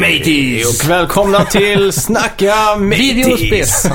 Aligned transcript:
Mateys! 0.00 0.82
Och 0.82 0.90
välkomna 0.90 1.44
till 1.44 1.92
Snacka 1.92 2.54
Videospel! 2.76 3.66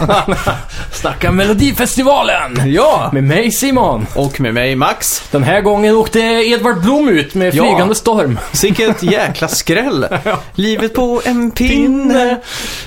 Snacka 1.06 1.32
Melodifestivalen! 1.32 2.72
Ja! 2.72 3.10
Med 3.14 3.24
mig 3.24 3.52
Simon. 3.52 4.06
Och 4.16 4.40
med 4.40 4.54
mig 4.54 4.76
Max. 4.76 5.24
Den 5.32 5.44
här 5.44 5.62
gången 5.62 5.96
åkte 5.96 6.20
Edvard 6.20 6.82
Blom 6.82 7.10
ut 7.10 7.34
med 7.36 7.56
Ja. 7.56 7.64
flygande 7.64 7.96
storm. 7.96 8.40
Vilket 8.62 9.04
jäkla 9.04 9.48
skräll. 9.48 10.08
Livet 10.56 10.94
på 10.94 11.22
en 11.26 11.52
pinne. 11.52 12.38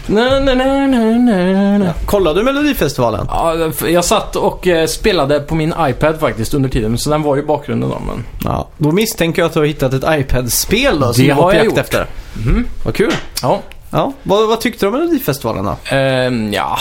Na, 0.06 0.40
na, 0.40 0.54
na, 0.54 0.64
na, 0.64 0.86
na, 1.16 1.78
na. 1.78 1.92
Kollade 2.06 2.40
du 2.40 2.44
Melodifestivalen? 2.44 3.26
Ja, 3.30 3.70
jag 3.88 4.04
satt 4.04 4.36
och 4.36 4.66
eh, 4.66 4.86
spelade 4.86 5.40
på 5.40 5.54
min 5.54 5.74
iPad 5.80 6.20
faktiskt 6.20 6.54
under 6.54 6.68
tiden, 6.68 6.98
så 6.98 7.10
den 7.10 7.22
var 7.22 7.38
i 7.38 7.42
bakgrunden 7.42 7.90
då. 7.90 7.98
Men... 8.06 8.24
Ja. 8.44 8.68
Då 8.78 8.92
misstänker 8.92 9.42
jag 9.42 9.46
att 9.46 9.52
du 9.54 9.58
har 9.60 9.66
hittat 9.66 9.92
ett 9.94 10.04
iPad-spel 10.20 11.00
då, 11.00 11.12
som 11.12 11.22
Det 11.24 11.30
du 11.30 11.34
var 11.34 11.42
har 11.42 11.50
på 11.50 11.56
jag 11.56 11.64
jakt 11.64 11.66
gjort. 11.76 11.78
efter. 11.78 12.06
Mhm. 12.46 12.66
Vad 12.84 12.94
kul. 12.94 13.12
Ja. 13.42 13.60
Ja. 13.90 14.12
Vad, 14.22 14.48
vad 14.48 14.60
tyckte 14.60 14.86
du 14.86 14.90
om 14.90 14.94
Melodifestivalen 14.98 15.64
då? 15.64 15.96
Ehm, 15.96 16.52
ja, 16.52 16.78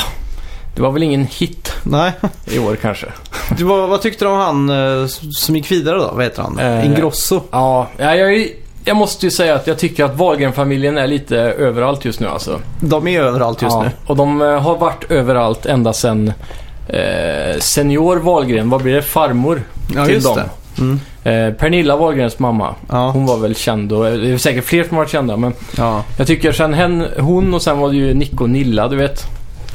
det 0.78 0.84
var 0.84 0.92
väl 0.92 1.04
ingen 1.04 1.26
hit 1.26 1.74
Nej. 1.84 2.12
i 2.46 2.60
år 2.60 2.76
kanske. 2.76 3.08
Du, 3.58 3.64
vad, 3.64 3.90
vad 3.90 4.02
tyckte 4.02 4.26
du 4.26 4.30
om 4.32 4.38
han 4.38 4.70
eh, 4.70 5.08
som 5.32 5.56
gick 5.56 5.72
vidare 5.72 5.96
då? 5.98 6.12
Vad 6.14 6.24
heter 6.24 6.42
han? 6.42 6.60
Eh, 6.60 6.86
Ingrosso. 6.86 7.42
Ja, 7.52 7.88
ja 7.98 8.16
jag, 8.16 8.34
är- 8.34 8.48
jag 8.86 8.98
måste 8.98 9.26
ju 9.26 9.32
säga 9.32 9.56
att 9.56 9.68
jag 9.68 9.78
tycker 9.80 10.06
att 10.06 10.16
Wahlgren-familjen 10.18 10.98
är 10.98 11.08
lite 11.08 11.38
överallt 11.38 12.06
just 12.06 12.20
nu 12.20 12.28
alltså. 12.28 12.60
De 12.80 13.08
är 13.08 13.22
överallt 13.22 13.62
just 13.62 13.76
ja, 13.76 13.84
nu. 13.84 13.90
Och 14.08 14.16
de 14.16 14.42
eh, 14.42 14.48
har 14.62 14.78
varit 14.78 15.12
överallt 15.12 15.66
ända 15.66 15.94
sedan 15.94 16.34
eh, 16.88 17.60
senior 17.60 18.18
Wahlgren, 18.18 18.70
vad 18.70 18.82
blir 18.84 18.94
det, 18.96 19.02
farmor 19.02 19.62
Ja, 19.96 20.06
till 20.06 20.14
just 20.16 20.28
dem. 20.28 20.36
det. 20.76 20.82
Mm. 20.82 21.00
Eh, 21.24 21.54
Pernilla 21.54 21.96
Wahlgrens 21.98 22.40
mamma. 22.40 22.76
Ja. 22.90 23.10
Hon 23.12 23.26
var 23.26 23.38
väl 23.38 23.56
känd 23.56 23.92
och 23.94 24.04
det 24.04 24.30
är 24.30 24.38
säkert 24.38 24.66
fler 24.66 24.84
som 24.84 24.98
varit 24.98 25.10
kända 25.12 25.38
men 25.38 25.54
Ja. 25.78 26.04
jag 26.18 26.28
tycker 26.28 26.52
sen 26.52 26.74
hen, 26.74 27.06
hon 27.20 27.54
och 27.54 27.62
sen 27.62 27.80
var 27.80 27.90
det 27.90 27.96
ju 27.96 28.14
Nick 28.14 28.42
och 28.42 28.50
Nilla, 28.50 28.88
du 28.88 28.96
vet. 28.96 29.24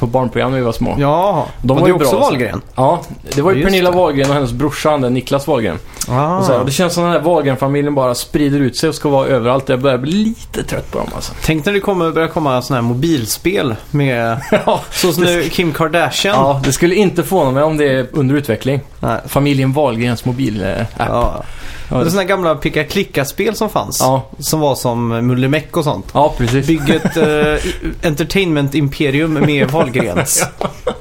På 0.03 0.07
barnprogram 0.07 0.51
när 0.51 0.57
vi 0.57 0.63
var 0.63 0.71
små. 0.71 0.95
Ja. 0.99 1.45
De 1.61 1.67
var 1.67 1.81
var 1.81 1.87
det 1.87 1.93
också 1.93 2.09
bra, 2.09 2.19
alltså. 2.19 2.31
Wahlgren? 2.31 2.61
Ja, 2.75 3.01
det 3.35 3.41
var 3.41 3.51
ju 3.51 3.57
Just 3.57 3.67
Pernilla 3.67 3.91
det. 3.91 3.97
Wahlgren 3.97 4.29
och 4.29 4.35
hennes 4.35 4.51
brorsa, 4.51 4.89
han 4.89 5.01
där 5.01 5.09
Niklas 5.09 5.47
Wahlgren. 5.47 5.77
Ah. 6.09 6.37
Och 6.37 6.45
så 6.45 6.51
här, 6.51 6.59
och 6.59 6.65
det 6.65 6.71
känns 6.71 6.93
som 6.93 7.03
den 7.03 7.11
här 7.11 7.19
Wahlgren-familjen 7.19 7.95
bara 7.95 8.15
sprider 8.15 8.59
ut 8.59 8.77
sig 8.77 8.89
och 8.89 8.95
ska 8.95 9.09
vara 9.09 9.27
överallt. 9.27 9.69
Jag 9.69 9.79
börjar 9.81 9.97
bli 9.97 10.11
lite 10.11 10.63
trött 10.63 10.91
på 10.91 10.97
dem 10.97 11.07
alltså. 11.15 11.33
Tänk 11.43 11.65
när 11.65 11.73
det 11.73 11.79
kommer 11.79 12.11
börja 12.11 12.27
komma 12.27 12.61
sådana 12.61 12.81
här 12.81 12.89
mobilspel 12.89 13.75
med... 13.91 14.41
ja, 14.65 14.81
Så 14.91 15.13
som 15.13 15.23
nu 15.23 15.43
Kim 15.49 15.71
Kardashian. 15.73 16.35
ja, 16.35 16.61
det 16.63 16.71
skulle 16.71 16.95
inte 16.95 17.23
förvåna 17.23 17.51
mig 17.51 17.63
om 17.63 17.77
det 17.77 17.85
är 17.85 18.07
under 18.11 18.35
utveckling. 18.35 18.81
Nej. 18.99 19.19
Familjen 19.27 19.73
Wahlgrens 19.73 20.25
mobilapp. 20.25 20.87
Ja. 20.97 21.43
Ja. 21.89 21.97
Det 21.97 22.05
är 22.05 22.09
sådana 22.09 22.23
gamla 22.23 22.55
picka-klicka-spel 22.55 23.55
som 23.55 23.69
fanns. 23.69 23.99
Ja. 23.99 24.23
Som 24.39 24.59
var 24.59 24.75
som 24.75 25.07
Mullemäck 25.27 25.77
och 25.77 25.83
sånt. 25.83 26.05
ja, 26.13 26.33
precis. 26.37 26.67
Bygg 26.67 26.89
ett 26.89 27.17
eh, 27.17 28.07
entertainment-imperium 28.09 29.33
med 29.45 29.71
Wahlgrens. 29.71 30.45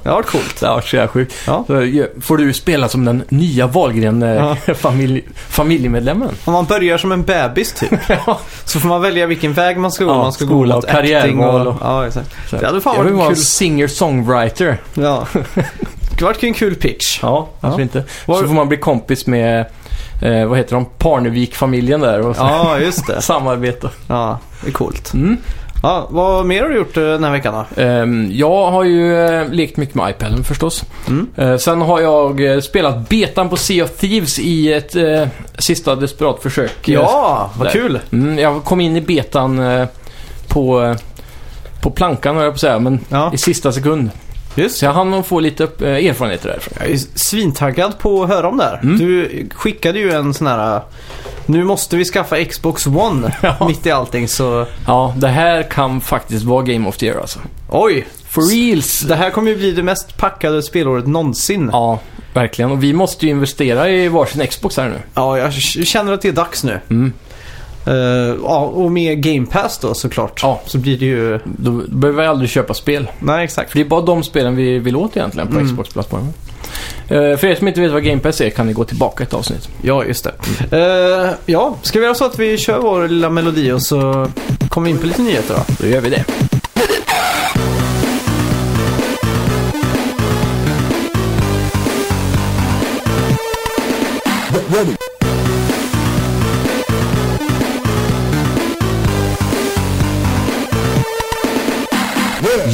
Det 0.03 0.09
har 0.09 0.17
varit 0.17 0.27
coolt. 0.27 0.61
Det 0.61 0.67
var 0.67 0.81
så 0.81 0.97
jävla 0.97 1.09
sjukt. 1.09 1.35
Ja. 1.47 1.65
Så 1.67 1.83
ju- 1.83 2.09
får 2.21 2.37
du 2.37 2.53
spela 2.53 2.89
som 2.89 3.05
den 3.05 3.23
nya 3.29 3.67
Wahlgren 3.67 4.23
eh, 4.23 4.29
Ja. 4.35 4.57
familj. 4.75 5.25
Om 6.45 6.53
man 6.53 6.65
börjar 6.65 6.99
som 6.99 7.13
en 7.13 7.23
bebis 7.23 7.73
typ. 7.73 7.91
Ja. 8.27 8.39
Så 8.65 8.81
får 8.81 8.89
man 8.89 9.03
välja 9.03 9.27
vilken 9.27 9.53
väg 9.53 9.79
man 9.79 9.93
ska 9.93 10.05
gå. 10.05 10.11
Ja, 10.11 10.19
man 10.19 10.33
ska 10.33 10.45
skola 10.45 10.75
gå 10.75 10.79
och 10.81 10.87
karriärval 10.89 11.67
och... 11.67 11.75
och- 11.75 11.81
Ja, 11.83 12.07
exakt. 12.07 12.31
Så 12.51 12.57
Det 12.57 12.67
hade 12.67 12.81
fan 12.81 12.97
varit 12.97 13.13
en 13.13 13.27
kul. 13.35 13.37
singer-songwriter. 13.37 14.77
Ja. 14.95 15.27
Det 16.19 16.25
varit 16.25 16.43
en 16.45 16.55
kul 16.55 16.75
pitch. 16.75 17.19
Ja, 17.23 17.49
varför 17.61 17.79
Ja. 17.79 17.83
inte? 17.83 18.05
Var- 18.27 18.41
Så 18.41 18.47
får 18.47 18.55
man 18.55 18.69
bli 18.69 18.77
kompis 18.79 19.27
med, 19.27 19.67
eh, 20.23 20.47
vad 20.47 20.59
heter 20.59 20.75
de, 20.75 20.85
Parnevik-familjen 20.99 22.01
där 22.01 22.27
och 22.27 22.37
Ja, 22.39 22.79
just 22.79 23.07
det. 23.07 23.21
samarbeta. 23.23 23.91
Ja, 24.09 24.39
det 24.63 24.69
är 24.69 24.73
coolt. 24.73 25.15
Mm. 25.15 25.37
Ja, 25.83 26.07
vad 26.11 26.47
mer 26.47 26.63
har 26.63 26.69
du 26.69 26.77
gjort 26.77 26.97
eh, 26.97 27.03
den 27.03 27.25
här 27.25 27.31
veckan 27.31 27.55
då? 27.75 27.83
Ehm, 27.83 28.29
jag 28.33 28.71
har 28.71 28.85
ju 28.85 29.25
eh, 29.27 29.49
lekt 29.49 29.77
mycket 29.77 29.95
med 29.95 30.11
iPaden 30.11 30.45
förstås. 30.45 30.85
Mm. 31.09 31.29
Eh, 31.37 31.57
sen 31.57 31.81
har 31.83 32.01
jag 32.01 32.63
spelat 32.65 33.09
betan 33.09 33.49
på 33.49 33.57
Sea 33.57 33.85
of 33.85 33.91
Thieves 33.91 34.39
i 34.39 34.73
ett 34.73 34.97
eh, 34.97 35.27
sista 35.59 35.95
desperat 35.97 36.43
försök. 36.43 36.89
Ja, 36.89 37.51
vad 37.59 37.67
där. 37.67 37.73
kul. 37.73 38.01
Mm, 38.13 38.39
jag 38.39 38.65
kom 38.65 38.81
in 38.81 38.97
i 38.97 39.01
betan 39.01 39.59
eh, 39.59 39.87
på, 40.49 40.95
på 41.83 41.91
plankan 41.91 42.37
höll 42.37 42.45
jag 42.45 42.53
på 42.53 42.57
att 42.57 42.61
säga, 42.61 42.79
men 42.79 43.01
Ja, 43.09 43.31
i 43.35 43.39
sista 43.39 43.73
sekund. 43.73 44.11
Just 44.55 44.77
Så 44.79 44.85
jag 44.85 44.93
hann 44.93 45.25
få 45.25 45.41
lite 45.41 45.65
upp, 45.65 45.83
eh, 45.83 45.89
erfarenheter 45.89 46.49
därifrån. 46.49 46.75
Jag 46.81 46.91
är 46.91 46.99
svintaggad 47.15 47.99
på 47.99 48.23
att 48.23 48.29
höra 48.29 48.49
om 48.49 48.57
det 48.57 48.65
här. 48.65 48.81
Mm. 48.83 48.99
Du 48.99 49.47
skickade 49.55 49.99
ju 49.99 50.13
en 50.13 50.35
sån 50.35 50.47
här... 50.47 50.81
Nu 51.47 51.65
måste 51.65 51.97
vi 51.97 52.05
skaffa 52.05 52.45
Xbox 52.45 52.87
One 52.87 53.35
Ja. 53.43 53.67
mitt 53.69 53.87
i 53.87 53.91
allting 53.91 54.29
så... 54.29 54.67
Ja, 54.87 55.15
det 55.17 55.29
här 55.29 55.63
kan 55.63 56.01
faktiskt 56.01 56.45
vara 56.45 56.63
Game 56.63 56.89
of 56.89 56.97
the 56.97 57.07
Year 57.07 57.21
alltså. 57.21 57.39
Oj! 57.69 58.07
For 58.29 58.43
reals! 58.43 59.01
Det 59.01 59.15
här 59.17 59.31
kommer 59.31 59.51
ju 59.51 59.57
bli 59.57 59.73
det 59.73 59.83
mest 59.83 60.17
packade 60.17 60.63
spelåret 60.63 61.07
någonsin. 61.07 61.69
Ja, 61.73 62.01
Ja, 62.35 62.41
verkligen. 62.41 62.71
Och 62.71 62.83
vi 62.83 62.93
måste 62.93 63.27
ju 63.27 63.33
investera 63.33 63.91
i 63.91 64.09
varsin 64.09 64.47
Xbox 64.47 64.77
här 64.77 64.89
nu. 64.89 64.97
jag 65.15 65.53
k- 65.53 65.85
känner 65.85 66.13
att 66.13 66.23
det 66.23 66.29
är 66.29 66.33
dags 66.33 66.65
nu. 66.65 66.81
Mm. 66.91 67.13
Eh, 67.87 67.95
ja, 68.43 68.59
och 68.61 68.93
med 68.93 69.23
Game 69.23 69.47
Pass 69.47 69.79
då 69.79 69.95
såklart. 69.95 70.41
Ja. 70.43 70.61
Så 70.67 70.79
blir 70.79 70.99
det 70.99 71.07
ju... 71.07 71.39
Då 71.45 71.71
behöver 71.89 72.23
vi 72.23 72.29
aldrig 72.29 72.51
köpa 72.51 72.75
spel. 72.75 73.07
Nej, 73.19 73.45
exakt. 73.45 73.71
För 73.71 73.79
det 73.79 73.85
är 73.85 73.89
bara 73.89 74.01
de 74.01 74.23
spelen 74.23 74.57
vi 74.57 74.79
vill 74.79 74.97
åt 74.97 75.17
egentligen 75.17 75.49
på 75.49 75.55
Mm. 75.55 75.67
Xbox-plattformen. 75.67 76.33
Eh, 77.09 77.37
för 77.37 77.45
er 77.45 77.55
som 77.55 77.69
inte 77.69 77.81
vet 77.81 77.93
vad 77.93 78.05
Game 78.05 78.21
Pass 78.21 78.41
är 78.41 78.51
kan 78.51 78.67
ni 78.67 78.73
gå 78.73 78.85
tillbaka 78.85 79.25
ett 79.25 79.35
avsnitt. 79.35 79.69
Ja, 79.83 80.05
just 80.05 80.25
det. 80.25 80.33
Eh, 80.79 81.31
ja, 81.47 81.77
ska 81.83 81.99
vi 81.99 82.05
göra 82.05 82.15
så 82.15 82.25
att 82.25 82.39
vi 82.39 82.59
kör 82.59 82.79
vår 82.79 83.09
lilla 83.09 83.31
melodi 83.31 83.73
och 83.73 83.83
så 83.83 84.29
kommer 84.69 84.85
vi 84.85 84.91
in 84.91 84.99
på 84.99 85.07
lite 85.07 85.23
nyheter 85.23 85.55
då? 85.55 85.75
Då 85.81 85.89
gör 85.89 86.01
vi 86.01 86.11
det. 86.11 86.25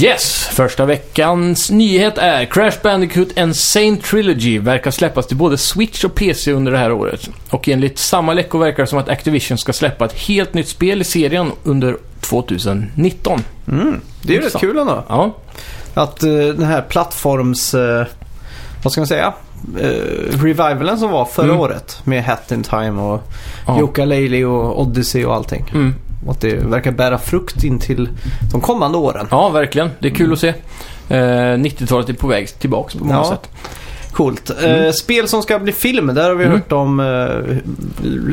Yes! 0.03 0.49
Första 0.53 0.85
veckans 0.85 1.71
nyhet 1.71 2.19
är 2.19 2.45
Crash 2.45 2.73
Bandicoot 2.83 3.39
Insane 3.39 3.97
Trilogy 3.97 4.59
verkar 4.59 4.91
släppas 4.91 5.27
till 5.27 5.37
både 5.37 5.59
Switch 5.59 6.05
och 6.05 6.15
PC 6.15 6.53
under 6.53 6.73
det 6.73 6.79
här 6.79 6.93
året. 6.93 7.29
Och 7.51 7.69
enligt 7.69 7.99
samma 7.99 8.33
läckor 8.35 8.59
verkar 8.59 8.83
det 8.83 8.87
som 8.87 8.99
att 8.99 9.09
Activision 9.09 9.59
ska 9.59 9.73
släppa 9.73 10.05
ett 10.05 10.13
helt 10.19 10.55
nytt 10.55 10.69
spel 10.69 11.01
i 11.01 11.05
serien 11.05 11.53
under 11.65 11.97
2019. 12.21 13.41
Mm, 13.69 14.01
det 14.23 14.33
är 14.37 14.41
ju 14.41 14.43
rätt 14.47 14.61
kul 14.61 14.79
ändå. 14.79 15.05
Ja, 15.09 15.37
Att 15.95 16.23
eh, 16.23 16.31
den 16.31 16.63
här 16.63 16.83
plattforms... 16.83 17.75
eh, 17.75 18.07
vad 18.83 18.93
ska 18.93 19.01
man 19.01 19.09
säga? 19.09 19.33
Uh, 19.83 20.43
revivalen 20.43 20.99
som 20.99 21.11
var 21.11 21.25
förra 21.25 21.47
Mm. 21.47 21.61
året 21.61 22.01
med 22.05 22.25
Hat 22.25 22.53
in 22.53 22.63
Time 22.63 23.01
och 23.03 23.23
ja. 23.67 23.79
Yooka 23.79 24.05
Laylee 24.05 24.45
och 24.45 24.81
Odyssey 24.83 25.25
och 25.25 25.35
allting. 25.35 25.65
Mm. 25.75 25.95
Och 26.27 26.33
att 26.33 26.41
det 26.41 26.55
verkar 26.55 26.91
bära 26.93 27.19
frukt 27.19 27.65
in 27.65 27.79
till 27.79 28.09
de 28.53 28.61
kommande 28.61 28.99
åren. 28.99 29.27
ja 29.31 29.49
verkligen. 29.49 29.91
Det 29.99 30.09
är 30.09 30.15
kul 30.15 30.33
att 30.33 30.39
se. 30.39 30.49
Eh, 31.09 31.57
90-talet 31.59 32.09
är 32.09 32.13
på 32.15 32.27
väg 32.27 32.49
tillbaka 32.59 32.99
på 32.99 33.05
många 33.05 33.19
Ja. 33.19 33.25
sätt. 33.29 33.51
Coolt. 34.13 34.51
Mm. 34.65 34.85
Eh, 34.85 34.93
spel 34.93 35.29
som 35.29 35.43
ska 35.43 35.59
bli 35.59 35.73
film, 35.73 36.07
där 36.15 36.29
har 36.29 36.35
vi 36.35 36.45
Mm. 36.45 36.57
hört 36.57 36.73
om. 36.73 37.01
Uh, 37.01 37.57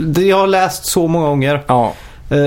det 0.08 0.22
jag 0.24 0.38
har 0.38 0.48
läst 0.48 0.86
så 0.86 1.08
många 1.08 1.28
gånger. 1.28 1.64
Ja, 1.68 1.94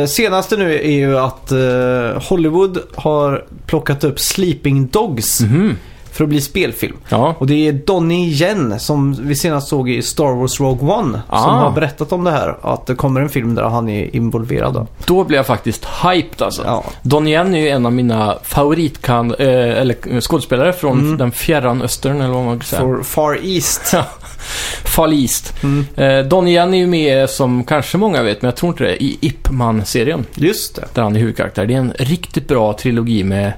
senaste 0.09 0.57
nu 0.57 0.75
är 0.75 0.91
ju 0.91 1.19
att 1.19 1.53
eh, 1.53 2.23
Hollywood 2.29 2.79
har 2.95 3.45
plockat 3.67 4.05
upp 4.05 4.21
Sleeping 4.21 4.87
Dogs 4.87 5.41
mhm. 5.41 5.77
För 6.19 6.25
att 6.25 6.31
bli 6.31 6.41
spelfilm. 6.41 6.97
ja. 7.09 7.35
Och 7.39 7.47
det 7.47 7.69
är 7.69 7.73
Donnie 7.73 8.29
Yen 8.43 8.81
som 8.81 9.13
vi 9.21 9.35
senast 9.37 9.69
såg 9.69 9.91
i 9.91 10.03
Star 10.03 10.35
Wars 10.41 10.61
Rogue 10.61 10.95
One 10.95 11.21
Ah. 11.29 11.43
som 11.43 11.55
har 11.55 11.71
berättat 11.71 12.13
om 12.13 12.25
det 12.25 12.31
här. 12.31 12.57
Att 12.63 12.87
det 12.87 12.95
kommer 12.95 13.21
en 13.21 13.29
film 13.29 13.55
där 13.55 13.63
han 13.63 13.89
är 13.89 14.17
involverad. 14.17 14.75
Då. 14.75 14.87
Då 15.07 15.25
blir 15.25 15.37
jag 15.37 15.47
faktiskt 15.47 15.85
hyped 16.05 16.43
alltså. 16.43 16.63
Ja. 16.67 16.85
Donnie 17.03 17.31
Yen 17.33 17.55
är 17.55 17.59
ju 17.61 17.69
en 17.69 17.87
av 17.87 17.93
mina 17.93 18.39
favoritkan 18.43 19.35
eh, 19.39 19.49
eller 19.79 20.21
skådespelare 20.21 20.73
från 20.73 20.99
Mm. 20.99 21.19
den 21.19 21.33
fjärran 21.33 21.83
östern 21.83 22.21
eller 22.21 22.35
vad 22.35 22.45
man 22.45 22.59
kan 22.59 22.67
säga. 22.67 22.81
For 22.81 23.03
Far 23.03 23.39
East. 23.45 23.95
Far 24.85 25.13
East. 25.13 25.55
Mm. 25.63 25.85
Eh, 25.97 26.27
Donnie 26.29 26.53
Yen 26.55 26.75
är 26.75 26.79
ju 26.79 26.87
med 26.87 27.31
som 27.31 27.65
kanske 27.65 27.99
många 27.99 28.23
vet, 28.23 28.43
men 28.43 28.47
jag 28.49 28.57
tror 28.57 28.73
inte 28.73 28.85
det, 28.85 29.03
i 29.05 29.19
Ip 29.21 29.51
Man-serien. 29.51 30.27
Just 30.35 30.75
det. 30.75 30.85
Där 30.95 31.03
han 31.03 31.17
är 31.17 31.21
huvudkaraktär. 31.21 31.67
Det 31.67 31.75
är 31.75 31.79
en 31.79 31.93
riktigt 31.99 32.49
bra 32.49 32.73
trilogi 32.73 33.25
med 33.25 33.53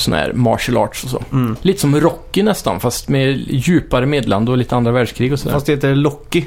sån 0.00 0.14
här 0.14 0.32
martial 0.32 0.76
arts 0.76 1.04
och 1.04 1.10
så. 1.10 1.22
Mm. 1.32 1.56
Lite 1.62 1.80
som 1.80 2.00
Rocky 2.00 2.42
nästan, 2.42 2.80
fast 2.80 3.08
med 3.08 3.44
djupare 3.48 4.06
medland 4.06 4.48
och 4.48 4.56
lite 4.58 4.76
andra 4.76 4.92
världskrig 4.92 5.32
och 5.32 5.38
sådär. 5.38 5.52
Fast 5.54 5.66
det 5.66 5.72
heter 5.72 5.94
Locky. 5.94 6.44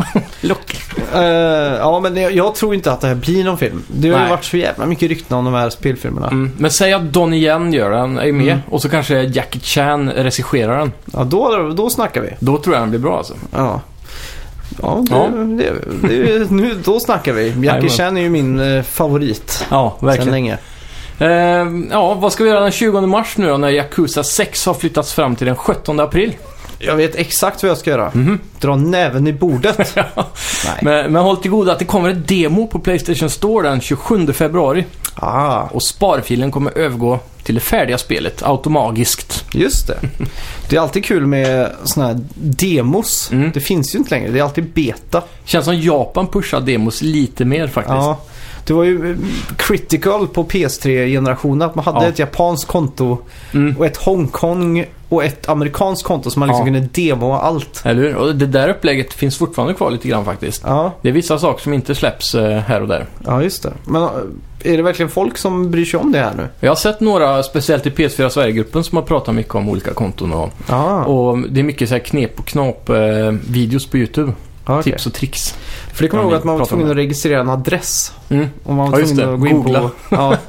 Lock. 0.40 0.76
Eh, 1.14 1.20
ja, 1.22 2.00
men 2.00 2.16
jag, 2.16 2.32
jag 2.32 2.54
tror 2.54 2.74
inte 2.74 2.92
att 2.92 3.00
det 3.00 3.06
här 3.08 3.14
blir 3.14 3.44
någon 3.44 3.58
film. 3.58 3.82
Det 3.88 4.08
har 4.08 4.16
ju 4.16 4.20
Nej. 4.22 4.30
varit 4.30 4.44
så 4.44 4.56
jävla 4.56 4.86
mycket 4.86 5.08
rykten 5.08 5.36
om 5.38 5.44
de 5.44 5.54
här 5.54 5.70
spelfilmerna. 5.70 6.26
Mm. 6.28 6.52
Men 6.58 6.70
säg 6.70 6.92
att 6.92 7.12
Donnie 7.12 7.38
Yen 7.44 7.72
gör 7.72 7.90
den, 7.90 8.18
är 8.18 8.32
med, 8.32 8.44
Mm. 8.48 8.58
och 8.70 8.82
så 8.82 8.88
kanske 8.88 9.22
Jackie 9.22 9.60
Chan 9.62 10.10
regisserar 10.10 10.78
den. 10.78 10.92
Ja, 11.12 11.24
då, 11.24 11.72
då 11.76 11.90
snackar 11.90 12.20
vi. 12.20 12.28
Då 12.40 12.58
tror 12.58 12.74
jag 12.76 12.82
den 12.82 12.90
blir 12.90 13.00
bra 13.00 13.18
alltså. 13.18 13.34
Ja. 13.52 13.80
Ja, 14.82 15.04
det, 15.08 15.14
Ja. 15.16 15.28
Det, 16.08 16.38
det, 16.38 16.50
nu, 16.50 16.74
då 16.84 17.00
snackar 17.00 17.32
vi. 17.32 17.54
Jackie. 17.66 17.88
Chan 17.90 18.16
är 18.16 18.20
ju 18.20 18.28
min 18.30 18.60
eh, 18.76 18.82
favorit 18.82 19.66
Ja, 19.70 19.96
verkligen. 20.00 20.30
länge. 20.30 20.58
Eh, 21.18 21.28
ja, 21.90 22.14
vad 22.14 22.32
ska 22.32 22.44
vi 22.44 22.50
göra 22.50 22.60
den 22.60 22.72
20 22.72 23.00
mars 23.00 23.36
nu 23.36 23.48
då 23.48 23.56
när 23.56 23.68
Yakuza 23.70 24.24
6 24.24 24.66
har 24.66 24.74
flyttats 24.74 25.12
fram 25.14 25.36
till 25.36 25.46
den 25.46 25.56
17 25.56 26.00
april? 26.00 26.32
Jag 26.78 26.96
vet 26.96 27.14
exakt 27.14 27.62
vad 27.62 27.70
jag 27.70 27.78
ska 27.78 27.90
göra. 27.90 28.10
Mhm. 28.14 28.38
Dra 28.60 28.76
näven 28.76 29.26
i 29.26 29.32
bordet. 29.32 29.78
Nej. 29.96 30.78
Men, 30.82 31.12
men 31.12 31.22
håll 31.22 31.36
till 31.36 31.50
godo 31.50 31.70
att 31.70 31.78
det 31.78 31.84
kommer 31.84 32.08
ett 32.10 32.28
demo 32.28 32.66
på 32.66 32.78
Playstation 32.78 33.30
Store 33.30 33.68
den 33.68 33.80
27 33.80 34.32
februari. 34.32 34.84
Ah, 35.14 35.62
Och 35.62 35.82
sparfilen 35.82 36.50
kommer 36.50 36.78
övergå 36.78 37.18
till 37.44 37.54
det 37.54 37.60
färdiga 37.60 37.98
spelet 37.98 38.42
automagiskt. 38.42 39.44
just 39.52 39.86
det. 39.86 39.98
Det 40.68 40.76
är 40.76 40.80
alltid 40.80 41.04
kul 41.04 41.26
med 41.26 41.70
såna 41.84 42.06
här 42.06 42.20
demos. 42.34 43.30
Mm. 43.32 43.50
Det 43.54 43.60
finns 43.60 43.94
ju 43.94 43.98
inte 43.98 44.10
längre. 44.10 44.30
Det 44.30 44.38
är 44.38 44.42
alltid 44.42 44.72
beta. 44.72 45.22
Känns 45.44 45.64
som 45.64 45.80
Japan 45.80 46.26
pushar 46.26 46.60
demos 46.60 47.02
lite 47.02 47.44
mer 47.44 47.66
faktiskt. 47.66 47.94
Ja. 47.94 48.18
Det 48.66 48.72
var 48.72 48.84
ju 48.84 49.10
eh, 49.10 49.16
critical 49.56 50.28
på 50.28 50.44
PS3-generationen 50.44 51.62
att 51.68 51.74
man 51.74 51.84
hade 51.84 52.02
Ja. 52.04 52.08
ett 52.08 52.18
japanskt 52.18 52.68
konto 52.68 53.18
Mm. 53.54 53.76
och 53.78 53.86
ett 53.86 53.96
Hongkong 53.96 54.84
och 55.08 55.24
ett 55.24 55.48
amerikanskt 55.48 56.04
konto 56.04 56.30
som 56.30 56.40
man 56.40 56.48
liksom 56.48 56.66
Ja. 56.66 56.72
kunde 56.72 56.88
demoa 57.02 57.40
allt. 57.40 57.82
Eller 57.84 58.02
hur? 58.02 58.14
Och 58.16 58.36
det 58.36 58.46
där 58.46 58.68
upplägget 58.68 59.12
finns 59.12 59.36
fortfarande 59.36 59.74
kvar 59.74 59.90
lite 59.90 60.08
grann 60.08 60.24
faktiskt. 60.24 60.62
Ja, 60.66 60.92
Det 61.02 61.08
är 61.08 61.12
vissa 61.12 61.38
saker 61.38 61.62
som 61.62 61.72
inte 61.74 61.94
släpps 61.94 62.34
eh, 62.34 62.58
här 62.58 62.82
och 62.82 62.88
där. 62.88 63.06
ja 63.26 63.42
just 63.42 63.62
det. 63.62 63.72
Men 63.84 64.02
eh, 64.02 64.08
är 64.64 64.76
det 64.76 64.82
verkligen 64.82 65.10
folk 65.10 65.38
som 65.38 65.70
bryr 65.70 65.84
sig 65.84 66.00
om 66.00 66.12
det 66.12 66.18
här 66.18 66.34
nu? 66.34 66.48
Jag 66.60 66.70
har 66.70 66.76
sett 66.76 67.00
några, 67.00 67.42
speciellt 67.42 67.86
i 67.86 67.90
PS4 67.90 68.28
Sverige-gruppen, 68.28 68.84
som 68.84 68.96
har 68.96 69.02
pratat 69.04 69.34
mycket 69.34 69.54
om 69.54 69.68
olika 69.68 69.94
konton 69.94 70.32
och, 70.32 70.50
och 71.06 71.38
det 71.38 71.60
är 71.60 71.64
mycket 71.64 71.88
så 71.88 71.94
här 71.94 72.02
knep 72.02 72.38
och 72.38 72.46
knap 72.46 72.88
eh, 72.88 72.96
på 73.90 73.96
YouTube. 73.98 74.32
ja, 74.66 74.78
okej. 74.80 74.92
Tips 74.92 75.06
och 75.06 75.12
tricks. 75.12 75.54
För 75.94 76.02
det 76.02 76.08
kommer 76.08 76.22
jag 76.22 76.28
Ja, 76.28 76.32
ihåg 76.32 76.38
att 76.38 76.44
man 76.44 76.58
var 76.58 76.66
tvungen 76.66 76.90
att 76.90 76.96
registrera 76.96 77.40
en 77.40 77.48
adress. 77.50 78.12
Mm. 78.28 78.46
Om 78.64 78.76
man 78.76 78.90
var 78.90 78.98
Ja, 79.00 79.06
tvungen 79.06 79.34
att 79.34 79.40
gå 79.40 79.46
in 79.46 79.62
på... 79.62 79.90
Ja. 80.08 80.36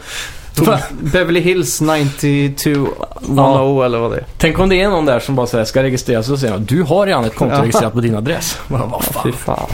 Beverly 0.99 1.39
Hills 1.39 1.81
9210 1.81 3.83
eller 3.85 3.97
vad 3.99 4.11
det 4.11 4.17
är. 4.17 4.25
Tänk 4.37 4.59
om 4.59 4.69
det 4.69 4.81
är 4.81 4.89
någon 4.89 5.05
där 5.05 5.19
som 5.19 5.35
bara 5.35 5.47
säger 5.47 5.65
ska 5.65 5.83
registreras 5.83 6.29
och 6.29 6.39
säger 6.39 6.57
du 6.57 6.81
har 6.83 7.05
redan 7.05 7.25
ett 7.25 7.35
konto 7.35 7.55
Ja. 7.55 7.61
registrerat 7.61 7.93
på 7.93 8.01
din 8.01 8.15
adress. 8.15 8.57
Vad 8.67 8.89
vad 8.89 9.03
Fy 9.23 9.31
fan. 9.31 9.31
fan. 9.31 9.69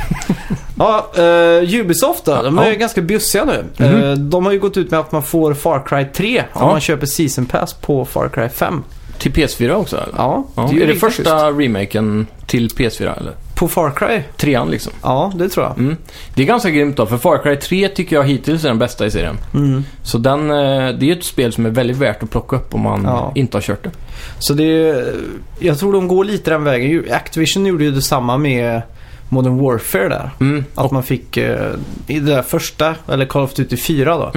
ja, 0.77 1.11
eh, 1.23 1.79
Ubisoft 1.79 2.25
då. 2.25 2.41
De 2.41 2.59
är 2.59 2.71
Ja. 2.71 2.77
ganska 2.77 3.01
bjussiga 3.01 3.45
nu. 3.45 3.65
Mhm. 3.77 4.03
Eh, 4.03 4.11
de 4.13 4.45
har 4.45 4.51
ju 4.53 4.59
gått 4.59 4.77
ut 4.77 4.91
med 4.91 4.99
att 4.99 5.11
man 5.11 5.23
får 5.23 5.53
Far 5.53 5.83
Cry 5.85 6.05
3 6.13 6.39
om 6.39 6.45
Ja. 6.61 6.67
man 6.67 6.81
köper 6.81 7.05
Season 7.05 7.45
Pass 7.45 7.73
på 7.73 8.05
Far 8.05 8.29
Cry 8.29 8.49
5. 8.49 8.83
Till 9.17 9.31
PS4 9.31 9.71
också 9.75 9.97
eller? 9.97 10.13
Ja, 10.17 10.43
Ja. 10.55 10.69
är, 10.69 10.81
Är, 10.81 10.87
det 10.87 10.95
första 10.95 11.51
remaken 11.51 12.27
till 12.47 12.67
PS4 12.69 13.17
eller? 13.17 13.33
På 13.61 13.67
Far 13.67 13.91
Cry? 13.91 14.21
Trean 14.37 14.71
liksom. 14.71 14.93
Ja, 15.03 15.31
det 15.35 15.49
tror 15.49 15.65
jag. 15.65 15.77
Mm. 15.79 15.97
Det 16.35 16.41
är 16.41 16.45
ganska 16.45 16.69
grymt 16.69 16.97
då, 16.97 17.05
för 17.05 17.17
Far 17.17 17.37
Cry 17.43 17.55
3 17.55 17.87
tycker 17.87 18.15
jag 18.15 18.23
hittills 18.23 18.63
är 18.63 18.67
den 18.67 18.79
bästa 18.79 19.05
i 19.05 19.11
serien. 19.11 19.37
Mm. 19.53 19.83
Så 20.03 20.17
den, 20.17 20.51
eh, 20.51 20.89
det 20.99 21.09
är 21.11 21.11
ett 21.11 21.23
spel 21.23 21.53
som 21.53 21.65
är 21.65 21.69
väldigt 21.69 21.97
värt 21.97 22.23
att 22.23 22.31
plocka 22.31 22.55
upp 22.55 22.73
om 22.75 22.81
man 22.81 23.03
Ja. 23.03 23.31
inte 23.35 23.57
har 23.57 23.61
kört 23.61 23.83
det. 23.83 23.91
Så 24.39 24.53
det 24.53 24.63
är, 24.63 25.13
jag 25.59 25.79
tror 25.79 25.93
de 25.93 26.07
går 26.07 26.23
lite 26.25 26.51
den 26.51 26.63
vägen. 26.63 27.05
Activision 27.11 27.65
gjorde 27.65 27.83
ju 27.83 27.91
detsamma 27.91 28.37
med 28.37 28.81
Modern 29.29 29.57
Warfare 29.57 30.09
där. 30.09 30.29
Mm. 30.39 30.65
Att 30.75 30.91
man 30.91 31.03
fick 31.03 31.37
eh, 31.37 31.71
i 32.07 32.19
det 32.19 32.33
där 32.35 32.41
första, 32.41 32.95
eller 33.07 33.25
Call 33.25 33.43
of 33.43 33.53
Duty 33.53 33.77
4 33.77 34.17
då. 34.17 34.31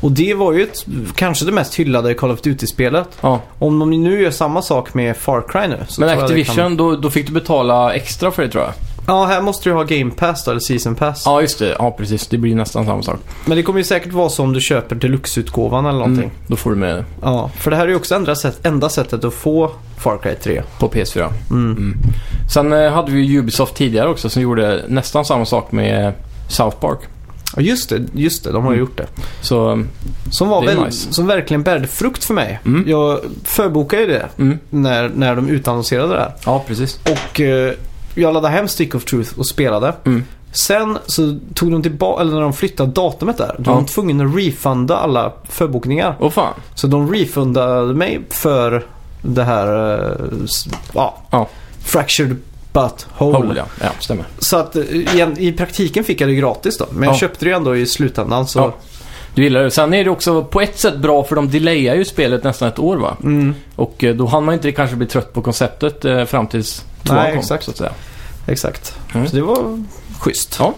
Mm. 0.00 0.10
Och 0.10 0.12
det 0.12 0.34
var 0.34 0.52
ju 0.52 0.62
ett, 0.62 0.86
kanske 1.14 1.44
det 1.44 1.52
mest 1.52 1.74
hyllade 1.74 2.14
Call 2.14 2.30
of 2.30 2.40
Duty-spelet. 2.40 3.08
Ja. 3.20 3.40
Om 3.58 3.78
de 3.78 3.90
nu 3.90 4.22
gör 4.22 4.30
samma 4.30 4.62
sak 4.62 4.94
med 4.94 5.16
Far 5.16 5.44
Cry 5.48 5.68
nu. 5.68 5.78
Så 5.88 6.00
Men 6.00 6.16
det 6.16 6.22
Activision, 6.22 6.56
Kan... 6.56 6.76
då, 6.76 6.96
då 6.96 7.10
fick 7.10 7.26
du 7.26 7.32
betala 7.32 7.94
extra 7.94 8.30
för 8.30 8.42
det 8.42 8.48
tror 8.48 8.64
jag. 8.64 8.72
Ja, 9.08 9.24
här 9.24 9.40
måste 9.40 9.68
du 9.68 9.74
ha 9.74 9.82
Game 9.82 10.10
Pass 10.10 10.44
då, 10.44 10.50
eller 10.50 10.60
Season 10.60 10.94
Pass. 10.94 11.22
Ja, 11.26 11.40
just 11.40 11.58
det. 11.58 11.76
Ja, 11.78 11.90
precis. 11.90 12.26
Det 12.26 12.38
blir 12.38 12.54
nästan 12.54 12.86
samma 12.86 13.02
sak. 13.02 13.20
Men 13.44 13.56
det 13.56 13.62
kommer 13.62 13.78
ju 13.78 13.84
säkert 13.84 14.12
vara 14.12 14.28
så 14.28 14.42
om 14.42 14.52
du 14.52 14.60
köper 14.60 14.96
Deluxe-utgåvan 14.96 15.86
eller 15.86 15.98
någonting. 15.98 16.24
Mm. 16.24 16.36
Då 16.46 16.56
får 16.56 16.70
du 16.70 16.76
med 16.76 17.04
Ja, 17.22 17.50
för 17.58 17.70
det 17.70 17.76
här 17.76 17.84
är 17.84 17.88
ju 17.88 17.96
också 17.96 18.14
enda, 18.14 18.34
sätt, 18.34 18.66
enda 18.66 18.88
sättet 18.88 19.24
att 19.24 19.34
få 19.34 19.70
Far 19.98 20.18
Cry 20.18 20.34
3. 20.34 20.62
på 20.78 20.88
PS4. 20.88 21.28
Mm. 21.50 21.76
Mm. 21.76 21.98
Sen 22.52 22.72
eh, 22.72 22.92
hade 22.92 23.12
vi 23.12 23.20
ju 23.20 23.38
Ubisoft 23.38 23.74
tidigare 23.74 24.08
också 24.08 24.30
som 24.30 24.42
gjorde 24.42 24.84
nästan 24.88 25.24
samma 25.24 25.44
sak 25.44 25.72
med 25.72 26.12
South 26.48 26.76
Park. 26.76 26.98
Ja, 27.58 27.64
just 27.64 27.88
det. 27.90 28.02
Just 28.12 28.44
det, 28.44 28.52
de 28.52 28.64
har 28.64 28.72
ju 28.72 28.76
Mm. 28.78 28.88
gjort 28.88 28.96
det. 28.96 29.06
Så, 29.40 29.68
mm, 29.68 29.88
Som, 30.30 30.48
var 30.48 30.62
Det 30.66 30.72
är 30.72 30.76
väl, 30.76 30.84
nice. 30.84 31.12
som 31.12 31.26
verkligen 31.26 31.62
bärde 31.62 31.86
frukt 31.86 32.24
för 32.24 32.34
mig. 32.34 32.60
Mm. 32.66 32.84
Jag 32.88 33.20
förbokade 33.44 34.02
ju 34.02 34.08
det 34.08 34.28
mm. 34.38 34.58
när, 34.70 35.08
när 35.08 35.36
de 35.36 35.48
utannonserade 35.48 36.14
det 36.14 36.20
här. 36.20 36.32
Ja, 36.46 36.64
precis. 36.66 37.00
Och 37.04 37.40
eh, 37.40 37.72
jag 38.14 38.34
laddade 38.34 38.54
hem 38.54 38.68
Stick 38.68 38.94
of 38.94 39.04
Truth 39.04 39.38
och 39.38 39.46
spelade. 39.46 39.94
Mm. 40.04 40.24
Sen 40.52 40.98
så 41.06 41.38
tog 41.54 41.72
de 41.72 41.82
tillbaka, 41.82 42.20
eller 42.22 42.32
när 42.32 42.40
de 42.40 42.52
flyttade 42.52 42.92
datumet 42.92 43.38
där, 43.38 43.54
då 43.58 43.70
Ja. 43.70 43.74
var 43.74 43.80
de 43.80 43.86
tvungna 43.86 44.24
att 44.24 44.36
refunda 44.36 44.96
alla 44.96 45.32
förbokningar. 45.48 46.16
Åh 46.20 46.30
fan. 46.30 46.52
Så 46.74 46.86
de 46.86 47.12
refundade 47.12 47.94
mig 47.94 48.20
för 48.30 48.86
det 49.22 49.44
här, 49.44 49.94
eh, 50.02 50.16
s- 50.44 50.68
ja, 50.94 51.18
Ja. 51.30 51.48
fractured 51.84 52.36
butt 52.82 53.06
hole. 53.10 53.36
Hole, 53.38 53.54
ja. 53.56 53.64
Ja, 53.80 53.88
stämmer. 54.00 54.24
Så 54.38 54.56
att 54.56 54.76
eh, 54.76 54.82
igen, 54.96 55.36
i 55.38 55.52
praktiken 55.52 56.04
fick 56.04 56.20
jag 56.20 56.28
det 56.28 56.34
gratis 56.34 56.78
då. 56.78 56.86
Men 56.90 57.02
jag 57.02 57.14
Ja. 57.14 57.18
köpte 57.18 57.44
det 57.44 57.48
ju 57.48 57.56
ändå 57.56 57.76
i 57.76 57.86
slutändan 57.86 58.46
så... 58.46 58.58
Ja. 58.58 58.74
Du 59.34 59.42
gillar 59.44 59.62
det. 59.62 59.70
Sen 59.70 59.94
är 59.94 60.04
det 60.04 60.10
också 60.10 60.44
på 60.44 60.60
ett 60.60 60.78
sätt 60.78 60.96
bra 60.98 61.24
för 61.24 61.36
de 61.36 61.50
delayar 61.50 61.94
ju 61.94 62.04
spelet 62.04 62.44
nästan 62.44 62.68
ett 62.68 62.78
år 62.78 62.96
va? 62.96 63.16
Mm, 63.22 63.54
Och 63.76 64.04
eh, 64.04 64.14
då 64.14 64.26
hann 64.26 64.44
man 64.44 64.54
inte 64.54 64.72
kanske 64.72 64.96
bli 64.96 65.06
trött 65.06 65.32
på 65.32 65.42
konceptet 65.42 66.04
eh, 66.04 66.24
fram 66.24 66.46
tills 66.46 66.84
tvåan 67.02 67.26
kom. 67.30 67.38
exakt. 67.38 67.64
Så 67.64 67.70
att 67.70 67.76
säga. 67.76 67.92
exakt. 68.46 68.94
Mm. 69.14 69.28
Så 69.28 69.36
det 69.36 69.42
var 69.42 69.84
schysst. 70.20 70.56
Ja. 70.60 70.74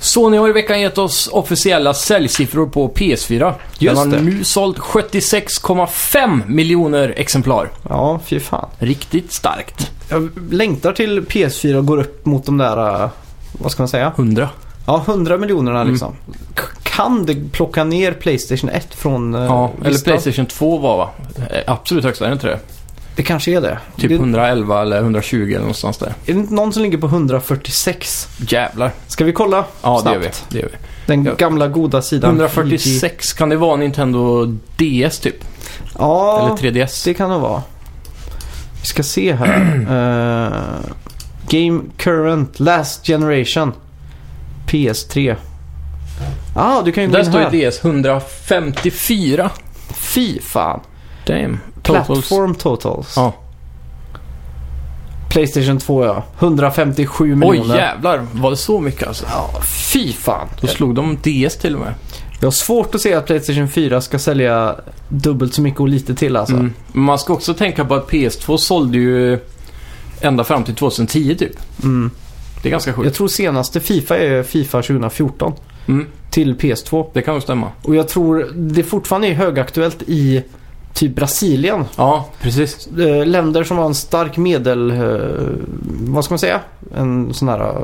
Sony 0.00 0.36
har 0.36 0.48
i 0.48 0.52
veckan 0.52 0.80
gett 0.80 0.98
oss 0.98 1.28
officiella 1.32 1.94
säljsiffror 1.94 2.66
på 2.66 2.88
PS4. 2.88 3.54
Just 3.78 4.02
Den 4.02 4.12
har 4.12 4.20
nu 4.20 4.44
sålt 4.44 4.78
76,5 4.78 6.46
miljoner 6.48 7.14
exemplar. 7.16 7.70
Ja, 7.88 8.20
fy 8.26 8.40
fan. 8.40 8.68
Riktigt 8.78 9.32
starkt. 9.32 9.90
Jag 10.08 10.30
längtar 10.50 10.92
till 10.92 11.20
PS4 11.26 11.80
går 11.82 11.98
upp 12.00 12.26
mot 12.26 12.46
de 12.46 12.58
där, 12.58 13.02
eh, 13.04 13.08
vad 13.52 13.72
ska 13.72 13.82
man 13.82 13.88
säga? 13.88 14.12
100. 14.16 14.48
Ja, 14.86 15.02
100 15.06 15.38
miljonerna 15.38 15.80
Mm. 15.80 15.92
liksom. 15.92 16.14
K- 16.56 16.62
Kan 16.82 17.26
det 17.26 17.52
plocka 17.52 17.84
ner 17.84 18.12
Playstation 18.12 18.70
1 18.70 18.94
från 18.94 19.34
eh, 19.34 19.42
Ja, 19.44 19.70
eller 19.80 19.90
listan? 19.90 20.04
Playstation 20.12 20.46
2 20.46 20.78
var 20.78 20.96
va? 20.96 21.08
Eh, 21.50 21.72
Absolut 21.72 22.04
högsta, 22.04 22.24
är 22.24 22.28
det 22.28 22.32
inte 22.34 22.46
det? 22.46 22.58
Det 23.16 23.22
kanske 23.22 23.50
är 23.56 23.60
det. 23.60 23.78
Typ 23.96 24.08
det 24.08 24.14
111 24.14 24.82
eller 24.82 24.98
120 25.00 25.36
eller 25.48 25.58
någonstans 25.58 25.98
där. 25.98 26.06
är 26.06 26.12
det 26.26 26.32
inte 26.32 26.54
någon 26.54 26.72
som 26.72 26.82
ligger 26.82 26.98
på 26.98 27.06
146? 27.06 28.28
Jävlar. 28.48 28.92
Ska 29.06 29.24
vi 29.24 29.32
kolla 29.32 29.64
Ja, 29.82 29.98
snabbt? 30.00 30.04
det 30.04 30.14
gör 30.14 30.20
vi. 30.20 30.30
Det 30.48 30.58
gör 30.58 30.68
vi. 30.72 30.76
Den 31.06 31.36
gamla 31.38 31.68
goda 31.68 32.02
sidan. 32.02 32.30
146, 32.30 33.32
kan 33.32 33.48
det 33.48 33.56
vara 33.56 33.76
Nintendo 33.76 34.44
DS 34.76 35.18
typ? 35.18 35.44
Ja, 35.98 36.38
Eller 36.60 36.70
3DS? 36.86 37.04
det 37.04 37.14
kan 37.14 37.30
det 37.30 37.38
vara. 37.38 37.62
Vi 38.86 38.88
ska 38.88 39.02
se 39.02 39.34
här. 39.34 39.86
Eh, 40.46 40.90
Game 41.48 41.80
Current 41.96 42.60
Last 42.60 43.06
Generation. 43.06 43.72
PS3. 44.66 45.36
ah, 46.56 46.82
du 46.82 46.92
kan 46.92 47.02
ju 47.04 47.08
gå 47.08 47.12
Där 47.12 47.20
in 47.20 47.26
står 47.26 47.38
här. 47.38 47.50
ju 47.52 47.70
DS 47.70 47.84
154. 47.84 49.50
Fy 49.94 50.40
fan. 50.40 50.80
Damn. 51.26 51.58
Totals. 51.82 52.06
Platform 52.06 52.54
totals. 52.54 53.12
Ja. 53.16 53.32
Playstation 55.30 55.78
2 55.78 56.04
ja. 56.04 56.22
157 56.38 57.24
Oj 57.24 57.34
miljoner. 57.36 57.76
jävlar, 57.76 58.26
var 58.32 58.50
det 58.50 58.56
så 58.56 58.80
mycket 58.80 59.08
alltså? 59.08 59.24
Ja, 59.30 59.50
fy 59.62 60.12
fan. 60.12 60.48
Då 60.60 60.66
slog 60.66 60.94
de 60.94 61.16
DS 61.16 61.56
till 61.56 61.74
och 61.74 61.80
med. 61.80 61.94
Jag 62.40 62.46
har 62.46 62.50
svårt 62.52 62.94
att 62.94 63.00
se 63.00 63.14
att 63.14 63.26
Playstation 63.26 63.68
4 63.68 64.00
ska 64.00 64.18
sälja 64.18 64.76
dubbelt 65.08 65.54
så 65.54 65.62
mycket 65.62 65.80
och 65.80 65.88
lite 65.88 66.14
till 66.14 66.36
alltså. 66.36 66.54
Mm. 66.54 66.72
Man 66.92 67.18
ska 67.18 67.32
också 67.32 67.54
tänka 67.54 67.84
på 67.84 67.94
att 67.94 68.10
PS2 68.10 68.56
sålde 68.56 68.98
ju 68.98 69.38
ända 70.20 70.44
fram 70.44 70.64
till 70.64 70.74
2010 70.74 71.34
typ. 71.38 71.52
Mm. 71.82 72.10
Det 72.62 72.68
är 72.68 72.70
ganska 72.70 72.90
Jag 72.90 72.96
sjukt. 72.96 73.16
tror 73.16 73.28
senaste 73.28 73.80
Fifa 73.80 74.18
är 74.18 74.42
Fifa 74.42 74.82
2014 74.82 75.52
Mm. 75.88 76.06
till 76.30 76.54
PS2. 76.56 77.06
Det 77.12 77.22
kan 77.22 77.34
nog 77.34 77.42
stämma. 77.42 77.68
Och 77.82 77.94
jag 77.94 78.08
tror 78.08 78.50
det 78.54 78.82
fortfarande 78.82 79.28
är 79.28 79.34
högaktuellt 79.34 80.02
i 80.06 80.42
typ 80.96 81.14
Brasilien. 81.14 81.84
Ja, 81.96 82.28
precis. 82.40 82.86
Eh, 82.98 83.26
Länder 83.26 83.64
som 83.64 83.78
har 83.78 83.84
en 83.86 83.94
stark 83.94 84.36
medel... 84.36 84.90
eh, 84.90 84.96
Vad 86.08 86.24
ska 86.24 86.32
man 86.32 86.38
säga? 86.38 86.60
En 86.96 87.34
sån 87.34 87.48
här... 87.48 87.60
eh, 87.60 87.74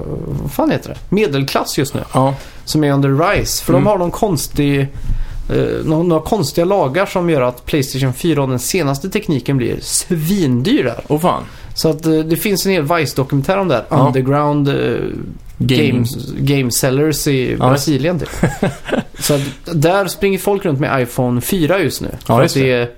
Vad 0.43 0.53
fan 0.53 0.71
heter 0.71 0.89
det? 0.89 0.97
Medelklass 1.09 1.79
just 1.79 1.95
nu. 1.95 2.01
Ja, 2.15 2.35
Som 2.65 2.85
är 2.85 2.93
under 2.93 3.29
rise. 3.31 3.65
För 3.65 3.73
Mm. 3.73 3.85
de 3.85 3.91
har 3.91 3.99
någon 3.99 4.11
konstig... 4.11 4.87
nå- 5.85 6.03
några 6.03 6.23
konstiga 6.23 6.65
lagar 6.65 7.07
som 7.07 7.31
gör 7.31 7.41
att 7.43 7.67
Playstation 7.67 8.13
4 8.15 8.43
och 8.43 8.49
den 8.49 8.59
senaste 8.59 9.11
tekniken 9.11 9.57
blir 9.57 9.77
svindyr 9.81 10.85
där. 10.85 11.01
och 11.07 11.21
fan. 11.23 11.43
Så 11.75 11.89
att 11.89 12.03
det 12.03 12.37
finns 12.37 12.67
en 12.67 12.73
hel 12.73 12.83
Vice-dokumentär 12.83 13.59
om 13.59 13.69
det 13.69 13.75
här. 13.75 13.85
Ja. 13.89 14.07
Underground 14.07 14.69
games, 15.59 16.11
game 16.39 16.71
sellers 16.71 17.27
i 17.27 17.53
Ja, 17.61 17.69
Brasilien 17.69 18.19
typ. 18.19 18.29
Så 19.19 19.35
att 19.35 19.41
där 19.65 20.07
springer 20.07 20.39
folk 20.39 20.65
runt 20.65 20.81
med 20.81 21.03
iPhone 21.03 21.41
4 21.41 21.79
just 21.79 22.01
nu. 22.01 22.09
Ja, 22.13 22.37
För 22.37 22.43
att 22.45 22.55
det 22.55 22.73
är 22.73 22.91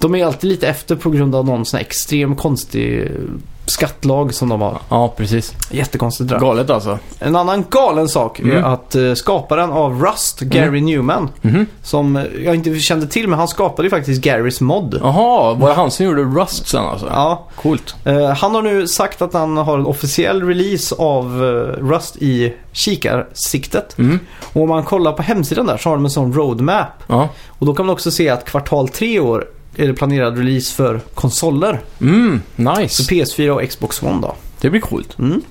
De 0.00 0.14
är 0.14 0.26
alltid 0.26 0.50
lite 0.50 0.68
efter 0.68 0.96
på 0.96 1.10
grund 1.10 1.34
av 1.34 1.44
någon 1.46 1.64
sån 1.64 1.78
här 1.78 1.84
extrem 1.84 2.36
konstig 2.36 3.10
skattlag 3.66 4.34
som 4.34 4.48
de 4.48 4.60
har. 4.60 4.78
Ja, 4.88 5.08
precis. 5.16 5.54
Jättekonstigt 5.70 6.30
där. 6.30 6.38
Galet 6.40 6.70
alltså. 6.70 6.98
En 7.18 7.36
annan 7.36 7.64
galen 7.70 8.08
sak 8.08 8.40
är 8.40 8.44
Mm. 8.44 8.64
att 8.64 8.94
eh, 8.94 9.14
skaparen 9.14 9.70
av 9.70 10.02
Rust, 10.04 10.40
Gary 10.40 10.80
Newman, 10.80 11.28
Mhm. 11.40 11.66
som 11.82 12.16
eh, 12.16 12.22
jag 12.44 12.54
inte 12.54 12.78
kände 12.78 13.06
till, 13.06 13.28
men 13.28 13.38
han 13.38 13.48
skapade 13.48 13.86
ju 13.86 13.90
faktiskt 13.90 14.20
Garys 14.22 14.60
mod. 14.60 14.98
Jaha, 15.02 15.54
var 15.54 15.68
det 15.68 15.74
han 15.74 15.90
som 15.90 16.06
gjorde 16.06 16.22
Rust 16.22 16.68
sen 16.68 16.84
alltså? 16.84 17.06
Ja, 17.06 17.46
Coolt. 17.56 17.94
eh, 18.04 18.28
han 18.28 18.54
har 18.54 18.62
nu 18.62 18.86
sagt 18.86 19.22
att 19.22 19.32
han 19.32 19.56
har 19.56 19.78
en 19.78 19.86
officiell 19.86 20.42
release 20.42 20.94
av 20.98 21.24
eh, 21.44 21.84
Rust 21.84 22.16
i 22.16 22.54
kikarsiktet. 22.72 23.98
Mm. 23.98 24.18
Och 24.52 24.62
om 24.62 24.68
man 24.68 24.82
kollar 24.84 25.12
på 25.12 25.22
hemsidan 25.22 25.66
där 25.66 25.76
så 25.76 25.88
har 25.88 25.96
de 25.96 26.04
en 26.04 26.10
sån 26.10 26.32
roadmap. 26.32 26.86
Ja. 27.06 27.28
Och 27.48 27.66
då 27.66 27.74
kan 27.74 27.86
man 27.86 27.92
också 27.92 28.10
se 28.10 28.28
att 28.28 28.44
kvartal 28.44 28.88
tre 28.88 29.20
år 29.20 29.44
är 29.78 29.86
det 29.86 29.94
planerad 29.94 30.38
release 30.38 30.74
för 30.74 31.00
konsoler. 31.14 31.80
Mm, 32.00 32.42
Så 32.56 32.62
nice. 32.62 33.02
PS4 33.02 33.50
och 33.50 33.68
Xbox 33.68 34.02
One 34.02 34.20
då. 34.22 34.34
Det 34.60 34.70
blir 34.70 34.80
coolt. 34.80 35.18
Mm. 35.18 35.42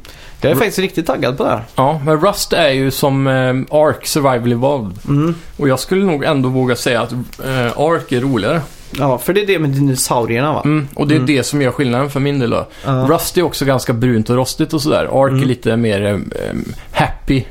Jag 0.41 0.51
är 0.51 0.55
faktiskt 0.55 0.79
riktigt 0.79 1.05
taggad 1.05 1.37
på 1.37 1.43
det 1.43 1.49
här. 1.49 1.63
Ja, 1.75 2.01
men 2.05 2.21
Rust 2.21 2.53
är 2.53 2.69
ju 2.69 2.91
som 2.91 3.27
eh, 3.27 3.77
Ark 3.77 4.07
Survival 4.07 4.51
Evolved. 4.51 4.97
Mm. 5.07 5.35
Och 5.57 5.67
jag 5.67 5.79
skulle 5.79 6.05
nog 6.05 6.23
ändå 6.23 6.49
våga 6.49 6.75
säga 6.75 7.01
att 7.01 7.11
eh, 7.11 7.79
Ark 7.79 8.11
är 8.11 8.21
roligare. 8.21 8.61
Ja, 8.91 9.17
för 9.17 9.33
det 9.33 9.41
är 9.41 9.47
det 9.47 9.59
med 9.59 9.69
dinosaurierna 9.69 10.53
va? 10.53 10.61
Mm, 10.65 10.87
och 10.95 11.07
det 11.07 11.13
är 11.13 11.15
Mm. 11.15 11.27
det 11.27 11.43
som 11.43 11.61
gör 11.61 11.71
skillnaden 11.71 12.09
för 12.09 12.19
min 12.19 12.39
del 12.39 12.49
då. 12.49 12.67
Ja. 12.85 12.91
Rust 13.09 13.37
är 13.37 13.41
också 13.41 13.65
ganska 13.65 13.93
brunt 13.93 14.29
och 14.29 14.35
rostigt 14.35 14.73
och 14.73 14.81
sådär. 14.81 15.23
Ark 15.23 15.31
Mm. 15.31 15.43
är 15.43 15.47
lite 15.47 15.77
mer 15.77 16.05
eh, 16.05 16.17
happy, 16.91 17.37
om 17.39 17.45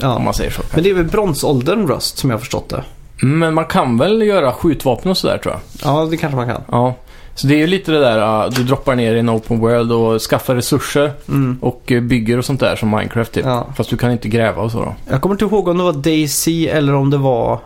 ja. 0.00 0.18
man 0.18 0.34
säger 0.34 0.50
så. 0.50 0.62
Men 0.74 0.82
det 0.84 0.90
är 0.90 0.94
väl 0.94 1.04
bronsåldern 1.04 1.86
Rust 1.88 2.18
som 2.18 2.30
jag 2.30 2.36
har 2.36 2.40
förstått 2.40 2.68
det. 2.68 2.84
Men 3.22 3.54
man 3.54 3.64
kan 3.64 3.98
väl 3.98 4.22
göra 4.22 4.52
skjutvapen 4.52 5.10
och 5.10 5.16
sådär 5.16 5.38
tror 5.38 5.54
jag. 5.54 5.60
Ja, 5.92 6.04
det 6.10 6.16
kanske 6.16 6.36
man 6.36 6.46
kan. 6.48 6.62
Ja. 6.70 6.94
Så 7.34 7.46
det 7.46 7.54
är 7.54 7.58
ju 7.58 7.66
lite 7.66 7.92
det 7.92 8.00
där, 8.00 8.44
uh, 8.46 8.50
du 8.52 8.62
droppar 8.64 8.94
ner 8.94 9.14
i 9.14 9.18
en 9.18 9.30
open 9.30 9.58
world 9.60 9.92
och 9.92 10.20
skaffar 10.22 10.54
resurser 10.54 11.12
Mm. 11.28 11.58
och 11.62 11.92
eh, 11.92 12.00
bygger 12.02 12.38
och 12.38 12.44
sånt 12.44 12.60
där 12.60 12.76
som 12.76 12.90
Minecraft 12.90 13.32
typ. 13.32 13.44
Ja. 13.44 13.66
Fast 13.76 13.90
du 13.90 13.96
kan 13.96 14.12
inte 14.12 14.28
gräva 14.28 14.62
och 14.62 14.70
så 14.72 14.78
då. 14.78 14.94
Jag 15.10 15.20
kommer 15.20 15.34
inte 15.34 15.44
ihåg 15.44 15.68
om 15.68 15.78
det 15.78 15.84
var 15.84 15.92
Daisy 15.92 16.66
eller 16.66 16.94
om 16.94 17.10
det 17.10 17.16
var 17.18 17.58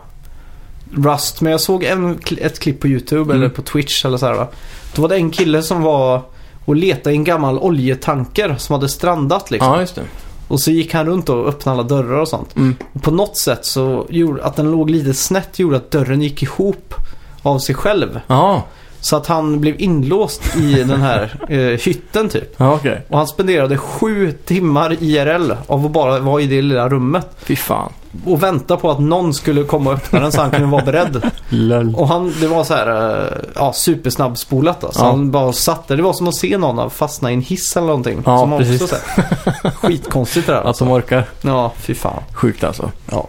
Rust. 0.95 1.41
Men 1.41 1.51
jag 1.51 1.61
såg 1.61 1.83
en, 1.83 2.19
ett 2.37 2.59
klipp 2.59 2.79
på 2.79 2.87
YouTube 2.87 3.21
Mm. 3.33 3.35
eller 3.37 3.49
på 3.49 3.61
Twitch 3.61 4.05
eller 4.05 4.17
så 4.17 4.25
här 4.25 4.33
va. 4.33 4.47
Då 4.95 5.01
var 5.01 5.09
det 5.09 5.15
en 5.15 5.31
kille 5.31 5.61
som 5.61 5.81
var 5.81 6.21
och 6.65 6.75
letade 6.75 7.13
i 7.13 7.17
en 7.17 7.23
gammal 7.23 7.59
oljetanker 7.59 8.55
som 8.57 8.73
hade 8.73 8.89
strandat 8.89 9.51
liksom. 9.51 9.71
Ja, 9.73 9.79
just 9.79 9.95
det. 9.95 10.01
Och 10.47 10.59
så 10.59 10.71
gick 10.71 10.93
han 10.93 11.05
runt 11.05 11.29
och 11.29 11.47
öppnade 11.47 11.79
alla 11.79 11.87
dörrar 11.87 12.19
och 12.21 12.27
sånt. 12.27 12.55
Mm. 12.55 12.75
Och 12.93 13.03
på 13.03 13.11
något 13.11 13.37
sätt 13.37 13.65
så 13.65 14.05
gjorde 14.09 14.43
att 14.43 14.55
den 14.55 14.71
låg 14.71 14.89
lite 14.89 15.13
snett 15.13 15.59
gjorde 15.59 15.77
att 15.77 15.91
dörren 15.91 16.21
gick 16.21 16.43
ihop 16.43 16.93
av 17.41 17.59
sig 17.59 17.75
själv. 17.75 18.19
Ja, 18.27 18.63
Så 19.05 19.15
att 19.15 19.27
han 19.27 19.59
blev 19.61 19.81
inlåst 19.81 20.55
i 20.55 20.83
den 20.83 21.01
här 21.01 21.35
eh, 21.49 21.57
hytten 21.79 22.29
typ. 22.29 22.53
ja 22.57 22.73
okej. 22.73 23.01
Och 23.09 23.17
han 23.17 23.27
spenderade 23.27 23.77
sju 23.77 24.31
timmar 24.31 24.97
IRL 25.03 25.51
av 25.67 25.85
att 25.85 25.91
bara 25.91 26.19
vara 26.19 26.41
i 26.41 26.47
det 26.47 26.61
lilla 26.61 26.89
rummet. 26.89 27.27
Fy 27.37 27.55
fan. 27.55 27.91
Och 28.25 28.43
vänta 28.43 28.77
på 28.77 28.91
att 28.91 28.99
någon 28.99 29.33
skulle 29.33 29.63
komma 29.63 29.89
och 29.89 29.95
öppna 29.95 30.19
den 30.19 30.31
så 30.31 30.41
han 30.41 30.51
kunde 30.51 30.67
vara 30.67 30.85
beredd. 30.85 31.21
Lol. 31.49 31.95
Och 31.95 32.07
han, 32.07 32.33
det 32.39 32.47
var 32.47 32.63
så 32.63 32.73
här, 32.73 33.21
eh, 33.23 33.37
ja, 33.55 33.73
supersnabbspolat 33.73 34.81
då. 34.81 34.91
Så 34.91 34.99
Ja. 35.03 35.05
han 35.05 35.31
bara 35.31 35.53
satt 35.53 35.87
där. 35.87 35.97
Det 35.97 36.03
var 36.03 36.13
som 36.13 36.27
att 36.27 36.35
se 36.35 36.57
någon 36.57 36.89
fastna 36.89 37.31
i 37.31 37.33
en 37.33 37.41
hiss 37.41 37.77
eller 37.77 37.87
någonting. 37.87 38.23
Ja, 38.25 38.39
som 38.39 38.57
precis. 38.57 38.81
Också, 38.81 38.95
så 38.95 39.21
här, 39.21 39.71
skitkonstigt 39.71 40.47
det 40.47 40.53
där. 40.53 40.61
Att 40.69 40.79
de 40.79 40.91
orkar. 40.91 41.25
Ja, 41.41 41.71
fy 41.77 41.95
fan. 41.95 42.23
Sjukt 42.33 42.63
alltså. 42.63 42.91
Ja. 43.11 43.27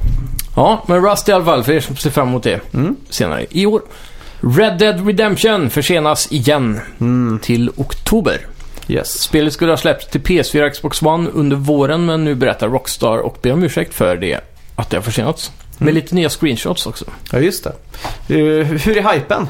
Ja, 0.56 0.82
men 0.86 1.06
Rust 1.10 1.28
i 1.28 1.32
alla 1.32 1.44
fall 1.44 1.64
för 1.64 1.72
er 1.72 1.80
som 1.80 1.96
ser 1.96 2.10
fram 2.10 2.28
emot 2.28 2.42
det 2.42 2.60
Mm. 2.74 2.96
senare 3.10 3.46
i 3.50 3.66
år. 3.66 3.82
Red 4.40 4.78
Dead 4.78 5.06
Redemption 5.06 5.70
försenas 5.70 6.32
igen 6.32 6.80
Mm. 7.00 7.38
till 7.38 7.70
oktober. 7.76 8.40
Yes. 8.88 9.20
Spelet 9.20 9.52
skulle 9.52 9.72
ha 9.72 9.76
släppts 9.76 10.06
till 10.06 10.20
PS4 10.20 10.66
och 10.66 10.72
Xbox 10.72 11.02
One 11.02 11.30
under 11.30 11.56
våren 11.56 12.06
men 12.06 12.24
nu 12.24 12.34
berättar 12.34 12.68
Rockstar 12.68 13.18
och 13.18 13.38
ber 13.42 13.52
om 13.52 13.62
ursäkt 13.62 13.94
för 13.94 14.16
det 14.16 14.40
att 14.76 14.90
det 14.90 14.96
har 14.96 15.02
försenats. 15.02 15.52
Med 15.78 15.82
Mm. 15.88 15.94
lite 15.94 16.14
nya 16.14 16.28
screenshots 16.28 16.86
också. 16.86 17.04
Ja, 17.32 17.38
just 17.38 17.64
det. 17.64 17.72
Eh, 18.34 18.66
hur 18.66 18.96
är 18.96 19.12
hypen? 19.14 19.48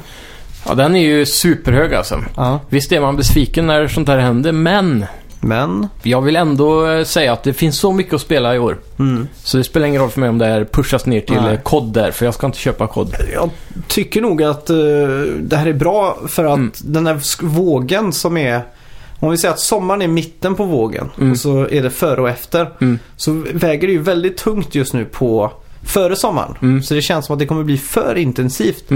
Ja, 0.66 0.74
den 0.74 0.96
är 0.96 1.00
ju 1.00 1.26
superhög 1.26 1.94
alltså. 1.94 2.24
Ja. 2.36 2.60
Visst 2.68 2.92
är 2.92 3.00
man 3.00 3.16
besviken 3.16 3.66
när 3.66 3.88
sånt 3.88 4.08
här 4.08 4.18
händer, 4.18 4.52
men 4.52 5.06
Men. 5.48 5.88
jag 6.02 6.22
vill 6.22 6.36
ändå 6.36 6.86
eh, 6.90 7.04
säga 7.04 7.32
att 7.32 7.42
det 7.42 7.52
finns 7.52 7.78
så 7.78 7.92
mycket 7.92 8.14
att 8.14 8.20
spela 8.20 8.54
i 8.54 8.58
år. 8.58 8.78
Mm. 8.98 9.28
Så 9.44 9.56
det 9.56 9.64
spelar 9.64 9.86
ingen 9.86 10.00
roll 10.00 10.10
för 10.10 10.20
mig 10.20 10.28
om 10.28 10.38
det 10.38 10.46
här 10.46 10.64
pushas 10.64 11.06
ner 11.06 11.20
till 11.20 11.34
Nej. 11.40 11.54
eh, 11.54 11.60
kod 11.60 11.92
där, 11.92 12.10
för 12.10 12.24
jag 12.24 12.34
ska 12.34 12.46
inte 12.46 12.58
köpa 12.58 12.86
kod. 12.86 13.14
Jag 13.34 13.50
tycker 13.88 14.20
nog 14.20 14.42
att 14.42 14.70
eh, 14.70 14.76
det 15.40 15.56
här 15.56 15.66
är 15.66 15.72
bra 15.72 16.18
för 16.28 16.44
att 16.44 16.56
Mm. 16.56 16.72
den 16.84 17.06
här 17.06 17.44
vågen 17.46 18.12
som 18.12 18.36
är 18.36 18.60
om 19.20 19.30
vi 19.30 19.36
säger 19.38 19.54
att 19.54 19.60
sommaren 19.60 20.02
är 20.02 20.08
mitten 20.08 20.54
på 20.54 20.64
vågen 20.64 21.10
Mm. 21.18 21.30
och 21.32 21.38
så 21.38 21.68
är 21.68 21.82
det 21.82 21.90
före 21.90 22.20
och 22.20 22.28
efter. 22.28 22.70
Mm. 22.80 22.98
Så 23.16 23.44
väger 23.52 23.86
det 23.88 23.92
ju 23.92 24.02
väldigt 24.02 24.36
tungt 24.36 24.74
just 24.74 24.94
nu 24.94 25.04
på 25.04 25.52
före 25.84 26.16
sommaren. 26.16 26.54
Mm. 26.62 26.82
Så 26.82 26.94
det 26.94 27.02
känns 27.02 27.26
som 27.26 27.32
att 27.32 27.38
det 27.38 27.46
kommer 27.46 27.64
bli 27.64 27.78
för 27.78 28.14
intensivt. 28.18 28.90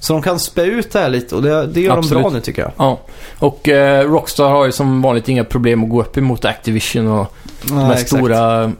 Så 0.00 0.12
de 0.12 0.22
kan 0.22 0.38
spä 0.38 0.62
ut 0.62 0.92
det 0.92 0.98
här 0.98 1.08
lite 1.08 1.36
och 1.36 1.42
det, 1.42 1.66
det 1.66 1.80
gör 1.80 1.98
Absolut. 1.98 2.22
de 2.22 2.22
bra 2.22 2.30
nu 2.30 2.40
tycker 2.40 2.62
jag. 2.62 2.72
Ja, 2.76 3.00
och 3.38 3.68
eh, 3.68 4.10
Rockstar 4.10 4.50
har 4.50 4.66
ju 4.66 4.72
som 4.72 5.02
vanligt 5.02 5.28
inga 5.28 5.44
problem 5.44 5.84
att 5.84 5.90
gå 5.90 6.00
upp 6.00 6.16
emot 6.16 6.44
Activision 6.44 7.08
och 7.08 7.34
de 7.62 7.78
här 7.78 7.96
stora, 7.96 8.72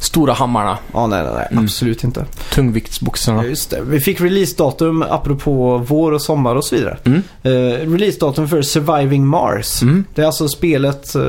stora 0.00 0.32
hammarna. 0.32 0.78
Ja, 0.92 1.06
nej, 1.06 1.22
nej, 1.22 1.32
nej. 1.34 1.48
Mm. 1.50 1.64
Absolut 1.64 2.04
inte. 2.04 2.24
Tungviktsboxarna. 2.54 3.42
Ja, 3.42 3.48
just 3.48 3.70
det. 3.70 3.80
Vi 3.82 4.00
fick 4.00 4.20
releasedatum 4.20 5.02
apropå 5.02 5.78
vår 5.88 6.12
och 6.12 6.22
sommar 6.22 6.54
och 6.54 6.64
så 6.64 6.76
vidare. 6.76 6.98
Mm. 7.04 7.22
Eh, 7.42 7.50
releasedatum 7.92 8.48
för 8.48 8.62
Surviving 8.62 9.26
Mars. 9.26 9.82
Mm. 9.82 10.04
Det 10.14 10.22
är 10.22 10.26
alltså 10.26 10.48
spelet 10.48 11.14
eh, 11.14 11.22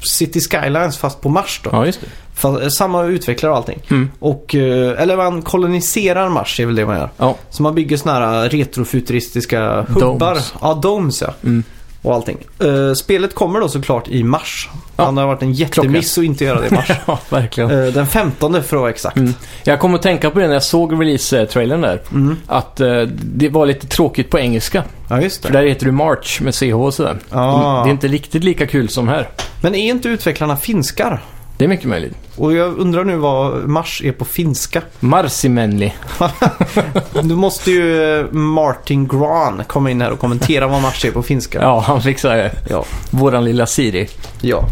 City 0.00 0.40
Skylines 0.40 0.96
fast 0.96 1.20
på 1.20 1.28
Mars 1.28 1.60
då. 1.64 1.70
Ja, 1.72 1.86
just 1.86 2.00
det. 2.00 2.06
Eh, 2.44 2.68
samma 2.68 3.04
utvecklare 3.04 3.52
och 3.52 3.58
allting. 3.58 3.82
Mm. 3.90 4.10
Och, 4.18 4.54
eh, 4.54 5.02
eller 5.02 5.16
man 5.16 5.42
koloniserar 5.42 6.28
Mars 6.28 6.60
är 6.60 6.66
väl 6.66 6.74
det 6.74 6.86
man 6.86 6.96
gör. 6.96 7.10
Ja. 7.16 7.36
Så 7.50 7.62
man 7.62 7.74
bygger 7.74 7.96
såna 7.96 8.14
här 8.14 8.48
retrofuturistiska 8.48 9.80
hubbar. 9.88 10.28
Domes. 10.30 10.54
Ja, 10.60 10.74
domes 10.74 11.22
ja. 11.22 11.34
Mm. 11.44 11.64
Och 12.02 12.14
allting. 12.14 12.38
Eh, 12.58 12.92
spelet 12.92 13.34
kommer 13.34 13.60
då 13.60 13.68
såklart 13.68 14.08
i 14.08 14.24
mars. 14.24 14.68
Ja. 14.96 15.04
Han 15.04 15.16
har 15.16 15.26
varit 15.26 15.42
en 15.42 15.52
jättemiss 15.52 16.18
att 16.18 16.24
inte 16.24 16.44
göra 16.44 16.60
det 16.60 16.66
i 16.66 16.70
mars. 16.70 16.90
ja, 17.06 17.18
verkligen. 17.28 17.70
Eh, 17.70 17.86
den 17.86 18.06
15 18.06 18.52
för 18.52 18.58
att 18.58 18.72
vara 18.72 18.90
exakt. 18.90 19.16
Mm. 19.16 19.34
Jag 19.64 19.80
kom 19.80 19.94
att 19.94 20.02
tänka 20.02 20.30
på 20.30 20.38
det 20.38 20.46
när 20.46 20.54
jag 20.54 20.62
såg 20.62 20.92
release-trailern 20.92 21.80
där. 21.80 22.02
Mm. 22.12 22.36
Att 22.46 22.80
eh, 22.80 23.00
det 23.22 23.48
var 23.48 23.66
lite 23.66 23.86
tråkigt 23.86 24.30
på 24.30 24.38
engelska. 24.38 24.84
Ja, 25.10 25.20
just 25.20 25.46
För 25.46 25.52
det. 25.52 25.58
där 25.58 25.66
heter 25.66 25.86
det 25.86 25.92
March 25.92 26.40
med 26.40 26.54
CH 26.54 26.74
och 26.74 26.94
sådär. 26.94 27.18
Ah. 27.30 27.82
Det 27.84 27.88
är 27.88 27.92
inte 27.92 28.08
riktigt 28.08 28.44
lika 28.44 28.66
kul 28.66 28.88
som 28.88 29.08
här. 29.08 29.28
Men 29.62 29.74
är 29.74 29.90
inte 29.90 30.08
utvecklarna 30.08 30.56
finskar? 30.56 31.22
Det 31.58 31.64
är 31.64 31.68
mycket 31.68 31.88
möjligt. 31.88 32.14
Och 32.36 32.52
jag 32.52 32.78
undrar 32.78 33.04
nu 33.04 33.16
vad 33.16 33.68
Mars 33.68 34.02
är 34.04 34.12
på 34.12 34.24
finska. 34.24 34.82
Marsimenli. 35.00 35.94
Nu 37.22 37.34
måste 37.34 37.70
ju 37.70 38.18
eh, 38.20 38.26
Martin 38.32 39.08
Gran 39.08 39.62
komma 39.66 39.90
in 39.90 40.00
här 40.00 40.10
och 40.10 40.18
kommentera 40.18 40.66
vad 40.66 40.82
Mars 40.82 41.04
är 41.04 41.10
på 41.10 41.22
finska. 41.22 41.62
Ja, 41.62 41.80
han 41.86 42.02
fixar 42.02 42.36
det. 42.36 42.52
Ja. 42.70 42.84
Våran 43.10 43.44
lilla 43.44 43.66
Siri. 43.66 44.08
ja. 44.40 44.64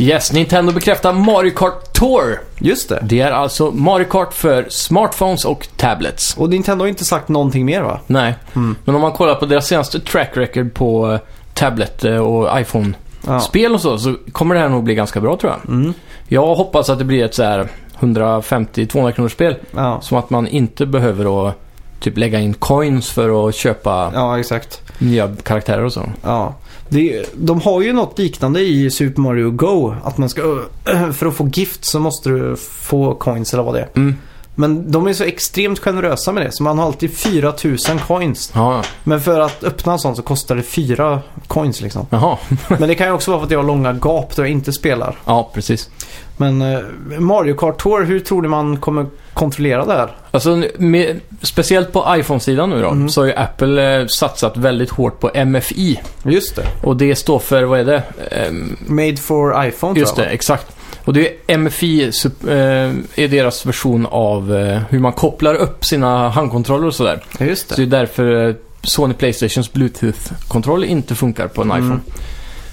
Yes, 0.00 0.32
Nintendo 0.32 0.72
bekräftar 0.72 1.12
Mario 1.12 1.50
Kart 1.50 1.92
Tour. 1.92 2.40
Just 2.58 2.88
det. 2.88 2.98
Det 3.02 3.20
är 3.20 3.30
alltså 3.32 3.70
Mario 3.70 4.04
Kart 4.04 4.34
för 4.34 4.66
smartphones 4.68 5.44
och 5.44 5.68
tablets. 5.76 6.36
Och 6.36 6.48
Nintendo 6.50 6.82
har 6.84 6.88
inte 6.88 7.04
sagt 7.04 7.28
någonting 7.28 7.64
mer 7.64 7.82
va? 7.82 8.00
Nej, 8.06 8.34
Mm. 8.56 8.76
men 8.84 8.94
om 8.94 9.00
man 9.00 9.12
kollar 9.12 9.34
på 9.34 9.46
deras 9.46 9.66
senaste 9.66 10.00
track 10.00 10.30
record 10.34 10.74
på 10.74 11.12
eh, 11.12 11.20
tablet 11.54 12.04
eh, 12.04 12.16
och 12.16 12.60
iPhone-spel 12.60 12.94
Ja. 13.26 13.74
och 13.74 13.80
så, 13.80 13.98
så 13.98 14.14
kommer 14.32 14.54
det 14.54 14.60
här 14.60 14.68
nog 14.68 14.84
bli 14.84 14.94
ganska 14.94 15.20
bra 15.20 15.36
tror 15.36 15.52
jag. 15.52 15.74
Mm. 15.74 15.92
Jag 16.28 16.54
hoppas 16.54 16.90
att 16.90 16.98
det 16.98 17.04
blir 17.04 17.24
ett 17.24 17.34
så 17.34 17.42
här 17.42 17.68
150-200 17.98 19.12
kronors 19.12 19.32
spel. 19.32 19.54
Ja. 19.70 20.00
Som 20.00 20.18
att 20.18 20.30
man 20.30 20.46
inte 20.46 20.86
behöver 20.86 21.48
att 21.48 21.54
typ 22.00 22.18
lägga 22.18 22.40
in 22.40 22.54
coins 22.54 23.10
för 23.10 23.48
att 23.48 23.54
köpa 23.54 24.10
ja, 24.14 24.38
exakt. 24.38 24.82
nya 24.98 25.36
karaktärer 25.42 25.84
och 25.84 25.92
så. 25.92 26.02
Ja. 26.22 26.54
Det, 26.88 27.26
de 27.34 27.60
har 27.60 27.82
ju 27.82 27.92
något 27.92 28.18
liknande 28.18 28.60
i 28.60 28.90
Super 28.90 29.20
Mario 29.20 29.50
Go. 29.50 29.94
Att 30.04 30.18
man 30.18 30.28
ska, 30.28 30.62
för 31.12 31.26
att 31.26 31.34
få 31.34 31.48
gift 31.48 31.84
så 31.84 32.00
måste 32.00 32.28
du 32.28 32.56
få 32.56 33.14
coins 33.14 33.52
eller 33.52 33.62
vad 33.62 33.74
det 33.74 33.80
är. 33.80 33.88
Mm. 33.96 34.14
Men 34.60 34.90
de 34.90 35.06
är 35.06 35.12
så 35.12 35.24
extremt 35.24 35.78
generösa 35.78 36.32
med 36.32 36.42
det. 36.46 36.52
Så 36.52 36.62
man 36.62 36.78
har 36.78 36.86
alltid 36.86 37.16
4000 37.16 37.98
coins. 37.98 38.52
Ja, 38.54 38.82
Men 39.04 39.20
för 39.20 39.40
att 39.40 39.64
öppna 39.64 39.92
en 39.92 39.98
sån 39.98 40.16
så 40.16 40.22
kostar 40.22 40.56
det 40.56 40.62
4 40.62 41.20
coins 41.46 41.80
liksom. 41.80 42.06
jaha. 42.10 42.36
Men 42.68 42.88
det 42.88 42.94
kan 42.94 43.06
ju 43.06 43.12
också 43.12 43.30
vara 43.30 43.40
för 43.40 43.46
att 43.46 43.50
jag 43.52 43.58
har 43.58 43.66
långa 43.66 43.92
gap 43.92 44.36
där 44.36 44.42
jag 44.42 44.50
inte 44.50 44.72
spelar. 44.72 45.16
Ja, 45.24 45.50
precis. 45.54 45.90
Men 46.36 46.62
eh, 46.62 46.78
Mario 47.18 47.54
Kart 47.54 47.82
Tour, 47.82 48.04
hur 48.04 48.20
tror 48.20 48.42
ni 48.42 48.48
man 48.48 48.76
kommer 48.76 49.06
kontrollera 49.34 49.84
det 49.84 49.92
här? 49.92 50.16
Alltså, 50.30 50.62
med, 50.78 51.20
speciellt 51.42 51.92
på 51.92 52.04
iPhone-sidan 52.08 52.70
nu 52.70 52.82
då, 52.82 52.88
Mm. 52.88 53.08
så 53.08 53.20
har 53.20 53.26
ju 53.26 53.34
Apple 53.34 54.00
eh, 54.00 54.06
satsat 54.06 54.56
väldigt 54.56 54.90
hårt 54.90 55.20
på 55.20 55.30
MFI. 55.46 56.00
Just 56.22 56.56
det. 56.56 56.66
Och 56.82 56.96
det 56.96 57.14
står 57.14 57.38
för, 57.38 57.62
vad 57.62 57.80
är 57.80 57.84
det? 57.84 58.02
Ehm, 58.30 58.76
Made 58.86 59.16
for 59.16 59.66
iPhone 59.66 59.98
just 60.00 60.14
tror 60.14 60.16
det, 60.16 60.22
jag. 60.22 60.30
va? 60.30 60.34
exakt. 60.34 60.76
Och 61.08 61.14
det 61.14 61.28
är 61.46 61.56
MFI 61.58 62.10
sup- 62.10 62.48
eh, 62.48 63.24
är 63.24 63.28
deras 63.28 63.66
version 63.66 64.06
av 64.10 64.54
eh, 64.56 64.80
hur 64.90 64.98
man 64.98 65.12
kopplar 65.12 65.54
upp 65.54 65.84
sina 65.84 66.28
handkontroller 66.28 66.86
och 66.86 66.94
sådär. 66.94 67.22
Ja, 67.38 67.46
just 67.46 67.68
Så 67.68 67.74
det 67.76 67.86
det. 67.86 67.96
är 67.96 68.00
därför 68.00 68.48
eh, 68.48 68.54
Sony 68.82 69.14
Playstations 69.14 69.72
Bluetooth-kontroll 69.72 70.84
inte 70.84 71.14
funkar 71.14 71.48
på 71.48 71.62
en 71.62 71.68
iPhone. 71.68 72.00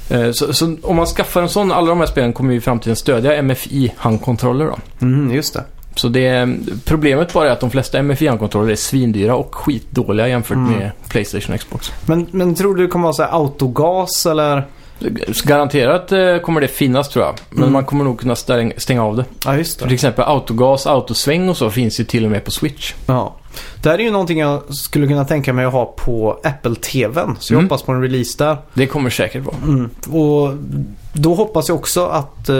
Eh, 0.09 0.31
Så, 0.31 0.53
så 0.53 0.75
om 0.81 0.95
man 0.95 1.05
skaffar 1.05 1.41
en 1.41 1.49
sån, 1.49 1.71
alla 1.71 1.87
de 1.87 1.99
här 1.99 2.05
spelen 2.05 2.33
kommer 2.33 2.51
ju 2.51 2.57
i 2.57 2.61
framtiden 2.61 2.95
stödja 2.95 3.41
MFI-handkontroller 3.41 4.65
då. 4.65 4.77
Mm, 5.05 5.35
just 5.35 5.53
det. 5.53 5.63
Så 5.95 6.07
det, 6.07 6.49
problemet 6.85 7.33
bara 7.33 7.47
är 7.47 7.51
att 7.51 7.59
de 7.59 7.69
flesta 7.71 7.97
MFI-handkontroller 8.01 8.71
är 8.71 8.75
svindyra 8.75 9.35
och 9.35 9.55
skitdåliga 9.55 10.27
jämfört 10.27 10.55
Mm. 10.57 10.71
med 10.79 10.91
Playstation 11.09 11.53
och 11.55 11.59
Xbox. 11.61 11.91
Men, 12.05 12.27
men 12.31 12.55
tror 12.55 12.75
du 12.75 12.83
det 12.83 12.89
kommer 12.91 13.03
vara 13.03 13.13
så 13.13 13.23
autogas 13.23 14.25
eller? 14.25 14.65
Garanterat 15.43 16.11
eh, 16.11 16.37
kommer 16.37 16.61
det 16.61 16.67
finnas 16.67 17.09
tror 17.09 17.25
jag. 17.25 17.35
Men 17.49 17.59
Mm. 17.63 17.73
man 17.73 17.85
kommer 17.85 18.03
nog 18.03 18.19
kunna 18.19 18.35
stäng, 18.35 18.73
stänga 18.77 19.03
av 19.03 19.15
det. 19.15 19.25
Ja, 19.45 19.57
just 19.57 19.79
Till 19.79 19.93
exempel 19.93 20.25
autogas, 20.25 20.87
autosväng 20.87 21.49
och 21.49 21.57
så 21.57 21.69
finns 21.69 21.99
ju 21.99 22.03
till 22.03 22.25
och 22.25 22.31
med 22.31 22.43
på 22.43 22.51
Switch. 22.51 22.93
Ja. 23.05 23.35
Det 23.83 23.89
här 23.89 23.99
är 23.99 24.03
ju 24.03 24.11
någonting 24.11 24.39
jag 24.39 24.61
skulle 24.75 25.07
kunna 25.07 25.25
tänka 25.25 25.53
mig 25.53 25.65
att 25.65 25.73
ha 25.73 25.85
på 25.85 26.39
Apple-TVn. 26.43 27.35
Så 27.39 27.53
jag 27.53 27.57
Mm. 27.59 27.65
hoppas 27.69 27.81
på 27.83 27.91
en 27.91 28.01
release 28.01 28.35
där. 28.43 28.57
Det 28.73 28.87
kommer 28.87 29.09
säkert 29.09 29.43
vara. 29.45 29.55
Mm. 29.63 29.89
Och 30.23 30.53
då 31.13 31.33
hoppas 31.35 31.69
jag 31.69 31.77
också 31.77 32.05
att 32.05 32.49
eh, 32.49 32.55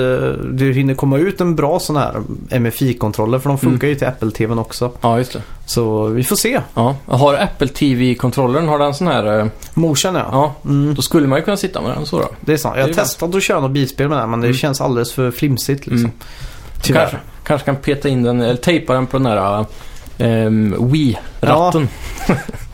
det 0.54 0.72
hinner 0.74 0.94
komma 0.96 1.18
ut 1.18 1.42
en 1.42 1.56
bra 1.56 1.80
sån 1.80 1.96
här 1.96 2.14
MFI-kontroller. 2.60 3.40
För 3.40 3.50
de 3.50 3.58
funkar 3.58 3.88
ju 3.88 3.96
till 3.96 4.08
Apple-TVn 4.08 4.60
också. 4.60 4.92
Ja, 5.02 5.18
just 5.18 5.34
det. 5.34 5.42
Så 5.66 6.06
vi 6.08 6.24
får 6.24 6.36
se. 6.36 6.62
Ja. 6.74 6.96
Har 7.06 7.34
Apple 7.34 7.68
TV-kontrollen, 7.68 8.68
har 8.68 8.80
den 8.80 8.94
sån 8.94 9.08
här... 9.08 9.40
eh, 9.40 9.46
Motion 9.74 10.16
ja. 10.16 10.26
Ja, 10.32 10.56
Mm. 10.66 10.96
då 10.96 11.02
skulle 11.02 11.28
man 11.28 11.40
ju 11.40 11.46
kunna 11.46 11.58
sitta 11.58 11.82
med 11.82 11.92
den 11.98 12.06
så 12.06 12.20
då. 12.20 12.30
Det 12.42 12.54
är 12.54 12.58
sant. 12.58 12.76
Jag 12.78 12.88
har 12.88 12.94
testat 12.94 13.36
att 13.36 13.44
köra 13.44 13.60
något 13.60 13.72
bilspel 13.72 14.10
med 14.10 14.18
den 14.18 14.30
men 14.30 14.42
det 14.42 14.48
Mm. 14.48 14.58
känns 14.58 14.82
alldeles 14.82 15.12
för 15.14 15.32
flimsigt 15.32 15.88
liksom. 15.88 16.00
Mm. 16.00 16.12
Tyvärr. 16.82 17.00
Kanske, 17.02 17.18
kanske 17.44 17.66
kan 17.66 17.76
peta 17.76 18.10
in 18.10 18.24
den, 18.24 18.42
eller 18.42 18.56
tejpa 18.56 18.94
den 18.94 19.06
på 19.08 19.18
den 19.18 19.24
där 19.24 19.66
um, 20.18 20.92
Wii-ratten. 20.92 21.88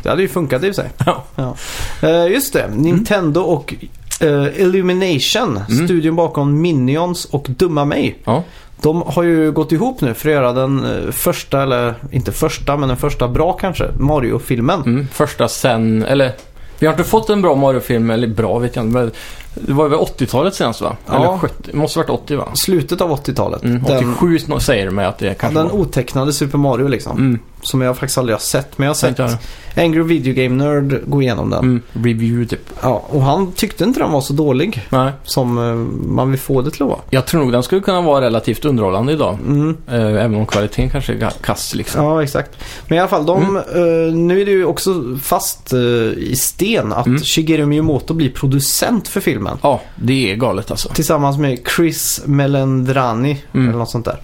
Det 0.04 0.10
hade 0.10 0.22
ju 0.22 0.28
funkat 0.28 0.64
i 0.64 0.72
och 0.72 0.76
för 0.76 0.82
sig. 0.82 0.92
Ja. 1.36 1.56
Eh, 2.02 2.28
just 2.28 2.54
det. 2.54 2.68
Nintendo 2.76 3.42
och 3.42 3.74
eh, 4.22 4.62
Illumination, 4.62 5.60
Mm. 5.70 5.86
studion 5.88 6.16
bakom 6.16 6.62
Minions 6.62 7.26
och 7.26 7.46
Dumma 7.50 7.86
mig. 7.86 8.18
Ja. 8.24 8.44
De 8.82 9.02
har 9.06 9.24
ju 9.24 9.52
gått 9.52 9.72
ihop 9.72 10.02
nu 10.02 10.14
för 10.14 10.30
att 10.30 10.36
göra 10.36 10.54
den 10.54 10.86
eh, 10.86 11.12
första, 11.12 11.64
eller 11.64 11.94
inte 12.12 12.32
första, 12.32 12.78
men 12.78 12.90
den 12.90 12.98
första 12.98 13.28
bra 13.28 13.54
kanske, 13.54 13.88
Mario-filmen. 14.00 14.82
Mm, 14.82 15.08
första 15.14 15.48
sen, 15.48 16.04
eller 16.04 16.32
vi 16.80 16.88
har 16.88 16.94
inte 16.94 17.04
fått 17.04 17.30
en 17.30 17.42
bra 17.42 17.56
Mario-film, 17.56 18.10
eller 18.10 18.28
bra 18.28 18.60
vet 18.60 18.76
jag 18.76 18.86
inte, 18.86 18.98
men 18.98 19.12
det 19.54 19.74
var 19.74 19.90
väl 19.90 20.00
80-talet 20.00 20.56
senast 20.56 20.82
va? 20.82 20.96
Ja. 21.08 21.16
Eller 21.16 21.38
70, 21.38 21.54
det 21.72 21.78
måste 21.78 22.00
varit 22.00 22.10
80 22.10 22.36
va? 22.36 22.48
Slutet 22.54 23.02
av 23.02 23.12
80-talet. 23.26 23.64
Mm, 23.64 23.84
den, 23.84 23.98
87 24.14 24.40
snå- 24.40 24.60
säger 24.60 24.86
det 24.86 24.92
mig 24.92 25.06
att 25.06 25.18
det 25.18 25.34
kanske 25.40 25.60
den 25.60 25.68
var. 25.68 25.76
otecknade 25.76 26.34
Super 26.34 26.58
Mario 26.58 26.88
liksom. 26.88 27.18
Mm, 27.18 27.40
Som 27.62 27.82
jag 27.82 27.98
faktiskt 27.98 28.18
aldrig 28.18 28.34
har 28.36 28.40
sett. 28.42 28.78
Men 28.78 28.86
jag 28.86 28.90
har 28.90 28.96
sett 28.96 29.20
jag. 29.20 29.32
Angry 29.78 30.02
Video 30.04 30.34
Game 30.34 30.56
Nerd 30.64 31.02
gå 31.06 31.22
igenom 31.22 31.50
den. 31.50 31.60
Mm, 31.60 31.82
review 31.94 32.46
typ. 32.50 32.70
Ja, 32.82 33.04
och 33.10 33.22
han 33.22 33.52
tyckte 33.52 33.84
inte 33.84 34.00
den 34.00 34.12
var 34.12 34.22
så 34.22 34.34
dålig 34.34 34.88
Nej, 34.90 35.12
som 35.24 35.58
eh, 35.58 35.74
man 36.16 36.32
vill 36.32 36.40
få 36.40 36.62
det 36.62 36.72
till 36.72 36.84
att 36.84 36.90
vara. 36.90 37.00
jag 37.10 37.26
tror 37.26 37.42
nog 37.42 37.52
den 37.52 37.64
skulle 37.64 37.82
kunna 37.82 38.02
vara 38.02 38.26
relativt 38.26 38.66
underhållande 38.66 39.14
idag. 39.14 39.38
Mm. 39.48 39.78
Eh, 39.88 39.96
även 40.06 40.36
om 40.36 40.46
kvaliteten 40.46 40.90
kanske 40.90 41.14
är 41.14 41.30
kass 41.42 41.76
liksom. 41.76 42.04
Ja, 42.06 42.24
exakt. 42.24 42.52
Men 42.88 42.98
i 42.98 43.00
alla 43.02 43.10
fall, 43.10 43.26
de, 43.26 43.58
eh, 43.58 44.14
nu 44.16 44.42
är 44.42 44.46
det 44.46 44.52
ju 44.52 44.66
också 44.66 45.04
fast 45.22 45.74
i 46.18 46.36
sten 46.36 46.94
att 46.94 47.06
Mm. 47.08 47.22
Shigeru 47.22 47.66
Miyamoto 47.66 48.14
blir 48.14 48.30
producent 48.32 49.08
för 49.08 49.20
filmen. 49.22 49.41
Ja, 49.64 49.82
det 49.96 50.32
är 50.32 50.36
galet 50.36 50.72
alltså. 50.72 50.90
Tillsammans 50.90 51.38
med 51.38 51.60
Chris 51.76 52.22
Melendrani 52.26 53.44
Mm. 53.54 53.70
eller 53.70 53.80
något 53.80 53.90
sånt 53.90 54.06
där. 54.06 54.18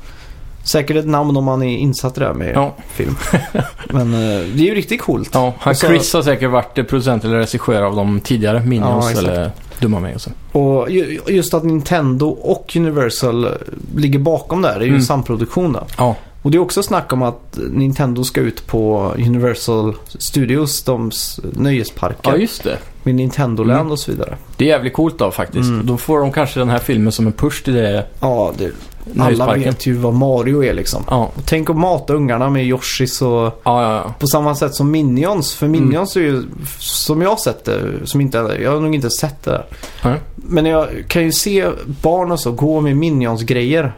Säkert 0.64 0.98
ett 0.98 1.08
namn 1.08 1.38
om 1.38 1.44
man 1.44 1.64
är 1.64 1.78
insatt 1.78 2.18
i 2.18 2.20
det 2.20 2.26
här 2.26 2.34
med 2.34 2.52
Ja. 2.56 2.76
film. 2.88 3.16
Men 3.90 4.14
eh, 4.14 4.20
det 4.56 4.62
är 4.64 4.66
ju 4.66 4.76
riktigt 4.76 5.02
coolt. 5.02 5.30
Ja, 5.34 5.54
han 5.60 5.76
så- 5.76 5.88
Chris 5.88 6.14
har 6.14 6.22
säkert 6.22 6.50
varit 6.52 6.76
producent 6.90 7.24
eller 7.24 7.38
regissör 7.38 7.82
av 7.84 7.96
de 7.96 8.20
tidigare 8.20 8.58
Ja, 8.58 8.64
Minions 8.66 9.10
exakt. 9.10 9.28
eller 9.28 9.52
Dumma 9.80 10.00
mig 10.00 10.16
och 10.16 10.22
så. 10.22 10.30
Och 10.52 10.90
ju- 10.92 11.20
just 11.28 11.54
att 11.54 11.64
Nintendo 11.64 12.28
och 12.28 12.74
Universal 12.76 13.46
eh, 13.46 13.52
ligger 13.96 14.20
bakom 14.20 14.62
där, 14.62 14.74
det 14.80 14.84
är 14.86 14.88
ju 14.88 14.90
Mm. 14.90 15.02
samproduktion 15.02 15.74
då. 15.74 15.84
Ja, 15.98 16.16
Och 16.42 16.52
det 16.52 16.58
är 16.58 16.60
också 16.60 16.84
snack 16.84 17.14
om 17.14 17.22
att 17.22 17.60
Nintendo 17.72 18.24
ska 18.24 18.42
ut 18.42 18.68
på 18.68 19.14
Universal 19.18 19.96
Studios, 20.20 20.84
de 20.84 21.12
nöjesparker. 21.54 22.32
ja 22.32 22.38
just 22.38 22.64
det. 22.64 22.78
Med 23.08 23.16
Nintendo-land 23.16 23.80
Mm. 23.82 23.92
och 23.92 24.00
så 24.00 24.12
vidare. 24.12 24.38
Det 24.58 24.66
är 24.66 24.70
jävligt 24.70 24.94
coolt 24.94 25.20
då 25.20 25.32
faktiskt. 25.32 25.70
Mm. 25.70 25.86
Då 25.86 25.98
får 25.98 26.20
de 26.20 26.32
kanske 26.32 26.60
den 26.60 26.70
här 26.70 26.80
filmen 26.80 27.12
som 27.12 27.28
en 27.28 27.34
push 27.34 27.64
till 27.64 27.74
det 27.74 28.06
Ja, 28.20 28.52
det, 28.58 28.72
alla 29.20 29.54
vet 29.54 29.86
ju 29.86 29.94
vad 29.94 30.14
Mario 30.14 30.64
är 30.64 30.74
liksom. 30.74 31.04
Ja, 31.10 31.32
Och 31.36 31.46
tänk 31.46 31.70
att 31.70 31.76
mata 31.78 32.14
ungarna 32.14 32.50
med 32.50 32.66
Yoshis 32.66 33.22
och 33.22 33.30
ja, 33.30 33.54
ja. 33.64 34.14
på 34.20 34.28
samma 34.28 34.56
sätt 34.56 34.76
som 34.76 34.92
Minions. 34.92 35.56
För 35.56 35.68
Minions 35.68 36.16
är 36.16 36.22
ju, 36.22 36.44
som 36.80 37.22
jag 37.22 37.40
sett 37.40 37.66
det, 37.66 37.82
som 38.04 38.22
inte, 38.22 38.58
jag 38.64 38.72
har 38.72 38.80
nog 38.80 38.96
inte 38.96 39.10
sett 39.10 39.44
det. 39.44 39.64
Nej. 40.04 40.20
Men 40.36 40.66
jag 40.66 40.88
kan 41.08 41.24
ju 41.24 41.32
se 41.32 41.68
barn 41.86 42.32
och 42.32 42.40
så 42.40 42.52
gå 42.52 42.82
med 42.82 42.98
Minions-grejer 42.98 43.94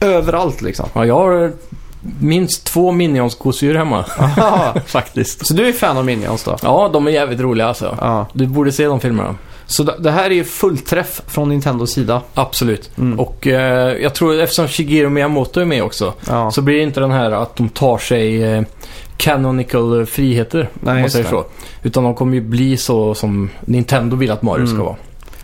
överallt 0.00 0.62
liksom. 0.62 0.88
ja 0.94 1.06
jag 1.06 1.14
har 1.14 1.52
minst 2.20 2.64
två 2.66 2.92
Minions-gosedjur 2.92 3.74
hemma 3.76 4.04
faktiskt. 4.86 5.46
så 5.46 5.54
du 5.54 5.68
är 5.68 5.72
fan 5.72 5.96
av 5.98 6.04
Minions 6.04 6.44
då? 6.44 6.56
Ja, 6.62 6.90
de 6.92 7.06
är 7.06 7.10
jävligt 7.10 7.40
roliga 7.40 7.66
alltså. 7.66 7.96
Ja. 8.00 8.26
Du 8.32 8.46
borde 8.46 8.72
se 8.72 8.84
de 8.86 9.00
filmerna. 9.00 9.34
Så 9.66 9.82
det, 9.82 10.10
här 10.10 10.30
är 10.30 10.34
ju 10.34 10.44
fullträff 10.44 11.20
från 11.26 11.48
Nintendos 11.48 11.92
sida. 11.92 12.22
Absolut. 12.34 12.90
Mm. 12.98 13.20
Och 13.20 13.46
eh, 13.46 13.96
jag 14.02 14.14
tror 14.14 14.40
eftersom 14.40 14.68
Shigeru 14.68 15.08
Miyamoto 15.08 15.60
är 15.60 15.64
med 15.64 15.82
också 15.82 16.12
Ja. 16.28 16.50
så 16.50 16.62
blir 16.62 16.76
det 16.76 16.82
inte 16.82 17.00
den 17.00 17.10
här 17.10 17.30
att 17.30 17.56
de 17.56 17.68
tar 17.68 17.98
sig 17.98 18.42
eh, 18.42 18.62
canonical 19.16 20.06
friheter. 20.06 20.68
Nej, 20.80 20.94
om 20.94 21.00
man 21.00 21.10
säger 21.10 21.28
så. 21.28 21.44
Utan 21.82 22.04
de 22.04 22.14
kommer 22.14 22.34
ju 22.34 22.40
bli 22.40 22.76
så 22.76 23.14
som 23.14 23.50
Nintendo 23.60 24.16
vill 24.16 24.30
att 24.30 24.42
Mario 24.42 24.66
ska 24.66 24.74
Mm. 24.74 24.86
vara. 24.86 24.96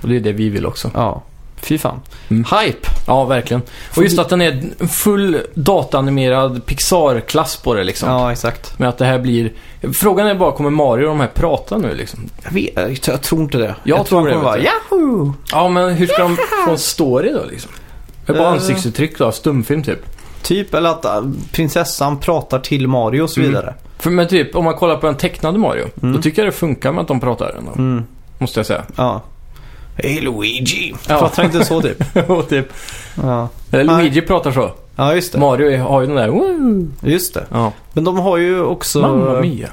Och 0.03 0.09
det 0.09 0.17
är 0.17 0.21
det 0.21 0.33
vi 0.33 0.49
vill 0.49 0.67
också. 0.67 0.91
ja. 0.95 1.23
Fy 1.65 1.79
fan. 1.79 2.01
Mm. 2.29 2.45
Hype! 2.45 2.89
Ja, 3.07 3.25
verkligen. 3.25 3.63
Och 3.97 4.03
just 4.03 4.19
att 4.19 4.29
den 4.29 4.41
är 4.43 4.63
full 4.87 5.39
dataanimerad 5.55 6.67
Pixar-klass 6.67 7.57
på 7.57 7.75
det 7.75 7.85
liksom. 7.85 8.09
Ja, 8.11 8.33
exakt. 8.33 8.79
Men 8.79 8.89
att 8.89 8.99
det 8.99 9.05
här 9.05 9.19
blir... 9.19 9.53
Frågan 9.95 10.27
är 10.27 10.35
bara, 10.35 10.53
kommer 10.53 10.71
Mario 10.71 11.05
och 11.05 11.09
de 11.11 11.21
här 11.21 11.31
prata 11.35 11.79
nu 11.79 11.95
liksom? 11.95 12.21
Jag, 12.45 12.51
vet, 12.51 13.07
jag 13.07 13.23
tror 13.23 13.43
inte 13.43 13.59
det. 13.59 13.75
Jag 13.85 14.07
tror 14.07 14.19
han 14.19 14.27
det, 14.29 14.33
kommer 14.33 14.45
vara 14.45 14.57
vet 14.57 14.65
Yahoo! 14.91 15.35
Ja, 15.53 15.69
men 15.69 15.95
hur 15.95 16.07
ska 16.07 16.23
de 16.23 16.37
få 16.67 16.71
en 16.71 16.79
story 16.79 17.31
då 17.33 17.45
liksom? 17.51 17.71
Det 18.27 18.33
är 18.33 18.37
bara 18.37 18.47
Eh. 18.49 18.53
ansiktsuttryck 18.53 19.19
då, 19.19 19.33
stumfilm 19.33 19.83
typ. 19.83 19.99
Typ, 20.43 20.75
eller 20.75 20.91
att 20.91 21.05
äh, 21.05 21.23
prinsessan 21.53 22.19
pratar 22.19 22.59
till 22.59 22.89
Mario 22.89 23.23
och 23.23 23.31
så 23.31 23.41
Mm. 23.41 23.51
vidare. 23.53 23.75
För, 23.99 24.11
men 24.11 24.29
typ, 24.29 24.57
om 24.57 24.65
man 24.65 24.75
kollar 24.75 24.97
på 24.97 25.07
den 25.07 25.17
tecknade 25.17 25.59
Mario, 25.59 25.87
Mm. 26.03 26.17
då 26.17 26.23
tycker 26.23 26.43
jag 26.43 26.49
det 26.53 26.57
funkar 26.57 26.93
med 26.93 27.03
att 27.03 27.09
de 27.09 27.21
pratar 27.21 27.55
ändå. 27.59 27.73
Mm. 27.73 28.05
Måste 28.39 28.59
jag 28.61 28.67
säga. 28.67 28.83
Ja. 28.97 29.23
Hej 29.97 30.21
Luigi! 30.21 30.95
Ja. 31.09 31.19
Pratar 31.19 31.45
inte 31.45 31.65
så 31.65 31.83
typ? 31.83 32.03
och 32.31 32.49
typ, 32.49 32.73
Ja. 33.23 33.49
eller. 33.71 33.99
Luigi 33.99 34.21
pratar 34.21 34.53
så. 34.53 34.71
ja, 34.97 35.15
just 35.15 35.33
det. 35.33 35.39
Mario 35.39 35.79
har 35.83 36.01
ju 36.01 36.07
den 36.07 36.17
där... 36.17 36.29
Woo! 36.29 36.89
Just 37.03 37.35
det. 37.35 37.47
Ja. 37.51 37.73
Men 37.93 38.05
de 38.05 38.19
har 38.19 38.37
ju 38.37 38.63
också... 38.63 39.01
Mamma 39.01 39.41
mia. 39.41 39.69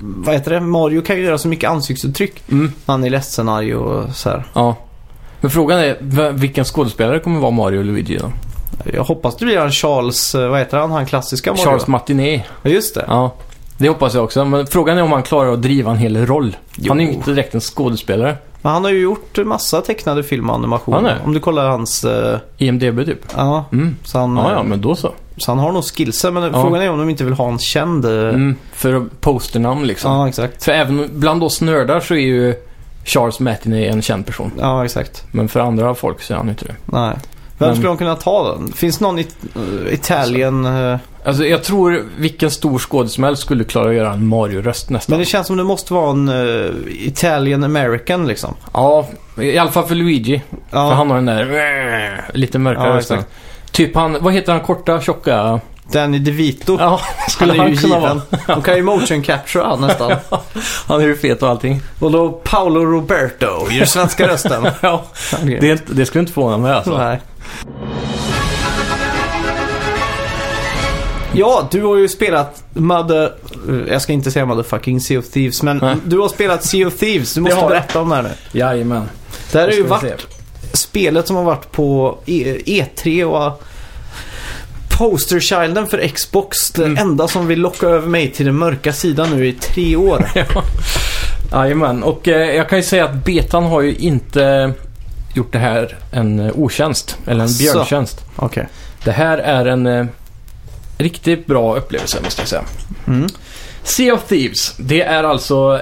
Vad 0.00 0.34
heter 0.34 0.50
det? 0.50 0.60
Mario 0.60 1.02
kan 1.02 1.16
ju 1.16 1.22
göra 1.22 1.38
så 1.38 1.48
mycket 1.48 1.70
ansiktsuttryck. 1.70 2.42
Mm. 2.50 2.72
Han 2.86 3.04
är 3.04 3.10
ledsen, 3.10 3.48
arg 3.48 3.74
och 3.74 4.14
så 4.14 4.28
här. 4.30 4.44
Ja. 4.54 4.76
Men 5.40 5.50
frågan 5.50 5.78
är, 5.80 6.32
vilken 6.32 6.64
skådespelare 6.64 7.18
kommer 7.20 7.40
vara 7.40 7.50
Mario 7.50 7.78
och 7.78 7.84
Luigi 7.84 8.16
då? 8.18 8.32
Jag 8.92 9.04
hoppas 9.04 9.36
det 9.36 9.44
blir 9.44 9.58
han 9.58 9.70
Charles... 9.72 10.34
eh, 10.34 10.48
Vad 10.48 10.58
heter 10.58 10.78
han? 10.78 10.90
Han 10.90 11.06
klassiska 11.06 11.50
Mario? 11.52 11.64
Charles 11.64 11.86
Martinet. 11.86 12.42
Ja, 12.62 12.70
just 12.70 12.94
det. 12.94 13.04
Ja. 13.08 13.34
Det 13.78 13.88
hoppas 13.88 14.14
jag 14.14 14.24
också. 14.24 14.44
Men 14.44 14.66
frågan 14.66 14.98
är 14.98 15.02
om 15.02 15.12
han 15.12 15.22
klarar 15.22 15.52
att 15.52 15.62
driva 15.62 15.90
en 15.90 15.96
hel 15.96 16.26
roll. 16.26 16.56
Jo. 16.76 16.84
Han 16.92 17.00
är 17.00 17.04
ju 17.04 17.12
inte 17.12 17.30
direkt 17.30 17.54
en 17.54 17.60
skådespelare. 17.60 18.36
Men 18.66 18.72
han 18.74 18.84
har 18.84 18.90
ju 18.90 19.00
gjort 19.00 19.38
massa 19.44 19.80
tecknade 19.80 20.22
film 20.22 20.50
och 20.50 20.56
animationer. 20.56 20.96
Han 20.96 21.06
är? 21.06 21.18
Om 21.24 21.34
du 21.34 21.40
kollar 21.40 21.68
hans... 21.68 22.04
eh, 22.04 22.38
IMDB 22.58 23.04
typ. 23.06 23.18
ja, 23.36 23.64
Mm. 23.72 23.96
så 24.04 24.18
han, 24.18 24.36
Ja, 24.36 24.52
ja, 24.52 24.62
men 24.62 24.80
då 24.80 24.96
så. 24.96 25.12
så 25.36 25.50
han 25.50 25.58
har 25.58 25.72
nog 25.72 25.84
skillsen. 25.84 26.34
Men 26.34 26.42
Ja. 26.42 26.62
frågan 26.62 26.82
är 26.82 26.90
om 26.90 26.98
de 26.98 27.10
inte 27.10 27.24
vill 27.24 27.34
ha 27.34 27.48
en 27.48 27.58
känd... 27.58 28.04
eh, 28.04 28.10
Mm. 28.12 28.56
För 28.72 29.04
posternamn 29.20 29.86
liksom. 29.86 30.12
Ja, 30.12 30.28
exakt. 30.28 30.64
För 30.64 30.72
även 30.72 31.08
bland 31.12 31.42
oss 31.42 31.60
nördar 31.60 32.00
så 32.00 32.14
är 32.14 32.18
ju 32.18 32.54
Charles 33.04 33.40
Martinet 33.40 33.92
en 33.94 34.02
känd 34.02 34.26
person. 34.26 34.50
Ja, 34.60 34.84
exakt. 34.84 35.24
Men 35.32 35.48
för 35.48 35.60
andra 35.60 35.94
folk 35.94 36.22
så 36.22 36.32
är 36.32 36.36
han 36.38 36.48
inte 36.48 36.64
det. 36.64 36.74
Nej. 36.84 37.16
Vem 37.58 37.68
Men- 37.68 37.76
skulle 37.76 37.88
de 37.88 37.96
kunna 37.96 38.16
ta 38.16 38.44
då? 38.44 38.72
Finns 38.72 39.00
någon 39.00 39.18
it 39.18 39.36
uh, 39.56 39.94
Italien... 39.94 40.64
eh, 40.64 40.98
Alltså 41.26 41.46
jag 41.46 41.64
tror 41.64 42.04
vilken 42.18 42.50
stor 42.50 42.78
skådespelare 42.78 43.36
skulle 43.36 43.64
klara 43.64 43.88
att 43.88 43.94
göra 43.94 44.12
en 44.12 44.26
Mario-röst 44.26 44.90
nästan. 44.90 45.12
men 45.12 45.20
det 45.20 45.26
känns 45.26 45.46
som 45.46 45.56
det 45.56 45.64
måste 45.64 45.94
vara 45.94 46.10
en 46.10 46.28
uh, 46.28 46.72
Italian 46.88 47.64
American 47.64 48.26
liksom. 48.26 48.54
Ja, 48.72 49.06
i 49.40 49.58
alla 49.58 49.70
fall 49.70 49.86
för 49.86 49.94
Luigi. 49.94 50.42
Ja, 50.50 50.88
För 50.88 50.94
han 50.94 51.10
har 51.10 51.16
den 51.16 51.26
där 51.26 52.30
lite 52.34 52.58
mörkare 52.58 52.88
Ja, 52.88 52.96
rösten. 52.96 53.24
Typ 53.70 53.94
han, 53.94 54.16
vad 54.20 54.32
heter 54.32 54.52
han 54.52 54.60
korta, 54.60 55.00
tjocka? 55.00 55.60
Danny 55.92 56.18
DeVito. 56.18 56.76
Ja, 56.80 57.00
skulle 57.28 57.52
han 57.52 57.60
är 57.60 57.62
han 57.64 57.70
ju 57.72 57.76
kunna 57.76 57.96
given. 57.96 58.20
vara. 58.30 58.40
De 58.46 58.62
kan 58.62 58.76
ju 58.76 58.82
motion 58.82 59.22
capture 59.22 59.64
han 59.64 59.80
nästan. 59.80 60.12
Han 60.86 61.00
är 61.00 61.04
ju 61.04 61.16
fet 61.16 61.42
och 61.42 61.48
allting. 61.48 61.80
Och 61.98 62.10
då 62.10 62.28
Paolo 62.32 62.84
Roberto 62.84 63.70
gör 63.70 63.84
svenska 63.84 64.28
rösten. 64.28 64.66
ja, 64.80 65.04
det, 65.42 65.86
det 65.86 66.06
skulle 66.06 66.20
inte 66.20 66.32
förvåna 66.32 66.58
mig 66.58 66.72
alltså. 66.72 66.98
Nej. 66.98 67.20
Ja, 71.38 71.68
du 71.70 71.82
har 71.82 71.96
ju 71.96 72.08
spelat 72.08 72.64
Mother... 72.72 73.32
eh, 73.68 73.92
Jag 73.92 74.02
ska 74.02 74.12
inte 74.12 74.30
säga 74.30 74.46
Motherfucking 74.46 75.00
Sea 75.00 75.18
of 75.18 75.28
Thieves, 75.28 75.62
men 75.62 75.76
Nej. 75.78 75.96
du 76.04 76.18
har 76.18 76.28
spelat 76.28 76.64
Sea 76.64 76.86
of 76.86 76.94
Thieves. 76.98 77.34
Du 77.34 77.40
måste 77.40 77.56
berätta 77.68 78.00
om 78.00 78.08
det 78.08 78.14
här 78.16 78.22
nu. 78.22 78.30
Jajamän. 78.52 79.08
Det 79.52 79.58
här 79.58 79.66
har 79.66 79.74
ju 79.74 79.82
varit 79.82 80.26
spelet 80.72 81.26
som 81.26 81.36
har 81.36 81.44
varit 81.44 81.72
på 81.72 82.18
E- 82.26 82.58
E3 82.66 83.24
och 83.24 83.62
posterchilden 84.98 85.86
för 85.86 86.08
Xbox. 86.08 86.70
Det 86.70 86.84
Mm. 86.84 86.98
enda 86.98 87.28
som 87.28 87.46
vill 87.46 87.60
locka 87.60 87.86
över 87.86 88.08
mig 88.08 88.30
till 88.32 88.46
den 88.46 88.54
mörka 88.54 88.92
sidan 88.92 89.30
nu 89.30 89.46
i 89.46 89.52
tre 89.52 89.96
år. 89.96 90.28
Ja. 90.34 90.62
Jajamän, 91.52 92.02
och 92.02 92.28
eh, 92.28 92.56
jag 92.56 92.68
kan 92.68 92.78
ju 92.78 92.84
säga 92.84 93.04
att 93.04 93.24
betan 93.24 93.64
har 93.64 93.80
ju 93.80 93.94
inte 93.94 94.72
gjort 95.34 95.52
det 95.52 95.58
här 95.58 95.96
en 96.12 96.40
eh, 96.40 96.52
otjänst, 96.54 97.18
eller 97.26 97.44
en 97.44 97.56
björntjänst. 97.58 98.24
Okej. 98.36 98.68
Det 99.04 99.10
här 99.12 99.38
är 99.38 99.66
en 99.66 99.86
eh, 99.86 100.06
riktigt 100.98 101.46
bra 101.46 101.76
upplevelse 101.76 102.18
måste 102.24 102.42
jag 102.42 102.48
säga. 102.48 102.64
Mm. 103.06 103.28
Sea 103.82 104.14
of 104.14 104.28
Thieves, 104.28 104.76
det 104.76 105.02
är 105.02 105.24
alltså 105.24 105.80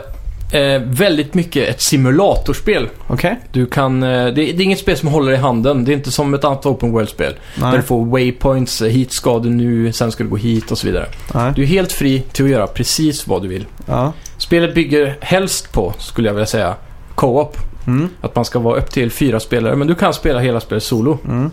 eh, 0.53 0.83
väldigt 0.85 1.35
mycket 1.35 1.69
ett 1.69 1.83
simulatorspel. 1.83 2.89
Okej. 3.07 3.41
Du 3.53 3.67
kan, 3.67 4.03
eh, 4.03 4.25
det, 4.25 4.33
det 4.33 4.43
är 4.43 4.61
inget 4.61 4.79
spel 4.79 4.97
som 4.97 5.09
håller 5.09 5.33
i 5.33 5.37
handen. 5.37 5.85
Det 5.85 5.93
är 5.93 5.95
inte 5.95 6.11
som 6.11 6.35
ett 6.35 6.45
annat 6.45 6.67
open 6.67 6.93
world-spel. 6.93 7.35
Där 7.55 7.77
du 7.77 7.83
får 7.83 8.05
waypoints, 8.05 8.83
eh, 8.83 8.89
hit 8.89 9.13
ska 9.13 9.39
du 9.39 9.51
nu, 9.51 9.93
sen 9.93 10.13
ska 10.13 10.25
du 10.25 10.31
gå 10.31 10.37
hit 10.37 10.71
och 10.71 10.79
så 10.79 10.87
vidare. 10.87 11.07
Nej. 11.35 11.53
Du 11.57 11.63
är 11.63 11.67
helt 11.67 11.93
fri 11.93 12.23
till 12.33 12.45
att 12.45 12.51
göra 12.51 12.67
precis 12.67 13.27
vad 13.27 13.43
du 13.43 13.49
vill. 13.49 13.67
Ja. 13.87 14.13
Spelet 14.39 14.75
bygger 14.75 15.19
helst 15.21 15.73
på, 15.73 15.95
skulle 15.99 16.29
jag 16.29 16.35
vilja 16.35 16.47
säga, 16.47 16.75
co-op. 17.15 17.57
Mm. 17.87 18.09
Att 18.21 18.35
man 18.35 18.45
ska 18.45 18.59
vara 18.59 18.79
upp 18.79 18.91
till 18.91 19.11
fyra 19.11 19.41
spelare, 19.41 19.77
men 19.77 19.87
du 19.87 19.95
kan 19.95 20.15
spela 20.15 20.41
hela 20.41 20.61
spelet 20.61 20.83
solo. 20.83 21.19
Mm. 21.29 21.51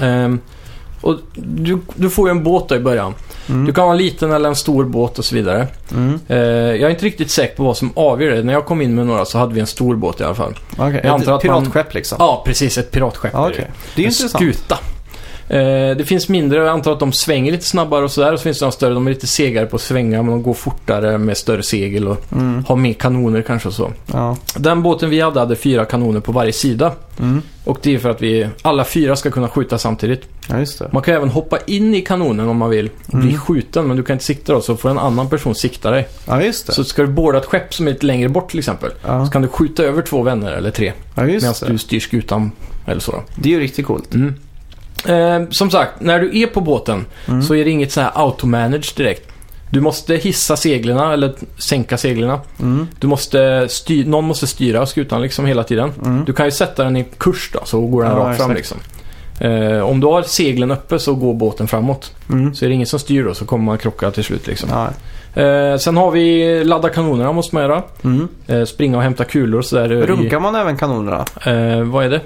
Ehm, 0.00 0.40
och 1.06 1.16
du, 1.34 1.78
du 1.94 2.10
får 2.10 2.28
ju 2.28 2.30
en 2.30 2.42
båt 2.44 2.68
då 2.68 2.74
i 2.74 2.80
början. 2.80 3.14
Mm. 3.48 3.66
Du 3.66 3.72
kan 3.72 3.84
ha 3.84 3.90
en 3.92 3.98
liten 3.98 4.32
eller 4.32 4.48
en 4.48 4.56
stor 4.56 4.84
båt 4.84 5.18
och 5.18 5.24
så 5.24 5.34
vidare. 5.34 5.66
Mm. 5.92 6.20
Eh, 6.28 6.36
jag 6.38 6.80
är 6.82 6.90
inte 6.90 7.04
riktigt 7.06 7.30
säker 7.30 7.56
på 7.56 7.64
vad 7.64 7.76
som 7.76 7.90
avgör 7.94 8.30
det. 8.30 8.42
När 8.42 8.52
jag 8.52 8.66
kom 8.66 8.82
in 8.82 8.94
med 8.94 9.06
några 9.06 9.24
så 9.24 9.38
hade 9.38 9.54
vi 9.54 9.60
en 9.60 9.66
stor 9.66 9.96
båt 9.96 10.20
i 10.20 10.24
alla 10.24 10.34
fall. 10.34 10.54
Okej. 10.78 11.00
Jag 11.04 11.12
antar 11.14 11.32
Ett 11.32 11.44
att 11.44 11.44
man- 11.50 11.62
piratskepp 11.62 11.94
liksom. 11.94 12.16
Ja, 12.20 12.42
precis. 12.46 12.78
Ett 12.78 12.90
piratskepp 12.90 13.34
är 13.34 13.38
okej. 13.46 13.54
det. 13.56 13.62
Är 14.02 14.04
en 14.04 14.10
intressant. 14.12 14.30
skuta. 14.30 14.78
Eh, 15.48 15.96
det 15.96 16.04
finns 16.08 16.28
mindre, 16.28 16.58
jag 16.58 16.68
antar 16.68 16.92
att 16.92 17.00
de 17.00 17.12
svänger 17.12 17.52
lite 17.52 17.64
snabbare 17.64 18.04
och 18.04 18.10
sådär. 18.10 18.32
Och 18.32 18.38
så 18.38 18.42
finns 18.42 18.58
det 18.58 18.64
de 18.64 18.72
större, 18.72 18.94
de 18.94 19.06
är 19.06 19.10
lite 19.10 19.26
segare 19.26 19.66
på 19.66 19.76
att 19.76 19.82
svänga 19.82 20.22
men 20.22 20.30
de 20.30 20.42
går 20.42 20.54
fortare 20.54 21.18
med 21.18 21.36
större 21.36 21.62
segel 21.62 22.08
och 22.08 22.32
Mm. 22.32 22.64
har 22.68 22.76
mer 22.76 22.92
kanoner 22.92 23.42
kanske 23.42 23.68
och 23.68 23.74
så. 23.74 23.92
Ja. 24.12 24.36
Den 24.56 24.82
båten 24.82 25.10
vi 25.10 25.20
hade 25.20 25.40
hade 25.40 25.56
fyra 25.56 25.84
kanoner 25.84 26.20
på 26.20 26.32
varje 26.32 26.52
sida. 26.52 26.92
Mm. 27.20 27.42
Och 27.64 27.78
det 27.82 27.94
är 27.94 27.98
för 27.98 28.10
att 28.10 28.22
vi 28.22 28.48
alla 28.62 28.84
fyra 28.84 29.16
ska 29.16 29.30
kunna 29.30 29.48
skjuta 29.48 29.78
samtidigt. 29.78 30.22
Ja, 30.48 30.58
just 30.58 30.78
det. 30.78 30.88
Man 30.92 31.02
kan 31.02 31.14
även 31.14 31.28
hoppa 31.28 31.58
in 31.66 31.94
i 31.94 32.00
kanonen 32.00 32.48
om 32.48 32.56
man 32.56 32.70
vill 32.70 32.90
och 33.06 33.18
bli 33.18 33.28
Mm. 33.28 33.40
skjuten 33.40 33.86
men 33.88 33.96
du 33.96 34.02
kan 34.02 34.14
inte 34.14 34.24
sikta 34.24 34.52
då 34.52 34.60
så 34.60 34.76
får 34.76 34.90
en 34.90 34.98
annan 34.98 35.28
person 35.28 35.54
sikta 35.54 35.90
dig. 35.90 36.08
Ja, 36.26 36.42
just 36.42 36.66
det. 36.66 36.72
Så 36.72 36.84
ska 36.84 37.02
du 37.02 37.08
båda 37.08 37.38
ett 37.38 37.44
skepp 37.46 37.74
som 37.74 37.86
är 37.88 37.92
lite 37.92 38.06
längre 38.06 38.28
bort 38.28 38.50
till 38.50 38.58
exempel 38.58 38.90
Ja, 39.06 39.26
så 39.26 39.32
kan 39.32 39.42
du 39.42 39.48
skjuta 39.48 39.82
över 39.82 40.02
två 40.02 40.22
vänner 40.22 40.52
eller 40.52 40.70
tre 40.70 40.92
ja 41.14 41.22
medan 41.22 41.30
just 41.30 41.60
det. 41.60 41.72
du 41.72 41.78
styr 41.78 42.00
skutan 42.00 42.50
eller 42.86 43.00
så. 43.00 43.12
Då. 43.12 43.22
Det 43.36 43.48
är 43.48 43.52
ju 43.52 43.60
riktigt 43.60 43.86
coolt. 43.86 44.14
Mm. 44.14 44.34
Eh, 45.06 45.48
som 45.50 45.70
sagt, 45.70 46.00
när 46.00 46.20
du 46.20 46.40
är 46.40 46.46
på 46.46 46.60
båten 46.60 47.06
Mm. 47.28 47.42
så 47.42 47.54
är 47.54 47.64
det 47.64 47.70
inget 47.70 47.92
så 47.92 48.00
här 48.00 48.10
automanage 48.14 48.94
direkt. 48.96 49.28
Du 49.70 49.80
måste 49.80 50.14
hissa 50.16 50.56
seglerna 50.56 51.12
eller 51.12 51.34
sänka 51.58 51.96
seglerna. 51.98 52.40
Mm. 52.60 52.86
Du 53.00 53.06
måste 53.06 53.66
styr, 53.68 54.04
någon 54.06 54.24
måste 54.24 54.46
styra 54.46 54.86
skutan 54.86 55.22
liksom 55.22 55.46
hela 55.46 55.64
tiden. 55.64 55.92
Mm. 56.04 56.24
Du 56.24 56.32
kan 56.32 56.46
ju 56.46 56.50
sätta 56.52 56.84
den 56.84 56.96
i 56.96 57.04
kurs 57.18 57.50
då, 57.52 57.60
så 57.64 57.80
går 57.80 58.02
den 58.02 58.12
Ja, 58.12 58.18
rakt 58.18 58.36
fram 58.38 58.50
exakt. 58.50 58.56
liksom. 58.56 58.78
Eh, 59.40 59.80
om 59.80 60.00
du 60.00 60.06
har 60.06 60.22
seglen 60.22 60.70
uppe 60.70 60.98
så 60.98 61.14
går 61.14 61.34
båten 61.34 61.68
framåt. 61.68 62.12
Mm. 62.30 62.54
Så 62.54 62.64
är 62.64 62.68
det 62.68 62.74
ingen 62.74 62.86
som 62.86 62.98
styr 62.98 63.24
då 63.24 63.34
så 63.34 63.44
kommer 63.44 63.64
man 63.64 63.78
krocka 63.78 64.10
till 64.10 64.24
slut 64.24 64.46
liksom. 64.46 64.68
Eh, 65.34 65.76
sen 65.78 65.96
har 65.96 66.10
vi 66.10 66.64
ladda 66.64 66.88
kanonerna 66.88 67.32
måste 67.32 67.54
man 67.54 67.62
göra. 67.64 67.82
Mm. 68.04 68.28
Eh, 68.46 68.64
springa 68.64 68.96
och 68.96 69.02
hämta 69.02 69.24
kulor 69.24 69.58
och 69.58 69.64
sådär. 69.64 69.92
i- 69.92 70.06
Runkar 70.06 70.40
man 70.40 70.54
även 70.54 70.76
kanonerna? 70.76 71.24
Eh, 71.46 71.82
vad 71.82 72.04
är 72.04 72.10
det? 72.10 72.20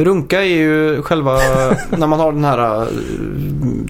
Runka 0.00 0.40
är 0.40 0.46
ju 0.48 1.02
själva 1.02 1.32
när 1.90 2.06
man 2.06 2.20
har 2.20 2.32
den 2.32 2.44
här 2.44 2.82
uh, 2.82 2.88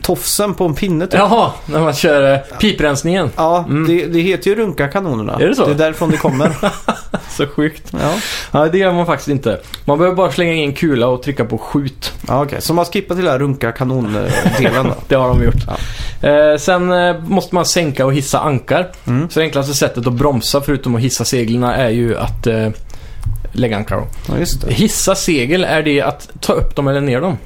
tofsen 0.03 0.55
på 0.55 0.65
en 0.65 0.75
pinne 0.75 1.07
typ. 1.07 1.15
Jaha, 1.21 1.51
när 1.67 1.81
man 1.81 1.93
kör 1.93 2.33
eh, 2.35 2.39
piprensningen. 2.61 3.31
Ja, 3.37 3.65
Mm. 3.69 3.87
det, 3.89 4.07
det 4.07 4.21
heter 4.21 4.51
ju 4.51 4.57
runka 4.57 4.89
kanonerna. 4.89 5.33
Är 5.41 5.49
det 5.49 5.55
så? 5.55 5.65
Det 5.67 5.71
är 5.73 5.75
därifrån 5.75 6.11
det 6.11 6.17
kommer. 6.17 6.51
Så 7.31 7.47
sjukt. 7.47 7.93
ja, 7.93 8.15
Ja, 8.53 8.69
det 8.69 8.79
gör 8.79 8.93
man 8.93 9.07
faktiskt 9.07 9.29
inte. 9.29 9.61
Man 9.85 9.99
behöver 9.99 10.17
bara 10.17 10.33
slänga 10.33 10.53
in 10.53 10.73
kula 10.75 11.07
och 11.09 11.23
trycka 11.23 11.45
på 11.45 11.59
skjut. 11.59 12.13
ja 12.29 12.43
okej. 12.45 12.61
Så 12.63 12.75
man 12.75 12.85
skippar 12.85 13.15
till 13.15 13.25
den 13.25 13.33
här 13.33 13.39
runka 13.39 13.73
kanondelen 13.73 14.31
då? 14.87 14.95
Det 15.09 15.15
har 15.15 15.29
de 15.29 15.43
gjort. 15.45 15.55
Eh, 16.23 16.59
sen 16.59 16.93
eh, 16.93 17.17
måste 17.27 17.55
man 17.55 17.65
sänka 17.65 18.07
och 18.07 18.15
hissa 18.15 18.41
ankar. 18.41 18.89
Mm. 19.07 19.31
Så 19.31 19.41
det 19.41 19.45
enklaste 19.47 19.75
sättet 19.75 20.07
att 20.07 20.13
bromsa 20.13 20.61
förutom 20.61 20.95
att 20.95 21.01
hissa 21.01 21.25
seglen 21.25 21.63
är 21.65 21.89
ju 21.91 22.17
att 22.19 22.47
eh, 22.47 22.69
lägga 23.53 23.77
ankar 23.77 23.97
då. 23.97 24.07
Ja, 24.29 24.39
just 24.39 24.61
det. 24.67 24.73
Hissa 24.73 25.15
segel, 25.15 25.65
är 25.65 25.83
det 25.83 26.03
att 26.03 26.31
ta 26.41 26.53
upp 26.53 26.77
dem 26.77 26.89
eller 26.89 27.01
ner 27.01 27.21
dem? 27.21 27.39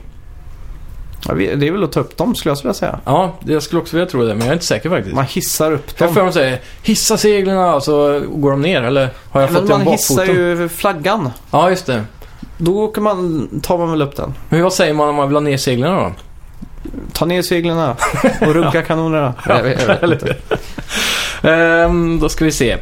Ja, 1.28 1.35
vi- 1.35 1.54
det 1.54 1.68
är 1.68 1.72
väl 1.72 1.85
att 1.85 1.92
ta 1.92 2.00
upp 2.00 2.16
dem 2.16 2.35
skulle 2.35 2.50
jag 2.50 2.56
vilja 2.62 2.74
säga. 2.74 3.00
Ja, 3.04 3.35
det- 3.40 3.52
jag 3.52 3.62
skulle 3.62 3.80
också 3.80 3.96
vilja 3.96 4.11
tro 4.11 4.20
det, 4.26 4.28
men 4.35 4.38
jag 4.40 4.48
är 4.48 4.52
inte 4.52 4.64
säker 4.66 4.90
faktiskt. 4.90 5.14
Man 5.16 5.24
hissar 5.24 5.72
upp 5.72 5.85
Jag 5.98 6.08
dem. 6.08 6.14
får 6.14 6.22
de 6.22 6.32
säga 6.32 6.58
hissa 6.82 7.16
seglen 7.16 7.58
och 7.58 7.82
så 7.82 8.20
går 8.35 8.50
de 8.50 8.62
ner, 8.62 8.82
eller 8.82 9.11
har 9.30 9.40
jag 9.40 9.50
Men 9.52 9.61
fått 9.61 9.68
det 9.68 9.74
om 9.74 9.85
man 9.85 9.92
hissar 9.92 10.16
bakfoten? 10.16 10.37
ju 10.61 10.68
flaggan. 10.68 11.30
Ja, 11.50 11.70
just 11.70 11.87
det. 11.87 12.04
Då 12.58 12.78
åker 12.82 13.00
man, 13.00 13.48
tar 13.62 13.78
man 13.78 13.90
väl 13.90 14.02
upp 14.02 14.16
den. 14.16 14.35
Men 14.48 14.62
vad 14.62 14.72
säger 14.72 14.94
man 14.94 15.08
om 15.08 15.14
man 15.14 15.28
vill 15.28 15.37
ha 15.37 15.40
ner 15.40 15.56
seglen 15.56 15.94
då? 15.94 16.12
Ta 17.12 17.24
ner 17.24 17.42
seglen 17.42 17.78
och 18.40 18.54
runka 18.54 18.82
kanonerna. 18.87 19.35
Vet, 19.62 19.82
jag 20.00 20.08
vet 20.08 20.22
inte. 20.22 20.37
Ehm, 21.42 22.20
då 22.20 22.28
ska 22.28 22.44
vi 22.44 22.52
se. 22.52 22.76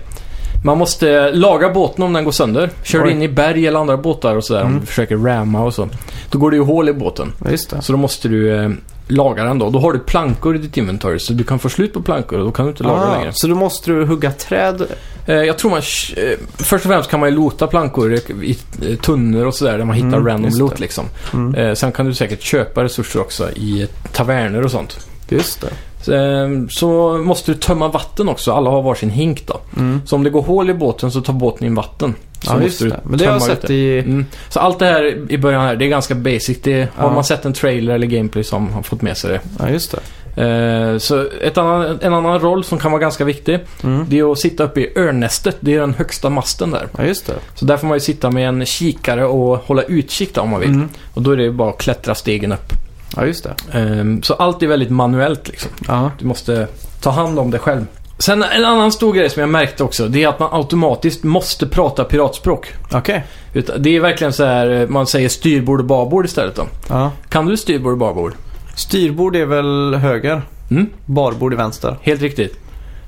Man 0.64 0.78
måste 0.78 1.30
laga 1.32 1.70
båten 1.70 2.04
om 2.04 2.12
den 2.12 2.24
går 2.24 2.32
sönder. 2.32 2.70
Kör 2.82 3.04
Oj. 3.04 3.10
in 3.10 3.22
i 3.22 3.28
berg 3.28 3.66
eller 3.66 3.80
andra 3.80 3.96
båtar 3.96 4.36
och 4.36 4.44
sådär, 4.44 4.60
om 4.62 4.68
Mm. 4.68 4.80
du 4.80 4.86
försöker 4.86 5.16
ramma 5.16 5.62
och 5.64 5.74
så. 5.74 5.88
Då 6.30 6.38
går 6.38 6.50
det 6.50 6.56
ju 6.56 6.62
hål 6.62 6.88
i 6.88 6.92
båten. 6.92 7.32
Ja. 7.70 7.80
Så 7.80 7.92
då 7.92 7.98
måste 7.98 8.28
du 8.28 8.56
eh, 8.64 8.70
laga 9.08 9.44
den 9.44 9.58
då. 9.58 9.70
Då 9.70 9.78
har 9.78 9.92
du 9.92 9.98
plankor 9.98 10.54
i 10.54 10.58
ditt 10.58 10.76
inventory, 10.76 11.18
så 11.18 11.32
du 11.32 11.44
kan 11.44 11.58
få 11.58 11.68
slut 11.68 11.92
på 11.92 12.02
plankor 12.02 12.38
och 12.38 12.44
då 12.44 12.50
kan 12.52 12.64
du 12.64 12.70
inte 12.70 12.82
laga 12.82 13.00
Ah, 13.02 13.14
längre. 13.18 13.32
så 13.34 13.46
då 13.46 13.54
måste 13.54 13.90
du 13.90 14.04
hugga 14.04 14.32
träd. 14.32 14.82
Eh, 15.26 15.34
jag 15.34 15.58
tror 15.58 15.70
man... 15.70 15.78
Eh, 15.78 16.38
först 16.56 16.84
och 16.84 16.90
främst 16.92 17.10
kan 17.10 17.20
man 17.20 17.28
ju 17.28 17.34
lota 17.34 17.66
plankor 17.66 18.12
i, 18.14 18.16
i 18.42 18.58
eh, 18.90 18.96
tunnor 18.96 19.46
och 19.46 19.54
sådär, 19.54 19.78
där 19.78 19.84
man 19.84 19.96
hittar 19.96 20.08
Mm, 20.08 20.26
random 20.26 20.58
loot 20.58 20.80
liksom. 20.80 21.04
Mm. 21.32 21.54
Eh, 21.54 21.74
sen 21.74 21.92
kan 21.92 22.06
du 22.06 22.14
säkert 22.14 22.42
köpa 22.42 22.84
resurser 22.84 23.20
också 23.20 23.50
i 23.50 23.86
taverner 24.12 24.64
och 24.64 24.70
sånt. 24.70 25.06
Just 25.28 25.60
det. 25.60 25.68
Så, 26.02 26.12
eh, 26.12 26.48
så 26.68 27.18
måste 27.18 27.52
du 27.52 27.58
tömma 27.58 27.88
vatten 27.88 28.28
också. 28.28 28.52
Alla 28.52 28.70
har 28.70 28.82
varsin 28.82 29.10
hink 29.10 29.46
då. 29.46 29.60
Mm. 29.76 30.02
Så 30.06 30.16
om 30.16 30.24
det 30.24 30.30
går 30.30 30.42
hål 30.42 30.70
i 30.70 30.74
båten 30.74 31.10
så 31.10 31.20
tar 31.20 31.32
båten 31.32 31.66
in 31.66 31.74
vatten. 31.74 32.14
Så 32.42 32.52
Ja, 32.52 32.58
måste 32.60 32.84
du 32.84 32.90
det. 32.90 33.00
Men 33.04 33.18
det 33.18 33.24
har 33.24 33.32
jag 33.32 33.42
sett 33.42 33.70
i... 33.70 33.98
Mm. 33.98 34.26
Så 34.48 34.60
allt 34.60 34.78
det 34.78 34.86
här 34.86 35.32
i 35.32 35.38
början 35.38 35.62
här, 35.62 35.76
det 35.76 35.84
är 35.84 35.88
ganska 35.88 36.14
basic. 36.14 36.58
Det, 36.62 36.88
Har 36.96 37.08
Ja. 37.08 37.14
man 37.14 37.24
sett 37.24 37.44
en 37.44 37.52
trailer 37.52 37.94
eller 37.94 38.06
gameplay 38.06 38.44
som 38.44 38.72
har 38.72 38.82
fått 38.82 39.02
med 39.02 39.16
sig 39.16 39.30
det. 39.30 39.40
Ja, 39.58 39.68
just 39.70 39.90
det. 39.92 39.98
Eh, 40.36 40.98
så 40.98 41.24
ett 41.42 41.58
annan, 41.58 41.98
en 42.02 42.14
annan 42.14 42.38
roll 42.38 42.64
som 42.64 42.78
kan 42.78 42.92
vara 42.92 43.00
ganska 43.02 43.24
viktig, 43.24 43.58
Mm. 43.84 44.04
det 44.08 44.18
är 44.18 44.32
att 44.32 44.38
sitta 44.38 44.64
uppe 44.64 44.80
i 44.80 44.92
örnnästet. 44.98 45.56
Det 45.60 45.74
är 45.74 45.80
den 45.80 45.94
högsta 45.94 46.30
masten 46.30 46.70
där. 46.70 46.86
Ja, 46.98 47.04
just 47.04 47.26
det. 47.26 47.32
Så 47.54 47.64
där 47.64 47.76
får 47.76 47.86
man 47.86 47.96
ju 47.96 48.00
sitta 48.00 48.30
med 48.30 48.48
en 48.48 48.66
kikare 48.66 49.24
och 49.24 49.58
hålla 49.58 49.82
utkik 49.82 50.34
då, 50.34 50.40
om 50.40 50.48
man 50.50 50.60
vill. 50.60 50.68
Mm. 50.70 50.88
Och 51.14 51.22
då 51.22 51.30
är 51.30 51.36
det 51.36 51.50
bara 51.50 51.70
att 51.70 51.78
klättra 51.78 52.14
stegen 52.14 52.52
upp. 52.52 52.72
Ja, 53.16 53.26
just 53.26 53.44
det. 53.44 53.78
Eh, 53.78 54.04
så 54.22 54.34
allt 54.34 54.62
är 54.62 54.66
väldigt 54.66 54.90
manuellt 54.90 55.48
liksom. 55.48 55.70
Ja. 55.88 56.10
Du 56.18 56.26
måste 56.26 56.68
ta 57.00 57.10
hand 57.10 57.38
om 57.38 57.50
det 57.50 57.58
själv. 57.58 57.86
Sen 58.18 58.42
en 58.42 58.64
annan 58.64 58.92
stor 58.92 59.12
grej 59.12 59.30
som 59.30 59.40
jag 59.40 59.48
märkte 59.48 59.84
också, 59.84 60.08
det 60.08 60.24
är 60.24 60.28
att 60.28 60.38
man 60.38 60.48
automatiskt 60.52 61.22
måste 61.24 61.66
prata 61.66 62.04
piratspråk. 62.04 62.72
Okej. 62.92 63.24
Utan- 63.54 63.82
Det 63.82 63.96
är 63.96 64.00
verkligen 64.00 64.32
så 64.32 64.44
här, 64.44 64.70
eh, 64.80 64.88
man 64.88 65.06
säger 65.06 65.28
styrbord 65.28 65.80
och 65.80 65.86
babord 65.86 66.24
istället 66.24 66.54
då. 66.56 66.66
Ja. 66.88 67.10
Kan 67.28 67.46
du 67.46 67.56
styrbord 67.56 67.92
och 67.92 67.98
babord? 67.98 68.32
Styrbord 68.76 69.36
är 69.36 69.44
väl 69.46 69.94
höger? 69.94 70.42
Mm, 70.70 70.86
Barbord 71.06 71.52
är 71.52 71.56
vänster? 71.56 71.96
helt 72.02 72.22
riktigt. 72.22 72.58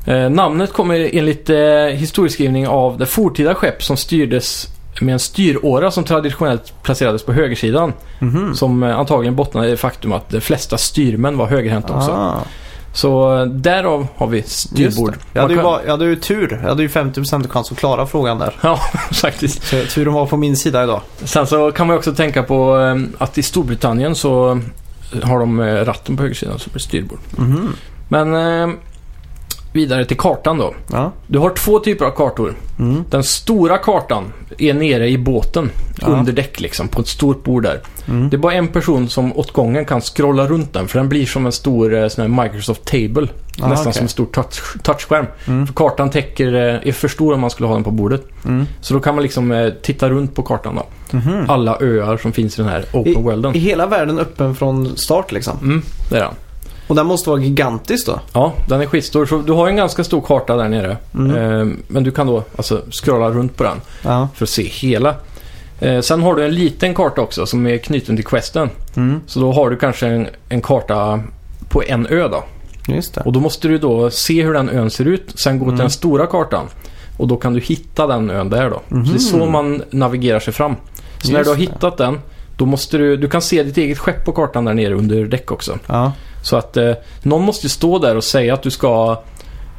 Eh, 0.06 0.30
namnet 0.30 0.72
kommer 0.72 1.10
enligt 1.12 1.50
eh, 1.50 1.56
historieskrivning 1.94 2.68
av 2.68 2.98
det 2.98 3.06
fortida 3.06 3.54
skepp 3.54 3.82
som 3.82 3.96
styrdes 3.96 4.68
med 5.00 5.12
en 5.12 5.18
styråra 5.18 5.90
som 5.90 6.04
traditionellt 6.04 6.72
placerades 6.82 7.22
på 7.22 7.32
högersidan. 7.32 7.92
Mhm. 8.18 8.54
Som 8.54 8.82
eh, 8.82 8.98
antagligen 8.98 9.36
bottnar 9.36 9.64
i 9.64 9.70
det 9.70 9.76
faktum 9.76 10.12
att 10.12 10.28
de 10.28 10.40
flesta 10.40 10.78
styrmän 10.78 11.36
var 11.38 11.46
högerhänta 11.46 11.94
också. 11.96 12.10
Ah, 12.10 12.36
Så 12.94 13.38
eh, 13.40 13.46
därav 13.46 14.06
har 14.16 14.26
vi 14.26 14.42
styrbord. 14.42 15.14
Jag 15.32 15.42
hade, 15.42 15.54
ju 15.54 15.62
bara, 15.62 15.84
jag 15.84 15.90
hade 15.90 16.04
ju 16.04 16.16
tur. 16.16 16.58
Jag 16.62 16.68
hade 16.68 16.82
ju 16.82 16.88
50% 16.88 17.48
chans 17.48 17.72
att 17.72 17.78
klara 17.78 18.06
frågan 18.06 18.38
där. 18.38 18.54
Ja, 18.62 18.76
faktiskt. 19.12 19.62
Så 19.64 19.76
turen 19.84 20.12
var 20.12 20.26
på 20.26 20.36
min 20.36 20.56
sida 20.56 20.84
idag. 20.84 21.00
Sen 21.24 21.46
så 21.46 21.72
kan 21.72 21.86
man 21.86 21.96
också 21.96 22.14
tänka 22.14 22.42
på 22.42 22.78
eh, 22.80 23.22
att 23.22 23.38
i 23.38 23.42
Storbritannien 23.42 24.14
så 24.14 24.60
har 25.22 25.38
de 25.38 25.60
ratten 25.84 26.16
på 26.16 26.22
högersidan 26.22 26.58
som 26.58 26.72
är 26.74 26.78
styrbord. 26.78 27.18
Mhm. 27.36 27.72
Men 28.08 28.34
eh, 28.34 28.74
vidare 29.72 30.04
till 30.04 30.16
kartan 30.16 30.58
då. 30.58 30.74
Ja. 30.92 31.12
Du 31.26 31.38
har 31.38 31.50
två 31.50 31.78
typer 31.78 32.04
av 32.04 32.10
kartor. 32.10 32.54
Mm. 32.78 33.04
Den 33.10 33.24
stora 33.24 33.78
kartan 33.78 34.24
är 34.58 34.74
nere 34.74 35.08
i 35.08 35.18
båten, 35.18 35.70
Ja. 36.00 36.06
under 36.06 36.32
däck 36.32 36.60
liksom, 36.60 36.88
på 36.88 37.00
ett 37.00 37.08
stort 37.08 37.44
bord 37.44 37.62
där. 37.62 37.80
Mm. 38.08 38.30
Det 38.30 38.36
är 38.36 38.38
bara 38.38 38.52
en 38.52 38.68
person 38.68 39.08
som 39.08 39.36
åt 39.38 39.52
gången 39.52 39.84
kan 39.84 40.00
scrolla 40.00 40.46
runt 40.46 40.72
den, 40.72 40.88
för 40.88 40.98
den 40.98 41.08
blir 41.08 41.26
som 41.26 41.46
en 41.46 41.52
stor 41.52 41.94
eh, 41.94 42.08
sån 42.08 42.40
Microsoft 42.42 42.84
Table. 42.84 43.28
Ah, 43.60 43.68
nästan 43.68 43.80
okej. 43.80 43.92
som 43.92 44.02
en 44.02 44.08
stor 44.08 44.26
touch, 44.26 44.82
touchskärm. 44.82 45.26
Mm. 45.46 45.66
För 45.66 45.74
kartan 45.74 46.10
täcker, 46.10 46.54
eh, 46.54 46.88
är 46.88 46.92
för 46.92 47.08
stor 47.08 47.34
om 47.34 47.40
man 47.40 47.50
skulle 47.50 47.66
ha 47.66 47.74
den 47.74 47.84
på 47.84 47.90
bordet. 47.90 48.24
Mm. 48.44 48.66
Så 48.80 48.94
då 48.94 49.00
kan 49.00 49.14
man 49.14 49.22
liksom 49.22 49.52
eh, 49.52 49.68
titta 49.82 50.10
runt 50.10 50.34
på 50.34 50.42
kartan 50.42 50.74
då. 50.74 50.86
Mhm. 51.16 51.44
Alla 51.50 51.76
öar 51.80 52.16
som 52.16 52.32
finns 52.32 52.58
i 52.58 52.62
den 52.62 52.70
här 52.70 52.84
open 52.92 53.12
I, 53.12 53.14
worlden. 53.22 53.54
Är 53.56 53.60
hela 53.60 53.86
världen 53.86 54.18
öppen 54.18 54.54
från 54.54 54.96
start 54.96 55.32
liksom? 55.32 55.58
Mm, 55.62 55.82
det 56.10 56.16
är 56.16 56.20
den. 56.20 56.34
Och 56.92 56.96
den 56.96 57.06
måste 57.06 57.30
vara 57.30 57.40
gigantisk 57.40 58.06
då? 58.06 58.20
Ja, 58.32 58.52
den 58.68 58.80
är 58.80 58.86
skitstor. 58.86 59.26
Så 59.26 59.38
du 59.38 59.52
har 59.52 59.68
en 59.68 59.76
ganska 59.76 60.04
stor 60.04 60.20
karta 60.20 60.56
där 60.56 60.68
nere. 60.68 60.96
Mm. 61.14 61.36
Eh, 61.36 61.76
men 61.88 62.02
du 62.04 62.10
kan 62.10 62.26
då 62.26 62.44
alltså 62.56 62.82
scrolla 62.90 63.30
runt 63.30 63.56
på 63.56 63.64
den 63.64 63.80
Ja. 64.02 64.28
för 64.34 64.44
att 64.44 64.48
se 64.50 64.62
hela. 64.62 65.14
Eh, 65.80 66.00
sen 66.00 66.22
har 66.22 66.34
du 66.34 66.44
en 66.44 66.54
liten 66.54 66.94
karta 66.94 67.20
också 67.20 67.46
som 67.46 67.66
är 67.66 67.78
knuten 67.78 68.16
till 68.16 68.24
questen. 68.24 68.70
Mm. 68.96 69.20
Så 69.26 69.40
då 69.40 69.52
har 69.52 69.70
du 69.70 69.76
kanske 69.76 70.06
en, 70.06 70.26
en 70.48 70.60
karta 70.60 71.20
på 71.68 71.82
en 71.86 72.06
ö 72.06 72.28
då. 72.28 72.44
Just 72.94 73.14
det. 73.14 73.20
Och 73.20 73.32
då 73.32 73.40
måste 73.40 73.68
du 73.68 73.78
då 73.78 74.10
se 74.10 74.42
hur 74.42 74.52
den 74.54 74.68
ön 74.70 74.90
ser 74.90 75.04
ut. 75.04 75.32
Sen 75.34 75.58
gå 75.58 75.64
Mm. 75.64 75.76
till 75.76 75.82
den 75.82 75.90
stora 75.90 76.26
kartan. 76.26 76.66
Och 77.16 77.28
då 77.28 77.36
kan 77.36 77.52
du 77.52 77.60
hitta 77.60 78.06
den 78.06 78.30
ön 78.30 78.50
där 78.50 78.70
då. 78.70 78.80
Så 78.88 78.94
det 79.12 79.14
är 79.14 79.18
så 79.18 79.36
Mhm. 79.36 79.52
man 79.52 79.82
navigerar 79.90 80.40
sig 80.40 80.52
fram. 80.52 80.74
Så 81.22 81.32
när 81.32 81.38
Just 81.38 81.44
du 81.46 81.50
har 81.50 81.56
det. 81.56 81.62
hittat 81.62 81.96
den, 81.96 82.18
då 82.56 82.66
måste 82.66 82.98
du... 82.98 83.16
Du 83.16 83.28
kan 83.28 83.42
se 83.42 83.62
ditt 83.62 83.76
eget 83.78 83.98
skepp 83.98 84.24
på 84.24 84.32
kartan 84.32 84.64
där 84.64 84.74
nere 84.74 84.94
under 84.94 85.24
däck 85.24 85.52
också. 85.52 85.78
Ja. 85.86 86.12
Så 86.42 86.56
att 86.56 86.76
eh, 86.76 86.92
någon 87.22 87.42
måste 87.42 87.66
ju 87.66 87.70
stå 87.70 87.98
där 87.98 88.16
och 88.16 88.24
säga 88.24 88.54
att 88.54 88.62
du 88.62 88.70
ska 88.70 89.22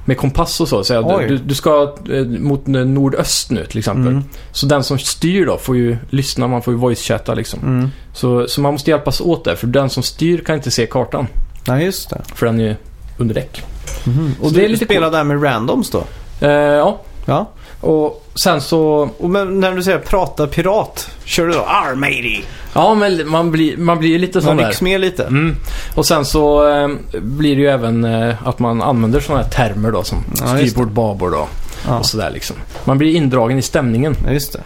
med 0.05 0.17
kompass 0.17 0.61
och 0.61 0.67
så. 0.67 0.83
Säga 0.83 1.01
du, 1.27 1.37
du 1.37 1.55
ska 1.55 1.95
eh, 2.11 2.25
mot 2.25 2.67
nordöst 2.67 3.51
nu 3.51 3.65
till 3.65 3.79
exempel. 3.79 4.11
Mm. 4.11 4.23
Så 4.51 4.65
den 4.65 4.83
som 4.83 4.99
styr 4.99 5.45
då 5.45 5.57
får 5.57 5.77
ju 5.77 5.97
lyssna, 6.09 6.47
man 6.47 6.61
får 6.61 6.73
ju 6.73 6.79
voice-chatta 6.79 7.35
liksom. 7.35 7.59
Mm. 7.63 7.89
Så, 8.13 8.47
så 8.47 8.61
man 8.61 8.73
måste 8.73 8.91
hjälpas 8.91 9.21
åt 9.21 9.45
där, 9.45 9.55
för 9.55 9.67
den 9.67 9.89
som 9.89 10.03
styr 10.03 10.37
kan 10.37 10.55
inte 10.55 10.71
se 10.71 10.85
kartan. 10.85 11.27
Ja, 11.65 11.79
just 11.79 12.09
det. 12.09 12.21
För 12.35 12.45
den 12.45 12.59
är 12.59 12.63
ju 12.63 12.75
under 13.17 13.35
däck. 13.35 13.63
Mhm. 14.03 14.35
Och 14.41 14.47
Så 14.49 14.55
det 14.55 14.65
är 14.65 14.69
lite 14.69 14.85
spelar 14.85 15.11
där 15.11 15.23
med 15.23 15.43
randoms 15.43 15.89
då? 15.89 16.03
Eh, 16.41 16.49
ja, 16.51 17.01
Ja. 17.25 17.49
och 17.81 18.25
sen 18.43 18.61
så... 18.61 19.09
Och 19.17 19.29
men 19.29 19.59
när 19.59 19.71
du 19.71 19.83
säger 19.83 19.99
prata 19.99 20.47
pirat, 20.47 21.09
kör 21.25 21.47
du 21.47 21.53
då 21.53 21.59
Arr 21.59 21.95
matey? 21.95 22.41
Ja, 22.73 22.93
men 22.95 23.29
man 23.29 23.51
blir, 23.51 23.77
man 23.77 23.99
blir 23.99 24.09
ju 24.09 24.17
lite 24.17 24.41
sån 24.41 24.47
Man 24.47 24.57
där. 24.57 24.65
rycks 24.65 24.81
med 24.81 25.01
lite? 25.01 25.23
Mm. 25.23 25.55
Och 25.95 26.05
sen 26.05 26.25
så 26.25 26.69
eh, 26.69 26.87
blir 27.21 27.55
det 27.55 27.61
ju 27.61 27.67
även 27.67 28.05
eh, 28.05 28.47
att 28.47 28.59
man 28.59 28.81
använder 28.81 29.19
sådana 29.19 29.43
här 29.43 29.49
termer 29.49 29.91
då 29.91 30.03
som 30.03 30.17
Ja, 30.41 30.59
just 30.59 30.71
styrbord, 30.71 30.91
babord 30.91 31.31
då, 31.31 31.47
Ja. 31.87 31.99
och 31.99 32.05
sådär 32.05 32.31
liksom. 32.33 32.55
Man 32.85 32.97
blir 32.97 33.15
indragen 33.15 33.57
i 33.57 33.61
stämningen. 33.61 34.15
ja, 34.25 34.31
just 34.31 34.53
det. 34.53 34.61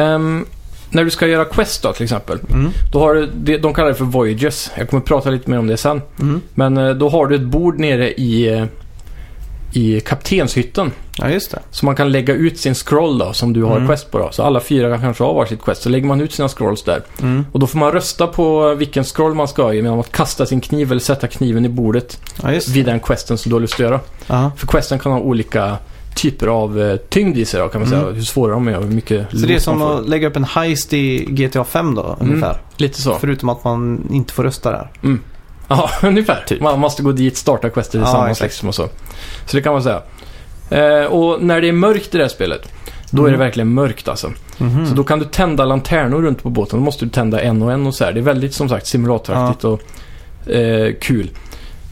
Ehm, 0.00 0.46
när 0.90 1.04
du 1.04 1.10
ska 1.10 1.26
göra 1.26 1.44
quest 1.44 1.82
då 1.82 1.92
till 1.92 2.04
exempel. 2.04 2.38
Mm. 2.52 2.70
Då 2.92 2.98
har 3.00 3.14
du, 3.14 3.26
det, 3.34 3.58
de 3.58 3.74
kallar 3.74 3.88
det 3.88 3.94
för 3.94 4.04
voyages. 4.04 4.70
Jag 4.78 4.90
kommer 4.90 5.02
prata 5.02 5.30
lite 5.30 5.50
mer 5.50 5.58
om 5.58 5.66
det 5.66 5.76
sen. 5.76 6.02
Mm. 6.20 6.40
Men 6.54 6.76
eh, 6.76 6.90
då 6.90 7.08
har 7.08 7.26
du 7.26 7.34
ett 7.34 7.42
bord 7.42 7.78
nere 7.78 8.12
i, 8.12 8.48
eh, 8.58 8.64
i 9.72 10.00
kaptenshytten. 10.00 10.92
Ja, 11.18 11.30
just 11.30 11.50
det. 11.50 11.58
Så 11.70 11.86
man 11.86 11.96
kan 11.96 12.12
lägga 12.12 12.34
ut 12.34 12.58
sin 12.60 12.74
scroll 12.74 13.18
då, 13.18 13.32
som 13.32 13.52
du 13.52 13.62
har 13.62 13.76
Mm. 13.76 13.88
quest 13.88 14.10
på 14.10 14.18
då. 14.18 14.28
Så 14.32 14.42
alla 14.42 14.60
fyra 14.60 14.98
kanske 14.98 15.24
har 15.24 15.34
varsitt 15.34 15.62
quest. 15.62 15.82
Så 15.82 15.88
lägger 15.88 16.06
man 16.06 16.20
ut 16.20 16.32
sina 16.32 16.48
scrolls 16.48 16.82
där. 16.82 17.02
Mm. 17.22 17.46
Och 17.52 17.60
då 17.60 17.66
får 17.66 17.78
man 17.78 17.92
rösta 17.92 18.26
på 18.26 18.74
vilken 18.74 19.04
scroll 19.04 19.34
man 19.34 19.48
ska 19.48 19.62
ha 19.62 19.72
genom 19.72 20.00
att 20.00 20.12
kasta 20.12 20.46
sin 20.46 20.60
kniv 20.60 20.90
eller 20.90 21.00
sätta 21.00 21.26
kniven 21.26 21.64
i 21.64 21.68
bordet 21.68 22.18
Ja, 22.42 22.60
vid 22.68 22.86
den 22.86 23.00
questen 23.00 23.38
som 23.38 23.50
du 23.50 23.54
har 23.56 23.60
lust 23.60 23.74
att 23.74 23.80
göra. 23.80 24.00
Ja. 24.26 24.50
För 24.56 24.66
questen 24.66 24.98
kan 24.98 25.12
ha 25.12 25.18
olika 25.18 25.76
typer 26.14 26.46
av 26.46 26.80
eh, 26.80 26.96
tyngd 26.96 27.38
i 27.38 27.44
sig 27.44 27.60
då, 27.60 27.68
kan 27.68 27.80
man 27.80 27.90
säga. 27.90 28.02
Mm. 28.02 28.14
Hur 28.14 28.22
svåra 28.22 28.52
de 28.52 28.68
är 28.68 28.76
och 28.76 28.84
hur 28.84 28.90
mycket 28.90 29.30
Så 29.30 29.36
det 29.46 29.54
är 29.54 29.58
som 29.58 29.82
att 29.82 30.08
lägga 30.08 30.28
upp 30.28 30.36
en 30.36 30.44
heist 30.44 30.92
i 30.92 31.18
GTA 31.28 31.64
5 31.64 31.94
då, 31.94 32.16
ungefär? 32.20 32.56
Lite 32.76 33.00
så. 33.02 33.14
Förutom 33.14 33.48
att 33.48 33.64
man 33.64 34.08
inte 34.10 34.32
får 34.32 34.42
rösta 34.44 34.70
där. 34.70 34.90
Ja, 35.68 35.90
ungefär. 36.02 36.44
Typ. 36.48 36.60
Man 36.60 36.80
måste 36.80 37.02
gå 37.02 37.12
dit, 37.12 37.36
starta 37.36 37.70
questet 37.70 37.94
Ja, 37.94 38.00
tillsammans 38.00 38.30
exakt. 38.30 38.50
liksom 38.52 38.68
och 38.68 38.74
så. 38.74 38.88
Så 39.46 39.56
det 39.56 39.62
kan 39.62 39.72
man 39.72 39.82
säga. 39.82 40.02
Eh, 40.70 41.04
och 41.04 41.42
när 41.42 41.60
det 41.60 41.68
är 41.68 41.72
mörkt 41.72 42.14
i 42.14 42.18
det 42.18 42.24
här 42.24 42.28
spelet, 42.28 42.68
då 43.10 43.22
är 43.22 43.26
det 43.26 43.34
Mm. 43.34 43.40
verkligen 43.46 43.68
mörkt 43.68 44.08
alltså. 44.08 44.32
Mhm. 44.58 44.86
Så 44.86 44.94
då 44.94 45.04
kan 45.04 45.18
du 45.18 45.24
tända 45.24 45.64
lanternor 45.64 46.22
runt 46.22 46.42
på 46.42 46.50
båten. 46.50 46.78
Då 46.78 46.84
måste 46.84 47.04
du 47.04 47.10
tända 47.10 47.40
en 47.40 47.62
och 47.62 47.72
en 47.72 47.86
och 47.86 47.94
så 47.94 48.04
här. 48.04 48.12
Det 48.12 48.20
är 48.20 48.22
väldigt 48.22 48.54
som 48.54 48.68
sagt 48.68 48.86
simulatoraktigt 48.86 49.64
och 49.64 49.80
eh, 50.50 50.92
kul. 51.00 51.30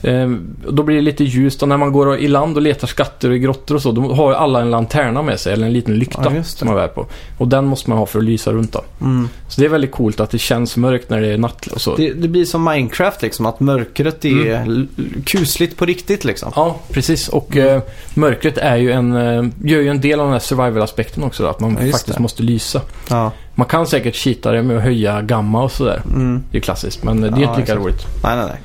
Eh, 0.02 0.30
då 0.68 0.82
blir 0.82 0.96
det 0.96 1.02
lite 1.02 1.24
ljust 1.24 1.62
och 1.62 1.68
när 1.68 1.76
man 1.76 1.92
går 1.92 2.18
i 2.18 2.28
land 2.28 2.56
och 2.56 2.62
letar 2.62 2.86
skatter 2.86 3.30
och 3.30 3.36
i 3.36 3.38
grottor 3.38 3.74
och 3.74 3.82
så, 3.82 3.92
då 3.92 4.12
har 4.14 4.30
ju 4.30 4.36
alla 4.36 4.60
en 4.60 4.70
lanterna 4.70 5.22
med 5.22 5.40
sig, 5.40 5.52
eller 5.52 5.66
en 5.66 5.72
liten 5.72 5.94
lykta 5.98 6.32
Ja, 6.36 6.42
som 6.42 6.68
man 6.68 6.76
bär 6.76 6.88
på. 6.88 7.06
Och 7.38 7.48
den 7.48 7.64
måste 7.64 7.90
man 7.90 7.98
ha 7.98 8.06
för 8.06 8.18
att 8.18 8.24
lysa 8.24 8.52
runt 8.52 8.72
då. 8.72 8.80
Mm. 9.00 9.28
Så 9.48 9.60
det 9.60 9.66
är 9.66 9.70
väldigt 9.70 9.92
coolt 9.92 10.20
att 10.20 10.30
det 10.30 10.38
känns 10.38 10.76
mörkt 10.76 11.10
när 11.10 11.20
det 11.20 11.26
är 11.28 11.38
natt 11.38 11.66
och 11.66 11.80
så. 11.80 11.96
Det, 11.96 12.12
det 12.12 12.28
blir 12.28 12.44
som 12.44 12.64
Minecraft 12.64 13.22
liksom, 13.22 13.46
att 13.46 13.60
mörkret 13.60 14.24
är 14.24 14.56
Mm. 14.56 14.88
kusligt 15.24 15.76
på 15.76 15.84
riktigt 15.86 16.24
liksom. 16.24 16.52
Ja, 16.56 16.76
precis. 16.90 17.28
Och 17.28 17.56
Mm. 17.56 17.76
eh, 17.76 17.82
mörkret 18.14 18.58
är 18.58 18.76
ju 18.76 18.92
en, 18.92 19.12
eh, 19.16 19.44
gör 19.64 19.80
ju 19.80 19.88
en 19.88 20.00
del 20.00 20.20
av 20.20 20.26
den 20.26 20.32
här 20.32 20.40
survival-aspekten 20.40 21.22
också. 21.24 21.42
Då, 21.42 21.48
att 21.48 21.60
man 21.60 21.70
Ja, 21.80 21.92
faktiskt 21.92 22.16
det. 22.16 22.22
måste 22.22 22.42
lysa. 22.42 22.80
Ja. 23.10 23.32
Man 23.54 23.66
kan 23.66 23.86
säkert 23.86 24.14
cheata 24.16 24.52
det 24.52 24.62
med 24.62 24.76
att 24.76 24.82
höja 24.82 25.22
gamma 25.22 25.62
och 25.62 25.72
sådär. 25.72 26.02
Mm. 26.14 26.42
Det 26.50 26.56
är 26.58 26.62
klassiskt, 26.62 27.04
men 27.04 27.20
det 27.20 27.26
är 27.26 27.28
inte 27.28 27.40
lika 27.40 27.52
exakt. 27.60 27.80
roligt. 27.80 28.06
Nej, 28.24 28.36
nej, 28.36 28.46
nej. 28.46 28.58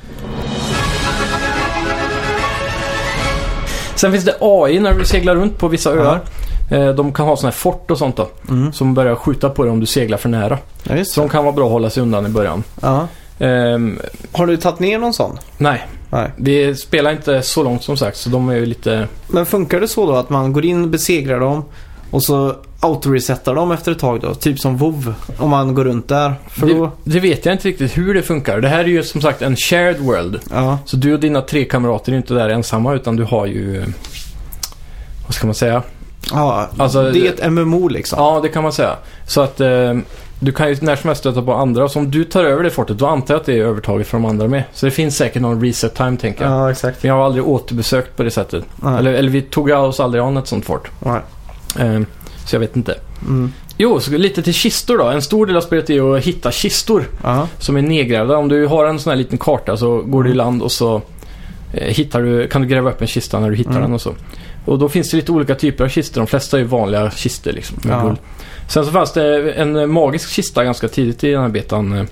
Sen 3.98 4.12
finns 4.12 4.24
det 4.24 4.36
AI 4.40 4.80
när 4.80 4.94
du 4.94 5.04
seglar 5.04 5.34
runt 5.34 5.58
på 5.58 5.68
vissa 5.68 5.90
öar. 5.90 6.20
Eh, 6.70 6.88
De 6.88 7.12
kan 7.12 7.26
ha 7.26 7.36
sådana 7.36 7.50
här 7.50 7.56
fort 7.56 7.90
och 7.90 7.98
sånt 7.98 8.16
då. 8.16 8.28
Mm. 8.48 8.72
Som 8.72 8.94
börjar 8.94 9.14
skjuta 9.14 9.50
på 9.50 9.62
dig 9.62 9.72
om 9.72 9.80
du 9.80 9.86
seglar 9.86 10.18
för 10.18 10.28
nära. 10.28 10.58
Ja, 10.82 10.96
just 10.96 11.12
Så 11.12 11.20
det. 11.20 11.26
de 11.26 11.30
kan 11.30 11.44
vara 11.44 11.52
bra 11.54 11.64
att 11.66 11.72
hålla 11.72 11.90
sig 11.90 12.02
undan 12.02 12.26
i 12.26 12.28
början. 12.28 12.62
Ja. 12.82 13.08
Ehm, 13.38 13.98
Har 14.32 14.46
du 14.46 14.56
tagit 14.56 14.78
ner 14.80 14.98
någon 14.98 15.12
sån? 15.14 15.38
nej, 15.58 15.86
Nej. 16.10 16.30
det 16.36 16.74
spelar 16.74 17.10
inte 17.12 17.42
så 17.42 17.62
långt 17.62 17.82
som 17.82 17.96
sagt. 17.96 18.16
Så 18.16 18.30
de 18.30 18.48
är 18.48 18.54
ju 18.54 18.66
lite... 18.66 19.08
Men 19.28 19.46
funkar 19.46 19.80
det 19.80 19.88
så 19.88 20.06
då 20.06 20.14
att 20.16 20.30
man 20.30 20.52
går 20.52 20.64
in, 20.64 20.90
besegrar 20.90 21.40
dem 21.40 21.64
och 22.10 22.22
så 22.22 22.54
autoresetar 22.80 23.54
dem 23.54 23.70
efter 23.72 23.92
ett 23.92 23.98
tag 23.98 24.20
då? 24.20 24.34
Typ 24.34 24.58
som 24.60 24.76
WoW 24.76 25.14
om 25.38 25.50
man 25.50 25.74
går 25.74 25.84
runt 25.84 26.08
där. 26.08 26.34
För 26.48 26.66
Det, 26.66 26.74
då... 26.74 26.90
det 27.04 27.20
vet 27.20 27.46
jag 27.46 27.54
inte 27.54 27.68
riktigt 27.68 27.98
hur 27.98 28.14
det 28.14 28.22
funkar. 28.22 28.60
Det 28.60 28.68
här 28.68 28.78
är 28.80 28.84
ju 28.88 29.02
som 29.02 29.20
sagt 29.20 29.42
en 29.42 29.56
shared 29.56 29.98
world. 30.00 30.40
Ja. 30.50 30.78
Så 30.84 30.96
du 30.96 31.14
och 31.14 31.20
dina 31.20 31.40
tre 31.40 31.64
kamrater 31.64 32.12
är 32.12 32.16
inte 32.16 32.34
där 32.34 32.48
ensamma 32.48 32.94
utan 32.94 33.16
du 33.16 33.24
har 33.24 33.46
ju... 33.46 33.80
eh, 33.80 33.86
Vad 35.26 35.34
ska 35.34 35.46
man 35.46 35.54
säga? 35.54 35.82
ja. 36.32 36.68
Alltså, 36.78 37.10
det 37.10 37.26
är 37.28 37.32
ett 37.32 37.52
MMO 37.52 37.88
liksom. 37.88 38.18
Ja, 38.18 38.40
det 38.42 38.48
kan 38.48 38.62
man 38.62 38.72
säga. 38.72 38.96
Så 39.26 39.40
att 39.40 39.60
eh, 39.60 39.94
du 40.40 40.52
kan 40.52 40.68
ju 40.68 40.76
när 40.80 40.96
som 40.96 41.08
helst 41.08 41.20
stöta 41.20 41.42
på 41.42 41.54
andra. 41.54 41.88
Så 41.88 41.98
om 41.98 42.10
du 42.10 42.24
tar 42.24 42.44
över 42.44 42.62
det 42.62 42.70
fortet, 42.70 42.98
då 42.98 43.06
antar 43.06 43.34
jag 43.34 43.40
att 43.40 43.46
det 43.46 43.52
är 43.52 43.64
övertaget 43.64 44.06
från 44.06 44.22
de 44.22 44.28
andra 44.28 44.48
med. 44.48 44.62
Så 44.72 44.86
det 44.86 44.92
finns 44.92 45.16
säkert 45.16 45.42
någon 45.42 45.60
reset 45.62 45.94
time, 45.94 46.16
tänker 46.16 46.44
jag. 46.44 46.52
Ja, 46.52 46.70
exakt. 46.70 47.00
För 47.00 47.08
jag 47.08 47.14
har 47.14 47.24
aldrig 47.24 47.46
återbesökt 47.48 48.16
på 48.16 48.22
det 48.22 48.30
sättet. 48.30 48.64
Eller, 48.98 49.12
eller 49.12 49.30
vi 49.30 49.42
tog 49.42 49.70
oss 49.70 50.00
aldrig 50.00 50.22
an 50.24 50.36
ett 50.36 50.46
sånt 50.46 50.64
fort. 50.64 50.90
Nej. 51.00 51.20
Eh, 51.78 52.00
så 52.48 52.56
jag 52.56 52.60
vet 52.60 52.76
inte. 52.76 52.94
Mm. 53.26 53.52
Jo, 53.76 54.00
så 54.00 54.10
lite 54.10 54.42
till 54.42 54.54
kistor 54.54 54.98
då. 54.98 55.04
En 55.04 55.22
stor 55.22 55.46
del 55.46 55.56
av 55.56 55.60
spelet 55.60 55.90
är 55.90 56.16
att 56.16 56.24
hitta 56.24 56.50
kistor 56.50 57.04
Ja. 57.22 57.48
som 57.58 57.76
är 57.76 57.82
nedgrävda. 57.82 58.36
Om 58.36 58.48
du 58.48 58.66
har 58.66 58.86
en 58.86 58.98
sån 58.98 59.10
här 59.10 59.16
liten 59.16 59.38
karta 59.38 59.76
så 59.76 59.98
går 60.02 60.22
du 60.22 60.30
i 60.30 60.34
land 60.34 60.62
och 60.62 60.72
så 60.72 61.02
eh, 61.72 61.94
hittar 61.94 62.22
du, 62.22 62.48
kan 62.48 62.62
du 62.62 62.68
gräva 62.68 62.90
upp 62.90 63.00
en 63.00 63.06
kista 63.06 63.40
när 63.40 63.50
du 63.50 63.56
hittar 63.56 63.70
Mm. 63.70 63.82
den 63.82 63.92
och 63.94 64.00
så. 64.00 64.14
Och 64.64 64.78
då 64.78 64.88
finns 64.88 65.10
det 65.10 65.16
lite 65.16 65.32
olika 65.32 65.54
typer 65.54 65.84
av 65.84 65.88
kistor. 65.88 66.20
De 66.20 66.26
flesta 66.26 66.56
är 66.56 66.60
ju 66.60 66.66
vanliga 66.66 67.10
kistor 67.10 67.52
liksom 67.52 67.76
med 67.84 67.92
Ja. 67.94 68.16
Sen 68.68 68.84
så 68.84 68.90
fanns 68.92 69.12
det 69.12 69.52
en 69.52 69.90
magisk 69.92 70.30
kista 70.30 70.64
ganska 70.64 70.88
tidigt 70.88 71.24
i 71.24 71.30
den 71.30 71.42
här 71.42 71.48
betan 71.48 71.92
eh, 71.92 72.04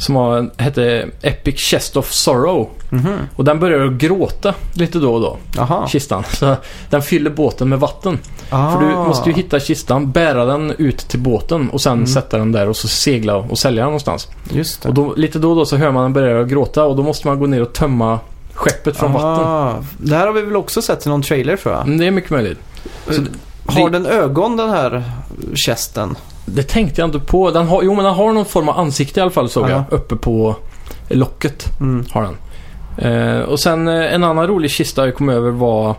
som 0.00 0.14
var, 0.14 0.50
hette 0.56 1.08
Epic 1.22 1.60
Chest 1.60 1.96
of 1.96 2.12
Sorrow. 2.12 2.68
Mhm. 2.90 3.12
Och 3.36 3.44
den 3.44 3.60
börjar 3.60 3.86
att 3.86 3.92
gråta 3.92 4.54
lite 4.74 4.98
då 4.98 5.14
och 5.14 5.20
då, 5.20 5.36
Jaha. 5.56 5.88
kistan. 5.88 6.24
Så 6.32 6.56
den 6.90 7.02
fyller 7.02 7.30
båten 7.30 7.68
med 7.68 7.80
vatten. 7.80 8.18
Ah. 8.50 8.72
För 8.72 8.80
du 8.80 8.86
måste 8.94 9.30
ju 9.30 9.36
hitta 9.36 9.60
kistan, 9.60 10.10
bära 10.10 10.44
den 10.44 10.74
ut 10.78 10.98
till 10.98 11.18
båten 11.20 11.70
och 11.70 11.80
sen 11.80 11.92
Mm. 11.92 12.06
sätta 12.06 12.38
den 12.38 12.52
där 12.52 12.68
och 12.68 12.76
så 12.76 12.88
segla 12.88 13.36
och 13.36 13.58
sälja 13.58 13.80
den 13.82 13.86
någonstans. 13.86 14.28
Just 14.52 14.82
det. 14.82 14.88
Och 14.88 14.94
då, 14.94 15.14
lite 15.16 15.38
då 15.38 15.50
och 15.50 15.56
då 15.56 15.64
så 15.66 15.76
hör 15.76 15.90
man 15.90 16.02
den 16.02 16.12
börja 16.12 16.44
gråta 16.44 16.84
och 16.84 16.96
då 16.96 17.02
måste 17.02 17.26
man 17.28 17.38
gå 17.38 17.46
ner 17.46 17.62
och 17.62 17.72
tömma 17.72 18.18
skeppet 18.54 18.96
från 18.96 19.12
vatten. 19.12 19.44
ah. 19.46 19.74
Det 19.98 20.16
här 20.16 20.26
har 20.26 20.32
vi 20.34 20.42
väl 20.42 20.56
också 20.56 20.82
sett 20.82 21.06
i 21.06 21.08
någon 21.08 21.22
trailer 21.22 21.56
tror 21.56 21.74
jag. 21.74 21.82
Mm, 21.86 21.98
Det 21.98 22.06
är 22.06 22.10
mycket 22.10 22.30
möjligt. 22.30 22.58
Så 23.10 23.22
Har 23.66 23.90
det- 23.90 23.98
den 23.98 24.06
ögon 24.06 24.56
den 24.56 24.70
här 24.70 25.04
kästen? 25.54 26.16
Det 26.44 26.62
tänkte 26.62 27.00
jag 27.00 27.08
inte 27.08 27.18
på. 27.18 27.50
Den 27.50 27.68
har, 27.68 27.82
jo, 27.82 27.94
men 27.94 28.04
den 28.04 28.14
har 28.14 28.32
någon 28.32 28.44
form 28.44 28.68
av 28.68 28.78
ansikte 28.78 29.20
i 29.20 29.22
alla 29.22 29.30
fall 29.30 29.48
såg 29.48 29.64
Ja. 29.64 29.70
jag. 29.70 29.82
Uppe 29.90 30.16
på 30.16 30.56
locket 31.08 31.80
Mm. 31.80 32.04
har 32.12 32.22
den. 32.22 32.36
Eh, 33.12 33.40
och 33.40 33.60
sen 33.60 33.88
eh, 33.88 34.14
en 34.14 34.24
annan 34.24 34.46
rolig 34.46 34.70
kista 34.70 35.04
jag 35.04 35.14
kom 35.14 35.28
över 35.28 35.50
var... 35.50 35.94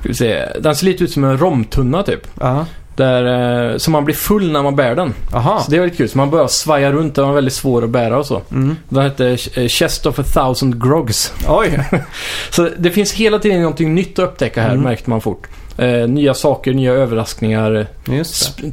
Ska 0.00 0.08
vi 0.08 0.14
se. 0.14 0.44
Den 0.60 0.74
ser 0.76 0.86
lite 0.86 1.04
ut 1.04 1.10
som 1.10 1.24
en 1.24 1.38
romtunna 1.38 2.02
typ. 2.02 2.20
Ja. 2.40 2.66
Där, 2.96 3.70
eh, 3.72 3.76
så 3.76 3.90
man 3.90 4.04
blir 4.04 4.14
full 4.14 4.52
när 4.52 4.62
man 4.62 4.76
bär 4.76 4.94
den. 4.94 5.14
Aha. 5.32 5.60
Så 5.60 5.70
det 5.70 5.76
är 5.76 5.80
väldigt 5.80 5.98
kul. 5.98 6.08
Så 6.08 6.18
man 6.18 6.30
börjar 6.30 6.46
svaja 6.46 6.92
runt, 6.92 7.14
den 7.14 7.26
var 7.26 7.34
väldigt 7.34 7.54
svår 7.54 7.84
att 7.84 7.90
bära 7.90 8.18
och 8.18 8.26
så. 8.26 8.42
Mm. 8.52 8.76
Den 8.88 9.02
hette 9.02 9.38
eh, 9.54 9.68
Chest 9.68 10.06
of 10.06 10.18
a 10.18 10.22
thousand 10.34 10.82
grogs. 10.82 11.32
Oj. 11.48 11.80
Så 12.50 12.68
det 12.78 12.90
finns 12.90 13.12
hela 13.12 13.38
tiden 13.38 13.60
någonting 13.62 13.94
nytt 13.94 14.18
att 14.18 14.24
upptäcka 14.24 14.62
här, 14.62 14.70
Mm. 14.70 14.82
märkte 14.82 15.10
man 15.10 15.20
fort. 15.20 15.46
Eh, 15.78 16.08
nya 16.08 16.34
saker, 16.34 16.74
nya 16.74 16.92
överraskningar, 16.92 17.86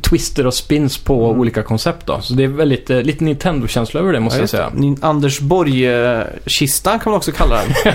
twister 0.01 0.47
och 0.47 0.53
spins 0.53 0.97
på 0.97 1.25
Mm. 1.25 1.39
olika 1.39 1.63
koncept 1.63 2.05
då. 2.05 2.21
Så 2.21 2.33
det 2.33 2.43
är 2.43 2.47
väldigt, 2.47 2.89
eh, 2.89 3.01
lite 3.01 3.23
Nintendo-känsla 3.23 3.99
över 3.99 4.13
det 4.13 4.19
måste 4.19 4.37
Ja, 4.39 4.43
jag 4.43 4.49
säga. 4.49 4.69
Ni- 4.73 4.97
Anders 5.01 5.39
Borg-kistan 5.39 6.99
kan 6.99 7.11
man 7.11 7.17
också 7.17 7.31
kalla 7.31 7.55
den. 7.55 7.93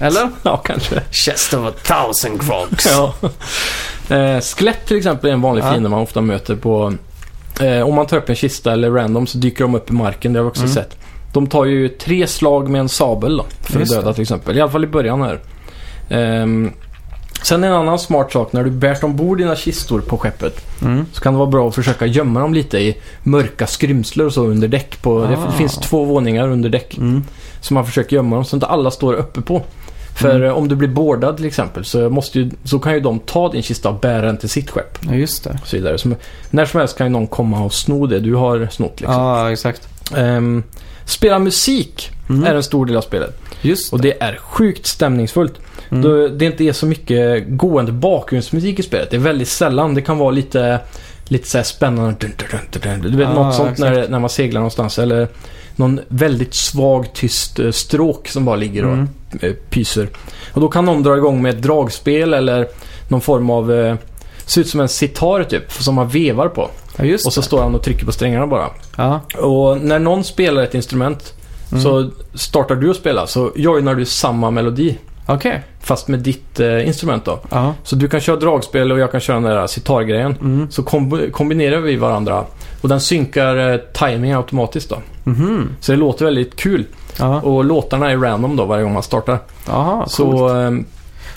Eller? 0.00 0.28
Ja, 0.42 0.56
kanske. 0.56 1.02
Chest 1.10 1.54
of 1.54 1.66
a 1.66 1.72
thousand 1.84 2.40
crocs. 2.42 2.86
Ja. 2.90 3.14
Eh, 4.16 4.40
skelett 4.40 4.86
till 4.86 4.96
exempel 4.96 5.30
är 5.30 5.34
en 5.34 5.40
vanlig 5.42 5.62
Ja. 5.64 5.70
fiende 5.70 5.88
man 5.88 6.00
ofta 6.00 6.20
möter 6.20 6.56
på... 6.56 6.92
Eh, 7.60 7.80
om 7.88 7.94
man 7.94 8.06
tar 8.06 8.16
upp 8.16 8.28
en 8.28 8.34
kista 8.36 8.72
eller 8.72 8.90
random 8.90 9.26
så 9.26 9.38
dyker 9.38 9.64
de 9.64 9.74
upp 9.74 9.90
i 9.90 9.92
marken, 9.92 10.32
det 10.32 10.38
har 10.38 10.44
vi 10.44 10.50
också 10.50 10.62
Mm. 10.62 10.74
sett. 10.74 10.96
De 11.32 11.46
tar 11.46 11.64
ju 11.64 11.88
tre 11.88 12.26
slag 12.26 12.68
med 12.68 12.80
en 12.80 12.88
sabel 12.88 13.36
då, 13.36 13.44
för 13.62 13.80
Just 13.80 13.92
att 13.92 13.98
döda 14.00 14.12
till 14.14 14.22
exempel. 14.22 14.56
I 14.58 14.60
alla 14.60 14.70
fall 14.70 14.84
i 14.84 14.86
början 14.86 15.22
här. 15.22 15.40
Ehm, 16.08 16.72
sen 17.42 17.64
en 17.64 17.72
annan 17.72 17.98
smart 17.98 18.32
sak, 18.32 18.52
när 18.52 18.64
du 18.64 18.70
bärt 18.70 19.04
ombord 19.04 19.38
dina 19.38 19.56
kistor 19.56 20.00
på 20.00 20.18
skeppet 20.18 20.66
Mm. 20.82 21.06
så 21.12 21.20
kan 21.20 21.32
det 21.32 21.38
vara 21.38 21.50
bra 21.50 21.68
att 21.68 21.74
försöka 21.74 22.06
gömma 22.06 22.40
dem 22.40 22.54
lite 22.54 22.78
i 22.78 22.96
mörka 23.22 23.66
skrymsler 23.66 24.26
och 24.26 24.32
så 24.32 24.44
under 24.46 24.68
däck. 24.68 25.02
På, 25.02 25.20
det 25.26 25.36
Ah. 25.48 25.50
finns 25.52 25.76
två 25.78 26.04
våningar 26.04 26.48
under 26.48 26.68
däck. 26.70 26.96
Mm. 26.98 27.22
Så 27.60 27.74
man 27.74 27.86
försöker 27.86 28.16
gömma 28.16 28.36
dem 28.36 28.44
så 28.44 28.56
inte 28.56 28.66
alla 28.66 28.90
står 28.90 29.14
uppe 29.14 29.40
på. 29.40 29.62
För 30.16 30.30
Mm. 30.36 30.42
eh, 30.48 30.52
om 30.56 30.68
du 30.68 30.76
blir 30.76 30.88
bordad 30.88 31.36
till 31.36 31.46
exempel 31.46 31.84
så, 31.84 32.10
måste 32.10 32.38
ju, 32.40 32.50
så 32.64 32.78
kan 32.78 32.94
ju 32.94 33.00
de 33.00 33.18
ta 33.18 33.48
din 33.48 33.62
kista 33.62 33.88
och 33.88 34.00
bära 34.00 34.22
den 34.26 34.36
till 34.38 34.48
sitt 34.48 34.70
skepp. 34.70 34.98
Ja, 35.00 35.14
just 35.14 35.44
det. 35.44 35.58
Så 35.64 35.76
vidare. 35.76 35.98
Så, 35.98 36.10
när 36.50 36.64
som 36.64 36.80
helst 36.80 36.98
kan 36.98 37.06
ju 37.06 37.10
någon 37.12 37.26
komma 37.26 37.64
och 37.64 37.74
sno 37.74 38.06
det 38.06 38.20
du 38.20 38.34
har 38.34 38.68
snott. 38.70 39.00
Liksom. 39.00 39.14
Ja, 39.22 39.52
exakt. 39.52 39.88
Ehm, 40.16 40.62
spela 41.10 41.38
musik 41.38 42.10
Mm. 42.30 42.44
är 42.44 42.54
en 42.54 42.62
stor 42.62 42.86
del 42.86 42.96
av 42.96 43.00
spelet. 43.00 43.38
Just 43.62 43.92
Och 43.92 44.00
det. 44.00 44.08
det 44.08 44.24
är 44.24 44.36
sjukt 44.36 44.86
stämningsfullt. 44.86 45.54
Mm. 45.90 46.38
Det 46.38 46.44
inte 46.44 46.64
är 46.64 46.72
så 46.72 46.86
mycket 46.86 47.44
gående 47.48 47.92
bakgrundsmusik 47.92 48.78
i 48.78 48.82
spelet. 48.82 49.10
Det 49.10 49.16
är 49.16 49.20
väldigt 49.20 49.48
sällan. 49.48 49.94
Det 49.94 50.02
kan 50.02 50.18
vara 50.18 50.30
lite, 50.30 50.80
lite 51.24 51.48
så 51.48 51.62
spännande. 51.62 52.16
Dun, 52.20 52.32
dun, 52.36 52.48
dun, 52.50 52.80
dun, 52.82 53.00
dun. 53.02 53.10
Du 53.12 53.16
vet, 53.18 53.28
Ah, 53.28 53.32
något 53.34 53.54
sånt 53.54 53.70
exakt. 53.70 53.94
när, 53.94 54.08
när 54.08 54.18
man 54.18 54.30
seglar 54.30 54.60
någonstans. 54.60 54.98
Eller 54.98 55.28
någon 55.76 56.00
väldigt 56.08 56.54
svag, 56.54 57.12
tyst 57.14 57.58
eh, 57.58 57.70
stråk 57.70 58.28
som 58.28 58.44
bara 58.44 58.56
ligger 58.56 58.84
och 58.84 58.92
Mm. 58.92 59.08
eh, 59.40 59.52
pyser. 59.52 60.08
Och 60.52 60.60
då 60.60 60.68
kan 60.68 60.84
någon 60.84 61.02
dra 61.02 61.16
igång 61.16 61.42
med 61.42 61.54
ett 61.54 61.62
dragspel 61.62 62.34
eller 62.34 62.68
någon 63.08 63.20
form 63.20 63.50
av... 63.50 63.72
Eh, 63.72 63.94
ser 64.46 64.60
ut 64.60 64.68
som 64.68 64.80
en 64.80 64.88
sitar 64.88 65.44
typ, 65.44 65.72
som 65.72 65.94
man 65.94 66.08
vevar 66.08 66.48
på. 66.48 66.70
Ja, 66.96 67.04
just 67.04 67.26
Och 67.26 67.32
så 67.32 67.40
det. 67.40 67.46
står 67.46 67.62
han 67.62 67.74
och 67.74 67.82
trycker 67.82 68.06
på 68.06 68.12
strängarna 68.12 68.46
bara. 68.46 68.66
Ja. 68.96 69.20
Och 69.38 69.80
när 69.80 69.98
någon 69.98 70.24
spelar 70.24 70.62
ett 70.62 70.74
instrument 70.74 71.34
Mm. 71.72 71.82
så 71.82 72.10
startar 72.34 72.74
du 72.74 72.90
att 72.90 72.96
spela 72.96 73.26
så 73.26 73.52
joinar 73.56 73.94
du 73.94 74.04
samma 74.04 74.50
melodi. 74.50 74.98
Okej. 75.26 75.62
Fast 75.80 76.08
med 76.08 76.18
ditt 76.20 76.60
eh, 76.60 76.86
instrument 76.86 77.24
då. 77.24 77.38
Ja. 77.50 77.74
Så 77.82 77.96
du 77.96 78.08
kan 78.08 78.20
köra 78.20 78.36
dragspel 78.36 78.92
och 78.92 78.98
jag 78.98 79.10
kan 79.12 79.20
köra 79.20 79.40
den 79.40 79.50
där 79.50 79.66
sitargrejen. 79.66 80.34
Mm. 80.40 80.70
Så 80.70 80.82
komb- 80.82 81.30
kombinerar 81.30 81.78
vi 81.80 81.96
varandra. 81.96 82.44
Och 82.80 82.88
den 82.88 83.00
synkar 83.00 83.70
eh, 83.72 83.76
timing 83.76 84.32
automatiskt 84.32 84.88
då. 84.90 84.96
Mhm. 85.24 85.68
Så 85.80 85.92
det 85.92 85.98
låter 85.98 86.24
väldigt 86.24 86.56
kul. 86.56 86.84
Ja. 87.18 87.40
Och 87.40 87.64
låtarna 87.64 88.10
är 88.10 88.16
random 88.16 88.56
då 88.56 88.64
varje 88.64 88.82
gång 88.82 88.92
man 88.92 89.02
startar. 89.02 89.38
Jaha, 89.66 90.08
så 90.08 90.48
eh, 90.60 90.70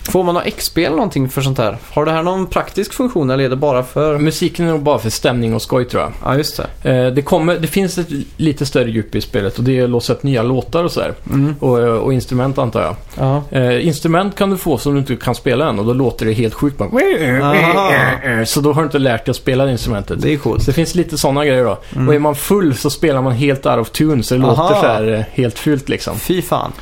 Får 0.08 0.24
man 0.24 0.36
ha 0.36 0.42
XP 0.42 0.78
eller 0.78 0.96
någonting 0.96 1.28
för 1.28 1.42
sånt 1.42 1.58
här? 1.58 1.76
Har 1.92 2.04
det 2.04 2.12
här 2.12 2.22
någon 2.22 2.46
praktisk 2.46 2.92
funktion 2.92 3.30
eller 3.30 3.44
är 3.44 3.48
det 3.48 3.56
bara 3.56 3.82
för... 3.82 4.18
musiken 4.18 4.66
är 4.66 4.70
nog 4.70 4.82
bara 4.82 4.98
för 4.98 5.10
stämning 5.10 5.54
och 5.54 5.62
skoj 5.62 5.84
tror 5.84 6.02
jag. 6.02 6.12
Ja, 6.24 6.36
just 6.36 6.60
det. 6.82 6.90
Eh, 6.90 7.12
det, 7.12 7.22
kommer, 7.22 7.58
det 7.58 7.66
finns 7.66 7.98
ett 7.98 8.08
lite 8.36 8.66
större 8.66 8.90
djup 8.90 9.14
i 9.14 9.20
spelet 9.20 9.58
och 9.58 9.64
det 9.64 9.78
är 9.78 9.84
att 9.84 9.90
låsa 9.90 10.12
upp 10.12 10.22
nya 10.22 10.42
låtar 10.42 10.84
och 10.84 10.92
sådär. 10.92 11.14
Mm. 11.30 11.54
Och, 11.60 11.80
eh, 11.80 11.88
och 11.88 12.12
instrument 12.12 12.58
antar 12.58 12.82
jag. 12.82 12.96
Ja. 13.18 13.42
Eh, 13.58 13.86
instrument 13.86 14.36
kan 14.36 14.50
du 14.50 14.56
få 14.56 14.78
som 14.78 14.92
du 14.92 14.98
inte 14.98 15.16
kan 15.16 15.34
spela 15.34 15.68
än 15.68 15.78
och 15.78 15.84
då 15.84 15.92
låter 15.92 16.26
det 16.26 16.32
helt 16.32 16.54
sjukt 16.54 16.78
bara. 16.78 16.90
Så 18.46 18.60
då 18.60 18.72
har 18.72 18.82
du 18.82 18.86
inte 18.86 18.98
lärt 18.98 19.24
dig 19.24 19.30
att 19.30 19.36
spela 19.36 19.64
det 19.64 19.72
instrumentet. 19.72 20.22
Det 20.22 20.32
är 20.32 20.36
coolt. 20.36 20.62
Så 20.62 20.70
det 20.70 20.74
finns 20.74 20.94
lite 20.94 21.18
sådana 21.18 21.44
grejer 21.44 21.64
då. 21.64 21.78
Mm. 21.94 22.08
Och 22.08 22.14
är 22.14 22.18
man 22.18 22.34
full 22.34 22.76
så 22.76 22.90
spelar 22.90 23.22
man 23.22 23.32
helt 23.32 23.66
out 23.66 23.78
of 23.78 23.90
tune 23.90 24.22
så 24.22 24.34
det 24.34 24.44
Aha. 24.44 24.62
låter 24.62 24.80
så 24.80 24.86
här 24.86 25.12
eh, 25.12 25.20
helt 25.32 25.58
fult 25.58 25.88
liksom. 25.88 26.18
Fy 26.18 26.42
fan. 26.42 26.72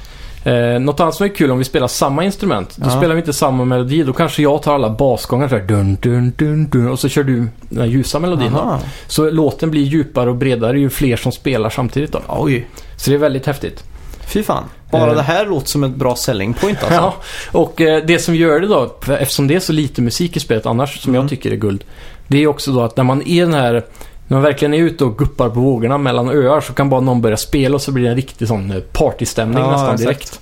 Eh, 0.44 0.80
något 0.80 1.00
annat 1.00 1.14
som 1.14 1.24
är 1.24 1.34
kul 1.34 1.50
om 1.50 1.58
vi 1.58 1.64
spelar 1.64 1.86
samma 1.88 2.24
instrument. 2.24 2.76
Då 2.76 2.86
Ja. 2.86 2.96
spelar 2.96 3.14
vi 3.14 3.20
inte 3.20 3.32
samma 3.32 3.64
melodi. 3.64 4.02
Då 4.02 4.12
kanske 4.12 4.42
jag 4.42 4.62
tar 4.62 4.74
alla 4.74 4.90
basgångar 4.90 5.48
så 5.48 5.56
här 5.56 5.62
dun, 5.62 5.98
dun, 6.02 6.32
dun, 6.38 6.68
dun. 6.70 6.88
Och 6.88 6.98
så 6.98 7.08
kör 7.08 7.22
du 7.24 7.46
den 7.68 7.78
här 7.80 7.86
ljusa 7.86 8.18
melodin 8.18 8.52
då. 8.52 8.78
Så 9.06 9.30
låten 9.30 9.70
blir 9.70 9.82
djupare 9.82 10.30
och 10.30 10.36
bredare 10.36 10.78
ju 10.80 10.90
fler 10.90 11.16
som 11.16 11.32
spelar 11.32 11.70
samtidigt 11.70 12.12
då. 12.12 12.20
Oj. 12.28 12.66
Så 12.96 13.10
det 13.10 13.16
är 13.16 13.18
väldigt 13.18 13.46
häftigt. 13.46 13.84
Fy 14.26 14.42
fan. 14.42 14.64
Bara 14.90 15.10
Eh. 15.10 15.16
det 15.16 15.22
här 15.22 15.46
låter 15.46 15.68
som 15.68 15.84
ett 15.84 15.94
bra 15.96 16.16
selling 16.16 16.54
point 16.54 16.78
alltså. 16.82 16.94
Ja, 16.94 17.14
och 17.52 17.80
eh, 17.80 18.02
det 18.06 18.18
som 18.18 18.34
gör 18.34 18.60
det 18.60 18.66
då, 18.66 18.94
eftersom 19.18 19.46
det 19.46 19.54
är 19.54 19.60
så 19.60 19.72
lite 19.72 20.02
musik 20.02 20.36
i 20.36 20.40
spelet 20.40 20.66
annars, 20.66 21.00
som 21.00 21.10
Mm. 21.14 21.20
jag 21.22 21.30
tycker 21.30 21.50
är 21.52 21.56
guld. 21.56 21.84
Det 22.28 22.42
är 22.42 22.46
också 22.46 22.72
då 22.72 22.80
att 22.82 22.96
när 22.96 23.04
man 23.04 23.22
är 23.26 23.40
den 23.44 23.54
här, 23.54 23.84
när 24.32 24.38
man 24.38 24.42
verkligen 24.42 24.74
är 24.74 24.78
ute 24.78 25.04
och 25.04 25.18
guppar 25.18 25.48
på 25.48 25.60
vågorna 25.60 25.98
mellan 25.98 26.28
öar 26.30 26.60
så 26.60 26.72
kan 26.72 26.90
bara 26.90 27.00
någon 27.00 27.22
börja 27.22 27.36
spela 27.36 27.74
och 27.74 27.82
så 27.82 27.92
blir 27.92 28.04
det 28.04 28.10
en 28.10 28.16
riktig 28.16 28.48
sån 28.48 28.70
eh, 28.70 28.78
partystämning 28.92 29.58
Ja, 29.58 29.70
nästan 29.70 29.94
exakt. 29.94 30.02
direkt. 30.08 30.40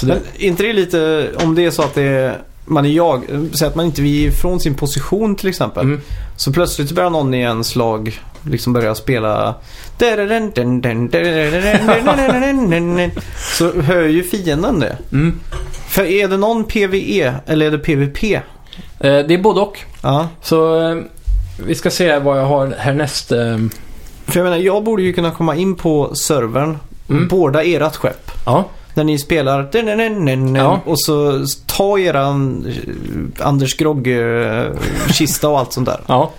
Så 0.00 0.06
det, 0.06 0.12
Men 0.12 0.22
är 0.38 0.46
inte 0.46 0.62
det 0.62 0.72
lite, 0.72 1.28
om 1.44 1.54
det 1.54 1.64
är 1.64 1.70
så 1.70 1.82
att 1.82 1.94
det 1.94 2.02
är, 2.02 2.38
man 2.64 2.86
är 2.86 2.90
jag, 2.90 3.22
säg 3.52 3.68
att 3.68 3.74
man 3.74 3.86
inte 3.86 4.02
vill 4.02 4.26
ifrån 4.26 4.60
sin 4.60 4.74
position 4.74 5.36
till 5.36 5.48
exempel. 5.48 5.82
mm, 5.84 6.00
Så 6.36 6.52
plötsligt 6.52 6.92
börjar 6.92 7.10
någon 7.10 7.34
i 7.34 7.40
en 7.42 7.64
slag 7.64 8.20
liksom 8.42 8.72
börja 8.72 8.94
spela 8.94 9.54
Så 13.58 13.72
hör 13.80 14.02
ju 14.02 14.22
fienden 14.22 14.80
det. 14.80 14.96
mm. 15.12 15.40
För 15.88 16.04
är 16.04 16.28
det 16.28 16.36
någon 16.36 16.64
PVE 16.64 17.34
eller 17.46 17.66
är 17.66 17.70
det 17.70 17.78
PVP? 17.78 18.22
Eh, 18.34 18.40
det 19.00 19.34
är 19.34 19.38
både 19.42 19.60
och. 19.60 19.78
Ja. 20.02 20.28
Så 20.42 20.88
eh, 20.90 20.96
vi 21.66 21.74
ska 21.74 21.90
se 21.90 22.18
vad 22.18 22.38
jag 22.38 22.44
har 22.44 22.66
härnäst. 22.78 23.32
Eh, 23.32 23.56
För 24.26 24.40
jag 24.40 24.44
menar, 24.44 24.56
jag 24.56 24.84
borde 24.84 25.02
ju 25.02 25.12
kunna 25.12 25.30
komma 25.30 25.56
in 25.56 25.74
på 25.74 26.14
servern 26.14 26.78
Mm. 27.10 27.28
båda 27.28 27.62
ert 27.62 27.96
skepp. 27.96 28.30
ja, 28.46 28.64
När 28.94 29.04
ni 29.04 29.18
spelar 29.18 29.68
Ja. 30.56 30.80
och 30.84 31.00
så 31.00 31.44
ta 31.66 31.98
eran 31.98 32.66
eh, 32.66 33.46
Anders 33.46 33.76
Grogg-kista 33.76 35.48
och 35.48 35.58
allt 35.58 35.72
sånt 35.72 35.86
där. 35.86 36.00
ja. 36.06 36.30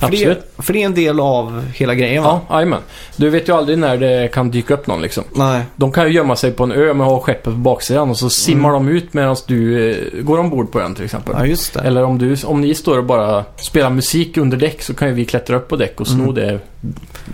För 0.00 0.10
det, 0.10 0.42
för 0.58 0.72
det 0.72 0.82
är 0.82 0.86
en 0.86 0.94
del 0.94 1.20
av 1.20 1.64
hela 1.74 1.94
grejen 1.94 2.22
va? 2.22 2.40
Ja, 2.48 2.54
jajamän. 2.56 2.80
Du 3.16 3.30
vet 3.30 3.48
ju 3.48 3.52
aldrig 3.56 3.78
när 3.78 3.96
det 3.96 4.28
kan 4.32 4.50
dyka 4.50 4.74
upp 4.74 4.86
någon 4.86 5.02
liksom. 5.02 5.24
Nej. 5.34 5.62
De 5.76 5.92
kan 5.92 6.06
ju 6.06 6.12
gömma 6.12 6.36
sig 6.36 6.52
på 6.52 6.64
en 6.64 6.72
ö 6.72 6.94
med 6.94 7.06
ha 7.06 7.20
skeppet 7.20 7.44
på 7.44 7.50
baksidan 7.50 8.10
och 8.10 8.16
så 8.16 8.30
simmar 8.30 8.72
de 8.72 8.88
ut 8.88 9.14
medan 9.14 9.36
du 9.46 9.90
eh, 9.90 10.22
går 10.22 10.38
ombord 10.38 10.72
på 10.72 10.78
den 10.78 10.94
till 10.94 11.04
exempel. 11.04 11.34
Ja, 11.38 11.46
just 11.46 11.74
det. 11.74 11.80
Eller 11.80 12.04
om, 12.04 12.18
du, 12.18 12.36
om 12.44 12.60
ni 12.60 12.74
står 12.74 12.98
och 12.98 13.04
bara 13.04 13.44
spelar 13.56 13.90
musik 13.90 14.36
under 14.36 14.56
däck 14.56 14.82
så 14.82 14.94
kan 14.94 15.08
ju 15.08 15.14
vi 15.14 15.24
klättra 15.24 15.56
upp 15.56 15.68
på 15.68 15.76
däck 15.76 16.00
och 16.00 16.06
sno 16.06 16.22
Mm. 16.22 16.34
det 16.34 16.58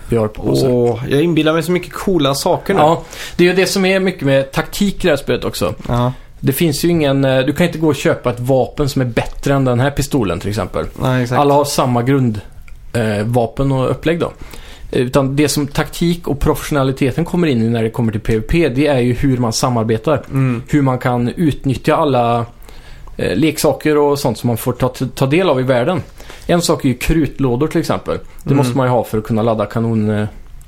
vi 0.09 0.17
har 0.17 0.27
på 0.27 0.41
oss. 0.43 0.63
Åh, 0.63 0.99
jag 1.09 1.21
inbillar 1.21 1.53
mig 1.53 1.63
så 1.63 1.71
mycket 1.71 1.93
coola 1.93 2.35
saker 2.35 2.73
nu. 2.73 2.79
Ja, 2.79 3.01
det 3.35 3.43
är 3.43 3.47
ju 3.47 3.53
det 3.55 3.65
som 3.65 3.85
är 3.85 3.99
mycket 3.99 4.21
med 4.23 4.51
taktik 4.51 4.95
i 4.95 5.07
det 5.07 5.09
här 5.09 5.17
spelet 5.17 5.45
också. 5.45 5.73
Ja. 5.87 6.13
Det 6.39 6.53
finns 6.53 6.85
ju 6.85 6.89
ingen... 6.89 7.25
eh, 7.25 7.39
Du 7.39 7.53
kan 7.53 7.65
inte 7.67 7.79
gå 7.79 7.87
och 7.87 7.95
köpa 7.95 8.29
ett 8.29 8.39
vapen 8.39 8.89
som 8.89 9.01
är 9.01 9.05
bättre 9.05 9.53
än 9.53 9.65
den 9.65 9.79
här 9.79 9.91
pistolen 9.91 10.39
till 10.39 10.49
exempel. 10.49 10.85
Nej, 11.01 11.23
exakt. 11.23 11.39
Alla 11.39 11.53
har 11.53 11.65
samma 11.65 12.01
grundvapen 12.03 12.41
eh, 12.97 13.23
vapen 13.25 13.71
och 13.71 13.91
upplägg 13.91 14.19
då. 14.19 14.31
Eh, 14.91 15.01
Utan 15.01 15.35
det 15.35 15.47
som 15.49 15.67
taktik 15.67 16.27
och 16.27 16.39
professionaliteten 16.39 17.25
kommer 17.25 17.47
in 17.47 17.61
i 17.61 17.69
när 17.69 17.83
det 17.83 17.89
kommer 17.89 18.11
till 18.11 18.21
PVP, 18.21 18.51
det 18.75 18.87
är 18.87 18.99
ju 18.99 19.13
hur 19.13 19.37
man 19.37 19.53
samarbetar. 19.53 20.21
Mm. 20.29 20.63
Hur 20.67 20.81
man 20.81 20.97
kan 20.99 21.27
utnyttja 21.29 21.95
alla 21.95 22.45
eh, 23.17 23.35
leksaker 23.35 23.97
och 23.97 24.19
sånt 24.19 24.37
som 24.37 24.47
man 24.47 24.57
får 24.57 24.73
ta, 24.73 24.89
ta 25.15 25.25
del 25.25 25.49
av 25.49 25.59
i 25.59 25.63
världen. 25.63 26.01
En 26.47 26.61
sak 26.61 26.85
är 26.85 26.89
ju 26.89 26.95
krutlådor 26.97 27.67
till 27.67 27.79
exempel. 27.79 28.17
Det 28.43 28.49
Mm. 28.49 28.57
måste 28.57 28.77
man 28.77 28.85
ju 28.87 28.91
ha 28.91 29.03
för 29.03 29.17
att 29.17 29.23
kunna 29.23 29.41
ladda 29.41 29.65
kanon... 29.65 30.27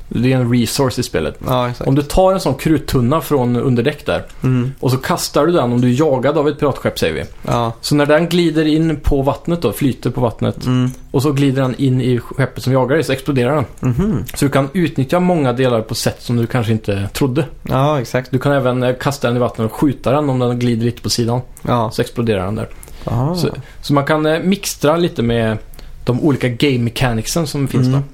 Det 0.10 0.34
är 0.34 0.38
en 0.38 0.54
resource 0.54 1.00
i 1.02 1.04
spelet. 1.04 1.40
Ja. 1.48 1.72
Om 1.86 1.96
du 1.96 2.02
tar 2.02 2.34
en 2.34 2.40
sån 2.40 2.54
kruttunna 2.54 3.22
från 3.22 3.56
underdäck 3.56 4.06
där 4.06 4.24
Mm. 4.44 4.72
och 4.80 4.92
så 4.92 4.98
kastar 4.98 5.46
du 5.46 5.52
den 5.52 5.72
om 5.74 5.82
du 5.82 5.90
är 5.90 6.00
jagad 6.00 6.38
av 6.38 6.48
ett 6.48 6.60
piratskepp 6.60 7.00
säger 7.00 7.14
vi. 7.14 7.24
Ja. 7.48 7.72
Så 7.82 7.96
när 7.96 8.06
den 8.06 8.30
glider 8.30 8.66
in 8.66 8.96
på 9.04 9.22
vattnet 9.22 9.62
då, 9.62 9.72
flyter 9.72 10.10
på 10.10 10.22
vattnet 10.22 10.66
Mm. 10.66 10.92
och 11.12 11.22
så 11.22 11.32
glider 11.32 11.62
den 11.62 11.76
in 11.76 12.02
i 12.02 12.20
skeppet 12.20 12.64
som 12.64 12.74
jagar 12.74 12.96
dig 12.96 13.04
så 13.04 13.12
exploderar 13.12 13.56
den. 13.56 13.66
Mhm. 13.80 14.26
Så 14.36 14.46
du 14.46 14.52
kan 14.52 14.70
utnyttja 14.74 15.20
många 15.20 15.54
delar 15.54 15.82
på 15.82 15.96
sätt 15.96 16.22
som 16.22 16.36
du 16.38 16.48
kanske 16.48 16.72
inte 16.72 17.08
trodde. 17.14 17.46
Ja, 17.64 18.02
exakt. 18.02 18.32
Du 18.32 18.40
kan 18.40 18.52
även 18.52 18.84
eh, 18.84 18.96
kasta 18.96 19.28
den 19.28 19.38
i 19.38 19.40
vattnet 19.40 19.66
och 19.72 19.74
skjuta 19.78 20.12
den 20.12 20.30
om 20.30 20.40
den 20.40 20.60
glider 20.60 20.86
lite 20.86 21.02
på 21.02 21.10
sidan. 21.10 21.42
Ja. 21.62 21.92
Så 21.92 22.02
exploderar 22.02 22.46
den 22.46 22.56
där. 22.56 22.68
Aha. 23.06 23.36
Så, 23.36 23.48
så 23.82 23.94
man 23.94 24.06
kan 24.06 24.26
eh, 24.26 24.40
mixtra 24.40 24.98
lite 24.98 25.22
med 25.22 25.58
de 26.06 26.22
olika 26.22 26.48
game 26.50 26.78
mechanicsen 26.80 27.48
som 27.48 27.68
finns 27.68 27.88
Mm. 27.88 28.00
då. 28.00 28.06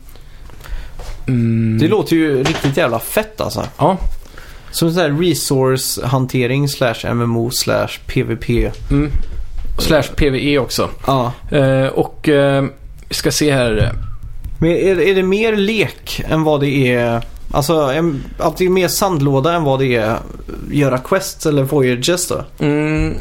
Mm. 1.27 1.77
Det 1.81 1.87
låter 1.87 2.15
ju 2.15 2.43
riktigt 2.43 2.77
jävla 2.77 2.99
fett 2.99 3.41
alltså. 3.41 3.63
Ja, 3.77 3.97
Som 4.71 4.91
sån 4.91 5.01
här 5.01 5.09
resource-hantering 5.09 6.67
slash 6.67 7.13
MMO 7.13 7.51
slash 7.51 7.87
PVP. 8.07 8.49
mm. 8.91 9.11
Slash 9.79 10.03
PVE 10.15 10.59
också. 10.59 10.89
Ja. 11.07 11.31
Eh, 11.51 11.87
och 11.87 12.29
eh, 12.29 12.65
Vi 13.09 13.15
ska 13.15 13.31
se 13.31 13.51
här. 13.51 13.91
Men 14.59 14.69
är, 14.71 14.99
är 14.99 15.15
det 15.15 15.23
mer 15.23 15.55
lek 15.55 16.21
än 16.29 16.43
vad 16.43 16.61
det 16.61 16.93
är... 16.93 17.21
Alltså 17.51 17.73
en, 17.73 18.23
att 18.37 18.57
det 18.57 18.65
är 18.65 18.69
mer 18.69 18.87
sandlåda 18.87 19.53
än 19.53 19.63
vad 19.63 19.79
det 19.79 19.95
är 19.95 20.17
göra 20.71 20.97
quests 20.97 21.45
eller 21.45 21.63
voyages 21.63 22.27
då? 22.27 22.43
Mm, 22.59 23.13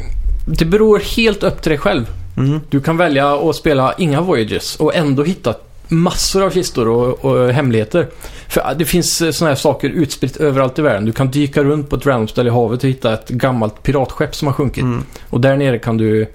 det 0.47 0.65
beror 0.65 0.99
helt 0.99 1.43
upp 1.43 1.61
till 1.61 1.69
dig 1.69 1.79
själv. 1.79 2.05
Mm. 2.37 2.59
Du 2.69 2.81
kan 2.81 2.97
välja 2.97 3.33
att 3.49 3.55
spela 3.55 3.93
inga 3.97 4.21
Voyages 4.21 4.75
och 4.75 4.95
ändå 4.95 5.23
hitta 5.23 5.53
massor 5.87 6.43
av 6.43 6.49
kistor 6.49 6.87
och, 6.87 7.25
och 7.25 7.53
hemligheter. 7.53 8.07
För 8.47 8.75
det 8.77 8.85
finns 8.85 9.21
eh, 9.21 9.31
sådana 9.31 9.49
här 9.49 9.55
saker 9.55 9.89
utspritt 9.89 10.37
överallt 10.37 10.79
i 10.79 10.81
världen. 10.81 11.05
Du 11.05 11.11
kan 11.11 11.31
dyka 11.31 11.63
runt 11.63 11.89
på 11.89 11.95
ett 11.95 12.05
random 12.05 12.27
ställe 12.27 12.49
i 12.49 12.53
havet 12.53 12.83
och 12.83 12.89
hitta 12.89 13.13
ett 13.13 13.29
gammalt 13.29 13.83
piratskepp 13.83 14.35
som 14.35 14.47
har 14.47 14.53
sjunkit. 14.53 14.83
Mm. 14.83 15.03
Och 15.29 15.41
där 15.41 15.57
nere 15.57 15.79
kan 15.79 15.97
du 15.97 16.27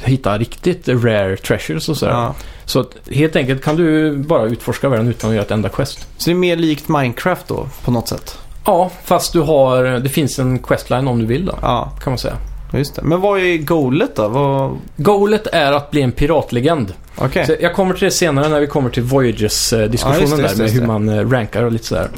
hitta 0.00 0.38
riktigt 0.38 0.88
rare 0.88 1.36
treasures 1.36 1.88
och 1.88 1.96
sådär. 1.96 2.12
Ja. 2.12 2.34
Så 2.64 2.80
att 2.80 2.90
helt 3.10 3.36
enkelt 3.36 3.64
kan 3.64 3.76
du 3.76 4.16
bara 4.16 4.44
utforska 4.44 4.88
världen 4.88 5.08
utan 5.08 5.30
att 5.30 5.36
göra 5.36 5.44
ett 5.44 5.50
enda 5.50 5.68
quest. 5.68 6.08
Så 6.16 6.30
det 6.30 6.34
är 6.34 6.38
mer 6.38 6.56
likt 6.56 6.88
Minecraft 6.88 7.48
då 7.48 7.68
på 7.84 7.90
något 7.90 8.08
sätt? 8.08 8.38
Ja, 8.64 8.90
fast 9.04 9.32
du 9.32 9.40
har... 9.40 9.84
Det 9.84 10.08
finns 10.08 10.38
en 10.38 10.58
questline 10.58 11.08
om 11.08 11.18
du 11.18 11.26
vill 11.26 11.46
då, 11.46 11.58
Ja, 11.62 11.92
kan 12.02 12.10
man 12.10 12.18
säga. 12.18 12.36
Just 12.78 12.96
det. 12.96 13.02
Men 13.02 13.20
vad 13.20 13.40
är 13.40 13.56
goalet 13.58 14.16
då? 14.16 14.28
Vad... 14.28 14.78
Goalet 14.96 15.46
är 15.46 15.72
att 15.72 15.90
bli 15.90 16.02
en 16.02 16.12
piratlegend. 16.12 16.94
Okej. 17.16 17.46
Så 17.46 17.54
jag 17.60 17.74
kommer 17.74 17.94
till 17.94 18.04
det 18.04 18.10
senare 18.10 18.48
när 18.48 18.60
vi 18.60 18.66
kommer 18.66 18.90
till 18.90 19.02
Ja, 19.02 19.08
Voyages-diskussionen 19.08 20.20
just 20.20 20.36
det, 20.36 20.42
där 20.42 20.42
just 20.42 20.56
det, 20.56 20.62
med 20.62 20.68
just 20.68 20.82
hur 20.82 20.86
man 20.86 21.08
eh, 21.08 21.30
rankar 21.30 21.62
och 21.62 21.72
lite 21.72 21.86
sådär. 21.86 22.08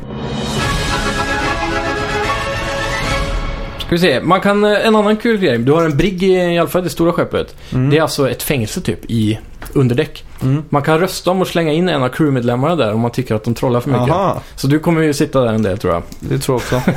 Ska 3.78 3.90
vi 3.90 3.98
se, 3.98 4.20
man 4.20 4.40
kan, 4.40 4.64
eh, 4.64 4.86
en 4.86 4.96
annan 4.96 5.16
kul 5.16 5.36
grej. 5.38 5.58
Du 5.58 5.72
har 5.72 5.84
en 5.84 5.96
brigg 5.96 6.22
i, 6.22 6.32
i 6.32 6.58
alla 6.58 6.68
fall 6.68 6.84
det 6.84 6.90
stora 6.90 7.12
skeppet. 7.12 7.56
Mm. 7.72 7.90
Det 7.90 7.98
är 7.98 8.02
alltså 8.02 8.30
ett 8.30 8.42
fängelse 8.42 8.80
typ 8.80 9.10
i 9.10 9.38
underdäck. 9.72 10.24
Mm. 10.42 10.62
Man 10.68 10.82
kan 10.82 11.00
rösta 11.00 11.30
om 11.30 11.42
att 11.42 11.48
slänga 11.48 11.72
in 11.72 11.88
en 11.88 12.02
av 12.02 12.08
crewmedlemmarna 12.08 12.76
där 12.76 12.92
om 12.92 13.00
man 13.00 13.10
tycker 13.10 13.34
att 13.34 13.44
de 13.44 13.54
trollar 13.54 13.80
för 13.80 13.90
mycket. 13.90 14.10
Aha, 14.10 14.40
Så 14.56 14.66
du 14.66 14.78
kommer 14.78 15.02
ju 15.02 15.12
sitta 15.12 15.40
där 15.40 15.52
en 15.52 15.62
del 15.62 15.78
tror 15.78 15.92
jag. 15.92 16.02
det 16.20 16.38
tror 16.38 16.62
jag 16.70 16.78
också. 16.78 16.90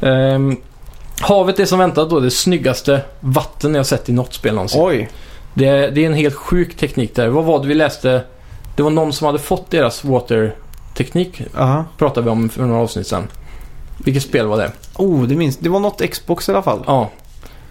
Ehm, 0.06 0.56
havet 1.22 1.58
är 1.58 1.64
som 1.64 1.78
väntat 1.78 2.10
då 2.10 2.20
det 2.20 2.30
snyggaste 2.30 3.00
vatten 3.20 3.74
jag 3.74 3.86
sett 3.86 4.08
i 4.08 4.12
något 4.12 4.34
spel 4.34 4.54
någonsin. 4.54 4.80
Oj. 4.84 5.08
Det, 5.54 5.66
är- 5.66 5.90
det 5.90 6.02
är 6.02 6.06
en 6.06 6.14
helt 6.14 6.34
sjuk 6.34 6.76
teknik 6.76 7.14
där. 7.14 7.28
Vad 7.28 7.44
var 7.44 7.60
det 7.62 7.68
vi 7.68 7.74
läste? 7.74 8.22
Det 8.76 8.82
var 8.82 8.90
någon 8.90 9.12
som 9.12 9.26
hade 9.26 9.38
fått 9.38 9.70
deras 9.70 10.04
water-teknik. 10.04 11.42
Aha. 11.58 11.84
Pratade 11.98 12.24
vi 12.24 12.30
om 12.30 12.48
för 12.48 12.62
några 12.62 12.80
avsnitt 12.82 13.06
sedan. 13.06 13.28
Vilket 14.04 14.22
spel 14.22 14.46
var 14.46 14.56
det? 14.58 14.72
Oh, 14.96 15.22
det 15.22 15.34
minns 15.36 15.56
Det 15.56 15.68
var 15.68 15.80
något 15.80 16.10
Xbox 16.10 16.48
i 16.48 16.52
alla 16.52 16.62
fall. 16.62 16.84
Ja. 16.86 17.10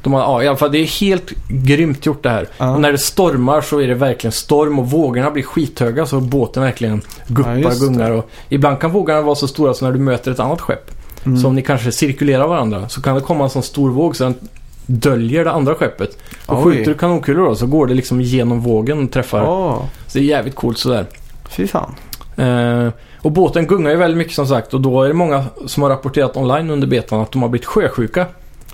De 0.04 0.14
har, 0.14 0.20
ja, 0.22 0.43
i 0.43 0.47
alla 0.47 0.58
fall 0.58 0.72
det 0.72 0.78
är 0.78 0.86
helt 1.02 1.30
grymt 1.47 2.06
gjort 2.06 2.24
det 2.24 2.30
här. 2.30 2.47
Ja. 2.58 2.74
Och 2.74 2.82
när 2.82 2.91
det 2.91 2.97
stormar 2.97 3.62
så 3.62 3.80
är 3.82 3.88
det 3.88 3.93
verkligen 3.93 4.32
storm 4.32 4.80
och 4.80 4.89
vågorna 4.91 5.32
blir 5.32 5.43
skithöga 5.43 6.06
så 6.06 6.20
båten 6.20 6.64
verkligen 6.64 7.02
guppar 7.28 7.56
Ja, 7.58 7.68
och 7.68 7.74
det. 7.74 7.80
gungar. 7.80 8.12
Och 8.12 8.30
ibland 8.49 8.80
kan 8.80 8.91
vågorna 8.91 9.22
vara 9.22 9.36
så 9.36 9.47
stora 9.47 9.74
som 9.74 9.88
när 9.88 9.93
du 9.93 9.99
möter 9.99 10.32
ett 10.32 10.39
annat 10.39 10.62
skepp. 10.62 10.91
Mm. 11.26 11.38
Så 11.38 11.47
om 11.47 11.55
ni 11.55 11.61
kanske 11.61 11.91
cirkulerar 11.91 12.47
varandra 12.47 12.89
så 12.89 13.01
kan 13.01 13.15
det 13.15 13.22
komma 13.22 13.43
en 13.43 13.49
sån 13.49 13.63
stor 13.63 13.89
våg 13.91 14.15
så 14.15 14.24
den 14.24 14.36
döljer 14.86 15.45
det 15.45 15.51
andra 15.51 15.76
skeppet. 15.76 16.17
Och 16.45 16.57
Oj. 16.57 16.63
skjuter 16.63 16.91
du 16.91 16.97
kanonkulor 16.97 17.45
då 17.45 17.55
så 17.55 17.65
går 17.65 17.88
det 17.88 17.93
liksom 17.93 18.22
igenom 18.22 18.61
vågen 18.61 19.03
och 19.03 19.11
träffar. 19.11 19.43
Åh, 19.47 19.84
Så 20.07 20.17
det 20.17 20.24
är 20.24 20.28
jävligt 20.28 20.55
coolt 20.55 20.78
sådär. 20.78 21.05
fy 21.49 21.67
fan. 21.67 21.95
Eh, 22.36 22.89
och 23.22 23.32
båten 23.32 23.67
gungar 23.67 23.91
ju 23.91 23.97
väldigt 23.97 24.17
mycket 24.17 24.34
som 24.34 24.47
sagt 24.47 24.74
och 24.74 24.82
då 24.82 25.03
är 25.03 25.07
det 25.07 25.13
många 25.13 25.45
som 25.65 25.84
har 25.84 25.89
rapporterat 25.89 26.38
online 26.38 26.69
under 26.69 26.88
betan 26.88 27.22
att 27.22 27.32
de 27.32 27.41
har 27.41 27.49
blivit 27.49 27.65
sjösjuka. 27.65 28.26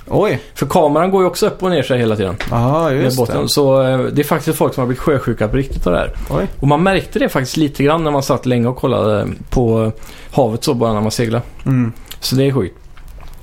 Oj. 0.10 0.39
För 0.56 0.66
kameran 0.66 1.12
går 1.12 1.22
ju 1.22 1.28
också 1.28 1.48
upp 1.48 1.64
och 1.64 1.70
ner 1.70 1.84
sig 1.84 2.00
hela 2.00 2.16
tiden. 2.16 2.36
Aha, 2.52 2.89
Med 2.89 3.04
just 3.04 3.18
båten. 3.18 3.41
det. 3.41 3.50
Så 3.50 3.82
eh, 3.84 4.00
det 4.00 4.22
är 4.22 4.24
faktiskt 4.24 4.58
folk 4.58 4.74
som 4.74 4.82
har 4.82 4.88
blivit 4.88 5.02
sjösjuka 5.02 5.48
på 5.48 5.58
riktigt 5.58 5.88
av 5.88 5.93
det 5.93 6.00
här. 6.00 6.14
Oj. 6.30 6.48
Och 6.60 6.68
man 6.68 6.84
märkte 6.84 7.20
det 7.20 7.30
faktiskt 7.30 7.58
lite 7.58 7.84
grann 7.84 8.04
när 8.04 8.12
man 8.12 8.24
satt 8.24 8.45
länge 8.45 8.68
och 8.68 8.76
kollade 8.78 9.28
på 9.50 9.91
havet 10.32 10.64
så 10.64 10.74
bara 10.74 10.93
när 10.93 11.02
man 11.02 11.12
seglade. 11.12 11.43
Mm. 11.66 11.91
Så 12.20 12.36
det 12.36 12.43
är 12.47 12.51
sjukt. 12.51 12.76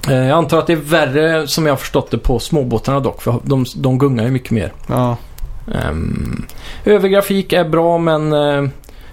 Eh, 0.09 0.15
jag 0.15 0.31
antar 0.39 0.59
att 0.59 0.67
det 0.67 0.73
är 0.73 0.77
värre 0.77 1.47
som 1.49 1.67
jag 1.67 1.73
har 1.73 1.77
förstått 1.77 2.11
det 2.11 2.19
på 2.19 2.39
småbåtarna 2.39 3.01
dock. 3.01 3.23
För 3.23 3.35
de, 3.43 3.65
de 3.77 3.99
gungar 3.99 4.25
ju 4.25 4.31
mycket 4.31 4.51
mer. 4.51 4.73
Ja. 4.87 5.17
Um, 5.91 6.47
övrig 6.85 7.13
grafik 7.13 7.53
är 7.53 7.65
bra 7.69 7.99
men... 7.99 8.33
eh, 8.33 8.65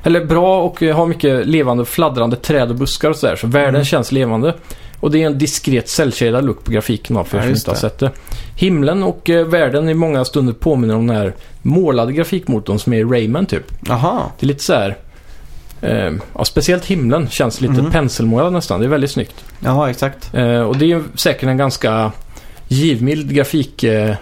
eller 0.03 0.25
bra 0.25 0.61
och 0.61 0.81
har 0.81 1.05
mycket 1.07 1.47
levande 1.47 1.85
fladdrande 1.85 2.35
träd 2.35 2.69
och 2.69 2.75
buskar 2.75 3.09
och 3.09 3.15
sådär. 3.15 3.35
Så 3.35 3.47
världen 3.47 3.69
Mm. 3.75 3.85
känns 3.85 4.11
levande. 4.11 4.53
Och 4.99 5.11
det 5.11 5.21
är 5.23 5.25
en 5.25 5.37
diskret 5.37 5.89
cellshaded 5.89 6.43
look 6.45 6.63
på 6.63 6.71
grafiken 6.71 7.15
då, 7.15 7.23
för 7.23 7.37
er 7.37 7.41
Ja, 7.41 7.45
som 7.47 7.55
inte 7.55 7.71
har 7.71 7.75
sett 7.75 7.99
det. 7.99 8.11
Himlen 8.55 9.03
och 9.03 9.29
eh, 9.29 9.45
världen 9.47 9.89
i 9.89 9.93
många 9.93 10.25
stunder 10.25 10.53
påminner 10.53 10.95
om 10.95 11.07
den 11.07 11.15
här 11.17 11.33
målade 11.61 12.13
grafikmotorn 12.13 12.79
som 12.79 12.93
är 12.93 13.05
Rayman 13.05 13.45
typ. 13.45 13.89
Aha. 13.89 14.31
Det 14.39 14.45
är 14.45 14.47
lite 14.47 14.63
så 14.63 14.73
här... 14.73 14.97
Eh, 15.81 16.11
ja, 16.37 16.45
speciellt 16.45 16.85
himlen 16.85 17.27
känns 17.29 17.61
lite 17.61 17.73
Mhm. 17.81 17.91
penselmålad 17.91 18.53
nästan. 18.53 18.79
Det 18.79 18.85
är 18.85 18.89
väldigt 18.89 19.11
snyggt. 19.11 19.35
Jaha, 19.59 19.89
exakt. 19.89 20.33
Eh, 20.33 20.59
och 20.61 20.77
det 20.77 20.85
är 20.85 20.87
ju 20.87 21.03
säkert 21.15 21.43
en 21.49 21.57
ganska 21.57 22.11
givmild 22.67 23.33
grafikval 23.33 24.17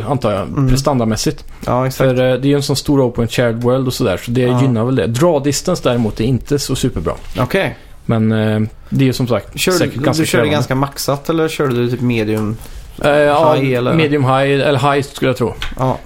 eh, 0.00 0.10
antar 0.10 0.32
jag, 0.32 0.42
Mm. 0.48 0.68
prestandamässigt. 0.68 1.44
Ja, 1.66 1.86
exakt. 1.86 1.98
För 1.98 2.14
eh, 2.14 2.34
det 2.40 2.48
är 2.48 2.50
ju 2.50 2.54
en 2.54 2.62
sån 2.62 2.76
stor 2.76 3.00
open 3.08 3.28
shared 3.28 3.62
world 3.62 3.86
och 3.86 3.94
sådär, 3.94 4.16
så 4.16 4.30
det 4.30 4.40
Ja. 4.40 4.62
gynnar 4.62 4.84
väl 4.84 4.94
det. 4.96 5.06
Draw 5.06 5.44
distance 5.44 5.82
däremot 5.84 6.20
är 6.20 6.24
inte 6.24 6.58
så 6.58 6.76
superbra. 6.76 7.12
Okej. 7.38 7.76
Men 8.06 8.32
eh, 8.32 8.60
det 8.88 9.04
är 9.04 9.06
ju 9.06 9.12
som 9.12 9.26
sagt 9.28 9.58
Kör, 9.60 9.72
säkert 9.72 9.94
du, 9.98 10.04
ganska 10.04 10.22
du 10.22 10.26
körde 10.26 10.40
krävande. 10.42 10.54
ganska 10.54 10.74
maxat 10.74 11.28
eller 11.30 11.48
körde 11.48 11.74
du 11.74 11.90
typ 11.90 12.00
medium? 12.00 12.56
Eh, 13.04 13.10
ja, 13.10 13.54
high 13.54 13.74
eller? 13.78 13.94
medium 13.94 14.24
high, 14.24 14.50
eller 14.68 14.92
high 14.94 15.06
skulle 15.06 15.28
jag 15.28 15.36
tro, 15.36 15.54
Ja. 15.76 15.98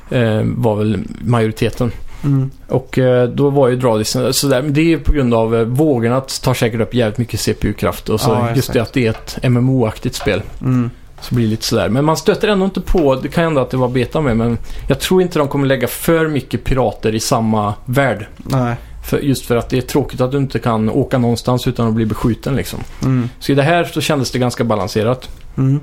var 0.44 0.76
väl 0.76 0.98
majoriteten. 1.20 1.92
Mm. 2.24 2.50
Och 2.68 2.98
eh, 2.98 3.28
då 3.28 3.50
var 3.50 3.68
ju 3.68 3.76
draw 3.76 3.98
distance 3.98 4.32
sådär, 4.32 4.62
men 4.62 4.72
det 4.72 4.92
är 4.92 4.98
på 4.98 5.12
grund 5.12 5.34
av 5.34 5.56
eh, 5.56 5.62
vågorna 5.62 6.20
tar 6.20 6.54
säkert 6.54 6.80
upp 6.80 6.94
jävligt 6.94 7.18
mycket 7.18 7.40
CPU-kraft 7.40 8.08
och 8.08 8.20
så 8.20 8.30
Ja, 8.30 8.54
just 8.54 8.72
det 8.72 8.80
att 8.80 8.92
det 8.92 9.06
är 9.06 9.10
ett 9.10 9.38
MMO-aktigt 9.42 10.14
spel. 10.14 10.42
Mm. 10.60 10.90
Så 11.20 11.34
blir 11.34 11.44
det 11.44 11.50
lite 11.50 11.64
sådär. 11.64 11.88
Men 11.88 12.04
man 12.04 12.16
stöter 12.16 12.48
ändå 12.48 12.64
inte 12.64 12.80
på, 12.80 13.14
det 13.14 13.28
kan 13.28 13.44
hända 13.44 13.62
att 13.62 13.70
det 13.70 13.76
var 13.76 13.88
beta 13.88 14.20
med, 14.20 14.36
men 14.36 14.58
jag 14.88 15.00
tror 15.00 15.22
inte 15.22 15.38
de 15.38 15.48
kommer 15.48 15.66
lägga 15.66 15.88
för 15.88 16.28
mycket 16.28 16.64
pirater 16.64 17.14
i 17.14 17.20
samma 17.20 17.74
värld. 17.84 18.26
Nej. 18.36 18.74
För, 19.04 19.18
just 19.18 19.46
för 19.46 19.56
att 19.56 19.68
det 19.68 19.76
är 19.76 19.82
tråkigt 19.82 20.20
att 20.20 20.30
du 20.30 20.38
inte 20.38 20.58
kan 20.58 20.90
åka 20.90 21.18
någonstans 21.18 21.66
utan 21.66 21.88
att 21.88 21.94
bli 21.94 22.06
beskjuten 22.06 22.56
liksom. 22.56 22.80
Mm. 23.02 23.28
Så 23.38 23.52
i 23.52 23.54
det 23.54 23.62
här 23.62 23.84
så 23.84 24.00
kändes 24.00 24.30
det 24.30 24.38
ganska 24.38 24.64
balanserat. 24.64 25.28
Mm. 25.56 25.80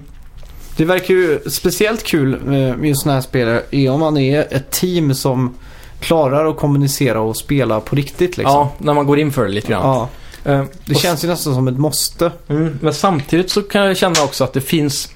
Det 0.77 0.85
verkar 0.85 1.13
ju 1.13 1.39
speciellt 1.49 2.03
kul 2.03 2.33
eh, 2.33 2.49
med 2.49 2.85
just 2.85 3.01
sådana 3.01 3.15
här 3.15 3.21
spelare 3.21 3.61
är 3.71 3.89
om 3.89 3.99
man 3.99 4.17
är 4.17 4.47
ett 4.49 4.71
team 4.71 5.15
som 5.15 5.53
klarar 6.01 6.45
att 6.49 6.57
kommunicera 6.57 7.21
och 7.21 7.37
spela 7.37 7.79
på 7.79 7.95
riktigt 7.95 8.37
liksom. 8.37 8.53
Ja, 8.55 8.71
när 8.77 8.93
man 8.93 9.05
går 9.05 9.19
in 9.19 9.31
för 9.31 9.43
det 9.45 9.51
lite 9.51 9.67
grann. 9.71 9.81
Ja, 9.87 10.09
Eh, 10.45 10.63
det 10.85 10.95
känns 10.95 11.23
ju 11.23 11.27
nästan 11.27 11.53
som 11.55 11.67
ett 11.67 11.77
måste. 11.77 12.31
Mm, 12.47 12.79
men 12.81 12.93
samtidigt 12.93 13.51
så 13.51 13.61
kan 13.61 13.81
jag 13.85 13.97
känna 13.97 14.23
också 14.23 14.43
att 14.43 14.53
det 14.53 14.61
finns, 14.61 15.09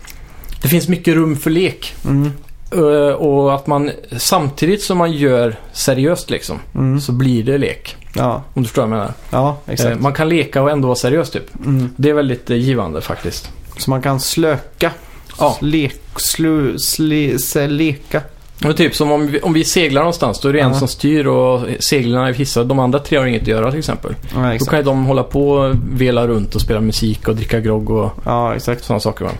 det 0.62 0.68
finns 0.68 0.88
mycket 0.88 1.14
rum 1.16 1.36
för 1.38 1.50
lek. 1.50 1.96
Mm. 2.06 2.32
Eh, 2.72 3.14
och 3.14 3.56
att 3.56 3.68
man 3.68 3.92
samtidigt 4.18 4.84
som 4.84 4.98
man 4.98 5.12
gör 5.12 5.56
seriöst 5.74 6.30
liksom, 6.30 6.60
Mm. 6.76 7.02
så 7.02 7.12
blir 7.12 7.44
det 7.44 7.58
lek. 7.58 7.96
Ja, 8.16 8.44
Om 8.54 8.62
du 8.64 8.68
förstår 8.68 8.82
vad 8.82 8.92
jag 8.92 8.98
menar. 8.98 9.14
ja 9.30 9.58
Eh, 9.66 9.74
exakt. 9.74 10.02
man 10.02 10.14
kan 10.14 10.30
leka 10.30 10.62
och 10.62 10.72
ändå 10.72 10.88
vara 10.88 10.96
seriös 10.96 11.30
typ. 11.32 11.56
Mm. 11.66 11.90
Det 11.98 12.10
är 12.10 12.14
väldigt 12.14 12.50
givande 12.50 13.02
faktiskt. 13.02 13.52
Så 13.78 13.90
man 13.90 14.02
kan 14.02 14.20
slöka. 14.20 14.92
Ja. 15.40 15.58
Lek, 15.62 16.02
slu, 16.16 16.80
sle, 16.80 17.40
se, 17.40 17.68
leka. 17.68 18.22
Men 18.60 18.74
typ 18.76 18.96
som 18.96 19.12
om 19.12 19.28
vi, 19.28 19.40
om 19.40 19.54
vi 19.54 19.64
seglar 19.64 20.02
någonstans, 20.02 20.40
då 20.40 20.50
är 20.50 20.54
det 20.54 20.60
en 20.60 20.76
som 20.76 20.88
styr 20.88 21.26
och 21.28 21.62
seglarna 21.80 22.28
är 22.30 22.34
hissade. 22.34 22.66
De 22.66 22.80
andra 22.80 23.00
tre 23.00 23.18
har 23.18 23.26
inget 23.26 23.42
att 23.42 23.48
göra 23.48 23.70
till 23.72 23.80
exempel. 23.80 24.16
Ja, 24.34 24.40
Då 24.42 24.46
exakt. 24.48 24.70
kan 24.70 24.80
ju 24.80 24.86
de 24.86 25.06
hålla 25.06 25.24
på 25.24 25.50
och 25.50 25.76
vela 25.94 26.28
runt 26.28 26.56
och 26.56 26.62
spela 26.62 26.82
musik 26.82 27.28
och 27.28 27.36
dricka 27.36 27.60
grogg 27.60 27.90
och 27.90 28.10
Ja, 28.26 28.56
exakt. 28.56 28.84
sådana 28.84 29.00
saker. 29.00 29.26
Va? 29.26 29.32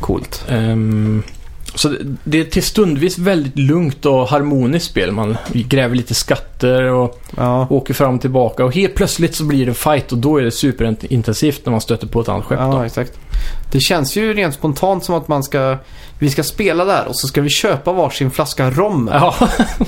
Coolt. 0.00 0.44
Ehm, 0.48 1.22
så 1.76 1.94
det, 2.24 2.40
är 2.40 2.44
till 2.44 2.62
stundvis 2.62 3.18
väldigt 3.18 3.58
lugnt 3.58 4.06
och 4.06 4.28
harmoniskt 4.28 4.86
spel. 4.90 5.12
Man 5.12 5.36
gräver 5.52 5.96
lite 5.96 6.14
skatter 6.14 6.82
och 6.82 7.22
Ja, 7.36 7.66
åker 7.70 7.94
fram 7.94 8.14
och 8.14 8.20
tillbaka. 8.20 8.64
Och 8.64 8.74
helt 8.74 8.94
plötsligt 8.94 9.34
så 9.34 9.44
blir 9.44 9.66
det 9.66 9.74
fight 9.74 10.12
och 10.12 10.18
då 10.18 10.36
är 10.38 10.42
det 10.42 10.50
superintensivt 10.50 11.60
när 11.66 11.70
man 11.70 11.80
stöter 11.80 12.06
på 12.06 12.20
ett 12.20 12.28
annat 12.28 12.44
skepp. 12.44 12.58
ja 12.60 12.86
exakt. 12.86 13.12
Det 13.72 13.80
känns 13.80 14.16
ju 14.16 14.34
rent 14.34 14.54
spontant 14.54 15.04
som 15.04 15.14
att 15.14 15.28
man 15.28 15.42
ska... 15.42 15.76
Vi 16.18 16.30
ska 16.30 16.42
spela 16.42 16.84
där 16.84 17.06
och 17.08 17.16
så 17.16 17.26
ska 17.28 17.40
vi 17.40 17.48
köpa 17.50 17.92
varsin 17.92 18.30
flaska 18.30 18.70
rom. 18.70 19.10
Ja, 19.12 19.34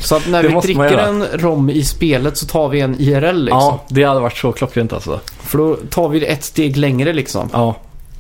Så 0.01 0.16
att 0.16 0.28
när 0.28 0.43
vi 0.49 0.49
dricker 0.61 0.99
en 0.99 1.24
rom 1.34 1.70
i 1.70 1.82
spelet 1.84 2.36
så 2.36 2.47
tar 2.47 2.68
vi 2.68 2.80
en 2.80 2.97
IRL 3.01 3.36
liksom. 3.36 3.61
ja, 3.61 3.84
det 3.89 4.05
hade 4.05 4.20
varit 4.20 4.36
så 4.36 4.53
klockrent 4.53 4.93
alltså. 4.93 5.20
För 5.41 5.59
då 5.59 5.76
tar 5.91 6.09
vi 6.09 6.20
det 6.20 6.26
ett 6.26 6.45
steg 6.45 6.76
längre 6.76 7.12
liksom. 7.12 7.49
Ja, 7.53 7.74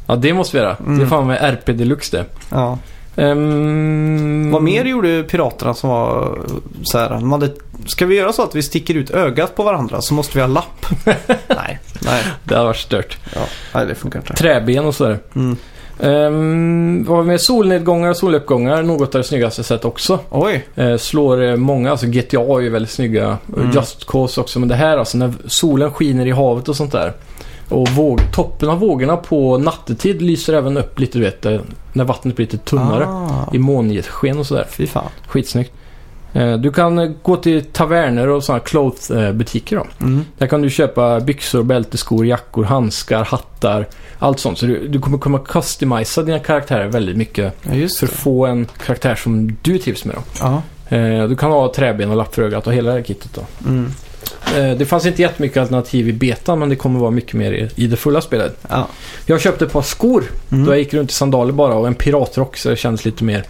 ja 0.06 0.16
det 0.16 0.32
måste 0.32 0.56
vi 0.56 0.62
göra. 0.62 0.76
Det 0.78 0.84
är 0.84 0.96
Mm. 0.96 1.08
fan 1.10 1.26
med 1.26 1.38
RP 1.42 1.66
Deluxe 1.72 2.16
det. 2.16 2.24
Ja. 2.50 2.78
Ehm, 3.18 4.50
Vad 4.50 4.62
mer 4.62 4.84
gjorde 4.84 5.22
piraterna 5.22 5.74
som 5.74 5.90
var 5.90 6.38
så 6.82 6.98
här, 6.98 7.10
de 7.10 7.32
hade, 7.32 7.50
Ska 7.86 8.06
vi 8.06 8.16
göra 8.16 8.32
så 8.32 8.42
att 8.42 8.54
vi 8.54 8.62
sticker 8.62 8.94
ut 8.94 9.10
ögat 9.10 9.56
på 9.56 9.62
varandra 9.62 10.00
så 10.00 10.14
måste 10.14 10.38
vi 10.38 10.40
ha 10.40 10.48
lapp? 10.48 10.86
nej, 11.48 11.78
nej. 12.00 12.24
Det 12.44 12.54
hade 12.54 12.66
varit 12.66 12.76
stört. 12.76 13.18
Ja, 13.34 13.40
nej, 13.74 13.86
det 13.86 13.94
funkar 13.94 14.18
inte. 14.18 14.34
Träben 14.34 14.84
och 14.84 14.94
sådär. 14.94 15.18
Mm. 15.34 15.56
Um, 16.00 17.04
vad 17.04 17.16
har 17.16 17.22
vi 17.22 17.28
med 17.28 17.40
solnedgångar 17.40 18.10
och 18.10 18.16
soluppgångar, 18.16 18.82
något 18.82 19.14
av 19.14 19.20
det 19.20 19.24
snyggaste 19.24 19.62
sett 19.62 19.84
också. 19.84 20.18
Oj. 20.30 20.66
Eh, 20.74 20.96
slår 20.96 21.42
eh, 21.42 21.56
många, 21.56 21.90
alltså 21.90 22.06
GTA 22.06 22.40
är 22.40 22.60
ju 22.60 22.70
väldigt 22.70 22.90
snygga. 22.90 23.38
Mm. 23.56 23.70
Just 23.70 24.06
Cause 24.06 24.40
också. 24.40 24.58
Men 24.58 24.68
det 24.68 24.74
här 24.74 24.98
alltså 24.98 25.18
när 25.18 25.32
solen 25.46 25.92
skiner 25.92 26.26
i 26.26 26.30
havet 26.30 26.68
och 26.68 26.76
sånt 26.76 26.92
där. 26.92 27.12
Och 27.68 27.88
våg, 27.88 28.20
toppen 28.32 28.68
av 28.70 28.78
vågorna 28.78 29.16
på 29.16 29.58
nattetid 29.58 30.22
lyser 30.22 30.52
även 30.54 30.76
upp 30.76 30.98
lite, 30.98 31.18
du 31.18 31.24
vet, 31.24 31.46
eh, 31.46 31.60
när 31.92 32.04
vattnet 32.04 32.36
blir 32.36 32.46
lite 32.46 32.58
tunnare. 32.58 33.06
Ah, 33.06 33.50
I 33.52 33.58
månsken 33.58 34.38
och 34.38 34.46
sådär. 34.46 34.66
fy 34.70 34.86
fan. 34.86 35.08
Skitsnyggt. 35.26 35.72
Eh, 36.32 36.52
Du 36.56 36.72
kan 36.72 36.98
eh, 36.98 37.10
gå 37.22 37.36
till 37.36 37.64
taverner 37.64 38.28
och 38.28 38.44
sådana 38.44 38.60
cloth-butiker 38.64 39.76
då. 39.76 39.86
Mm. 40.06 40.24
Där 40.38 40.46
kan 40.46 40.62
du 40.62 40.70
köpa 40.70 41.20
byxor, 41.20 41.62
bälteskor, 41.62 42.26
jackor, 42.26 42.64
handskar, 42.64 43.24
hattar. 43.24 43.86
Allt 44.18 44.38
sånt. 44.40 44.58
Så 44.58 44.66
du, 44.66 44.88
du 44.88 45.00
kommer 45.00 45.18
kunna 45.18 45.38
customisa 45.38 46.22
dina 46.22 46.38
karaktärer 46.38 46.86
väldigt 46.86 47.16
mycket. 47.16 47.54
Ja, 47.62 47.88
För 47.98 48.06
att 48.06 48.12
få 48.12 48.46
en 48.46 48.66
karaktär 48.86 49.14
som 49.14 49.56
du 49.62 49.78
trivs 49.78 50.04
med. 50.04 50.16
Då. 50.40 50.46
Eh, 50.96 51.28
Du 51.28 51.36
kan 51.36 51.50
ha 51.50 51.72
träben 51.74 52.10
och 52.10 52.16
lapp 52.16 52.34
för 52.34 52.42
ögat 52.42 52.66
och 52.66 52.72
hela 52.72 52.90
det 52.90 52.96
här 52.96 53.02
kittet 53.04 53.34
då. 53.34 53.68
Mm. 53.68 53.90
Eh, 54.56 54.70
Det 54.78 54.86
fanns 54.86 55.06
inte 55.06 55.22
jättemycket 55.22 55.56
alternativ 55.56 56.08
i 56.08 56.12
betan 56.12 56.58
men 56.58 56.68
det 56.68 56.76
kommer 56.76 57.00
vara 57.00 57.10
mycket 57.10 57.32
mer 57.34 57.70
i, 57.76 57.86
det 57.86 57.96
fulla 57.96 58.20
spelet. 58.20 58.56
Ja. 58.68 58.88
Jag 59.26 59.40
köpte 59.40 59.64
ett 59.64 59.72
par 59.72 59.82
skor 59.82 60.24
Mm. 60.52 60.64
då 60.66 60.72
jag 60.72 60.78
gick 60.78 60.94
runt 60.94 61.10
i 61.10 61.14
sandaler 61.14 61.52
bara 61.52 61.74
och 61.74 61.86
en 61.86 61.94
piratrock 61.94 62.56
så 62.56 62.68
det 62.68 62.76
kändes 62.76 63.04
lite 63.04 63.24
mer. 63.24 63.44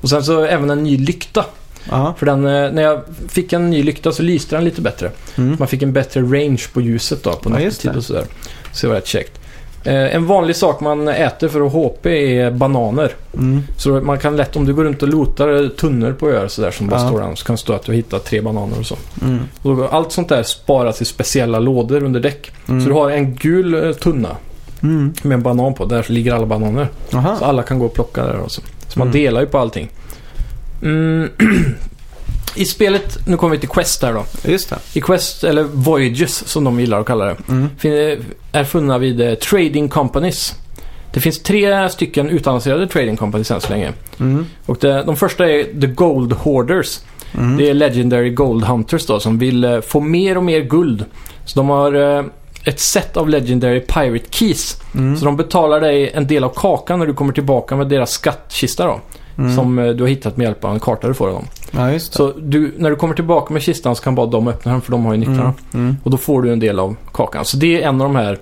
Och 0.00 0.08
sen 0.08 0.24
så 0.24 0.44
även 0.44 0.70
en 0.70 0.82
ny 0.82 0.96
lykta. 0.98 1.44
Ja. 1.90 2.14
För 2.18 2.26
den, 2.26 2.46
eh, 2.46 2.72
när 2.72 2.82
jag 2.82 3.02
fick 3.28 3.52
en 3.52 3.70
ny 3.70 3.82
lykta 3.82 4.12
så 4.12 4.22
lyste 4.22 4.56
den 4.56 4.64
lite 4.64 4.80
bättre. 4.80 5.10
Mm. 5.36 5.56
Man 5.58 5.68
fick 5.68 5.82
en 5.82 5.92
bättre 5.92 6.20
range 6.20 6.62
på 6.72 6.80
ljuset 6.80 7.22
då 7.22 7.32
på 7.32 7.50
Ja, 7.50 7.54
nattetid 7.54 7.96
och 7.96 8.04
sådär. 8.04 8.24
Så 8.72 8.86
det 8.86 8.88
var 8.88 8.94
rätt 8.94 9.06
käckt. 9.06 9.40
Eh, 9.84 10.14
En 10.14 10.26
vanlig 10.26 10.56
sak 10.56 10.80
man 10.80 11.08
äter 11.08 11.48
för 11.48 11.66
att 11.66 11.72
HP 11.72 12.06
är 12.06 12.50
bananer. 12.50 13.12
Mm. 13.34 13.62
Så 13.76 13.90
man 13.90 14.18
kan 14.18 14.36
lätt, 14.36 14.56
om 14.56 14.64
du 14.64 14.74
går 14.74 14.84
runt 14.84 15.02
och 15.02 15.08
lotar 15.08 15.68
tunnor 15.68 16.12
på 16.12 16.28
öar 16.30 16.48
sådär 16.48 16.70
som 16.70 16.88
bara 16.88 17.00
Ja. 17.00 17.08
står 17.08 17.20
där, 17.20 17.34
så 17.34 17.44
kan 17.44 17.54
det 17.56 17.60
stå 17.60 17.72
att 17.72 17.82
du 17.84 17.92
har 17.92 17.96
hittat 17.96 18.24
tre 18.24 18.40
bananer 18.40 18.78
och 18.78 18.86
så. 18.86 18.96
Mm. 19.22 19.38
Och 19.62 19.94
allt 19.94 20.12
sånt 20.12 20.28
där 20.28 20.42
sparas 20.42 21.02
i 21.02 21.04
speciella 21.04 21.58
lådor 21.58 22.02
under 22.04 22.20
däck. 22.20 22.50
Mm. 22.68 22.80
Så 22.80 22.88
du 22.88 22.94
har 22.94 23.10
en 23.10 23.34
gul 23.34 23.74
eh, 23.86 23.92
tunna 23.92 24.36
Mm. 24.82 25.12
med 25.22 25.34
en 25.34 25.42
banan 25.42 25.74
på. 25.74 25.84
Där 25.84 26.06
ligger 26.08 26.34
alla 26.34 26.46
bananer. 26.46 26.88
Så 27.10 27.16
Aha. 27.16 27.36
alla 27.42 27.62
kan 27.62 27.78
gå 27.78 27.86
och 27.86 27.94
plocka 27.94 28.22
där 28.26 28.40
också. 28.40 28.60
Så 28.88 28.98
man 28.98 29.08
Mm. 29.08 29.20
delar 29.22 29.40
ju 29.40 29.46
på 29.46 29.58
allting. 29.58 29.88
I 32.54 32.64
spelet, 32.64 33.26
nu 33.26 33.36
kommer 33.36 33.52
vi 33.54 33.60
till 33.60 33.68
Quest 33.68 34.02
här 34.02 34.12
då. 34.12 34.24
Just 34.44 34.70
det. 34.70 34.78
I 34.92 35.00
Quest, 35.00 35.44
eller 35.44 35.62
Voyages 35.62 36.48
som 36.48 36.64
de 36.64 36.80
gillar 36.80 37.00
att 37.00 37.06
kalla 37.06 37.24
det, 37.24 37.36
Mm. 37.48 37.68
är 38.52 38.64
funna 38.64 38.98
vid 38.98 39.20
eh, 39.20 39.34
Trading 39.34 39.88
Companies. 39.88 40.54
Det 41.12 41.20
finns 41.20 41.42
tre 41.42 41.88
stycken 41.88 42.28
utannonserade 42.30 42.86
Trading 42.86 43.16
Companies 43.16 43.50
än 43.50 43.60
så 43.60 43.68
länge. 43.70 43.92
Mm. 44.20 44.46
Och 44.66 44.76
det, 44.80 45.02
de 45.02 45.16
första 45.16 45.48
är 45.50 45.80
The 45.80 45.86
Gold 45.86 46.32
Hoarders. 46.32 47.00
Mm. 47.38 47.56
Det 47.56 47.70
är 47.70 47.74
Legendary 47.74 48.30
Gold 48.30 48.64
Hunters 48.64 49.06
då 49.06 49.20
som 49.20 49.38
vill 49.38 49.64
eh, 49.64 49.80
få 49.80 50.00
mer 50.00 50.36
och 50.36 50.44
mer 50.44 50.60
guld. 50.60 51.04
Så 51.44 51.58
de 51.60 51.68
har 51.68 52.18
eh, 52.18 52.24
ett 52.64 52.80
set 52.80 53.16
av 53.16 53.28
Legendary 53.28 53.80
Pirate 53.80 54.26
Keys. 54.30 54.76
Mm. 54.94 55.16
Så 55.16 55.24
de 55.24 55.36
betalar 55.36 55.80
dig 55.80 56.10
en 56.14 56.26
del 56.26 56.44
av 56.44 56.52
kakan 56.56 56.98
när 56.98 57.06
du 57.06 57.14
kommer 57.14 57.32
tillbaka 57.32 57.76
med 57.76 57.88
deras 57.88 58.10
skattkista 58.10 58.86
då. 58.86 59.00
Mm. 59.38 59.56
Som 59.56 59.78
eh, 59.78 59.88
du 59.88 60.02
har 60.02 60.08
hittat 60.08 60.36
med 60.36 60.44
hjälp 60.44 60.64
av 60.64 60.74
en 60.74 60.80
karta 60.80 61.08
du 61.08 61.14
får 61.14 61.28
av 61.28 61.34
dem. 61.34 61.46
Ja. 61.70 61.98
Så 61.98 62.32
du, 62.38 62.74
när 62.78 62.90
du 62.90 62.96
kommer 62.96 63.14
tillbaka 63.14 63.52
med 63.52 63.62
kistan 63.62 63.96
så 63.96 64.02
kan 64.02 64.14
bara 64.14 64.26
de 64.26 64.48
öppna 64.48 64.72
den 64.72 64.80
för 64.80 64.90
de 64.90 65.04
har 65.04 65.12
ju 65.12 65.18
nycklarna. 65.18 65.40
Mm. 65.42 65.54
Mm. 65.74 65.96
Och 66.02 66.10
då 66.10 66.16
får 66.16 66.42
du 66.42 66.52
en 66.52 66.60
del 66.60 66.78
av 66.78 66.96
kakan. 67.12 67.44
Så 67.44 67.56
det 67.56 67.82
är 67.82 67.88
en 67.88 68.00
av 68.00 68.12
de 68.12 68.16
här 68.16 68.38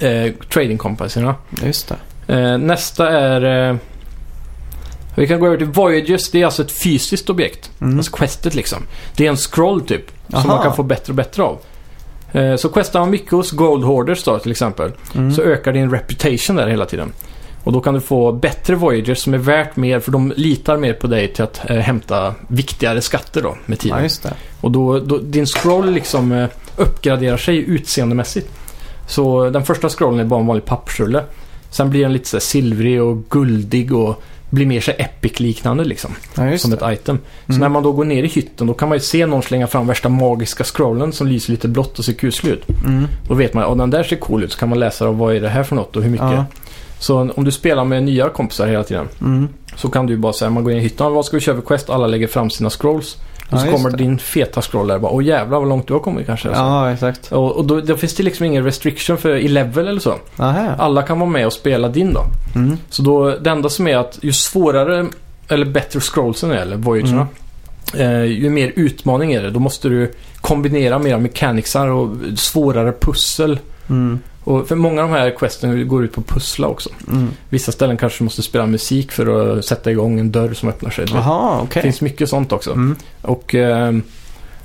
eh, 0.00 0.32
trading 0.52 0.78
companiesarna. 0.78 1.34
Just. 1.64 1.92
Eh, 2.26 2.58
nästa 2.58 3.08
är... 3.08 3.70
Eh, 3.70 3.76
vi 5.14 5.26
kan 5.26 5.40
gå 5.40 5.46
över 5.46 5.56
till 5.56 5.66
Voyages. 5.66 6.30
Det 6.30 6.40
är 6.40 6.44
alltså 6.44 6.62
ett 6.62 6.72
fysiskt 6.72 7.30
objekt. 7.30 7.70
Mm. 7.80 7.98
Alltså 7.98 8.16
questet 8.16 8.54
liksom. 8.54 8.82
Det 9.16 9.26
är 9.26 9.30
en 9.30 9.36
scroll 9.36 9.80
typ. 9.80 10.04
Aha. 10.32 10.42
Som 10.42 10.50
man 10.50 10.62
kan 10.62 10.76
få 10.76 10.82
bättre 10.82 11.10
och 11.10 11.16
bättre 11.16 11.42
av. 11.42 11.58
Eh, 12.32 12.56
så 12.56 12.68
questar 12.68 13.00
man 13.00 13.10
mycket 13.10 13.30
hos 13.30 13.50
Gold 13.50 13.84
Hoarders 13.84 14.24
då 14.24 14.38
till 14.38 14.50
exempel. 14.50 14.92
Mm. 15.14 15.32
Så 15.32 15.42
ökar 15.42 15.72
din 15.72 15.90
reputation 15.90 16.56
där 16.56 16.68
hela 16.68 16.86
tiden. 16.86 17.12
Och 17.64 17.72
då 17.72 17.80
kan 17.80 17.94
du 17.94 18.00
få 18.00 18.32
bättre 18.32 18.74
Voyagers 18.74 19.18
som 19.18 19.34
är 19.34 19.38
värt 19.38 19.76
mer 19.76 20.00
för 20.00 20.12
de 20.12 20.32
litar 20.36 20.76
mer 20.76 20.92
på 20.92 21.06
dig 21.06 21.28
till 21.32 21.44
att 21.44 21.70
eh, 21.70 21.76
hämta 21.76 22.34
viktigare 22.48 23.00
skatter 23.00 23.42
då 23.42 23.56
med 23.66 23.78
tiden. 23.78 23.96
Ja, 23.98 24.02
just 24.02 24.22
det. 24.22 24.32
Och 24.60 24.70
då, 24.70 24.98
då 25.00 25.18
din 25.18 25.46
scroll 25.46 25.90
liksom 25.92 26.32
eh, 26.32 26.48
uppgraderar 26.76 27.36
sig 27.36 27.56
utseendemässigt. 27.56 28.50
Så 29.08 29.50
den 29.50 29.64
första 29.64 29.88
scrollen 29.88 30.20
är 30.20 30.24
bara 30.24 30.40
en 30.40 30.46
vanlig 30.46 30.64
pappsrulle. 30.64 31.24
Sen 31.70 31.90
blir 31.90 32.02
den 32.02 32.12
lite 32.12 32.28
så 32.28 32.40
silvrig 32.40 33.02
och 33.02 33.24
guldig 33.30 33.92
och 33.94 34.22
blir 34.50 34.66
mer 34.66 34.80
så 34.80 34.90
epic-liknande 34.90 35.84
liksom. 35.84 36.10
Ja, 36.34 36.58
som 36.58 36.72
ett 36.72 36.82
item. 36.84 37.18
Så 37.46 37.52
Mm. 37.52 37.60
när 37.60 37.68
man 37.68 37.82
då 37.82 37.92
går 37.92 38.04
ner 38.04 38.22
i 38.22 38.26
hytten 38.28 38.66
då 38.66 38.74
kan 38.74 38.88
man 38.88 38.96
ju 38.98 39.02
se 39.02 39.26
någon 39.26 39.42
slänga 39.42 39.66
fram 39.66 39.86
värsta 39.86 40.08
magiska 40.08 40.64
scrollen 40.64 41.12
som 41.12 41.26
lyser 41.26 41.50
lite 41.52 41.68
blått 41.68 41.98
och 41.98 42.04
ser 42.04 42.12
kuslig 42.12 42.50
ut. 42.52 42.68
Mm. 42.86 43.06
Då 43.28 43.34
vet 43.34 43.54
man 43.54 43.64
att 43.72 43.78
den 43.78 43.90
där 43.90 44.02
ser 44.02 44.16
cool 44.16 44.44
ut 44.44 44.52
så 44.52 44.58
kan 44.58 44.68
man 44.68 44.78
läsa 44.78 45.04
då, 45.04 45.12
vad 45.12 45.36
är 45.36 45.40
det 45.40 45.48
här 45.48 45.62
för 45.62 45.76
något 45.76 45.96
och 45.96 46.02
hur 46.02 46.10
mycket. 46.10 46.26
Ja. 46.32 46.44
Så 47.00 47.30
om 47.36 47.44
du 47.44 47.50
spelar 47.52 47.84
med 47.84 48.02
nya 48.02 48.28
kompisar 48.28 48.66
hela 48.66 48.84
tiden 48.84 49.08
Mm. 49.20 49.48
så 49.76 49.88
kan 49.88 50.06
du 50.06 50.16
bara 50.16 50.32
säga, 50.32 50.50
man 50.50 50.64
går 50.64 50.72
in 50.72 50.78
i 50.78 50.82
hytten, 50.82 51.12
vad 51.12 51.24
ska 51.24 51.36
vi 51.36 51.40
köra 51.40 51.56
för 51.56 51.62
quest? 51.62 51.90
Alla 51.90 52.06
lägger 52.06 52.26
fram 52.26 52.50
sina 52.50 52.70
scrolls. 52.70 53.16
Och 53.50 53.56
Ja, 53.56 53.58
så 53.58 53.70
kommer 53.70 53.90
det. 53.90 53.96
din 53.96 54.18
feta 54.18 54.62
scroll 54.62 54.86
där 54.86 54.94
och 54.94 55.00
bara, 55.00 55.12
åh 55.12 55.24
jävlar 55.24 55.58
vad 55.58 55.68
långt 55.68 55.86
du 55.86 55.92
har 55.92 56.00
kommit 56.00 56.26
kanske. 56.26 56.48
Ja, 56.48 56.92
exakt. 56.92 57.32
Och, 57.32 57.52
och 57.56 57.64
då, 57.64 57.80
då 57.80 57.96
finns 57.96 58.14
det 58.14 58.22
liksom 58.22 58.46
ingen 58.46 58.64
restriction 58.64 59.16
för 59.18 59.36
i 59.36 59.48
level 59.48 59.88
eller 59.88 60.00
så. 60.00 60.14
Aha. 60.38 60.74
Alla 60.78 61.02
kan 61.02 61.18
vara 61.20 61.30
med 61.30 61.46
och 61.46 61.52
spela 61.52 61.88
din 61.88 62.12
då. 62.14 62.20
Mm. 62.54 62.76
Så 62.90 63.02
då, 63.02 63.36
det 63.40 63.50
enda 63.50 63.68
som 63.68 63.88
är 63.88 63.96
att 63.96 64.18
ju 64.22 64.32
svårare 64.32 65.06
eller 65.48 65.66
bättre 65.66 66.00
scrollsen 66.00 66.50
är, 66.50 66.56
eller 66.56 66.76
voyagerna, 66.76 67.26
eh, 67.94 68.24
ju 68.24 68.50
mer 68.50 68.72
utmaning 68.76 69.32
är 69.32 69.42
det. 69.42 69.50
Då 69.50 69.60
måste 69.60 69.88
du 69.88 70.12
kombinera 70.40 70.98
mera 70.98 71.18
mechanicsar 71.18 71.86
och 71.88 72.08
svårare 72.36 72.92
pussel. 73.00 73.58
Mm. 73.88 74.18
Och 74.50 74.68
för 74.68 74.76
många 74.76 75.02
av 75.02 75.08
de 75.08 75.14
här 75.14 75.30
questen 75.38 75.88
går 75.88 76.04
ut 76.04 76.12
på 76.12 76.20
att 76.20 76.26
pussla 76.26 76.68
också. 76.68 76.90
Mm. 77.10 77.28
Vissa 77.48 77.72
ställen 77.72 77.96
kanske 77.96 78.24
måste 78.24 78.42
spela 78.42 78.66
musik 78.66 79.12
för 79.12 79.58
att 79.58 79.64
sätta 79.64 79.90
igång 79.90 80.20
en 80.20 80.32
dörr 80.32 80.54
som 80.54 80.68
öppnar 80.68 80.90
sig. 80.90 81.06
Det 81.06 81.12
Jaha, 81.12 81.60
okej. 81.62 81.82
finns 81.82 82.00
mycket 82.00 82.28
sånt 82.28 82.52
också. 82.52 82.70
Mm. 82.72 82.96
Och 83.22 83.54
ehm, 83.54 84.02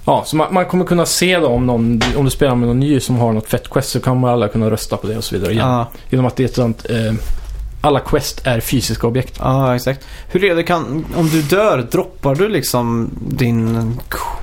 ja, 0.06 0.24
så 0.26 0.36
man, 0.36 0.54
man 0.54 0.66
kommer 0.66 0.86
kunna 0.86 1.06
se 1.06 1.40
då 1.40 1.48
om 1.48 1.66
någon, 1.66 2.02
om 2.18 2.26
du 2.26 2.32
spelar 2.32 2.56
med 2.56 2.68
någon 2.68 2.80
ny 2.80 3.00
som 3.00 3.16
har 3.16 3.34
något 3.34 3.48
fett 3.50 3.70
quest 3.70 3.90
så 3.90 4.00
kommer 4.00 4.28
alla 4.28 4.48
kunna 4.48 4.70
rösta 4.72 4.98
på 4.98 5.08
det 5.08 5.18
och 5.18 5.24
så 5.24 5.36
vidare 5.36 5.52
igen. 5.52 5.68
Ja, 5.68 5.88
Genom 6.10 6.26
att 6.26 6.36
det 6.36 6.44
är 6.44 6.48
ett 6.48 6.56
sånt, 6.56 6.86
eh, 6.90 7.14
alla 7.82 8.00
quest 8.00 8.42
är 8.48 8.60
fysiska 8.60 9.08
objekt. 9.08 9.36
ja, 9.40 9.76
exakt. 9.76 10.06
Hur 10.32 10.44
är 10.44 10.56
det, 10.56 10.64
kan, 10.64 11.06
om 11.16 11.30
du 11.30 11.42
dör, 11.42 11.88
droppar 11.92 12.36
du 12.36 12.50
liksom 12.50 13.10
din 13.28 13.98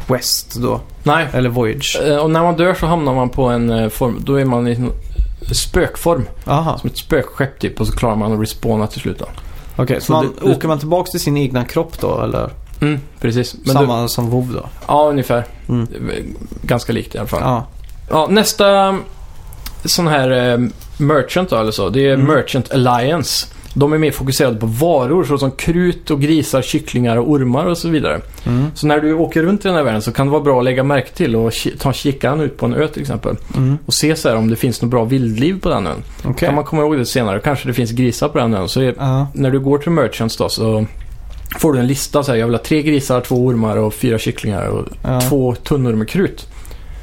quest 0.06 0.54
då? 0.54 0.80
Nej, 1.02 1.26
Eller 1.32 1.48
voyage? 1.48 2.00
eh, 2.06 2.16
och 2.16 2.30
när 2.30 2.42
man 2.42 2.56
dör 2.56 2.74
så 2.74 2.86
hamnar 2.86 3.14
man 3.14 3.28
på 3.28 3.44
en 3.44 3.70
eh, 3.70 3.88
form, 3.88 4.20
då 4.24 4.34
är 4.34 4.44
man 4.44 4.68
i 4.68 4.88
spökform. 5.52 6.24
Aha, 6.46 6.78
Som 6.78 6.90
ett 6.90 6.98
spökskepp 6.98 7.58
typ 7.58 7.80
och 7.80 7.86
så 7.86 7.92
klarar 7.92 8.16
man 8.16 8.32
att 8.32 8.40
respawna 8.40 8.86
till 8.86 9.00
slut 9.00 9.18
då. 9.18 9.26
okej. 9.76 10.00
Så 10.00 10.06
Så 10.06 10.12
man, 10.12 10.34
det- 10.42 10.50
åker 10.54 10.68
man 10.68 10.78
tillbaks 10.78 11.10
till 11.10 11.20
sin 11.20 11.36
egna 11.36 11.64
kropp 11.64 12.00
då, 12.00 12.20
eller? 12.22 12.50
Mm, 12.80 13.00
precis. 13.20 13.54
Men 13.64 13.74
Samma 13.74 14.08
som 14.08 14.30
WoW 14.30 14.52
då? 14.54 14.60
Du, 14.60 14.66
ja, 14.88 15.08
ungefär. 15.10 15.44
Mm. 15.68 15.86
Ganska 16.62 16.92
likt 16.92 17.14
i 17.14 17.18
alla 17.18 17.28
fall. 17.28 17.40
Ja. 17.44 17.66
Ja, 18.10 18.26
nästa 18.30 18.98
sån 19.84 20.06
här 20.06 20.30
eh, 20.52 20.58
merchant 20.98 21.50
då, 21.50 21.56
eller 21.56 21.72
så. 21.72 21.88
Det 21.88 22.08
är 22.08 22.14
Mm. 22.14 22.26
Merchant 22.26 22.70
Alliance. 22.72 23.46
De 23.74 23.92
är 23.92 23.98
mer 23.98 24.10
fokuserade 24.10 24.56
på 24.56 24.66
varor 24.66 25.24
såsom 25.24 25.50
krut 25.50 26.10
och 26.10 26.20
grisar, 26.20 26.62
kycklingar 26.62 27.16
och 27.16 27.30
ormar 27.30 27.66
och 27.66 27.78
så 27.78 27.88
vidare. 27.88 28.20
Mm. 28.46 28.66
Så 28.74 28.86
när 28.86 29.00
du 29.00 29.14
åker 29.14 29.42
runt 29.42 29.64
i 29.64 29.68
den 29.68 29.76
här 29.76 29.82
världen 29.82 30.02
så 30.02 30.12
kan 30.12 30.26
det 30.26 30.32
vara 30.32 30.42
bra 30.42 30.58
att 30.58 30.64
lägga 30.64 30.82
märke 30.84 31.10
till 31.12 31.36
och 31.36 31.52
ta 31.78 31.88
en 31.88 31.92
kikaren 31.94 32.40
ut 32.40 32.56
på 32.56 32.66
en 32.66 32.74
ö 32.74 32.88
till 32.88 33.02
exempel. 33.02 33.36
Mm. 33.56 33.78
Och 33.86 33.94
se 33.94 34.16
så 34.16 34.28
här 34.28 34.36
om 34.36 34.48
det 34.48 34.56
finns 34.56 34.82
något 34.82 34.90
bra 34.90 35.04
vildliv 35.04 35.60
på 35.60 35.68
den 35.68 35.86
ön. 35.86 36.02
Okej. 36.24 36.46
Kan 36.46 36.54
man 36.54 36.64
komma 36.64 36.82
ihåg 36.82 36.96
det 36.98 37.06
senare. 37.06 37.40
Kanske 37.40 37.68
det 37.68 37.74
finns 37.74 37.90
grisar 37.90 38.28
på 38.28 38.38
den 38.38 38.54
ön. 38.54 38.68
Så 38.68 38.80
är, 38.80 38.94
Ja. 38.98 39.26
när 39.34 39.50
du 39.50 39.60
går 39.60 39.78
till 39.78 39.92
Merchants 39.92 40.36
då 40.36 40.48
så 40.48 40.86
får 41.58 41.72
du 41.72 41.78
en 41.78 41.86
lista. 41.86 42.22
Så 42.22 42.32
här, 42.32 42.38
jag 42.38 42.46
vill 42.46 42.54
ha 42.54 42.62
tre 42.62 42.82
grisar, 42.82 43.20
två 43.20 43.34
ormar 43.46 43.76
och 43.76 43.94
fyra 43.94 44.18
kycklingar 44.18 44.66
och 44.66 44.86
Ja. 45.02 45.20
två 45.20 45.54
tunnor 45.54 45.92
med 45.92 46.08
krut. 46.08 46.46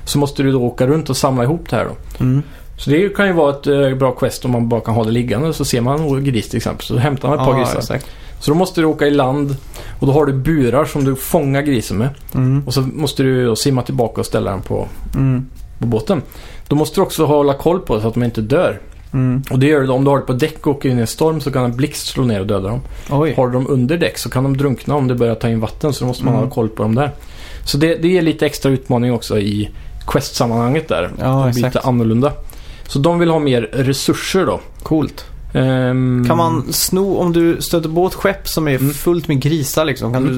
Så 0.06 0.18
måste 0.20 0.44
du 0.44 0.52
då 0.52 0.62
åka 0.62 0.88
runt 0.88 1.10
och 1.10 1.18
samla 1.18 1.44
ihop 1.44 1.70
det 1.70 1.76
här 1.76 1.86
då. 1.86 2.24
Mm. 2.24 2.44
Så 2.80 2.90
det 2.90 3.16
kan 3.16 3.28
ju 3.28 3.34
vara 3.34 3.50
ett 3.52 3.68
eh, 3.68 3.94
bra 3.94 4.12
quest 4.12 4.46
om 4.46 4.52
man 4.52 4.70
bara 4.70 4.82
kan 4.82 4.94
ha 4.94 5.04
det 5.04 5.12
liggande. 5.12 5.54
Så 5.54 5.66
ser 5.66 5.82
man 5.82 6.00
en 6.02 6.24
gris 6.24 6.50
till 6.50 6.58
exempel. 6.58 6.86
Så 6.86 6.98
hämtar 6.98 7.30
man 7.30 7.40
ett 7.40 7.46
par 7.46 7.54
Ja, 7.54 7.60
grisar. 7.60 7.78
exakt. 7.80 8.06
Så 8.40 8.52
då 8.52 8.58
måste 8.58 8.82
du 8.82 8.86
åka 8.88 9.08
i 9.08 9.12
land 9.12 9.56
och 10.00 10.08
då 10.08 10.14
har 10.14 10.26
du 10.26 10.34
burar 10.34 10.86
som 10.86 11.04
du 11.04 11.16
fångar 11.16 11.62
grisen 11.62 11.98
med. 11.98 12.10
Mm. 12.36 12.64
Och 12.68 12.74
så 12.74 12.82
måste 12.82 13.24
du 13.24 13.56
simma 13.56 13.82
tillbaka 13.82 14.22
och 14.22 14.26
ställa 14.28 14.52
den 14.52 14.62
på, 14.62 14.88
Mm. 15.16 15.46
på 15.80 15.86
båten. 15.88 16.22
Då 16.68 16.76
måste 16.76 16.96
du 16.96 17.02
också 17.02 17.26
hålla 17.26 17.54
koll 17.54 17.80
på 17.80 18.00
så 18.02 18.08
att 18.08 18.14
de 18.14 18.24
inte 18.24 18.42
dör. 18.42 18.80
Mm. 19.14 19.44
Och 19.52 19.60
det 19.60 19.66
gör 19.68 19.82
du 19.82 19.88
om 19.90 20.04
du 20.04 20.10
har 20.10 20.18
det 20.18 20.24
på 20.26 20.34
däck 20.34 20.68
och 20.68 20.76
åker 20.76 20.90
in 20.90 20.98
i 20.98 21.02
en 21.02 21.08
storm 21.08 21.42
så 21.42 21.52
kan 21.52 21.64
en 21.66 21.76
blixt 21.78 22.08
slå 22.08 22.24
ner 22.24 22.40
och 22.40 22.48
döda 22.48 22.68
dem. 22.70 22.82
Oj. 23.10 23.34
Har 23.38 23.48
du 23.48 23.54
dem 23.54 23.66
under 23.70 23.98
däck 23.98 24.18
så 24.18 24.30
kan 24.30 24.44
de 24.44 24.58
drunkna 24.58 24.96
om 24.96 25.08
det 25.08 25.16
börjar 25.16 25.36
ta 25.36 25.50
in 25.50 25.60
vatten 25.60 25.94
så 25.94 26.04
då 26.04 26.08
måste 26.08 26.26
man 26.26 26.34
Mm. 26.34 26.46
ha 26.48 26.54
koll 26.54 26.70
på 26.70 26.84
dem 26.84 26.96
där. 26.96 27.12
Så 27.66 27.78
det, 27.78 27.96
det 27.96 28.18
är 28.18 28.22
lite 28.22 28.46
extra 28.46 28.72
utmaning 28.72 29.14
också 29.14 29.40
i 29.40 29.70
quest-sammanhanget 30.08 30.88
där. 30.88 31.12
Ja, 31.20 31.52
det 31.56 31.62
lite 31.62 31.80
annorlunda. 31.80 32.32
Så 32.90 33.00
de 33.00 33.20
vill 33.20 33.30
ha 33.30 33.40
mer 33.40 33.62
resurser 33.74 34.46
då. 34.46 34.60
Coolt. 34.84 35.26
Ehm, 35.54 36.26
Kan 36.28 36.38
man 36.38 36.74
sno, 36.74 37.18
om 37.18 37.34
du 37.34 37.62
stöter 37.62 37.90
på 37.90 38.08
ett 38.08 38.14
skepp 38.14 38.48
som 38.48 38.68
är 38.68 38.76
Mm. 38.76 38.94
fullt 38.94 39.28
med 39.28 39.42
grisar 39.42 39.86
liksom, 39.86 40.14
kan 40.14 40.24
Mm. 40.24 40.34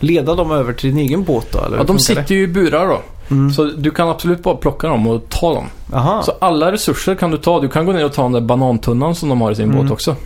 du 0.00 0.06
leda 0.06 0.34
dem 0.34 0.50
över 0.50 0.72
till 0.72 0.90
din 0.90 0.98
egen 0.98 1.24
båt 1.24 1.46
då? 1.52 1.58
Eller 1.58 1.76
Ja, 1.76 1.84
de 1.84 1.98
sitter 1.98 2.34
ju 2.34 2.42
i 2.42 2.46
burar 2.46 2.86
då. 2.88 2.92
det? 3.28 3.34
Mm. 3.34 3.50
Så 3.52 3.64
du 3.64 3.90
kan 3.90 4.08
absolut 4.08 4.42
bara 4.42 4.54
plocka 4.56 4.88
dem 4.88 5.06
och 5.06 5.28
ta 5.28 5.54
dem. 5.54 5.64
Aha. 5.92 6.22
Så 6.22 6.32
alla 6.40 6.72
resurser 6.72 7.14
kan 7.14 7.30
du 7.30 7.36
ta. 7.36 7.60
Du 7.60 7.68
kan 7.68 7.86
gå 7.86 7.92
ner 7.92 8.04
och 8.04 8.12
ta 8.12 8.22
den 8.22 8.32
där 8.32 8.40
banantunnan 8.40 9.14
som 9.14 9.28
de 9.28 9.40
har 9.40 9.52
i 9.52 9.54
sin 9.54 9.70
Mm. 9.70 9.82
båt 9.82 9.92
också. 9.92 10.16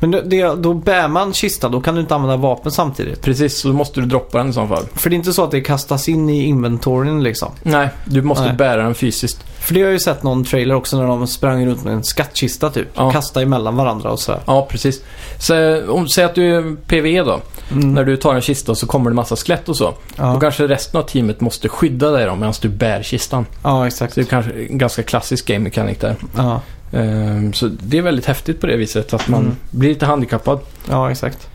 Men 0.00 0.10
det, 0.10 0.54
då 0.62 0.74
bär 0.74 1.08
man 1.08 1.32
kista, 1.32 1.68
då 1.68 1.80
kan 1.80 1.94
du 1.94 2.00
inte 2.00 2.14
använda 2.14 2.36
vapen 2.36 2.72
samtidigt. 2.72 3.22
Precis, 3.22 3.58
så 3.58 3.68
då 3.68 3.74
måste 3.74 4.00
du 4.00 4.06
droppa 4.06 4.38
den 4.38 4.50
i 4.50 4.52
så 4.52 4.66
fall. 4.66 4.84
För 4.94 5.10
det 5.10 5.14
är 5.14 5.18
inte 5.18 5.32
så 5.32 5.44
att 5.44 5.50
det 5.50 5.60
kastas 5.60 6.08
in 6.08 6.30
i 6.30 6.44
inventoryn 6.44 7.22
liksom. 7.22 7.52
Nej, 7.62 7.88
du 8.04 8.22
måste 8.22 8.44
Nej. 8.44 8.52
bära 8.54 8.82
den 8.82 8.94
fysiskt. 8.94 9.44
För 9.60 9.74
det 9.74 9.80
har 9.80 9.86
jag 9.86 9.92
ju 9.92 9.98
sett 9.98 10.22
någon 10.22 10.44
trailer 10.44 10.74
också 10.74 10.96
när 10.96 11.06
de 11.06 11.26
sprang 11.26 11.66
runt 11.66 11.84
med 11.84 11.92
en 11.92 12.04
skattkista 12.04 12.70
typ. 12.70 12.88
Ja. 12.94 13.10
Kasta 13.12 13.42
emellan 13.42 13.76
varandra 13.76 14.10
och 14.10 14.20
sådär. 14.20 14.40
Ja, 14.46 14.66
precis. 14.70 15.02
Så, 15.38 15.82
om, 15.92 16.08
säg 16.08 16.24
att 16.24 16.34
du 16.34 16.56
är 16.56 16.76
PVE 16.86 17.22
då. 17.22 17.40
Mm. 17.72 17.94
När 17.94 18.04
du 18.04 18.16
tar 18.16 18.34
en 18.34 18.40
kista 18.40 18.74
så 18.74 18.86
kommer 18.86 19.10
det 19.10 19.16
massa 19.16 19.36
skelett 19.36 19.68
och 19.68 19.76
så. 19.76 19.84
Då 19.84 19.94
Ja. 20.16 20.40
kanske 20.40 20.68
resten 20.68 21.00
av 21.00 21.04
teamet 21.04 21.40
måste 21.40 21.68
skydda 21.68 22.10
dig 22.10 22.26
då 22.26 22.34
medan 22.34 22.54
du 22.60 22.68
bär 22.68 23.02
kistan. 23.02 23.46
ja, 23.62 23.86
exakt. 23.86 24.14
Så 24.14 24.20
det 24.20 24.26
är 24.26 24.30
kanske 24.30 24.52
en 24.52 24.78
ganska 24.78 25.02
klassisk 25.02 25.46
game 25.46 25.58
mechanic 25.58 25.98
där. 25.98 26.16
Ja. 26.36 26.60
Ehm, 26.92 27.52
så 27.52 27.66
det 27.82 27.98
är 27.98 28.02
väldigt 28.02 28.26
häftigt 28.26 28.60
på 28.60 28.66
det 28.66 28.76
viset 28.76 29.14
att 29.14 29.28
man 29.28 29.40
Mm. 29.42 29.56
blir 29.70 29.88
lite 29.88 30.06
handikappad. 30.06 30.58
ja, 30.90 31.10
exakt. 31.10 31.48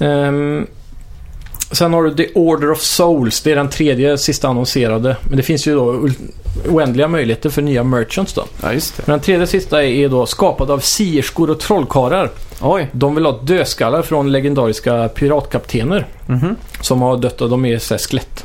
Ehm, 0.00 0.66
sen 1.72 1.92
har 1.92 2.02
du 2.02 2.14
The 2.14 2.32
Order 2.34 2.70
of 2.70 2.80
Souls. 2.80 3.40
Det 3.42 3.52
är 3.52 3.56
den 3.56 3.68
tredje 3.68 4.18
sista 4.18 4.48
annonserade. 4.48 5.16
Men 5.28 5.36
det 5.36 5.42
finns 5.42 5.66
ju 5.68 5.74
då 5.74 6.08
oändliga 6.68 7.08
möjligheter 7.08 7.50
för 7.50 7.62
nya 7.62 7.84
merchants 7.84 8.32
då. 8.32 8.44
Ja, 8.62 8.72
just 8.72 8.96
det. 8.96 9.02
Men 9.06 9.12
den 9.12 9.20
tredje 9.20 9.46
sista 9.46 9.84
är 9.84 10.08
då 10.08 10.26
skapad 10.26 10.70
av 10.70 10.78
sierskor 10.78 11.50
och 11.50 11.60
trollkarlar. 11.60 12.30
Oj. 12.60 12.88
De 12.92 13.14
vill 13.14 13.24
ha 13.24 13.40
dödskallar 13.42 14.02
från 14.02 14.32
legendariska 14.32 15.08
piratkaptener 15.08 16.06
Mhm. 16.26 16.56
som 16.80 17.02
har 17.02 17.16
dött 17.16 17.40
och 17.40 17.50
de 17.50 17.64
är 17.64 17.78
så 17.78 17.94
här 17.94 17.98
skelett 17.98 18.44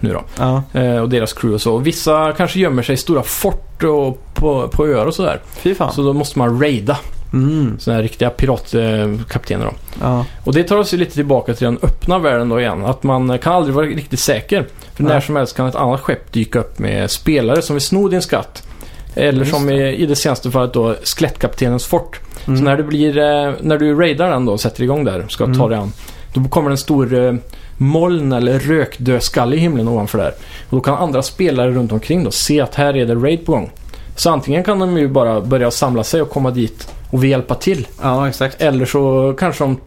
nu 0.00 0.12
då. 0.12 0.22
Ja. 0.38 0.62
Eh, 0.80 0.96
och 0.96 1.08
deras 1.08 1.32
crew 1.32 1.54
och 1.54 1.60
så. 1.60 1.74
Och 1.74 1.86
vissa 1.86 2.32
kanske 2.36 2.58
gömmer 2.60 2.82
sig 2.82 2.92
i 2.92 2.96
stora 2.96 3.22
fort 3.22 3.82
och 3.82 4.34
på, 4.34 4.68
på 4.68 4.86
öar 4.86 5.06
och 5.06 5.14
sådär. 5.14 5.40
Fy 5.56 5.74
fan. 5.74 5.92
Så 5.92 6.02
då 6.02 6.12
måste 6.12 6.38
man 6.38 6.60
raida 6.62 6.98
Mm. 7.32 7.76
sådana 7.78 7.96
här 7.96 8.02
riktiga 8.02 8.30
piratkaptener 8.30 9.64
då. 9.64 9.72
Ja. 10.00 10.24
Och 10.44 10.54
det 10.54 10.62
tar 10.64 10.76
oss 10.76 10.94
ju 10.94 10.98
lite 10.98 11.14
tillbaka 11.14 11.54
till 11.54 11.64
den 11.64 11.78
öppna 11.82 12.18
världen 12.18 12.48
då 12.48 12.60
igen. 12.60 12.84
Att 12.84 13.02
man 13.02 13.38
kan 13.38 13.52
aldrig 13.52 13.74
vara 13.74 13.86
riktigt 13.86 14.20
säker. 14.20 14.66
För 14.94 15.02
Nej. 15.02 15.12
när 15.12 15.20
som 15.20 15.36
helst 15.36 15.56
kan 15.56 15.66
ett 15.66 15.74
annat 15.74 16.00
skepp 16.00 16.32
dyka 16.32 16.58
upp 16.58 16.78
med 16.78 17.10
spelare 17.10 17.62
som 17.62 17.74
vill 17.74 17.82
sno 17.82 18.08
din 18.08 18.22
skatt. 18.22 18.68
Eller 19.14 19.44
som 19.44 19.70
i, 19.70 19.94
i 19.94 20.06
det 20.06 20.16
senaste 20.16 20.50
fallet 20.50 20.72
då 20.72 20.94
skelettkaptenens 21.04 21.86
fort. 21.86 22.20
Mm. 22.46 22.58
Så 22.58 22.64
när, 22.64 22.76
det 22.76 22.82
blir, 22.82 23.18
eh, 23.18 23.52
när 23.60 23.78
du 23.78 23.94
raidar 23.94 24.30
den 24.30 24.44
då 24.46 24.52
och 24.52 24.60
sätter 24.60 24.82
igång 24.82 25.04
där, 25.04 25.24
ska 25.28 25.44
Mm. 25.44 25.58
ta 25.58 25.68
dig 25.68 25.78
an. 25.78 25.92
Då 26.34 26.44
kommer 26.48 26.70
en 26.70 26.76
stor 26.78 27.14
eh, 27.14 27.34
moln 27.76 28.32
eller 28.32 28.58
rökdödskalle 28.58 29.56
i 29.56 29.58
himlen 29.58 29.88
ovanför 29.88 30.18
där. 30.18 30.32
Och 30.70 30.76
då 30.76 30.80
kan 30.80 30.94
andra 30.94 31.22
spelare 31.22 31.70
runt 31.70 31.92
omkring 31.92 32.24
då 32.24 32.30
se 32.30 32.60
att 32.60 32.74
här 32.74 32.96
är 32.96 33.06
det 33.06 33.14
raid 33.14 33.46
på 33.46 33.52
gång. 33.52 33.70
Så 34.16 34.30
antingen 34.30 34.64
kan 34.64 34.78
de 34.78 34.98
ju 34.98 35.08
bara 35.08 35.40
börja 35.40 35.70
samla 35.70 36.04
sig 36.04 36.22
och 36.22 36.30
komma 36.30 36.50
dit 36.50 36.92
och 37.10 37.24
vill 37.24 37.30
hjälpa 37.30 37.54
till. 37.54 37.86
Ja, 38.02 38.28
exakt. 38.28 38.62
Eller 38.62 38.84
så 38.84 39.34
kanske 39.38 39.64
de 39.64 39.78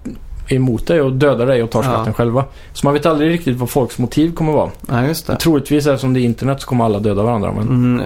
emot 0.48 0.88
dig 0.88 1.02
och 1.02 1.12
dödar 1.14 1.46
dig 1.46 1.64
och 1.64 1.70
tar 1.70 1.84
Ja. 1.84 1.90
skatten 1.94 2.14
själva. 2.14 2.46
Så 2.74 2.86
man 2.88 2.94
vet 2.94 3.06
aldrig 3.06 3.32
riktigt 3.32 3.58
vad 3.58 3.70
folks 3.70 3.98
motiv 3.98 4.34
kommer 4.36 4.52
vara. 4.54 4.70
Ja, 4.90 5.06
just 5.06 5.28
det. 5.28 5.36
Troligtvis 5.36 5.88
eftersom 5.88 6.14
det 6.14 6.20
är 6.20 6.22
internet 6.22 6.62
så 6.62 6.68
kommer 6.68 6.86
alla 6.86 7.00
döda 7.00 7.24
varandra. 7.24 7.52
Men... 7.58 7.68
Mm, 7.68 8.02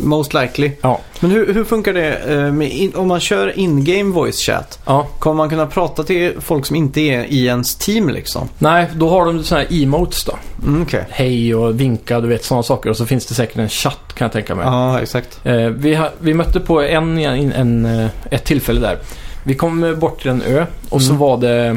most 0.00 0.34
likely. 0.34 0.70
Ja. 0.80 1.00
Men 1.20 1.30
hur, 1.30 1.54
hur 1.54 1.64
funkar 1.64 1.92
det 1.92 2.14
eh, 2.16 2.82
in, 2.82 2.92
om 2.94 3.08
man 3.08 3.20
kör 3.20 3.58
in-game 3.58 4.12
voice 4.14 4.38
chat? 4.40 4.78
ja. 4.84 5.06
Kommer 5.18 5.34
man 5.36 5.48
kunna 5.50 5.66
prata 5.66 6.02
till 6.02 6.32
folk 6.40 6.66
som 6.66 6.76
inte 6.76 7.00
är 7.00 7.24
i 7.24 7.46
ens 7.46 7.74
team 7.74 8.08
liksom? 8.08 8.48
Nej, 8.58 8.86
då 8.94 9.08
har 9.08 9.24
de 9.26 9.44
sådana 9.44 9.66
här 9.70 9.82
emotes 9.82 10.24
då. 10.24 10.32
Mm, 10.66 10.82
Okej. 10.82 11.04
Hej 11.10 11.54
och 11.54 11.80
vinka, 11.80 12.20
du 12.20 12.28
vet 12.28 12.44
sådana 12.44 12.62
saker. 12.62 12.90
Och 12.90 12.96
så 12.96 13.06
finns 13.06 13.26
det 13.26 13.34
säkert 13.34 13.56
en 13.56 13.68
chatt 13.68 14.12
kan 14.14 14.24
jag 14.24 14.32
tänka 14.32 14.54
mig. 14.54 14.66
Ja, 14.66 15.00
exakt. 15.00 15.40
Eh, 15.44 15.54
vi, 15.56 16.00
vi 16.18 16.34
mötte 16.34 16.60
på 16.60 16.82
en, 16.82 17.18
en, 17.18 17.52
en, 17.52 17.84
eh, 18.00 18.06
ett 18.30 18.44
tillfälle 18.44 18.80
där. 18.80 18.98
Vi 19.44 19.54
kom 19.54 19.84
eh, 19.84 19.92
bort 19.94 20.20
till 20.20 20.30
en 20.30 20.42
ö 20.42 20.66
och 20.88 21.02
så 21.02 21.08
Mm. 21.10 21.18
var 21.20 21.36
det... 21.36 21.76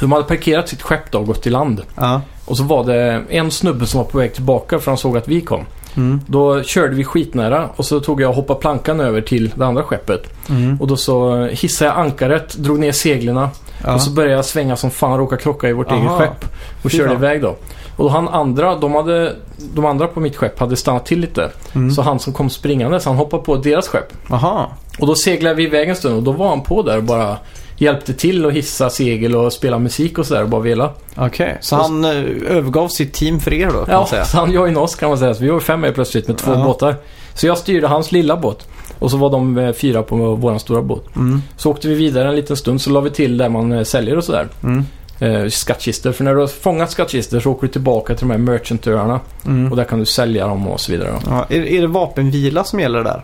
De 0.00 0.12
hade 0.12 0.24
parkerat 0.24 0.68
sitt 0.68 0.82
skepp 0.82 1.10
då 1.10 1.18
och 1.18 1.26
gått 1.26 1.46
i 1.46 1.50
land. 1.50 1.82
Ja. 1.94 2.20
Och 2.44 2.56
så 2.56 2.62
var 2.64 2.84
det 2.84 3.22
en 3.28 3.50
snubbe 3.50 3.86
som 3.86 3.98
var 3.98 4.04
på 4.04 4.18
väg 4.18 4.34
tillbaka 4.34 4.78
för 4.78 4.90
han 4.90 4.98
såg 4.98 5.16
att 5.16 5.28
vi 5.28 5.40
kom. 5.40 5.64
Mm. 5.96 6.20
Då 6.26 6.62
körde 6.62 6.94
vi 6.94 7.04
skitnära 7.04 7.68
och 7.76 7.84
så 7.84 8.00
tog 8.00 8.20
jag 8.20 8.30
och 8.30 8.36
hoppade 8.36 8.60
plankan 8.60 9.00
över 9.00 9.20
till 9.20 9.52
det 9.54 9.66
andra 9.66 9.82
skeppet. 9.82 10.48
Mm. 10.48 10.80
Och 10.80 10.86
då 10.86 10.96
så 10.96 11.44
hissade 11.46 11.90
jag 11.90 11.98
ankaret, 11.98 12.54
drog 12.56 12.78
ner 12.78 12.92
seglen 12.92 13.36
Ja. 13.84 13.94
och 13.94 14.00
så 14.02 14.10
började 14.10 14.34
jag 14.34 14.44
svänga 14.44 14.76
som 14.76 14.90
fan, 14.90 15.18
råka 15.18 15.36
krocka 15.36 15.68
i 15.68 15.72
vårt 15.72 15.86
Aha. 15.92 15.96
eget 16.00 16.10
skepp. 16.12 16.44
Och 16.84 16.90
Fy 16.90 16.96
körde 16.98 17.08
fan. 17.08 17.18
iväg 17.18 17.42
då. 17.42 17.56
Och 17.98 18.10
han 18.12 18.28
andra, 18.28 18.74
de, 18.76 18.94
hade, 18.94 19.36
de 19.74 19.84
andra 19.84 20.06
på 20.06 20.20
mitt 20.20 20.36
skepp 20.36 20.58
hade 20.58 20.76
stannat 20.76 21.06
till 21.06 21.20
lite. 21.20 21.50
Mm. 21.74 21.90
Så 21.90 22.02
han 22.02 22.18
som 22.18 22.32
kom 22.32 22.50
springande, 22.50 23.00
så 23.00 23.08
han 23.10 23.16
hoppade 23.16 23.42
på 23.42 23.56
deras 23.56 23.88
skepp. 23.88 24.12
Aha. 24.30 24.70
Och 24.98 25.06
då 25.06 25.14
seglade 25.14 25.54
vi 25.54 25.62
iväg 25.64 25.88
en 25.88 25.96
stund 25.96 26.16
och 26.16 26.22
då 26.22 26.32
var 26.32 26.48
han 26.48 26.60
på 26.60 26.82
där 26.82 26.96
och 26.96 27.02
bara 27.04 27.36
hjälpte 27.76 28.12
till 28.14 28.46
att 28.46 28.52
hissa 28.52 28.90
segel 28.90 29.36
och 29.36 29.52
spela 29.52 29.78
musik 29.78 30.18
och 30.18 30.26
sådär 30.26 30.42
och 30.42 30.48
bara 30.48 30.60
vela. 30.60 30.90
Okej. 31.16 31.58
Så 31.60 31.76
Och- 31.76 31.82
han 31.82 32.04
eh, 32.04 32.10
övergav 32.56 32.88
sitt 32.88 33.12
team 33.12 33.40
för 33.40 33.52
er 33.54 33.66
då 33.66 33.72
kan 33.72 33.84
Ja, 33.88 33.98
man 33.98 34.06
säga? 34.08 34.24
så 34.24 34.36
han 34.36 34.52
joinade 34.52 34.84
oss 34.84 34.94
kan 34.94 35.08
man 35.08 35.18
säga. 35.18 35.34
Så 35.34 35.42
vi 35.44 35.50
var 35.50 35.60
fem 35.60 35.80
med 35.80 35.94
plötsligt 35.94 36.28
med 36.28 36.36
två 36.38 36.52
Ja. 36.52 36.64
båtar. 36.64 36.96
Så 37.34 37.46
jag 37.46 37.58
styrde 37.58 37.86
hans 37.86 38.12
lilla 38.12 38.36
båt. 38.36 38.68
Och 38.98 39.10
så 39.10 39.16
var 39.16 39.30
de 39.30 39.58
eh, 39.58 39.72
fyra 39.72 40.02
på 40.02 40.16
vår 40.16 40.58
stora 40.58 40.82
båt. 40.82 41.16
Mm. 41.16 41.42
Så 41.56 41.70
åkte 41.70 41.88
vi 41.88 41.94
vidare 41.94 42.28
en 42.28 42.36
liten 42.36 42.56
stund 42.56 42.80
så 42.80 42.90
la 42.90 43.00
vi 43.00 43.10
till 43.10 43.38
där 43.38 43.48
man 43.48 43.72
eh, 43.72 43.82
säljer 43.82 44.16
och 44.16 44.24
sådär. 44.24 44.48
Mm. 44.62 44.84
Eh, 45.20 45.48
skattkistor. 45.48 46.12
För 46.12 46.24
när 46.24 46.34
du 46.34 46.40
har 46.40 46.46
fångat 46.46 46.90
skattkistor 46.90 47.40
så 47.40 47.50
åker 47.50 47.66
du 47.66 47.72
tillbaka 47.72 48.14
till 48.14 48.26
de 48.28 48.30
här 48.30 48.38
merchantöarna. 48.38 49.20
Mm. 49.46 49.70
Och 49.70 49.76
där 49.76 49.84
kan 49.84 49.98
du 49.98 50.04
sälja 50.06 50.46
dem 50.46 50.68
och 50.68 50.80
så 50.80 50.92
vidare. 50.92 51.14
Ja, 51.26 51.46
är, 51.48 51.60
är 51.60 51.80
det 51.80 51.86
vapenvila 51.86 52.64
som 52.64 52.80
gäller 52.80 53.04
där? 53.04 53.22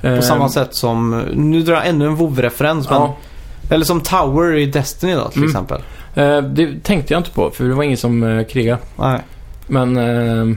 På 0.00 0.06
Eh, 0.06 0.20
samma 0.20 0.48
sätt 0.48 0.74
som, 0.74 1.22
nu 1.34 1.62
drar 1.62 1.74
jag 1.74 1.86
ännu 1.88 2.06
en 2.06 2.16
WoW-referens 2.16 2.90
men, 2.90 3.00
Ja, 3.00 3.16
eller 3.70 3.84
som 3.84 4.00
Tower 4.00 4.56
i 4.56 4.66
Destiny 4.66 5.14
då 5.14 5.28
till 5.28 5.38
Mm. 5.38 5.50
exempel. 5.50 5.80
eh, 6.14 6.38
det 6.42 6.84
tänkte 6.84 7.14
jag 7.14 7.20
inte 7.20 7.30
på 7.30 7.50
för 7.50 7.64
det 7.64 7.74
var 7.74 7.82
ingen 7.82 7.96
som 7.96 8.22
eh, 8.38 8.44
krigade. 8.46 8.78
Nej. 8.96 9.20
Men 9.66 9.96
eh, 9.96 10.56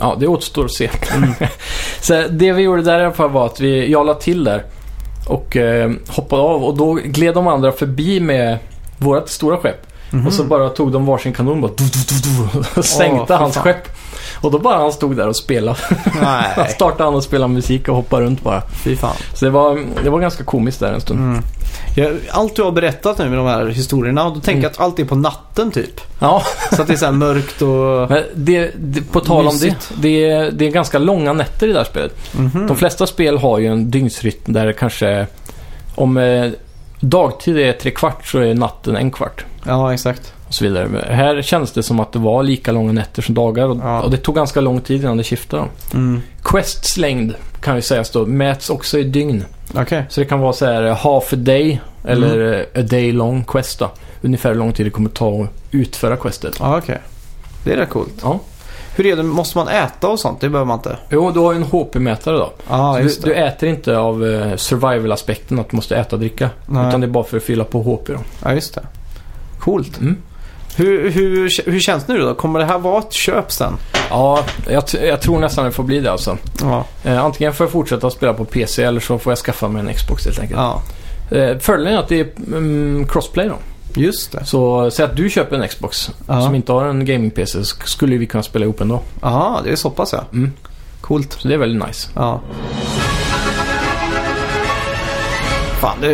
ja, 0.00 0.16
det 0.20 0.26
återstår 0.26 0.64
att 0.64 0.72
se. 0.72 0.90
Mm. 1.16 1.30
så 2.00 2.24
det 2.30 2.52
vi 2.52 2.62
gjorde 2.62 2.82
där 2.82 3.00
i 3.00 3.04
alla 3.04 3.14
fall 3.14 3.30
var 3.30 3.46
att 3.46 3.60
vi, 3.60 3.90
jag 3.92 4.06
la 4.06 4.14
till 4.14 4.44
där 4.44 4.64
och 5.28 5.56
eh, 5.56 5.90
hoppade 6.08 6.42
av 6.42 6.64
och 6.64 6.76
då 6.76 6.92
gled 6.92 7.34
de 7.34 7.46
andra 7.46 7.72
förbi 7.72 8.20
med 8.20 8.58
vårt 8.98 9.28
stora 9.28 9.56
skepp. 9.56 9.86
Mhm. 10.14 10.26
Och 10.26 10.32
så 10.32 10.44
bara 10.44 10.68
tog 10.68 10.92
de 10.92 11.06
varsin 11.06 11.32
kanon 11.32 11.60
bara, 11.60 11.72
du, 11.76 11.84
du, 11.84 11.90
du, 12.08 12.48
du, 12.52 12.80
och 12.80 12.84
sänkte 12.84 13.26
fy 13.26 13.34
hans 13.34 13.54
fan. 13.54 13.62
skepp. 13.64 13.88
Och 14.40 14.50
då 14.50 14.58
bara 14.58 14.76
han 14.78 14.92
stod 14.92 15.16
där 15.16 15.28
och 15.28 15.36
spelade. 15.36 15.78
Nej, 16.22 16.68
startade 16.74 17.04
han 17.04 17.14
och 17.14 17.22
spelade 17.22 17.52
musik 17.52 17.88
och 17.88 17.96
hoppade 17.96 18.24
runt 18.24 18.42
bara. 18.42 18.62
fy 18.84 18.96
fan. 18.96 19.14
Så 19.34 19.44
det 19.44 19.50
var, 19.50 19.80
det 20.04 20.10
var 20.10 20.20
ganska 20.20 20.44
komiskt 20.44 20.80
där 20.80 20.92
en 20.92 21.00
stund. 21.00 21.20
Mm. 21.20 21.42
Ja, 21.96 22.10
allt 22.30 22.56
du 22.56 22.62
har 22.62 22.72
berättat 22.72 23.18
nu 23.18 23.28
med 23.28 23.38
de 23.38 23.46
här 23.46 23.66
historierna, 23.66 24.24
då 24.24 24.30
tänker 24.34 24.50
Mm. 24.52 24.62
jag 24.62 24.70
att 24.70 24.80
allt 24.80 24.98
är 24.98 25.04
på 25.04 25.14
natten 25.14 25.70
typ. 25.70 26.00
Ja, 26.20 26.42
Så 26.72 26.82
att 26.82 26.88
det 26.88 26.92
är 26.94 26.96
så 26.96 27.12
mörkt 27.12 27.62
och... 27.62 27.68
men 28.10 28.22
det, 28.34 28.70
det, 28.76 29.00
på 29.12 29.20
tal 29.20 29.46
om 29.46 29.58
det. 29.58 29.76
Det 29.96 30.30
är, 30.30 30.50
det 30.50 30.66
är 30.66 30.70
ganska 30.70 30.98
långa 30.98 31.32
nätter 31.32 31.68
i 31.68 31.72
det 31.72 31.78
här 31.78 31.84
spelet. 31.84 32.34
Mhm. 32.38 32.66
De 32.66 32.76
flesta 32.76 33.06
spel 33.06 33.38
har 33.38 33.58
ju 33.58 33.66
en 33.66 33.90
dygnsrytm 33.90 34.52
där 34.52 34.66
det 34.66 34.72
kanske 34.72 35.26
om 35.94 36.16
eh, 36.16 36.50
dagtid 37.00 37.58
är 37.58 37.72
tre 37.72 37.90
kvart 37.90 38.26
så 38.26 38.38
är 38.38 38.54
natten 38.54 38.96
en 38.96 39.10
kvart. 39.10 39.44
Ja, 39.66 39.92
exakt. 39.94 40.32
Och 40.48 40.54
så 40.54 40.64
vidare. 40.64 41.04
Här 41.14 41.42
känns 41.42 41.72
det 41.72 41.82
som 41.82 42.00
att 42.00 42.12
det 42.12 42.18
var 42.18 42.42
lika 42.42 42.72
långa 42.72 42.92
nätter 42.92 43.22
som 43.22 43.34
dagar 43.34 43.68
och, 43.68 43.76
Ja. 43.82 44.02
och 44.02 44.10
det 44.10 44.16
tog 44.16 44.34
ganska 44.34 44.60
lång 44.60 44.80
tid 44.80 45.02
innan 45.02 45.16
det 45.16 45.24
skiftade. 45.24 45.64
Mm. 45.94 46.22
Quests 46.42 46.96
längd 46.96 47.34
kan 47.60 47.76
ju 47.76 47.82
sägas 47.82 48.10
då 48.10 48.26
mäts 48.26 48.70
också 48.70 48.98
i 48.98 49.04
dygn. 49.04 49.44
Okej. 49.74 50.04
Så 50.08 50.20
det 50.20 50.26
kan 50.26 50.40
vara 50.40 50.52
så 50.52 50.66
här 50.66 50.82
eh, 50.86 50.96
half 50.96 51.32
a 51.32 51.36
day 51.36 51.80
eller 52.04 52.52
eh, 52.74 52.80
a 52.80 52.82
day 52.82 53.12
long 53.12 53.44
quest 53.44 53.78
då. 53.78 53.90
Ungefär 54.22 54.50
hur 54.50 54.56
lång 54.58 54.72
tid 54.72 54.86
det 54.86 54.90
kommer 54.90 55.10
ta 55.10 55.42
att 55.42 55.48
utföra 55.70 56.16
questet. 56.16 56.54
Ja, 56.60 56.78
okej. 56.78 56.98
Det 57.64 57.72
är 57.72 57.76
rätt 57.76 57.90
coolt. 57.90 58.12
Ja. 58.22 58.40
Hur 58.96 59.06
är 59.06 59.16
det, 59.16 59.22
måste 59.22 59.58
man 59.58 59.68
äta 59.68 60.08
och 60.08 60.20
sånt? 60.20 60.40
Det 60.40 60.48
behöver 60.48 60.66
man 60.66 60.78
inte. 60.78 60.96
Jo, 61.10 61.30
du 61.30 61.40
har 61.40 61.52
ju 61.52 61.56
en 61.56 61.64
HP-mätare 61.64 62.36
då. 62.36 62.52
Just 63.02 63.22
du, 63.22 63.28
du 63.30 63.34
äter 63.34 63.68
inte 63.68 63.98
av 63.98 64.24
eh, 64.26 64.56
survival-aspekten 64.56 65.58
att 65.58 65.70
du 65.70 65.76
måste 65.76 65.96
äta 65.96 66.16
och 66.16 66.20
dricka. 66.20 66.50
Nej. 66.66 66.88
Utan 66.88 67.00
det 67.00 67.06
är 67.06 67.10
bara 67.10 67.24
för 67.24 67.36
att 67.36 67.42
fylla 67.42 67.64
på 67.64 67.82
HP 67.82 68.06
då. 68.06 68.18
Ja, 68.44 68.52
just 68.52 68.74
det. 68.74 68.82
Coolt. 69.64 70.00
Mm. 70.00 70.16
Hur, 70.76 71.10
hur, 71.10 71.70
hur 71.70 71.80
känns 71.80 72.04
det 72.04 72.12
nu 72.12 72.18
då? 72.18 72.34
Kommer 72.34 72.58
det 72.58 72.64
här 72.66 72.78
vara 72.78 72.98
ett 72.98 73.12
köp 73.12 73.52
sen? 73.52 73.72
Ja, 74.10 74.44
jag, 74.68 74.84
jag 75.02 75.20
tror 75.20 75.38
nästan 75.38 75.64
det 75.64 75.70
får 75.72 75.82
bli 75.84 76.00
det 76.00 76.12
alltså. 76.12 76.36
Ja. 76.60 76.84
Eh, 77.04 77.24
antingen 77.24 77.52
får 77.52 77.64
jag 77.66 77.72
fortsätta 77.72 78.10
spela 78.10 78.34
på 78.34 78.44
PC 78.44 78.82
eller 78.82 79.00
så 79.00 79.18
får 79.18 79.30
jag 79.30 79.38
skaffa 79.38 79.68
mig 79.68 79.80
en 79.88 79.94
Xbox 79.94 80.24
helt 80.24 80.38
enkelt. 80.38 80.60
Ja, 80.60 80.82
Eh, 81.30 81.58
fördelen 81.58 81.94
är 81.94 81.98
att 81.98 82.08
det 82.08 82.20
är 82.20 82.28
mm, 82.46 83.06
crossplay 83.08 83.48
då. 83.48 83.54
just 83.94 84.32
det. 84.32 84.44
Så 84.44 84.90
säg 84.90 85.04
att 85.04 85.16
du 85.16 85.30
köper 85.30 85.56
en 85.56 85.68
Xbox 85.68 86.10
Ja. 86.28 86.42
som 86.42 86.54
inte 86.54 86.72
har 86.72 86.84
en 86.84 87.04
gaming-PC 87.04 87.52
så 87.64 87.76
sk- 87.76 87.86
skulle 87.86 88.16
vi 88.16 88.26
kunna 88.26 88.42
spela 88.42 88.64
ihop 88.64 88.80
ändå. 88.80 89.00
Ja, 89.22 89.60
det 89.64 89.70
är 89.72 89.76
så 89.76 89.90
pass 89.90 90.12
ja. 90.12 90.24
Mm. 90.32 90.52
Coolt. 91.00 91.32
Så 91.32 91.48
det 91.48 91.54
är 91.54 91.58
väldigt 91.58 91.86
nice. 91.86 92.08
Ja. 92.14 92.40
Fan, 95.84 96.00
det, 96.00 96.12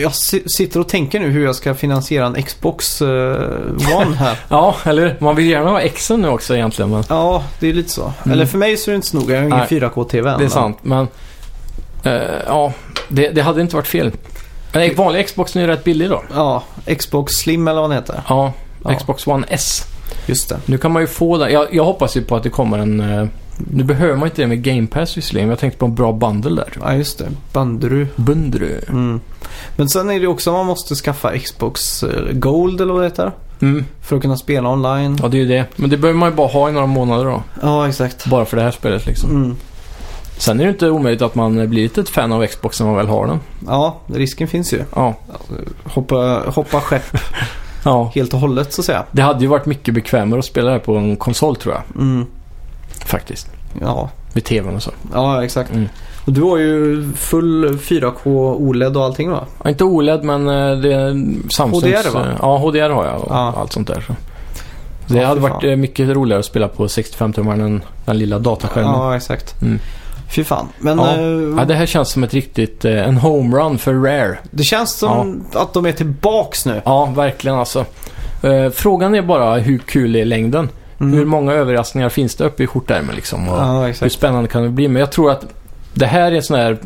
jag 0.00 0.14
si- 0.14 0.42
sitter 0.48 0.80
och 0.80 0.88
tänker 0.88 1.20
nu 1.20 1.28
hur 1.30 1.44
jag 1.44 1.54
ska 1.54 1.74
finansiera 1.74 2.26
en 2.26 2.42
Xbox 2.42 3.02
eh, 3.02 3.08
One 3.96 4.14
här. 4.18 4.36
Ja, 4.48 4.74
eller? 4.84 5.16
Man 5.20 5.36
vill 5.36 5.46
gärna 5.50 5.70
ha 5.70 5.80
Xen 5.88 6.20
nu 6.20 6.28
också 6.28 6.54
egentligen, 6.56 6.90
men 6.90 7.04
ja, 7.08 7.42
det 7.60 7.68
är 7.68 7.72
lite 7.72 7.90
så. 7.90 8.02
Mm. 8.24 8.32
Eller 8.32 8.46
för 8.46 8.58
mig 8.58 8.76
så 8.76 8.90
är 8.90 8.92
det 8.92 8.96
inte 8.96 9.08
så 9.08 9.16
noga. 9.16 9.34
Jag 9.34 9.40
har 9.40 9.46
ingen 9.46 9.58
Nej, 9.70 9.80
4K-TV 9.80 10.30
än. 10.30 10.38
det 10.38 10.44
är 10.44 10.48
sant. 10.48 10.78
Men 10.82 11.08
eh, 12.04 12.12
ja, 12.46 12.72
det, 13.08 13.28
det 13.28 13.42
hade 13.42 13.60
inte 13.60 13.76
varit 13.76 13.86
fel. 13.86 14.12
Men 14.72 14.94
vanlig 14.94 15.26
Xbox 15.26 15.56
är 15.56 15.60
ju 15.60 15.66
rätt 15.66 15.84
billig 15.84 16.10
då. 16.10 16.22
Ja, 16.34 16.62
Xbox 16.98 17.32
Slim 17.32 17.68
eller 17.68 17.80
vad 17.80 17.90
den 17.90 17.98
heter. 17.98 18.22
Ja, 18.28 18.52
Ja. 18.84 18.94
Xbox 18.94 19.26
One 19.26 19.46
S. 19.50 19.84
Just 20.26 20.48
det. 20.48 20.58
Nu 20.66 20.78
kan 20.78 20.92
man 20.92 21.02
ju 21.02 21.06
få 21.06 21.38
det. 21.38 21.50
Jag, 21.50 21.74
jag 21.74 21.84
hoppas 21.84 22.16
ju 22.16 22.22
på 22.24 22.36
att 22.36 22.42
det 22.42 22.50
kommer 22.50 22.78
en... 22.78 23.00
eh, 23.00 23.26
nu 23.58 23.84
behöver 23.84 24.16
man 24.16 24.28
inte 24.28 24.42
det 24.42 24.46
med 24.46 24.62
Game 24.62 24.86
Pass 24.86 25.16
visserligen, 25.16 25.48
men 25.48 25.52
jag 25.52 25.58
tänkte 25.58 25.78
på 25.78 25.86
en 25.86 25.94
bra 25.94 26.12
bundle 26.12 26.50
där. 26.50 26.72
Ja, 26.80 26.94
just 26.94 27.18
det. 27.18 27.28
Bandru. 27.52 28.06
Bundru. 28.16 28.80
Mm. 28.88 29.20
Men 29.76 29.88
sen 29.88 30.10
är 30.10 30.20
det 30.20 30.26
också 30.26 30.50
att 30.50 30.56
man 30.56 30.66
måste 30.66 30.94
skaffa 30.94 31.38
Xbox 31.38 32.02
eh, 32.02 32.32
Gold 32.32 32.80
eller 32.80 32.92
vad 32.92 33.02
det 33.02 33.06
heter. 33.06 33.32
Mm. 33.60 33.84
För 34.00 34.16
att 34.16 34.22
kunna 34.22 34.36
spela 34.36 34.68
online. 34.68 35.18
Ja, 35.22 35.28
det 35.28 35.36
är 35.36 35.38
ju 35.38 35.48
det. 35.48 35.64
Men 35.76 35.90
det 35.90 35.96
behöver 35.96 36.18
man 36.18 36.30
ju 36.30 36.34
bara 36.34 36.48
ha 36.48 36.68
i 36.68 36.72
några 36.72 36.86
månader 36.86 37.24
då. 37.24 37.42
Ja, 37.62 37.88
exakt. 37.88 38.26
Bara 38.26 38.44
för 38.44 38.56
det 38.56 38.62
här 38.62 38.70
spelet 38.70 39.06
liksom. 39.06 39.30
Mm. 39.30 39.56
Sen 40.38 40.60
är 40.60 40.64
det 40.64 40.70
inte 40.70 40.90
omöjligt 40.90 41.22
att 41.22 41.34
man 41.34 41.68
blir 41.68 41.98
ett 41.98 42.08
fan 42.08 42.32
av 42.32 42.46
Xbox 42.46 42.80
när 42.80 42.86
man 42.86 42.96
väl 42.96 43.06
har 43.06 43.26
den. 43.26 43.40
Ja, 43.66 44.00
risken 44.06 44.48
finns 44.48 44.72
ju. 44.72 44.84
Ja. 44.94 45.14
Hoppa, 45.84 46.42
hoppa 46.46 46.80
skepp 46.80 47.18
ja. 47.84 48.12
helt 48.14 48.34
och 48.34 48.40
hållet 48.40 48.72
så 48.72 48.80
att 48.80 48.84
säga. 48.84 49.04
Det 49.10 49.22
hade 49.22 49.40
ju 49.40 49.46
varit 49.46 49.66
mycket 49.66 49.94
bekvämare 49.94 50.38
att 50.38 50.44
spela 50.44 50.66
det 50.66 50.72
här 50.72 50.78
på 50.78 50.96
en 50.96 51.16
konsol 51.16 51.56
tror 51.56 51.74
jag. 51.74 52.02
Mm. 52.02 52.26
Faktiskt. 53.06 53.46
Ja. 53.80 54.10
Med 54.32 54.44
tvn 54.44 54.74
och 54.76 54.82
så. 54.82 54.90
ja, 55.14 55.44
exakt. 55.44 55.70
Mm. 55.74 55.88
Och 56.24 56.32
du 56.32 56.42
har 56.42 56.58
ju 56.58 57.04
full 57.16 57.78
4K 57.78 58.54
OLED 58.54 58.96
och 58.96 59.04
allting 59.04 59.30
va? 59.30 59.44
Ja, 59.64 59.70
inte 59.70 59.84
OLED 59.84 60.24
men 60.24 60.48
eh, 60.48 60.78
det 60.78 60.92
är 60.94 61.24
Samsungs... 61.50 61.84
HDR, 61.84 62.10
va? 62.14 62.20
eh, 62.20 62.36
Ja, 62.42 62.56
HDR 62.58 62.90
har 62.90 63.04
jag 63.06 63.20
och 63.20 63.26
Ja. 63.30 63.54
allt 63.56 63.72
sånt 63.72 63.88
där. 63.88 64.04
Så. 64.06 64.14
Det 65.06 65.18
Ja, 65.20 65.26
hade 65.26 65.40
varit 65.40 65.60
fan. 65.62 65.70
eh, 65.70 65.76
mycket 65.76 66.08
roligare 66.08 66.38
att 66.40 66.46
spela 66.46 66.68
på 66.68 66.86
65-tummaren 66.86 67.60
än 67.64 67.82
den 68.04 68.18
lilla 68.18 68.38
dataskärmen. 68.38 68.92
Ja, 68.92 69.16
exakt. 69.16 69.62
Mm. 69.62 69.78
Fy 70.30 70.44
fan. 70.44 70.68
Men 70.78 70.98
Ja. 70.98 71.14
eh, 71.14 71.58
Ja, 71.58 71.64
det 71.64 71.74
här 71.74 71.86
känns 71.86 72.08
som 72.10 72.24
ett 72.24 72.34
riktigt... 72.34 72.84
En 72.84 73.16
homerun 73.16 73.78
för 73.78 73.94
Rare. 73.94 74.38
det 74.50 74.62
känns 74.64 74.98
som 74.98 75.44
att 75.54 75.72
de 75.74 75.86
är 75.86 75.92
tillbaks 75.92 76.66
nu. 76.66 76.82
Ja, 76.84 77.04
verkligen 77.06 77.58
alltså. 77.58 77.84
Frågan 78.72 79.14
är 79.14 79.22
bara 79.22 79.54
hur 79.56 79.78
kul 79.78 80.16
är 80.16 80.24
längden? 80.24 80.68
Mm. 81.00 81.12
Hur 81.18 81.24
många 81.24 81.52
överraskningar 81.52 82.08
finns 82.08 82.34
det 82.34 82.44
uppe 82.44 82.62
i 82.62 82.66
skjortärmen 82.66 83.14
liksom? 83.16 83.48
Och 83.48 83.58
Ja, 83.58 83.82
hur 83.86 84.08
spännande 84.08 84.48
kan 84.48 84.62
det 84.62 84.68
bli? 84.68 84.88
Men 84.88 85.00
jag 85.00 85.12
tror 85.12 85.30
att 85.30 85.44
det 85.94 86.06
här 86.06 86.32
är 86.32 86.36
en 86.36 86.42
sån 86.42 86.56
här 86.58 86.78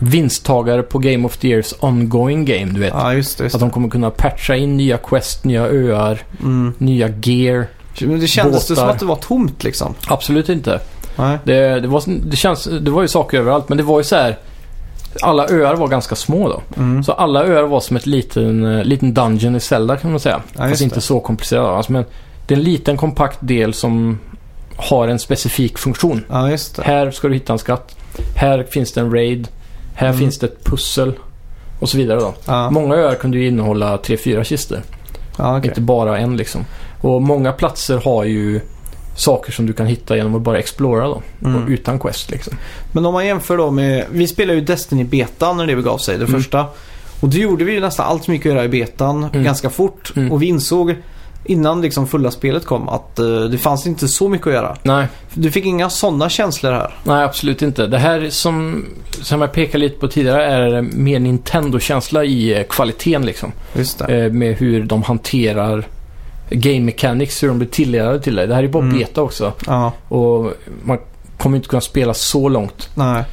vinsttagare 0.00 0.82
på 0.82 0.98
Game 0.98 1.26
of 1.26 1.36
the 1.36 1.48
Years 1.48 1.74
ongoing 1.80 2.44
game, 2.44 2.72
du 2.72 2.80
vet. 2.80 2.92
Ja, 2.94 3.14
just 3.14 3.38
det. 3.38 3.44
Just 3.44 3.54
Att 3.54 3.60
det. 3.60 3.66
de 3.66 3.70
kommer 3.70 3.88
kunna 3.88 4.10
patcha 4.10 4.56
in 4.56 4.76
nya 4.76 4.96
quest, 4.98 5.44
nya 5.44 5.62
öar, 5.66 6.18
Mm. 6.42 6.74
nya 6.78 7.08
gear. 7.22 7.66
Men 8.00 8.20
det 8.20 8.26
kändes 8.26 8.60
det 8.68 8.74
som 8.76 8.82
Båtar. 8.84 8.90
att 8.94 8.98
det 9.00 9.06
var 9.06 9.16
tomt 9.16 9.64
liksom. 9.64 9.94
Absolut 10.08 10.48
inte. 10.48 10.80
Nej. 11.16 11.38
Det, 11.44 11.80
det, 11.80 11.88
var, 11.88 12.02
det, 12.30 12.36
känns, 12.36 12.64
det 12.80 12.90
var 12.90 13.02
ju 13.02 13.08
saker 13.08 13.38
överallt, 13.38 13.68
men 13.68 13.78
det 13.78 13.84
var 13.84 14.00
ju 14.00 14.04
så 14.04 14.16
här. 14.16 14.38
Alla 15.22 15.48
öar 15.48 15.74
var 15.76 15.88
ganska 15.88 16.14
små 16.14 16.48
då. 16.48 16.62
Mm. 16.82 17.04
Så 17.04 17.12
alla 17.12 17.44
öar 17.44 17.62
var 17.62 17.80
som 17.80 17.96
ett 17.96 18.06
liten, 18.06 18.78
eh, 18.78 18.84
liten 18.84 19.14
dungeon 19.14 19.56
i 19.56 19.60
Zelda 19.60 19.96
kan 19.96 20.10
man 20.10 20.20
säga. 20.20 20.40
Ja, 20.58 20.68
Fast 20.68 20.80
inte 20.82 21.00
så 21.00 21.20
komplicerat. 21.20 21.66
Alltså, 21.76 21.92
men 21.92 22.04
det 22.48 22.54
är 22.54 22.58
en 22.58 22.64
liten 22.64 22.96
kompakt 22.96 23.38
del 23.40 23.74
som 23.74 24.18
har 24.76 25.08
en 25.08 25.18
specifik 25.18 25.78
funktion. 25.78 26.24
Ja. 26.28 26.56
Här 26.82 27.10
ska 27.10 27.28
du 27.28 27.34
hitta 27.34 27.52
en 27.52 27.58
skatt. 27.58 27.96
Här 28.36 28.62
finns 28.70 28.92
det 28.92 29.00
en 29.00 29.10
raid. 29.14 29.48
Här 29.94 30.06
Mm. 30.08 30.18
finns 30.18 30.38
det 30.38 30.46
ett 30.46 30.64
pussel. 30.64 31.12
Och 31.80 31.88
så 31.88 31.96
vidare 31.98 32.20
då. 32.20 32.34
Ja, 32.46 32.70
Många 32.70 32.94
öar 32.94 33.14
kunde 33.14 33.38
ju 33.38 33.48
innehålla 33.48 33.98
tre 33.98 34.16
fyra 34.16 34.44
kistor. 34.44 34.78
ja 35.38 35.58
okej. 35.58 35.68
Inte 35.68 35.80
bara 35.80 36.18
en 36.18 36.36
liksom. 36.36 36.64
Och 37.00 37.22
många 37.22 37.52
platser 37.52 37.96
har 38.04 38.24
ju 38.24 38.60
saker 39.16 39.52
som 39.52 39.66
du 39.66 39.72
kan 39.72 39.86
hitta 39.86 40.16
genom 40.16 40.34
att 40.34 40.42
bara 40.42 40.58
explora 40.58 41.06
då. 41.06 41.22
Mm. 41.44 41.68
Utan 41.68 41.98
quest 41.98 42.30
liksom. 42.30 42.54
Men 42.92 43.06
om 43.06 43.12
man 43.12 43.26
jämför 43.26 43.56
då 43.56 43.70
med... 43.70 44.04
Vi 44.10 44.26
spelade 44.26 44.58
ju 44.58 44.64
Destiny 44.64 45.04
betan 45.04 45.56
när 45.56 45.66
det 45.66 45.76
begav 45.76 45.98
sig, 45.98 46.18
det 46.18 46.24
Mm. 46.24 46.40
första. 46.40 46.66
Och 47.20 47.28
då 47.28 47.38
gjorde 47.38 47.64
vi 47.64 47.72
ju 47.72 47.80
nästan 47.80 48.06
allt 48.06 48.24
som 48.24 48.34
gick 48.34 48.46
att 48.46 48.52
göra 48.52 48.64
i 48.64 48.68
betan 48.68 49.24
Mm. 49.24 49.44
ganska 49.44 49.70
fort. 49.70 50.12
Mm. 50.16 50.32
Och 50.32 50.42
vi 50.42 50.46
insåg 50.46 50.94
innan 51.44 51.80
liksom 51.80 52.06
fulla 52.06 52.30
spelet 52.30 52.64
kom 52.66 52.88
att 52.88 53.18
eh, 53.18 53.26
det 53.40 53.58
fanns 53.58 53.86
inte 53.86 54.08
så 54.08 54.28
mycket 54.28 54.46
att 54.46 54.52
göra. 54.52 54.76
Nej, 54.82 55.06
Du 55.34 55.50
fick 55.50 55.64
inga 55.64 55.90
sådana 55.90 56.28
känslor 56.28 56.72
här. 56.72 56.94
nej 57.04 57.24
absolut 57.24 57.62
inte. 57.62 57.86
Det 57.86 57.98
här 57.98 58.30
som, 58.30 58.84
som 59.22 59.40
jag 59.40 59.52
pekade 59.52 59.78
lite 59.78 59.98
på 60.00 60.08
tidigare 60.08 60.44
är 60.44 60.82
mer 60.82 61.18
Nintendo-känsla 61.18 62.24
i 62.24 62.58
eh, 62.58 62.62
kvaliteten 62.64 63.26
liksom. 63.26 63.52
Just 63.74 63.98
det. 63.98 64.24
Eh, 64.24 64.32
med 64.32 64.56
hur 64.56 64.84
de 64.84 65.02
hanterar 65.02 65.86
game 66.50 66.80
mechanics, 66.80 67.42
hur 67.42 67.48
de 67.48 67.58
blir 67.58 67.68
tilldelade 67.68 68.20
till 68.20 68.34
det. 68.36 68.46
Det 68.46 68.54
här 68.54 68.62
är 68.62 68.68
bara 68.68 68.82
Mm. 68.84 68.98
beta 68.98 69.22
också. 69.22 69.52
Ja, 69.66 69.92
Och 70.08 70.52
man 70.84 70.98
kommer 71.38 71.56
inte 71.56 71.68
kunna 71.68 71.80
spela 71.80 72.14
så 72.14 72.48
långt. 72.48 72.88
nej. 72.94 73.24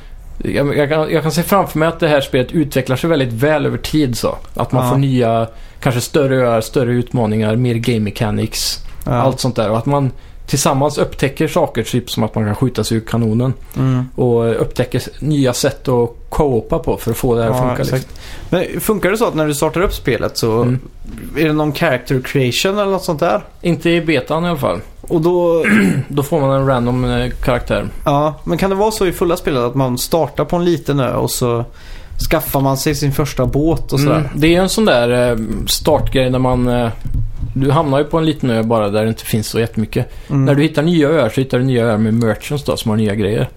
Jag, 0.44 0.78
jag, 0.78 0.90
kan, 0.90 1.10
jag 1.12 1.24
kan 1.24 1.32
se 1.32 1.44
framför 1.44 1.80
mig 1.80 1.88
att 1.88 2.00
det 2.00 2.08
här 2.08 2.22
spelet 2.22 2.52
utvecklar 2.52 2.96
sig 2.96 3.10
väldigt 3.10 3.34
väl 3.34 3.66
över 3.66 3.78
tid 3.78 4.18
så. 4.18 4.36
Att 4.54 4.72
man 4.72 4.84
Ja. 4.86 4.92
får 4.92 4.98
nya, 4.98 5.48
kanske 5.86 6.02
större 6.02 6.36
öar, 6.48 6.62
större 6.62 6.92
utmaningar, 6.94 7.56
mer 7.56 7.76
game 7.76 8.00
mechanics. 8.00 8.80
Ja. 9.06 9.12
Allt 9.12 9.40
sånt 9.40 9.56
där. 9.56 9.70
Och 9.72 9.78
att 9.78 9.86
man 9.86 10.12
tillsammans 10.48 10.98
upptäcker 10.98 11.48
saker, 11.48 11.84
typ 11.84 12.10
som 12.12 12.24
att 12.24 12.36
man 12.36 12.46
kan 12.46 12.56
skjuta 12.56 12.84
sig 12.84 12.98
ur 12.98 13.02
kanonen. 13.02 13.54
Mm. 13.78 14.06
Och 14.16 14.62
upptäcker 14.62 15.02
nya 15.20 15.54
sätt 15.54 15.88
att 15.88 16.10
co-opa 16.30 16.80
på 16.80 16.98
för 16.98 17.12
att 17.12 17.18
få 17.18 17.36
det 17.36 17.44
här 17.44 17.50
att 17.50 17.56
Ja, 17.58 17.62
funka. 17.76 17.84
Liksom. 17.96 18.12
Men 18.50 18.80
funkar 18.82 19.12
det 19.12 19.18
så 19.18 19.28
att 19.28 19.36
när 19.36 19.48
du 19.48 19.54
startar 19.54 19.82
upp 19.82 19.94
spelet 19.94 20.38
så 20.38 20.62
Mm. 20.62 20.80
är 21.38 21.46
det 21.46 21.54
någon 21.54 21.74
character 21.74 22.22
creation 22.26 22.78
eller 22.80 22.92
något 22.92 23.04
sånt 23.04 23.20
där? 23.20 23.42
Inte 23.62 23.90
i 23.90 24.02
betan 24.02 24.46
i 24.46 24.48
alla 24.48 24.58
fall. 24.58 24.80
Och 25.02 25.22
då, 25.22 25.66
Då 26.08 26.24
får 26.24 26.42
man 26.42 26.52
en 26.52 26.68
random 26.68 27.06
eh, 27.06 27.30
karaktär. 27.44 27.88
ja, 28.06 28.34
men 28.44 28.58
kan 28.58 28.70
det 28.70 28.76
vara 28.76 28.92
så 28.92 29.06
i 29.06 29.12
fulla 29.12 29.38
spelet 29.38 29.62
att 29.64 29.76
man 29.76 29.98
startar 29.98 30.46
på 30.46 30.56
en 30.56 30.66
liten 30.66 31.00
ö 31.00 31.14
och 31.16 31.32
så 31.32 31.66
skaffar 32.30 32.62
man 32.62 32.78
sig 32.78 32.96
sin 32.96 33.12
första 33.12 33.46
båt 33.46 33.94
och 33.94 34.00
sådär? 34.00 34.20
Mm, 34.20 34.30
det 34.36 34.56
är 34.56 34.62
en 34.62 34.70
sån 34.70 34.86
där 34.86 35.32
eh, 35.32 35.38
startgrej 35.68 36.30
när 36.30 36.40
man... 36.40 36.68
Eh, 36.68 36.90
du 37.54 37.72
hamnar 37.72 37.98
ju 37.98 38.04
på 38.04 38.18
en 38.18 38.26
liten 38.26 38.50
ö 38.50 38.64
bara 38.64 38.90
där 38.90 39.04
det 39.04 39.10
inte 39.10 39.26
finns 39.26 39.48
så 39.48 39.60
jättemycket. 39.60 40.14
Mm. 40.30 40.46
När 40.46 40.56
du 40.56 40.64
hittar 40.64 40.84
nya 40.84 41.10
öar 41.10 41.30
så 41.30 41.42
hittar 41.42 41.60
du 41.60 41.64
nya 41.66 41.86
öar 41.86 41.98
med 41.98 42.14
merchants 42.14 42.64
då 42.64 42.78
som 42.78 42.90
har 42.90 42.98
nya 42.98 43.16
grejer. 43.16 43.50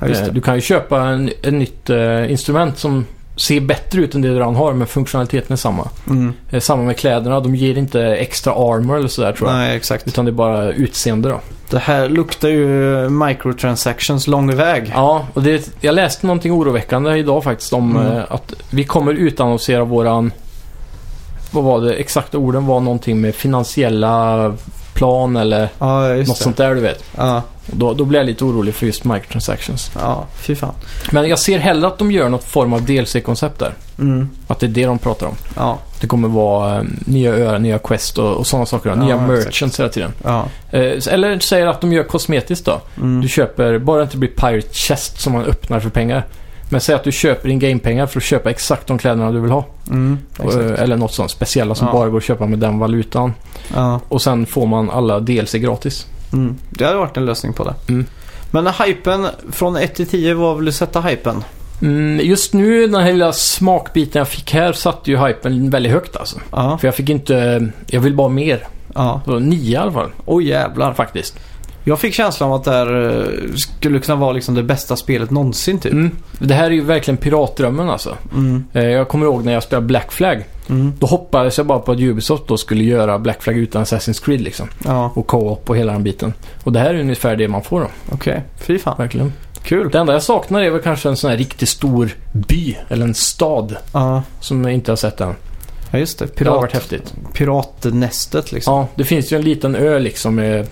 ja, 0.00 0.08
Eh. 0.08 0.32
Du 0.32 0.40
kan 0.40 0.54
ju 0.54 0.60
köpa 0.60 1.00
en, 1.00 1.30
en 1.42 1.58
nytt 1.58 1.90
instrument 2.28 2.78
som 2.78 3.04
ser 3.42 3.60
bättre 3.60 4.00
ut 4.00 4.14
än 4.14 4.22
det 4.22 4.28
redan 4.34 4.56
har 4.56 4.72
men 4.72 4.86
funktionaliteten 4.86 5.52
är 5.52 5.56
samma. 5.56 5.88
Mm. 6.06 6.32
Eh, 6.50 6.60
samma 6.60 6.82
med 6.82 6.96
kläderna, 6.96 7.40
de 7.40 7.54
ger 7.54 7.78
inte 7.78 8.02
extra 8.02 8.52
armor 8.52 8.96
eller 8.98 9.08
sådär 9.08 9.32
tror 9.32 9.50
jag. 9.50 9.56
Nej, 9.58 9.76
exakt. 9.76 10.06
Utan 10.08 10.24
det 10.24 10.30
är 10.30 10.32
bara 10.32 10.72
utseende 10.72 11.28
då. 11.28 11.40
Det 11.70 11.78
här 11.78 12.08
luktar 12.08 12.48
ju 12.48 13.08
microtransactions 13.08 14.26
lång 14.26 14.56
väg. 14.56 14.92
Ja, 14.94 15.26
och 15.34 15.42
det, 15.42 15.70
jag 15.80 15.94
läste 15.94 16.26
någonting 16.26 16.52
oroväckande 16.52 17.16
idag 17.16 17.44
faktiskt 17.44 17.72
om 17.72 17.96
Mm. 17.96 18.16
eh, 18.16 18.22
att 18.28 18.52
vi 18.70 18.84
kommer 18.84 19.12
utannonsera 19.12 19.84
våran... 19.84 20.32
Vad 21.50 21.64
var 21.64 21.80
det? 21.80 21.94
Exakta 21.94 22.38
orden 22.38 22.66
var 22.66 22.80
någonting 22.80 23.20
med 23.20 23.34
finansiella 23.34 24.54
plan 24.94 25.36
eller 25.36 25.68
Ja, 25.78 26.00
något 26.08 26.26
det. 26.26 26.34
sånt 26.34 26.56
där 26.56 26.74
du 26.74 26.80
vet. 26.80 27.04
Ja, 27.16 27.42
Då, 27.66 27.92
då 27.94 28.04
blir 28.04 28.18
jag 28.18 28.26
lite 28.26 28.44
orolig 28.44 28.74
för 28.74 28.86
just 28.86 29.04
microtransactions. 29.04 29.90
ja, 30.00 30.26
fy 30.34 30.54
fan. 30.54 30.74
Men 31.10 31.28
jag 31.28 31.38
ser 31.38 31.58
hellre 31.58 31.86
att 31.86 31.98
de 31.98 32.12
gör 32.12 32.28
något 32.28 32.44
form 32.44 32.72
av 32.72 32.82
DLC-koncept 32.82 33.58
där. 33.58 33.74
Mm. 33.98 34.28
Att 34.46 34.60
det 34.60 34.66
är 34.66 34.68
det 34.68 34.84
de 34.86 34.98
pratar 34.98 35.26
om. 35.26 35.34
Ja, 35.56 35.78
Det 36.00 36.06
kommer 36.06 36.28
vara 36.28 36.76
eh, 36.76 36.82
nya 37.06 37.32
öar, 37.34 37.58
nya 37.58 37.78
quest 37.78 38.18
och, 38.18 38.32
och 38.36 38.46
sådana 38.46 38.66
saker. 38.66 38.90
Då. 38.90 38.96
Ja, 38.96 39.04
nya 39.04 39.14
exakt. 39.14 39.28
merchants 39.46 39.80
hela 39.80 39.88
tiden. 39.88 40.12
ja. 40.24 40.44
Eh, 40.70 40.80
eller 41.10 41.38
säger 41.38 41.66
att 41.66 41.80
de 41.80 41.92
gör 41.92 42.02
kosmetiskt 42.04 42.66
då. 42.66 42.80
Mm. 42.96 43.20
Du 43.20 43.28
köper, 43.28 43.78
bara 43.78 43.96
det 43.98 44.02
inte 44.04 44.16
blir 44.16 44.28
Pirate 44.30 44.74
Chest 44.74 45.20
som 45.20 45.32
man 45.32 45.44
öppnar 45.44 45.80
för 45.80 45.90
pengar. 45.90 46.26
Men 46.70 46.80
säg 46.80 46.94
att 46.94 47.04
du 47.04 47.12
köper 47.12 47.48
in 47.48 47.58
gamepengar 47.58 48.06
för 48.06 48.20
att 48.20 48.24
köpa 48.24 48.50
exakt 48.50 48.86
de 48.86 48.98
kläderna 48.98 49.30
du 49.32 49.40
vill 49.40 49.50
ha. 49.50 49.64
Mm. 49.88 50.18
Exakt. 50.38 50.54
Eh, 50.56 50.82
Eller 50.82 50.96
något 50.96 51.12
sånt 51.14 51.30
speciella 51.30 51.74
som 51.74 51.86
Ja. 51.86 51.92
bara 51.92 52.08
går 52.08 52.18
att 52.18 52.24
köpa 52.24 52.46
med 52.46 52.58
den 52.58 52.78
valutan. 52.78 53.34
Ja. 53.74 54.00
Och 54.08 54.22
sen 54.22 54.46
får 54.46 54.66
man 54.66 54.90
alla 54.90 55.20
DLC 55.20 55.52
gratis. 55.54 56.06
Mm. 56.32 56.56
Det 56.70 56.84
hade 56.84 56.98
varit 56.98 57.16
en 57.16 57.24
lösning 57.24 57.52
på 57.52 57.64
det. 57.64 57.74
Mm. 57.88 58.06
Men 58.50 58.66
hypen 58.66 59.26
från 59.52 59.76
1 59.76 59.94
till 59.94 60.06
10, 60.06 60.34
vad 60.34 60.56
vill 60.56 60.64
du 60.64 60.72
sätta 60.72 61.00
hypen? 61.00 61.44
Mm, 61.82 62.26
just 62.26 62.52
nu, 62.52 62.86
den 62.86 63.02
här 63.02 63.12
lilla 63.12 63.32
smakbiten 63.32 64.18
jag 64.20 64.28
fick 64.28 64.52
här, 64.54 64.72
satte 64.72 65.10
ju 65.10 65.18
hypen 65.18 65.70
väldigt 65.70 65.92
högt 65.92 66.16
alltså. 66.16 66.40
Ja. 66.52 66.78
För 66.78 66.88
jag 66.88 66.94
fick 66.94 67.08
inte... 67.08 67.68
Jag 67.86 68.00
vill 68.00 68.14
bara 68.14 68.28
mer. 68.28 68.66
Ja. 68.94 69.20
Så 69.24 69.38
nio 69.38 69.72
i 69.72 69.76
alla 69.76 69.92
fall, 69.92 70.10
Oj 70.24 70.48
jävlar. 70.48 70.92
faktiskt. 70.94 71.38
Jag 71.84 71.98
fick 71.98 72.14
känslan 72.14 72.48
av 72.50 72.54
att 72.56 72.64
det 72.64 72.70
här 72.70 73.20
eh, 73.20 73.54
skulle 73.56 73.98
kunna 73.98 74.16
vara 74.16 74.32
liksom 74.32 74.54
det 74.54 74.62
bästa 74.62 74.96
spelet 74.96 75.30
någonsin 75.30 75.78
typ. 75.80 75.92
Mm. 75.92 76.10
Det 76.38 76.54
här 76.54 76.64
är 76.64 76.70
ju 76.70 76.80
verkligen 76.84 77.16
piratdrömmen 77.18 77.90
alltså. 77.90 78.16
Mm. 78.34 78.64
Eh, 78.72 78.84
Jag 78.84 79.08
kommer 79.08 79.26
ihåg 79.26 79.44
när 79.44 79.52
jag 79.52 79.62
spelade 79.62 79.86
Black 79.86 80.12
Flag. 80.12 80.44
Mm. 80.68 80.92
Då 80.98 81.06
hoppades 81.06 81.58
jag 81.58 81.66
bara 81.66 81.78
på 81.78 81.92
att 81.92 82.00
Ubisoft 82.00 82.46
då 82.48 82.56
skulle 82.56 82.84
göra 82.84 83.18
Black 83.18 83.42
Flag 83.42 83.56
utan 83.56 83.84
Assassin's 83.84 84.24
Creed 84.24 84.40
liksom. 84.40 84.68
Ja, 84.84 85.12
Och 85.14 85.26
co-op 85.26 85.70
och 85.70 85.76
hela 85.76 85.92
den 85.92 86.02
biten. 86.02 86.32
Och 86.64 86.72
det 86.72 86.78
här 86.80 86.94
är 86.94 87.00
ungefär 87.00 87.36
det 87.36 87.48
man 87.48 87.62
får 87.62 87.80
då. 87.80 87.86
okej. 88.12 88.42
Fy 88.60 88.78
fan. 88.78 88.94
Verkligen. 88.98 89.32
Kul. 89.62 89.90
Det 89.90 89.98
enda 89.98 90.12
jag 90.12 90.22
saknar 90.22 90.60
är 90.62 90.70
väl 90.70 90.80
kanske 90.82 91.08
en 91.08 91.16
sån 91.16 91.30
här 91.30 91.36
riktigt 91.36 91.68
stor 91.68 92.10
by 92.32 92.76
eller 92.88 93.04
en 93.06 93.14
stad 93.14 93.76
Ja, 93.92 94.22
som 94.40 94.64
jag 94.64 94.72
inte 94.72 94.90
har 94.90 94.96
sett 94.96 95.20
än. 95.20 95.34
ja 95.90 95.98
just 95.98 96.18
det. 96.18 96.36
Det 96.36 96.44
har 96.48 96.56
varit 96.56 96.70
Pirat, 96.70 96.82
häftigt. 96.82 97.14
piratnästet 97.34 98.52
liksom. 98.52 98.74
Ja, 98.74 98.88
det 98.94 99.04
finns 99.04 99.32
ju 99.32 99.36
en 99.36 99.42
liten 99.42 99.74
ö 99.76 99.98
liksom 99.98 100.34
med 100.34 100.66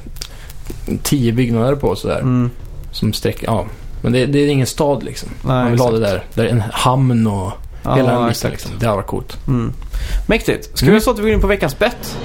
tio 1.02 1.32
byggnader 1.32 1.74
på 1.74 1.96
sådär. 1.96 2.18
Mm. 2.20 2.50
Som 2.92 3.12
sträcker, 3.12 3.46
ja. 3.46 3.64
Men 4.02 4.12
det, 4.12 4.26
det 4.26 4.38
är 4.38 4.48
ingen 4.48 4.66
stad 4.66 5.02
liksom. 5.02 5.28
Nej, 5.42 5.62
Man 5.62 5.70
vill 5.70 5.80
ha 5.80 5.90
det 5.90 5.96
exakt. 6.06 6.34
där. 6.34 6.42
Där 6.42 6.48
är 6.48 6.52
en 6.54 6.62
hamn 6.72 7.26
och 7.26 7.52
Ja, 7.82 7.94
hela 7.94 8.08
den 8.08 8.16
biten 8.18 8.30
exakt. 8.30 8.52
liksom. 8.52 8.70
Det 8.78 8.86
har 8.86 8.96
varit 8.96 9.06
coolt. 9.06 9.36
Mm. 9.48 9.72
Mäktigt. 10.26 10.78
Ska 10.78 10.86
Mm. 10.86 10.94
vi 10.94 11.00
så 11.00 11.10
att 11.10 11.18
vi 11.18 11.22
går 11.22 11.30
in 11.30 11.40
på 11.40 11.46
veckans 11.46 11.78
bett? 11.78 12.16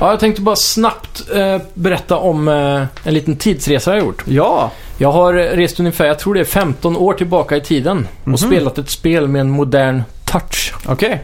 Ja, 0.00 0.10
jag 0.10 0.20
tänkte 0.20 0.42
bara 0.42 0.56
snabbt 0.56 1.22
eh, 1.34 1.58
berätta 1.74 2.16
om 2.16 2.48
eh, 2.48 2.82
en 3.04 3.14
liten 3.14 3.36
tidsresa 3.36 3.90
jag 3.90 4.00
har 4.00 4.06
gjort. 4.06 4.24
Ja. 4.26 4.70
Jag 4.98 5.12
har 5.12 5.32
rest 5.34 5.80
ungefär, 5.80 6.04
jag 6.06 6.18
tror 6.18 6.34
det 6.34 6.40
är 6.40 6.44
15 6.44 6.96
år 6.96 7.14
tillbaka 7.14 7.56
i 7.56 7.60
tiden 7.60 8.08
och 8.22 8.28
Mhm. 8.28 8.36
spelat 8.36 8.78
ett 8.78 8.90
spel 8.90 9.28
med 9.28 9.40
en 9.40 9.50
modern 9.50 10.02
touch. 10.30 10.74
Okej. 10.86 11.22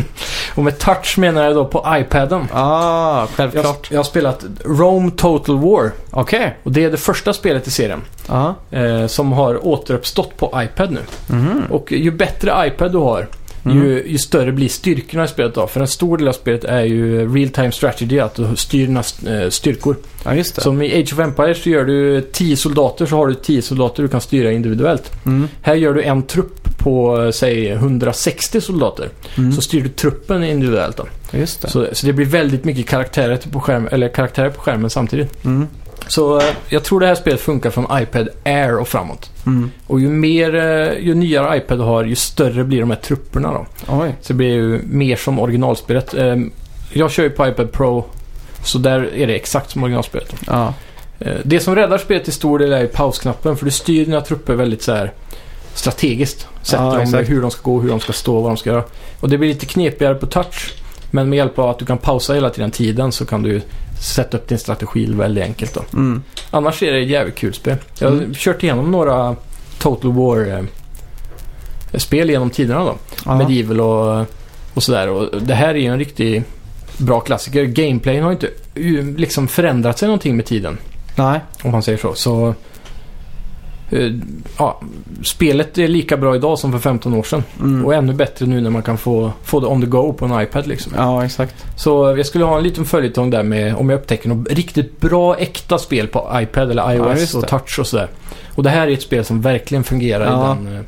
Och 0.54 0.64
med 0.64 0.78
touch 0.78 1.18
menar 1.18 1.44
jag 1.44 1.54
då 1.54 1.64
på 1.64 1.84
iPaden. 1.88 2.46
Ah, 2.52 3.20
Jag, 3.20 3.28
självklart. 3.28 3.88
jag 3.90 3.98
har 3.98 4.04
spelat 4.04 4.44
Rome 4.64 5.10
Total 5.10 5.58
War 5.58 5.92
Okej. 6.10 6.56
och 6.62 6.72
det 6.72 6.84
är 6.84 6.90
det 6.90 6.96
första 6.96 7.32
spelet 7.32 7.66
i 7.66 7.70
serien 7.70 8.00
Ja. 8.28 8.54
eh, 8.70 9.06
som 9.06 9.32
har 9.32 9.66
återuppstått 9.66 10.36
på 10.36 10.52
iPad 10.62 10.90
nu. 10.92 11.00
Mhm. 11.26 11.62
Och 11.70 11.92
ju 11.92 12.10
bättre 12.10 12.66
iPad 12.66 12.92
du 12.92 12.98
har, 12.98 13.26
ju, 13.72 14.04
ju 14.06 14.18
större 14.18 14.52
blir 14.52 14.68
styrkorna 14.68 15.24
i 15.24 15.28
spelet 15.28 15.54
då. 15.54 15.66
För 15.66 15.80
en 15.80 15.88
stor 15.88 16.18
del 16.18 16.28
av 16.28 16.32
spelet 16.32 16.64
är 16.64 16.80
ju 16.82 17.34
real 17.34 17.48
time 17.48 17.72
strategy, 17.72 18.18
att 18.20 18.34
du 18.34 18.56
styr 18.56 18.86
dina 18.86 19.02
eh, 19.26 19.50
styrkor. 19.50 19.96
Ja, 20.24 20.34
just 20.34 20.54
det. 20.56 20.60
Som 20.62 20.82
i 20.82 21.00
Age 21.02 21.12
of 21.12 21.18
Empires 21.18 21.62
så 21.62 21.68
gör 21.70 21.84
du 21.84 22.20
10 22.20 22.56
soldater 22.56 23.06
så 23.06 23.16
har 23.16 23.26
du 23.26 23.34
10 23.34 23.62
soldater 23.62 24.02
du 24.02 24.08
kan 24.08 24.20
styra 24.20 24.52
individuellt. 24.52 25.12
Mm. 25.26 25.48
Här 25.62 25.74
gör 25.74 25.94
du 25.94 26.02
en 26.02 26.22
trupp 26.22 26.65
på, 26.76 27.22
eh, 27.22 27.30
säg 27.30 27.72
160 27.72 28.60
soldater. 28.60 29.08
Mm. 29.36 29.52
Så 29.52 29.62
styr 29.62 29.82
du 29.82 29.88
truppen 29.88 30.44
individuellt 30.44 30.96
då. 30.96 31.06
Just 31.32 31.62
det. 31.62 31.68
Så, 31.68 31.86
så 31.92 32.06
det 32.06 32.12
blir 32.12 32.26
väldigt 32.26 32.64
mycket 32.64 32.88
karaktärer 32.88 33.36
på, 33.52 33.60
skärm, 33.60 33.88
eller 33.92 34.08
karaktärer 34.08 34.50
på 34.50 34.60
skärmen 34.60 34.90
samtidigt. 34.90 35.44
Mm. 35.44 35.66
Så 36.08 36.38
eh, 36.38 36.44
jag 36.68 36.84
tror 36.84 37.00
det 37.00 37.06
här 37.06 37.14
spelet 37.14 37.40
funkar 37.40 37.70
från 37.70 37.86
iPad 37.92 38.28
Air 38.44 38.78
och 38.78 38.88
framåt. 38.88 39.30
Mm. 39.46 39.70
Och 39.86 40.00
ju 40.00 40.08
mer, 40.08 40.54
eh, 40.54 40.98
ju 40.98 41.14
nyare 41.14 41.56
iPad 41.56 41.80
har, 41.80 42.04
ju 42.04 42.14
större 42.14 42.64
blir 42.64 42.80
de 42.80 42.90
här 42.90 42.98
trupperna 42.98 43.52
då. 43.52 43.66
Oj. 43.88 44.14
Så 44.20 44.32
det 44.32 44.34
blir 44.34 44.48
ju 44.48 44.80
mer 44.84 45.16
som 45.16 45.38
originalspelet. 45.38 46.14
Eh, 46.14 46.36
Jag 46.92 47.10
kör 47.10 47.22
ju 47.22 47.30
på 47.30 47.48
iPad 47.48 47.72
Pro, 47.72 48.04
så 48.64 48.78
där 48.78 49.14
är 49.14 49.26
det 49.26 49.34
exakt 49.34 49.70
som 49.70 49.82
originalspelet. 49.82 50.34
Ja. 50.46 50.74
Det 51.42 51.60
som 51.60 51.74
räddar 51.74 51.98
spelet 51.98 52.24
till 52.24 52.32
stor 52.32 52.58
del 52.58 52.72
är 52.72 52.86
pausknappen, 52.86 53.56
för 53.56 53.64
du 53.64 53.70
styr 53.70 54.04
dina 54.04 54.20
trupper 54.20 54.54
väldigt 54.54 54.82
så 54.82 54.92
här 54.92 55.12
strategiskt. 55.76 56.46
Sätter 56.62 56.84
Ja, 56.84 57.04
dem 57.04 57.24
hur 57.26 57.42
de 57.42 57.50
ska 57.50 57.62
gå, 57.70 57.80
hur 57.80 57.88
de 57.88 58.00
ska 58.00 58.12
stå, 58.12 58.40
vad 58.40 58.50
de 58.50 58.56
ska 58.56 58.70
göra. 58.70 58.84
Och 59.20 59.28
det 59.28 59.38
blir 59.38 59.48
lite 59.48 59.66
knepigare 59.66 60.14
på 60.14 60.26
touch. 60.26 60.74
Men 61.10 61.28
med 61.28 61.36
hjälp 61.36 61.58
av 61.58 61.68
att 61.70 61.78
du 61.78 61.84
kan 61.84 61.98
pausa 61.98 62.34
hela 62.34 62.50
tiden 62.50 62.70
tiden 62.70 63.12
så 63.12 63.26
kan 63.26 63.42
du 63.42 63.62
sätta 64.02 64.36
upp 64.36 64.48
din 64.48 64.58
strategi 64.58 65.06
väldigt 65.06 65.44
enkelt 65.44 65.74
då. 65.74 65.80
Mm. 65.92 66.22
Annars 66.50 66.82
är 66.82 66.92
det 66.92 67.00
ett 67.02 67.08
jävligt 67.08 67.34
kul 67.34 67.54
spel. 67.54 67.76
Jag 67.98 68.08
har 68.08 68.16
Mm. 68.16 68.34
kört 68.34 68.62
igenom 68.62 68.90
några 68.90 69.36
Total 69.78 70.12
War-spel 71.92 72.30
genom 72.30 72.50
tiderna 72.50 72.84
då. 72.84 72.94
Ja. 73.24 73.36
Medieval 73.36 73.80
och, 73.80 74.26
och 74.74 74.82
sådär. 74.82 75.08
Och 75.08 75.42
det 75.42 75.54
här 75.54 75.68
är 75.68 75.78
ju 75.78 75.86
en 75.86 75.98
riktigt 75.98 76.42
bra 76.98 77.20
klassiker. 77.20 77.64
Gameplayen 77.64 78.24
har 78.24 78.32
inte 78.32 78.50
liksom 79.16 79.48
förändrat 79.48 79.98
sig 79.98 80.06
någonting 80.08 80.36
med 80.36 80.46
tiden. 80.46 80.78
Nej. 81.16 81.40
Om 81.62 81.70
man 81.70 81.82
säger 81.82 81.98
så. 81.98 82.14
Så 82.14 82.48
eh, 82.48 82.54
ja, 84.58 84.80
spelet 85.24 85.78
är 85.78 85.88
lika 85.88 86.16
bra 86.16 86.36
idag 86.36 86.58
som 86.58 86.72
för 86.72 86.78
15 86.78 87.14
år 87.14 87.22
sedan. 87.22 87.44
Mm. 87.60 87.84
Och 87.84 87.94
ännu 87.94 88.12
bättre 88.12 88.46
nu 88.46 88.60
när 88.60 88.70
man 88.70 88.82
kan 88.82 88.98
få, 88.98 89.32
få 89.44 89.60
det 89.60 89.66
on 89.66 89.80
the 89.80 89.86
go 89.86 90.12
på 90.12 90.24
en 90.24 90.40
iPad 90.42 90.66
liksom. 90.66 90.92
Ja, 90.96 91.24
exakt. 91.24 91.54
Så 91.76 92.14
jag 92.16 92.26
skulle 92.26 92.44
ha 92.44 92.56
en 92.56 92.62
liten 92.62 92.84
följetong 92.84 93.30
där 93.30 93.42
med 93.42 93.76
om 93.76 93.90
jag 93.90 93.98
upptäcker 94.00 94.28
något 94.28 94.52
riktigt 94.52 95.00
bra 95.00 95.36
äkta 95.36 95.78
spel 95.78 96.06
på 96.08 96.30
iPad 96.34 96.70
eller 96.70 96.82
Ja, 96.82 97.12
iOS 97.12 97.20
just 97.20 97.34
och 97.34 97.48
touch 97.48 97.78
och 97.78 97.86
sådär. 97.86 98.08
Och 98.54 98.62
det 98.62 98.70
här 98.70 98.86
är 98.88 98.92
ett 98.92 99.02
spel 99.02 99.24
som 99.24 99.40
verkligen 99.40 99.84
fungerar 99.84 100.24
Ja. 100.24 100.52
i 100.52 100.64
den... 100.64 100.66
eh, 100.76 100.80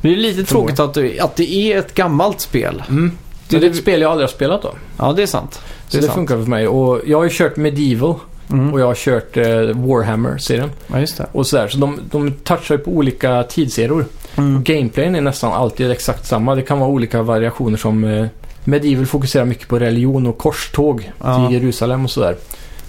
Men 0.00 0.12
det 0.12 0.18
är 0.18 0.20
lite 0.20 0.44
tråkigt 0.44 0.80
att, 0.80 0.94
det- 0.94 1.20
att 1.20 1.36
det 1.36 1.52
är 1.72 1.78
ett 1.78 1.94
gammalt 1.94 2.40
spel. 2.40 2.82
Mm. 2.88 3.12
Det- 3.48 3.56
är 3.56 3.64
ett 3.64 3.76
spel 3.76 4.00
jag 4.00 4.10
aldrig 4.10 4.28
har 4.28 4.32
spelat 4.34 4.62
då. 4.62 4.74
Ja, 4.98 5.12
det 5.12 5.22
är 5.22 5.26
sant. 5.26 5.52
Så 5.54 5.60
Det 5.90 5.96
är 5.96 6.00
det 6.00 6.06
sant. 6.06 6.14
funkar 6.16 6.36
för 6.36 6.50
mig. 6.50 6.68
Och 6.68 7.00
jag 7.06 7.18
har 7.18 7.24
ju 7.24 7.30
kört 7.32 7.56
Medieval 7.56 8.14
Mm. 8.52 8.72
och 8.72 8.80
jag 8.80 8.86
har 8.86 8.94
kört 8.94 9.36
eh, 9.36 9.44
Warhammer-serien. 9.74 10.70
Ja, 10.86 11.00
just 11.00 11.16
det. 11.16 11.26
Och 11.32 11.46
sådär. 11.46 11.68
Så 11.68 11.78
de, 11.78 12.00
de 12.10 12.32
touchar 12.32 12.74
ju 12.74 12.78
på 12.78 12.90
olika 12.90 13.42
tidseror. 13.42 14.04
Mm. 14.36 14.62
Gameplayen 14.64 15.14
är 15.14 15.20
nästan 15.20 15.52
alltid 15.52 15.90
exakt 15.90 16.26
samma. 16.26 16.54
Det 16.54 16.62
kan 16.62 16.78
vara 16.78 16.90
olika 16.90 17.22
variationer 17.22 17.76
som 17.76 18.04
eh, 18.04 18.26
Medieval 18.64 19.06
fokuserar 19.06 19.44
mycket 19.44 19.68
på 19.68 19.78
religion 19.78 20.26
och 20.26 20.38
korståg 20.38 21.10
Ja. 21.20 21.48
till 21.48 21.56
Jerusalem 21.60 22.04
och 22.04 22.10
sådär. 22.10 22.36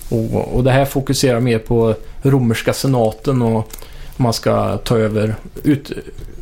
Och, 0.10 0.56
och 0.56 0.64
det 0.64 0.72
här 0.72 0.86
fokuserar 0.86 1.40
mer 1.40 1.60
på 1.60 1.96
romerska 2.22 2.74
senaten 2.74 3.42
och 3.42 3.72
man 4.18 4.34
ska 4.34 4.78
ta 4.78 4.98
över, 4.98 5.36
ut, 5.64 5.92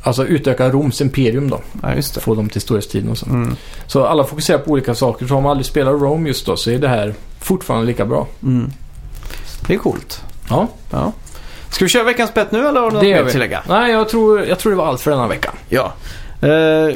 alltså 0.02 0.26
utöka 0.26 0.70
Roms 0.70 1.02
imperium 1.02 1.50
då. 1.50 1.60
Ja. 1.84 2.02
Få 2.02 2.36
dem 2.36 2.50
till 2.50 2.62
storhetstiden 2.62 3.10
och 3.10 3.18
så. 3.18 3.26
Mm. 3.26 3.56
Så 3.88 4.06
alla 4.06 4.24
fokuserar 4.24 4.58
på 4.58 4.72
olika 4.72 4.96
saker. 4.96 5.28
Så 5.28 5.34
har 5.34 5.42
man 5.42 5.52
aldrig 5.52 5.66
spelat 5.66 6.02
Rome 6.02 6.28
just 6.28 6.46
då 6.46 6.58
så 6.58 6.72
är 6.72 6.80
det 6.80 6.88
här 6.88 7.14
fortfarande 7.40 7.88
lika 7.88 8.06
bra. 8.06 8.28
Mm. 8.44 8.72
Det 9.70 9.76
är 9.76 9.78
coolt. 9.78 10.22
Ja, 10.50 10.68
Ja. 10.92 11.12
Ska 11.70 11.86
vi 11.86 11.90
köra 11.90 12.04
veckans 12.04 12.34
bett 12.34 12.52
nu 12.52 12.68
eller 12.68 12.80
har 12.82 12.88
du 12.90 12.94
något 12.96 13.04
mer 13.04 13.24
att 13.24 13.32
tillägga? 13.32 13.64
nej 13.68 13.92
jag 13.92 14.10
tror, 14.10 14.46
jag 14.46 14.60
tror 14.60 14.72
det 14.72 14.78
var 14.78 14.86
allt 14.88 15.02
för 15.02 15.12
denna 15.12 15.28
vecka. 15.28 15.52
Ja. 15.70 15.94
Eh, 16.42 16.50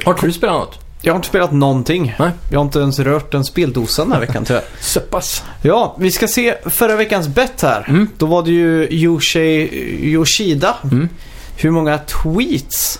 Har 0.06 0.26
du 0.26 0.32
spelat 0.34 0.56
något? 0.56 0.80
jag 1.02 1.14
har 1.14 1.16
inte 1.16 1.28
spelat 1.28 1.52
någonting. 1.52 2.16
Nej. 2.20 2.32
Jag 2.52 2.60
har 2.60 2.66
inte 2.66 2.80
ens 2.80 3.00
rört 3.00 3.34
en 3.34 3.44
speldosa 3.44 4.04
den 4.04 4.12
här 4.12 4.20
veckan 4.20 4.46
tyvärr. 4.46 4.64
Så 4.80 5.00
pass. 5.00 5.44
Ja, 5.62 5.96
vi 6.00 6.12
ska 6.12 6.28
se 6.28 6.56
förra 6.66 6.96
veckans 6.96 7.28
bett 7.28 7.62
här. 7.62 7.86
Mm. 7.90 8.10
Då 8.18 8.26
var 8.26 8.44
det 8.44 8.52
ju 8.52 8.88
Yoshi 8.90 9.70
Yoshida. 10.14 10.76
Mm. 10.84 11.10
Hur 11.58 11.72
många 11.72 11.98
tweets 11.98 13.00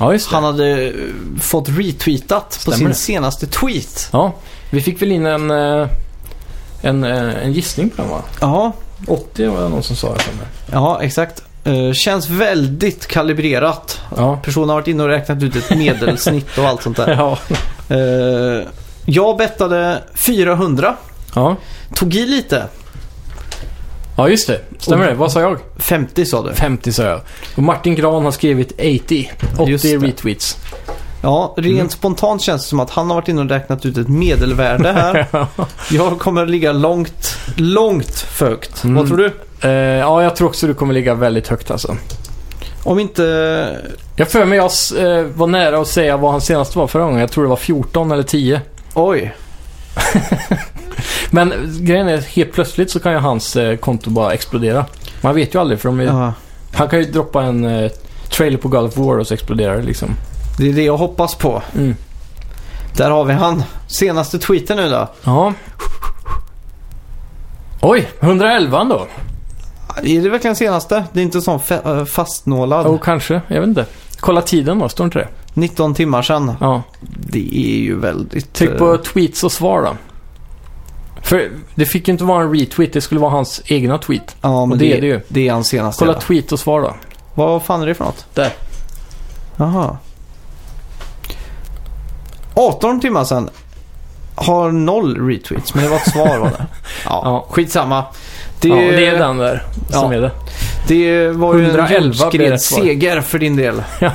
Ja, 0.00 0.18
han 0.30 0.44
hade 0.44 0.82
eh, 0.86 0.92
fått 1.40 1.68
retweetat 1.68 2.48
på 2.64 2.70
Stämmer 2.70 2.76
sin 2.76 2.88
det? 2.88 2.94
senaste 2.94 3.46
tweet. 3.46 4.08
Ja, 4.12 4.34
vi 4.70 4.80
fick 4.80 5.02
väl 5.02 5.12
in 5.12 5.26
en, 5.26 5.50
eh, 5.50 5.88
en, 6.82 7.04
eh, 7.04 7.44
en 7.44 7.52
gissning 7.52 7.90
på 7.90 8.02
den 8.02 8.10
va? 8.10 8.22
Ja, 8.40 8.72
80 9.06 9.46
var 9.48 9.62
det 9.62 9.68
någon 9.68 9.82
som 9.82 9.96
sa 9.96 10.14
det 10.14 10.20
för 10.20 10.36
mig. 10.36 10.46
ja 10.72 11.02
exakt. 11.02 11.42
Eh, 11.64 11.92
känns 11.92 12.28
väldigt 12.30 13.06
kalibrerat. 13.06 14.00
Ja. 14.16 14.36
Personen 14.36 14.68
har 14.68 14.76
varit 14.76 14.88
inne 14.88 15.02
och 15.02 15.08
räknat 15.08 15.42
ut 15.42 15.56
ett 15.56 15.70
medelsnitt 15.78 16.58
och 16.58 16.64
allt 16.64 16.82
sånt 16.82 16.96
där. 16.96 17.08
Ja. 17.12 17.38
Eh, 17.96 18.66
jag 19.04 19.36
bettade 19.36 20.02
400. 20.14 20.96
Ja. 21.34 21.56
Tog 21.94 22.14
i 22.14 22.26
lite. 22.26 22.64
ja, 24.16 24.28
just 24.28 24.46
det. 24.46 24.60
Stämmer 24.78 25.06
det? 25.06 25.14
Vad 25.14 25.32
sa 25.32 25.40
jag? 25.40 25.58
50 25.76 26.26
sa 26.26 26.42
du. 26.42 26.54
50 26.54 26.92
sa 26.92 27.02
jag. 27.02 27.20
Och 27.56 27.62
Martin 27.62 27.94
Gran 27.94 28.24
har 28.24 28.30
skrivit 28.32 28.72
80. 28.72 29.30
80 29.58 29.70
Just 29.70 29.84
det. 29.84 29.96
retweets. 29.96 30.56
Ja, 31.22 31.54
rent 31.56 31.74
Mm. 31.78 31.88
spontant 31.88 32.42
känns 32.42 32.62
det 32.62 32.68
som 32.68 32.80
att 32.80 32.90
han 32.90 33.08
har 33.08 33.14
varit 33.14 33.28
inne 33.28 33.40
och 33.40 33.48
räknat 33.48 33.86
ut 33.86 33.96
ett 33.98 34.08
medelvärde 34.08 34.92
här. 34.92 35.26
jag 35.90 36.18
kommer 36.18 36.46
ligga 36.46 36.72
långt, 36.72 37.38
långt 37.56 38.26
högt. 38.40 38.84
Mm. 38.84 38.96
Vad 38.96 39.06
tror 39.06 39.16
du? 39.16 39.32
Eh, 39.68 39.70
ja, 39.98 40.22
jag 40.22 40.36
tror 40.36 40.48
också 40.48 40.66
du 40.66 40.74
kommer 40.74 40.94
ligga 40.94 41.14
väldigt 41.14 41.48
högt 41.48 41.70
alltså. 41.70 41.96
Om 42.82 42.98
inte... 42.98 43.22
Jag 44.16 44.28
för 44.28 44.44
mig 44.44 44.58
jag 44.58 44.70
eh, 45.18 45.24
var 45.24 45.46
nära 45.46 45.78
att 45.78 45.88
säga 45.88 46.16
vad 46.16 46.30
han 46.30 46.40
senast 46.40 46.76
var 46.76 46.86
förra 46.86 47.02
gången. 47.04 47.20
Jag 47.20 47.30
tror 47.30 47.44
det 47.44 47.50
var 47.50 47.56
14 47.56 48.12
eller 48.12 48.22
10. 48.22 48.60
Oj. 48.94 49.34
Men 51.30 51.52
grejen 51.80 52.08
är 52.08 52.18
helt 52.18 52.52
plötsligt 52.52 52.90
så 52.90 53.00
kan 53.00 53.12
ju 53.12 53.18
hans 53.18 53.56
eh, 53.56 53.76
konto 53.76 54.10
bara 54.10 54.32
explodera. 54.32 54.84
Man 55.20 55.34
vet 55.34 55.54
ju 55.54 55.60
aldrig 55.60 55.80
för 55.80 55.88
de 55.88 56.00
är, 56.00 56.32
han 56.74 56.88
kan 56.88 56.98
ju 56.98 57.04
droppa 57.04 57.42
en 57.42 57.64
eh, 57.64 57.90
trailer 58.30 58.58
på 58.58 58.68
God 58.68 58.84
of 58.84 58.96
War 58.96 59.18
och 59.18 59.26
så 59.26 59.34
exploderar 59.34 59.76
det 59.76 59.82
liksom. 59.82 60.16
Det 60.58 60.68
är 60.68 60.72
det 60.72 60.82
jag 60.82 60.96
hoppas 60.96 61.34
på. 61.34 61.62
Mm. 61.74 61.94
Där 62.96 63.10
har 63.10 63.24
vi 63.24 63.32
han. 63.32 63.62
Senaste 63.86 64.38
tweeten 64.38 64.76
nu 64.76 64.88
då. 64.88 65.08
Ja. 65.24 65.52
Oj, 67.80 68.08
111 68.20 68.84
då? 68.84 69.06
Är 70.02 70.22
det 70.22 70.28
verkligen 70.28 70.56
senaste? 70.56 71.04
Det 71.12 71.20
är 71.20 71.24
inte 71.24 71.40
sån 71.40 71.60
äh, 71.84 72.04
fastnålad. 72.04 72.86
Oh, 72.86 72.98
kanske. 72.98 73.42
Jag 73.48 73.60
vet 73.60 73.68
inte. 73.68 73.86
Kolla 74.20 74.42
tiden 74.42 74.78
då, 74.78 74.88
står 74.88 75.04
inte 75.04 75.18
det? 75.18 75.28
19 75.54 75.94
timmar 75.94 76.22
sedan. 76.22 76.52
Ja. 76.60 76.82
Det 77.00 77.56
är 77.56 77.78
ju 77.78 78.00
väldigt... 78.00 78.52
Tryck 78.52 78.78
på 78.78 78.92
eh, 78.94 79.00
tweets 79.00 79.44
och 79.44 79.52
svar 79.52 79.82
då. 79.82 79.96
För 81.22 81.50
det 81.74 81.86
fick 81.86 82.08
ju 82.08 82.12
inte 82.12 82.24
vara 82.24 82.42
en 82.42 82.58
retweet, 82.58 82.92
det 82.92 83.00
skulle 83.00 83.20
vara 83.20 83.30
hans 83.30 83.62
egna 83.64 83.98
tweet. 83.98 84.36
Ja, 84.40 84.66
men 84.66 84.72
och 84.72 84.78
det 84.78 84.96
är 84.96 85.00
det 85.00 85.06
ju. 85.06 85.20
Det 85.28 85.48
är 85.48 85.52
hans 85.52 85.68
senaste. 85.68 86.04
Kolla 86.04 86.20
tweet 86.20 86.52
och 86.52 86.60
svar 86.60 86.80
då. 86.80 86.94
Vad 87.34 87.62
fan 87.62 87.82
är 87.82 87.86
det 87.86 87.94
för 87.94 88.04
något? 88.04 88.26
Där. 88.34 88.52
Jaha. 89.56 89.96
18 92.58 93.00
timmar 93.00 93.24
sedan 93.24 93.50
har 94.34 94.72
noll 94.72 95.28
retweets, 95.28 95.74
men 95.74 95.84
det 95.84 95.90
var 95.90 95.96
ett 95.96 96.12
svar 96.12 96.38
var 96.38 96.46
det. 96.50 96.66
Ja, 97.04 97.20
Ja. 97.24 97.46
skitsamma. 97.50 98.04
Det, 98.60 98.68
ja, 98.68 98.74
det 98.76 99.06
är 99.06 99.18
den 99.18 99.36
där 99.38 99.62
som 99.90 100.12
Ja. 100.12 100.18
är 100.18 100.20
det. 100.20 100.30
det 100.88 101.28
var 101.28 101.54
ju 101.54 101.60
en 101.60 101.70
111 101.70 102.00
blir 102.00 102.06
jordskred 102.06 102.50
rätt 102.50 102.62
svar. 102.62 102.80
seger 102.80 103.20
för 103.20 103.38
din 103.38 103.56
del. 103.56 103.82
Ja. 104.00 104.12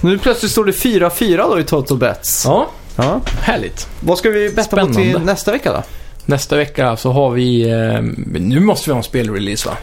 Nu 0.00 0.18
plötsligt 0.18 0.52
står 0.52 0.64
det 0.64 0.72
4-4 0.72 1.36
då 1.50 1.60
i 1.60 1.64
Total 1.64 1.98
Bets. 1.98 2.44
ja, 2.46 2.66
Ja. 2.96 3.20
härligt. 3.40 3.88
Vad 4.00 4.18
ska 4.18 4.30
vi 4.30 4.50
betta 4.50 4.76
på 4.86 4.92
till 4.94 5.18
nästa 5.24 5.52
vecka 5.52 5.72
då? 5.72 5.82
Nästa 6.26 6.56
vecka 6.56 6.96
så 6.96 7.12
har 7.12 7.30
vi... 7.30 7.70
Eh, 7.70 8.00
nu 8.40 8.60
måste 8.60 8.90
vi 8.90 8.92
ha 8.92 8.98
en 8.98 9.02
spelrelease 9.04 9.68
va? 9.68 9.76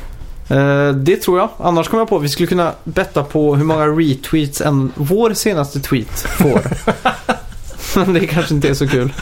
Eh, 0.57 0.93
det 0.93 1.15
tror 1.15 1.39
jag. 1.39 1.49
Annars 1.59 1.87
kommer 1.87 2.01
jag 2.01 2.09
på 2.09 2.15
att 2.17 2.23
vi 2.23 2.29
skulle 2.29 2.47
kunna 2.47 2.71
betta 2.83 3.23
på 3.23 3.55
hur 3.55 3.63
många 3.65 3.85
retweets 3.85 4.61
en 4.61 4.91
vår 4.95 5.33
senaste 5.33 5.79
tweet 5.79 6.19
får. 6.19 6.61
Men 7.95 8.13
det 8.19 8.27
kanske 8.27 8.53
inte 8.53 8.69
är 8.69 8.73
så 8.73 8.87
kul. 8.87 9.13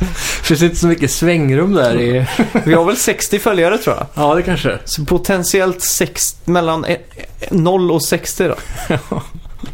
Finns 0.44 0.62
inte 0.62 0.76
så 0.76 0.88
mycket 0.88 1.12
svängrum 1.12 1.74
där 1.74 2.02
i... 2.02 2.26
Vi 2.66 2.74
har 2.74 2.86
väl 2.86 2.98
60 2.98 3.40
följare 3.40 3.78
tror 3.78 3.96
jag. 3.96 4.06
Ja, 4.14 4.36
det 4.36 4.44
kanske. 4.44 4.78
Så 4.86 5.06
potentiellt 5.06 5.82
sex, 5.82 6.36
mellan 6.46 6.86
e- 6.86 6.98
e- 7.40 7.48
0 7.52 7.92
och 7.92 8.06
60 8.06 8.48
då. 8.48 8.56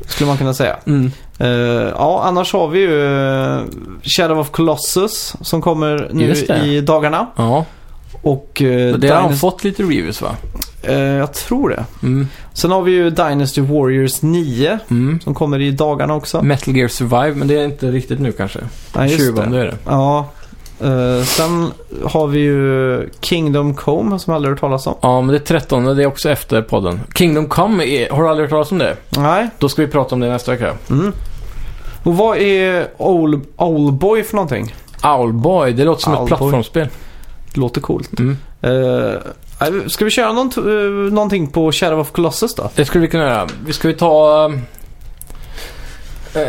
Skulle 0.07 0.27
man 0.27 0.37
kunna 0.37 0.53
säga. 0.53 0.77
Mm. 0.85 1.11
Eh, 1.39 1.49
ja, 1.95 2.23
annars 2.23 2.53
har 2.53 2.67
vi 2.67 2.79
ju 2.79 3.05
eh, 3.05 3.61
Shadow 4.03 4.39
of 4.39 4.49
Colossus 4.51 5.35
som 5.41 5.61
kommer 5.61 6.09
nu 6.13 6.33
det. 6.33 6.65
i 6.65 6.81
dagarna. 6.81 7.27
Ja, 7.35 7.65
Och 8.21 8.61
uh, 8.65 8.95
det 8.97 9.07
har 9.07 9.21
han 9.21 9.37
fått 9.37 9.63
lite 9.63 9.83
reviews 9.83 10.21
va? 10.21 10.35
Jag 10.93 11.33
tror 11.33 11.69
det. 11.69 11.85
Mm. 12.03 12.27
Sen 12.53 12.71
har 12.71 12.81
vi 12.81 12.91
ju 12.91 13.09
Dynasty 13.09 13.61
Warriors 13.61 14.21
9 14.21 14.79
Mm. 14.89 15.19
som 15.23 15.33
kommer 15.33 15.61
i 15.61 15.71
dagarna 15.71 16.15
också. 16.15 16.41
Metal 16.41 16.75
Gear 16.75 16.87
Survive, 16.87 17.31
men 17.35 17.47
det 17.47 17.59
är 17.59 17.65
inte 17.65 17.91
riktigt 17.91 18.19
nu 18.19 18.31
kanske. 18.31 18.59
Ja, 18.95 19.03
just 19.05 19.17
20 19.25 19.41
det. 19.41 19.59
är 19.59 19.65
det. 19.65 19.75
Ja. 19.85 20.25
Eh, 20.83 21.23
sen 21.23 21.71
har 22.05 22.27
vi 22.27 22.39
ju 22.39 23.09
Kingdom 23.21 23.73
Come 23.73 24.19
som 24.19 24.31
jag 24.31 24.35
aldrig 24.35 24.51
hört 24.51 24.59
talas 24.59 24.87
om. 24.87 24.95
Ja, 25.01 25.21
men 25.21 25.27
det 25.27 25.37
är 25.37 25.45
13 25.59 25.85
det 25.85 26.03
är 26.03 26.07
också 26.07 26.29
efter 26.29 26.61
podden. 26.61 26.99
Kingdom 27.15 27.47
Come, 27.49 27.83
är, 27.85 28.09
har 28.09 28.23
du 28.23 28.29
aldrig 28.29 28.43
hört 28.43 28.51
talas 28.51 28.71
om 28.71 28.77
det? 28.77 28.95
Nej. 29.09 29.49
Då 29.59 29.69
ska 29.69 29.81
vi 29.81 29.87
prata 29.87 30.15
om 30.15 30.21
det 30.21 30.29
nästa 30.29 30.51
vecka. 30.51 30.73
Mm. 30.89 31.13
Och 32.03 32.17
vad 32.17 32.37
är 32.37 32.87
Old, 32.97 33.41
Owlboy 33.55 34.23
för 34.23 34.35
någonting? 34.35 34.75
Owlboy, 35.03 35.73
det 35.73 35.83
låter 35.83 36.01
som 36.01 36.13
ett 36.13 36.19
Owlboy. 36.19 36.37
plattformsspel. 36.37 36.87
Det 37.53 37.59
låter 37.59 37.81
coolt. 37.81 38.19
Mm. 38.19 38.37
Uh, 38.65 39.13
ska 39.87 40.05
vi 40.05 40.11
köra 40.11 40.33
någon, 40.33 40.67
uh, 40.67 41.13
någonting 41.13 41.47
på 41.47 41.71
Shadow 41.71 41.99
of 41.99 42.11
Colossus 42.11 42.55
då? 42.55 42.69
Det 42.75 42.85
skulle 42.85 43.01
vi 43.01 43.07
kunna 43.07 43.23
göra. 43.23 43.47
Vi 43.65 43.73
ska 43.73 43.87
ju 43.87 43.93
ta... 43.93 44.45
eh, 46.35 46.41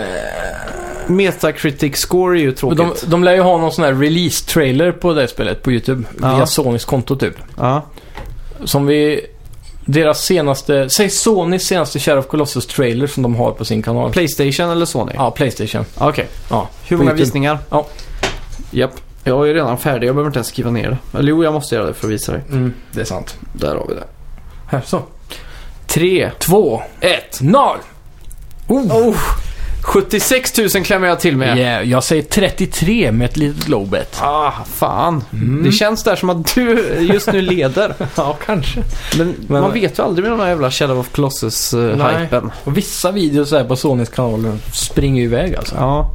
Metacritic 1.06 1.96
score 1.96 2.38
är 2.38 2.42
ju 2.42 2.52
tråkigt. 2.52 2.78
de, 2.78 2.94
de 3.06 3.24
lär 3.24 3.34
ju 3.34 3.40
ha 3.40 3.58
någon 3.58 3.72
sån 3.72 3.84
här 3.84 3.92
release-trailer 3.92 4.92
på 4.92 5.12
det 5.12 5.28
spelet 5.28 5.62
på 5.62 5.72
YouTube. 5.72 6.02
Ja. 6.22 6.36
Via 6.36 6.46
Sonys 6.46 6.84
konto 6.84 7.16
typ. 7.16 7.34
Ja. 7.56 7.82
Som 8.64 8.86
vi... 8.86 9.26
Deras 9.84 10.24
senaste... 10.24 10.90
Säg 10.90 11.10
Sonys 11.10 11.66
senaste 11.66 11.98
Shadow 11.98 12.24
of 12.24 12.30
Colossus-trailer 12.30 13.06
som 13.06 13.22
de 13.22 13.34
har 13.34 13.52
på 13.52 13.64
sin 13.64 13.82
kanal. 13.82 14.12
Playstation 14.12 14.70
eller 14.70 14.86
Sony? 14.86 15.12
Ja, 15.14 15.30
Playstation. 15.30 15.84
Okej. 15.98 16.26
Ja. 16.50 16.68
Hur 16.84 16.96
många 16.96 17.10
YouTube. 17.10 17.24
visningar? 17.24 17.58
Ja. 17.70 17.86
Japp. 18.70 18.90
Jag 19.26 19.48
är 19.48 19.54
redan 19.54 19.78
färdig. 19.78 20.08
Jag 20.08 20.14
behöver 20.14 20.28
inte 20.28 20.38
ens 20.38 20.48
skriva 20.48 20.70
ner 20.70 20.90
det. 21.12 21.18
Eller 21.18 21.28
jo, 21.30 21.44
jag 21.44 21.52
måste 21.52 21.74
göra 21.74 21.86
det 21.86 21.94
för 21.94 22.06
att 22.06 22.12
visa 22.12 22.32
dig. 22.32 22.42
Mm, 22.50 22.74
det 22.92 23.00
är 23.00 23.04
sant. 23.04 23.36
Där 23.52 23.74
har 23.74 23.86
vi 23.88 23.94
det. 23.94 24.04
Här, 24.66 24.80
så. 24.86 25.02
Tre. 25.86 26.30
Två, 26.38 26.82
ett, 27.00 27.40
noll! 27.40 27.78
Oh. 28.68 29.08
Oh! 29.08 29.16
76 29.82 30.58
000 30.58 30.68
klämmer 30.84 31.08
jag 31.08 31.20
till 31.20 31.36
med. 31.36 31.58
Yeah, 31.58 31.88
jag 31.88 32.04
säger 32.04 32.22
33 32.22 33.12
med 33.12 33.24
ett 33.24 33.36
litet 33.36 33.68
low 33.68 33.88
bet. 33.90 34.18
Ah, 34.22 34.52
fan. 34.72 35.24
Mm. 35.32 35.62
Det 35.64 35.72
känns 35.72 36.02
där 36.04 36.16
som 36.16 36.30
att 36.30 36.54
du 36.54 36.96
just 37.00 37.32
nu 37.32 37.40
leder. 37.40 37.94
Ja, 38.16 38.36
kanske. 38.46 38.82
Men, 39.18 39.34
Men- 39.48 39.62
man 39.62 39.72
vet 39.72 39.98
ju 39.98 40.02
aldrig 40.02 40.22
med 40.22 40.32
de 40.32 40.40
här 40.40 40.48
jävla 40.48 40.70
Shadow 40.70 40.98
of. 40.98 41.10
Colossus-hypen. 41.14 42.50
Och 42.64 42.76
vissa 42.76 43.12
videos 43.12 43.52
här 43.52 43.64
på 43.64 43.76
Sonys 43.76 44.08
kanal 44.08 44.58
springer 44.72 45.20
ju 45.20 45.26
iväg 45.26 45.56
alltså. 45.56 45.74
ja. 45.74 46.10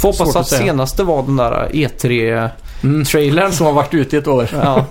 Får 0.00 0.08
hoppas 0.08 0.16
Svårt 0.18 0.28
att 0.36 0.36
att 0.36 0.48
senaste 0.48 1.02
var 1.02 1.22
den 1.22 1.36
där 1.36 1.68
E3... 1.72 2.48
Mm. 2.82 3.04
Som 3.52 3.66
har 3.66 3.72
varit 3.72 3.94
ute 3.94 4.16
i 4.16 4.18
ett 4.18 4.28
år. 4.28 4.48
Ja. 4.62 4.84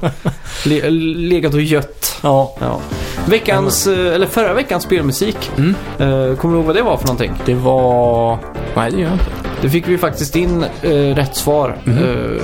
Le 0.66 0.89
legat 0.89 1.53
och 1.53 1.62
gött. 1.62 2.18
Ja. 2.24 2.56
Ja. 2.60 2.80
Veckans, 3.28 3.88
eller 3.88 4.28
förra 4.28 4.53
veckans 4.53 4.84
spelmusik. 4.84 5.51
Mm. 5.58 5.70
Eh, 5.99 6.36
kommer 6.36 6.53
du 6.53 6.60
ihåg 6.60 6.66
vad 6.66 6.76
det 6.76 6.82
var 6.82 6.97
för 6.97 7.06
någonting? 7.06 7.34
Det 7.45 7.53
var... 7.53 8.38
Nej, 8.76 8.91
det 8.91 8.97
gör 8.97 9.03
jag 9.03 9.14
inte. 9.14 9.26
Det 9.62 9.70
fick 9.70 9.88
vi 9.88 9.97
faktiskt 9.97 10.36
in 10.36 10.66
eh, 10.82 10.89
rätt 10.91 11.36
svar. 11.36 11.78
Mhm. 11.84 11.97
Eh, 11.97 12.41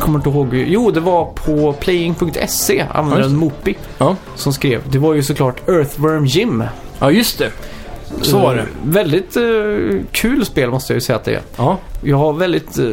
kommer 0.00 0.18
inte 0.18 0.28
ihåg. 0.30 0.54
Jo, 0.54 0.90
det 0.90 1.00
var 1.00 1.24
på 1.24 1.72
playing.se, 1.72 2.76
Ja, 2.76 2.84
användaren 2.98 3.30
just 3.30 3.36
Mopi, 3.40 3.76
Ja. 3.98 4.16
som 4.34 4.52
skrev. 4.52 4.80
Det 4.90 4.98
var 4.98 5.14
ju 5.14 5.22
såklart 5.22 5.68
Earthworm 5.68 6.26
Jim. 6.26 6.64
Ja, 6.98 7.10
just 7.10 7.38
det. 7.38 7.50
Så 8.22 8.38
var 8.38 8.54
det. 8.54 8.60
Eh, 8.60 8.66
väldigt 8.84 9.36
eh, 9.36 9.42
kul 10.12 10.44
spel 10.46 10.70
måste 10.70 10.92
jag 10.92 10.96
ju 10.96 11.00
säga 11.00 11.16
att 11.16 11.24
det 11.24 11.34
är. 11.34 11.40
Ja. 11.56 11.78
Jag 12.02 12.16
har 12.16 12.32
väldigt, 12.32 12.78
eh, 12.78 12.84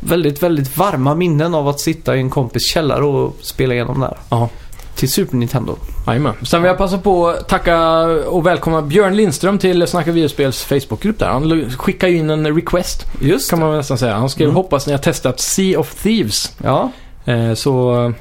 väldigt, 0.00 0.42
väldigt 0.42 0.76
varma 0.76 1.14
minnen 1.14 1.54
av 1.54 1.68
att 1.68 1.80
sitta 1.80 2.16
i 2.16 2.20
en 2.20 2.30
kompis 2.30 2.70
källare 2.70 3.04
och 3.04 3.36
spela 3.40 3.74
igenom 3.74 4.00
det 4.00 4.06
här. 4.06 4.16
Ja. 4.30 4.48
Till 4.94 5.12
Super 5.12 5.36
Nintendo. 5.36 5.76
Jajamän. 6.06 6.32
Sen 6.42 6.62
vill 6.62 6.68
jag 6.68 6.78
passa 6.78 6.98
på 6.98 7.28
att 7.28 7.48
tacka 7.48 8.00
och 8.26 8.46
välkomna 8.46 8.82
Björn 8.82 9.16
Lindström 9.16 9.58
till 9.58 9.86
Snacka 9.86 10.12
videospels 10.12 10.64
Facebookgrupp 10.64 11.18
där. 11.18 11.26
Han 11.28 11.70
skickade 11.70 12.12
ju 12.12 12.18
in 12.18 12.30
en 12.30 12.54
request, 12.56 13.04
Just 13.20 13.50
kan 13.50 13.60
man 13.60 13.68
väl 13.68 13.76
nästan 13.78 13.98
säga. 13.98 14.14
Han 14.14 14.30
skrev 14.30 14.44
Mm. 14.48 14.56
hoppas 14.56 14.86
ni 14.86 14.92
har 14.92 14.98
testat 14.98 15.40
Sea 15.40 15.78
of 15.80 15.94
Thieves. 15.94 16.52
Ja, 16.64 16.90
Eh, 17.24 17.54
så 17.54 18.12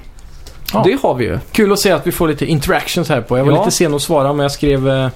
Ja. 0.73 0.81
det 0.85 0.97
har 1.01 1.13
vi 1.15 1.25
ju. 1.25 1.39
kul 1.51 1.73
att 1.73 1.79
se 1.79 1.91
att 1.91 2.07
vi 2.07 2.11
får 2.11 2.27
lite 2.27 2.45
interactions 2.45 3.09
här 3.09 3.21
på. 3.21 3.37
Jag 3.37 3.45
var 3.45 3.51
Ja. 3.51 3.59
lite 3.59 3.71
sen 3.71 3.93
att 3.93 4.01
svara 4.01 4.33
men 4.33 4.43
jag 4.43 4.51
skrev 4.51 4.89
eh, 4.89 5.07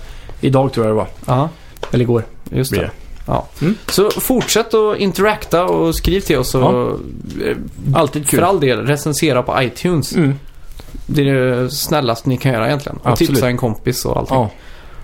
idag 0.42 0.74
tror 0.74 0.86
jag 0.86 0.96
det 0.96 0.98
var. 0.98 1.08
Ja, 1.26 1.50
Eller 1.92 2.02
igår. 2.04 2.24
just 2.50 2.72
Blir 2.72 2.82
det. 2.82 2.86
det. 2.88 2.92
Ja. 3.28 3.46
Mm. 3.62 3.76
Så 3.88 4.12
fortsätt 4.12 4.74
att 4.74 4.98
interacta 4.98 5.66
och 5.66 5.96
skriv 5.96 6.20
till 6.22 6.38
oss. 6.38 6.56
Och, 6.56 6.62
Ja. 6.62 6.90
eh, 7.46 7.58
Alltid 7.94 8.28
kul. 8.30 8.40
För 8.40 8.46
all 8.48 8.60
del, 8.60 8.80
recensera 8.88 9.44
på 9.44 9.62
iTunes. 9.64 10.16
Mm. 10.16 10.34
Det 11.06 11.22
är 11.30 11.34
det 11.36 11.70
snällaste 11.72 12.30
ni 12.30 12.38
kan 12.38 12.52
göra 12.54 12.68
egentligen. 12.68 12.98
Och 13.04 13.10
Absolut. 13.10 13.30
tipsa 13.30 13.48
en 13.48 13.58
kompis 13.58 14.06
och 14.06 14.18
allting. 14.18 14.38
Ja. 14.38 14.50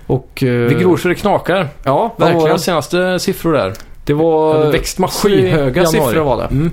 Och, 0.08 0.44
eh, 0.44 0.50
Vi 0.50 0.76
gror 0.76 0.98
så 0.98 1.08
det 1.08 1.16
knakar. 1.16 1.68
Ja, 1.84 1.94
Vad 1.94 2.02
var 2.02 2.26
verkligen. 2.26 2.40
våra 2.50 2.58
senaste 2.58 3.20
siffror 3.20 3.54
där? 3.54 3.68
Det 3.70 3.76
Det 4.06 4.14
var 4.14 4.58
hade 4.58 4.72
växt 4.72 4.98
massor 5.00 5.32
i 5.32 5.36
skyhöga 5.42 5.84
januari. 5.84 6.08
siffror 6.08 6.24
var 6.24 6.38
det. 6.38 6.44
Mm. 6.44 6.72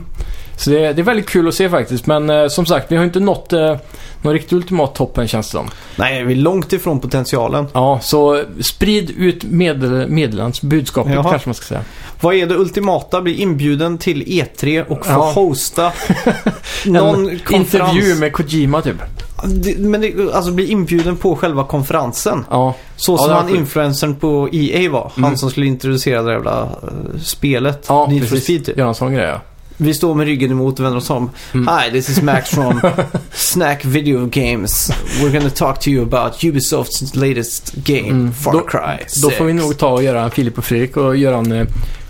Så 0.56 0.70
det, 0.70 0.78
det 0.92 1.02
är 1.02 1.04
väldigt 1.04 1.28
kul 1.28 1.48
att 1.48 1.54
se 1.54 1.68
faktiskt. 1.70 2.06
Men 2.06 2.30
eh, 2.30 2.48
som 2.48 2.66
sagt, 2.66 2.92
vi 2.92 2.96
har 2.96 3.04
inte 3.04 3.20
nått 3.20 3.52
eh, 3.52 3.76
någon 4.22 4.32
riktigt 4.32 4.52
ultimat 4.52 4.94
toppen 4.94 5.28
känns 5.28 5.46
det 5.46 5.50
som. 5.56 5.70
Nej, 5.96 6.24
vi 6.24 6.32
är 6.32 6.36
långt 6.36 6.72
ifrån 6.72 7.00
potentialen. 7.00 7.66
Ja, 7.72 8.00
så 8.02 8.42
sprid 8.60 9.10
ut 9.10 9.44
medel, 9.44 10.08
meddelands 10.08 10.62
budskapet 10.62 11.14
Jaha. 11.14 11.30
kanske 11.30 11.48
man 11.48 11.54
ska 11.54 11.64
säga. 11.66 11.80
Vad 12.20 12.34
är 12.34 12.46
det 12.46 12.54
ultimata? 12.54 13.20
Bli 13.20 13.34
inbjuden 13.40 13.98
till 13.98 14.22
E3 14.22 14.84
och 14.86 15.06
få 15.06 15.12
Ja. 15.12 15.32
hosta 15.34 15.92
någon 16.86 17.28
en 17.30 17.38
konferens. 17.38 17.74
intervju 17.94 18.14
med 18.14 18.32
Kojima 18.32 18.82
typ. 18.82 18.96
Det- 19.44 19.78
Men 19.78 20.00
det, 20.00 20.14
alltså 20.34 20.52
bli 20.52 20.66
inbjuden 20.70 21.16
på 21.16 21.36
själva 21.36 21.64
konferensen. 21.64 22.44
Ja, 22.50 22.74
Så 22.96 23.12
Ja, 23.12 23.18
som 23.18 23.28
var 23.28 23.34
han 23.34 23.56
influencern 23.56 24.14
på 24.14 24.48
EA 24.52 24.90
var. 24.90 25.12
Han 25.14 25.24
Mm. 25.24 25.36
som 25.36 25.50
skulle 25.50 25.66
introducera 25.66 26.22
det 26.22 26.32
jävla 26.32 26.62
eh, 26.62 27.20
spelet. 27.22 27.84
ja 27.88 28.06
Need 28.06 28.22
for 28.22 28.28
precis. 28.28 28.44
Speed 28.44 28.64
typ. 28.66 28.78
Göra 28.78 28.88
en 28.88 28.94
sån 28.94 29.14
grej 29.14 29.24
ja. 29.26 29.40
Vi 29.76 29.94
står 29.94 30.14
med 30.14 30.26
ryggen 30.26 30.50
emot 30.50 30.78
och 30.78 30.84
vänder 30.84 30.98
oss 30.98 31.10
om. 31.10 31.30
Mm. 31.54 31.68
Hi, 31.78 31.90
this 31.90 32.08
is 32.08 32.22
Max 32.22 32.50
from 32.50 32.80
Snack 33.32 33.84
Video 33.84 34.26
Games. 34.26 34.90
We're 35.20 35.32
gonna 35.38 35.50
talk 35.50 35.80
to 35.80 35.88
you 35.90 36.02
about 36.02 36.44
Ubisofts 36.44 37.14
latest 37.14 37.74
game, 37.74 38.08
Mm. 38.08 38.32
Far 38.32 38.52
Då- 38.52 38.60
Cry 38.60 38.98
6. 39.00 39.14
Då 39.22 39.30
får 39.30 39.44
vi 39.44 39.52
nog 39.52 39.78
ta 39.78 39.88
och 39.88 40.02
göra 40.02 40.30
Filip 40.30 40.58
och 40.58 40.64
Fredrik 40.64 40.96
och 40.96 41.16
göra 41.16 41.36
en 41.36 41.52
eh, 41.52 41.66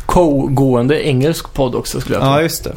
co-gående 0.07 1.07
engelsk 1.09 1.53
podd 1.53 1.75
också 1.75 2.01
skulle 2.01 2.15
jag 2.15 2.23
tro. 2.23 2.31
Ja, 2.31 2.43
just 2.43 2.65
det. 2.65 2.75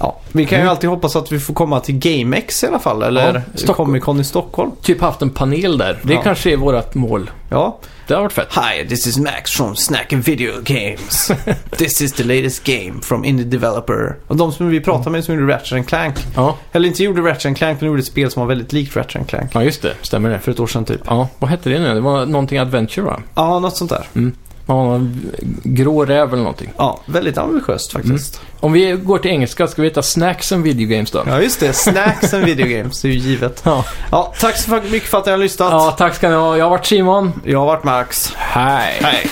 Ja, 0.00 0.16
vi 0.32 0.46
kan 0.46 0.58
ju 0.58 0.60
Mm. 0.62 0.70
alltid 0.70 0.90
hoppas 0.90 1.16
att 1.16 1.32
vi 1.32 1.38
får 1.40 1.54
komma 1.54 1.80
till 1.80 1.98
GameX 1.98 2.64
i 2.64 2.66
alla 2.66 2.78
fall. 2.78 3.02
Eller 3.02 3.42
Stockholm. 3.54 3.86
Comic 3.88 4.04
Con 4.04 4.20
i 4.20 4.24
Stockholm. 4.24 4.70
Typ 4.82 5.00
haft 5.00 5.22
en 5.22 5.30
panel 5.30 5.78
där. 5.78 5.98
Det 6.02 6.12
Ja. 6.14 6.22
kanske 6.22 6.52
är 6.52 6.56
vårt 6.56 6.94
mål. 6.94 7.30
Ja. 7.50 7.78
Det 8.06 8.14
har 8.14 8.22
varit 8.22 8.32
fett. 8.32 8.48
Hi, 8.56 8.88
this 8.88 9.06
is 9.06 9.18
Max 9.18 9.50
from 9.50 9.76
Snack 9.76 10.12
Video 10.12 10.52
Games. 10.64 11.30
this 11.76 12.00
is 12.02 12.12
the 12.12 12.24
latest 12.24 12.64
game 12.64 12.92
from 13.02 13.24
Indie 13.24 13.44
Developer. 13.46 14.16
Och 14.26 14.36
de 14.36 14.52
som 14.52 14.68
vi 14.68 14.80
pratade 14.80 15.10
med 15.10 15.24
som 15.24 15.34
gjorde 15.34 15.52
Ratchet 15.54 15.72
and 15.72 15.88
Clank. 15.88 16.14
Ja, 16.36 16.56
Eller 16.72 16.88
inte 16.88 17.04
gjorde 17.04 17.22
Ratchet 17.22 17.46
and 17.46 17.56
Clank, 17.56 17.80
men 17.80 17.88
gjorde 17.88 18.00
ett 18.00 18.06
spel 18.06 18.30
som 18.30 18.40
var 18.40 18.48
väldigt 18.48 18.72
likt 18.72 18.96
Ratchet 18.96 19.16
and 19.16 19.28
Clank. 19.28 19.50
ja 19.54 19.62
just 19.62 19.82
det. 19.82 19.92
Stämmer 20.02 20.30
det. 20.30 20.38
För 20.38 20.50
ett 20.52 20.60
år 20.60 20.66
sedan 20.66 20.84
typ. 20.84 21.00
Ja, 21.06 21.28
vad 21.38 21.50
hette 21.50 21.70
det 21.70 21.78
nu? 21.78 21.94
Det 21.94 22.00
var 22.00 22.26
någonting 22.26 22.58
Adventure 22.58 23.06
va? 23.06 23.20
Ja, 23.34 23.58
något 23.58 23.76
sånt 23.76 23.90
där. 23.90 24.04
Man 24.12 24.36
en 24.74 25.30
grå 25.62 26.04
räv 26.04 26.28
eller 26.28 26.42
någonting. 26.42 26.70
Ja, 26.76 27.00
väldigt 27.06 27.38
ambitiöst 27.38 27.92
faktiskt. 27.92 28.40
Om 28.60 28.72
vi 28.72 28.92
går 28.92 29.18
till 29.18 29.30
engelska, 29.30 29.66
ska 29.68 29.82
vi 29.82 29.88
heta 29.88 30.02
Snacks 30.02 30.52
and 30.52 30.62
Video 30.64 30.88
Games 30.88 31.10
då? 31.10 31.22
Ja, 31.26 31.40
just 31.42 31.60
det. 31.60 31.72
Snacks 31.72 32.34
and 32.34 32.44
Video 32.44 32.66
Games, 32.66 33.02
det 33.02 33.08
är 33.08 33.12
ju 33.12 33.18
givet. 33.18 33.62
Ja. 33.64 33.84
Ja, 34.10 34.32
tack 34.40 34.56
så 34.56 34.80
mycket 34.90 35.08
för 35.08 35.18
att 35.18 35.26
ni 35.26 35.30
har 35.32 35.38
lyssnat. 35.38 35.72
ja, 35.72 35.94
tack 35.98 36.14
ska 36.14 36.28
ni 36.28 36.34
ha. 36.34 36.56
Jag 36.56 36.64
har 36.64 36.70
varit 36.70 36.86
Simon. 36.86 37.32
Jag 37.44 37.58
har 37.58 37.66
varit 37.66 37.84
Max. 37.84 38.32
Hej! 38.36 38.98
Hej. 39.02 39.30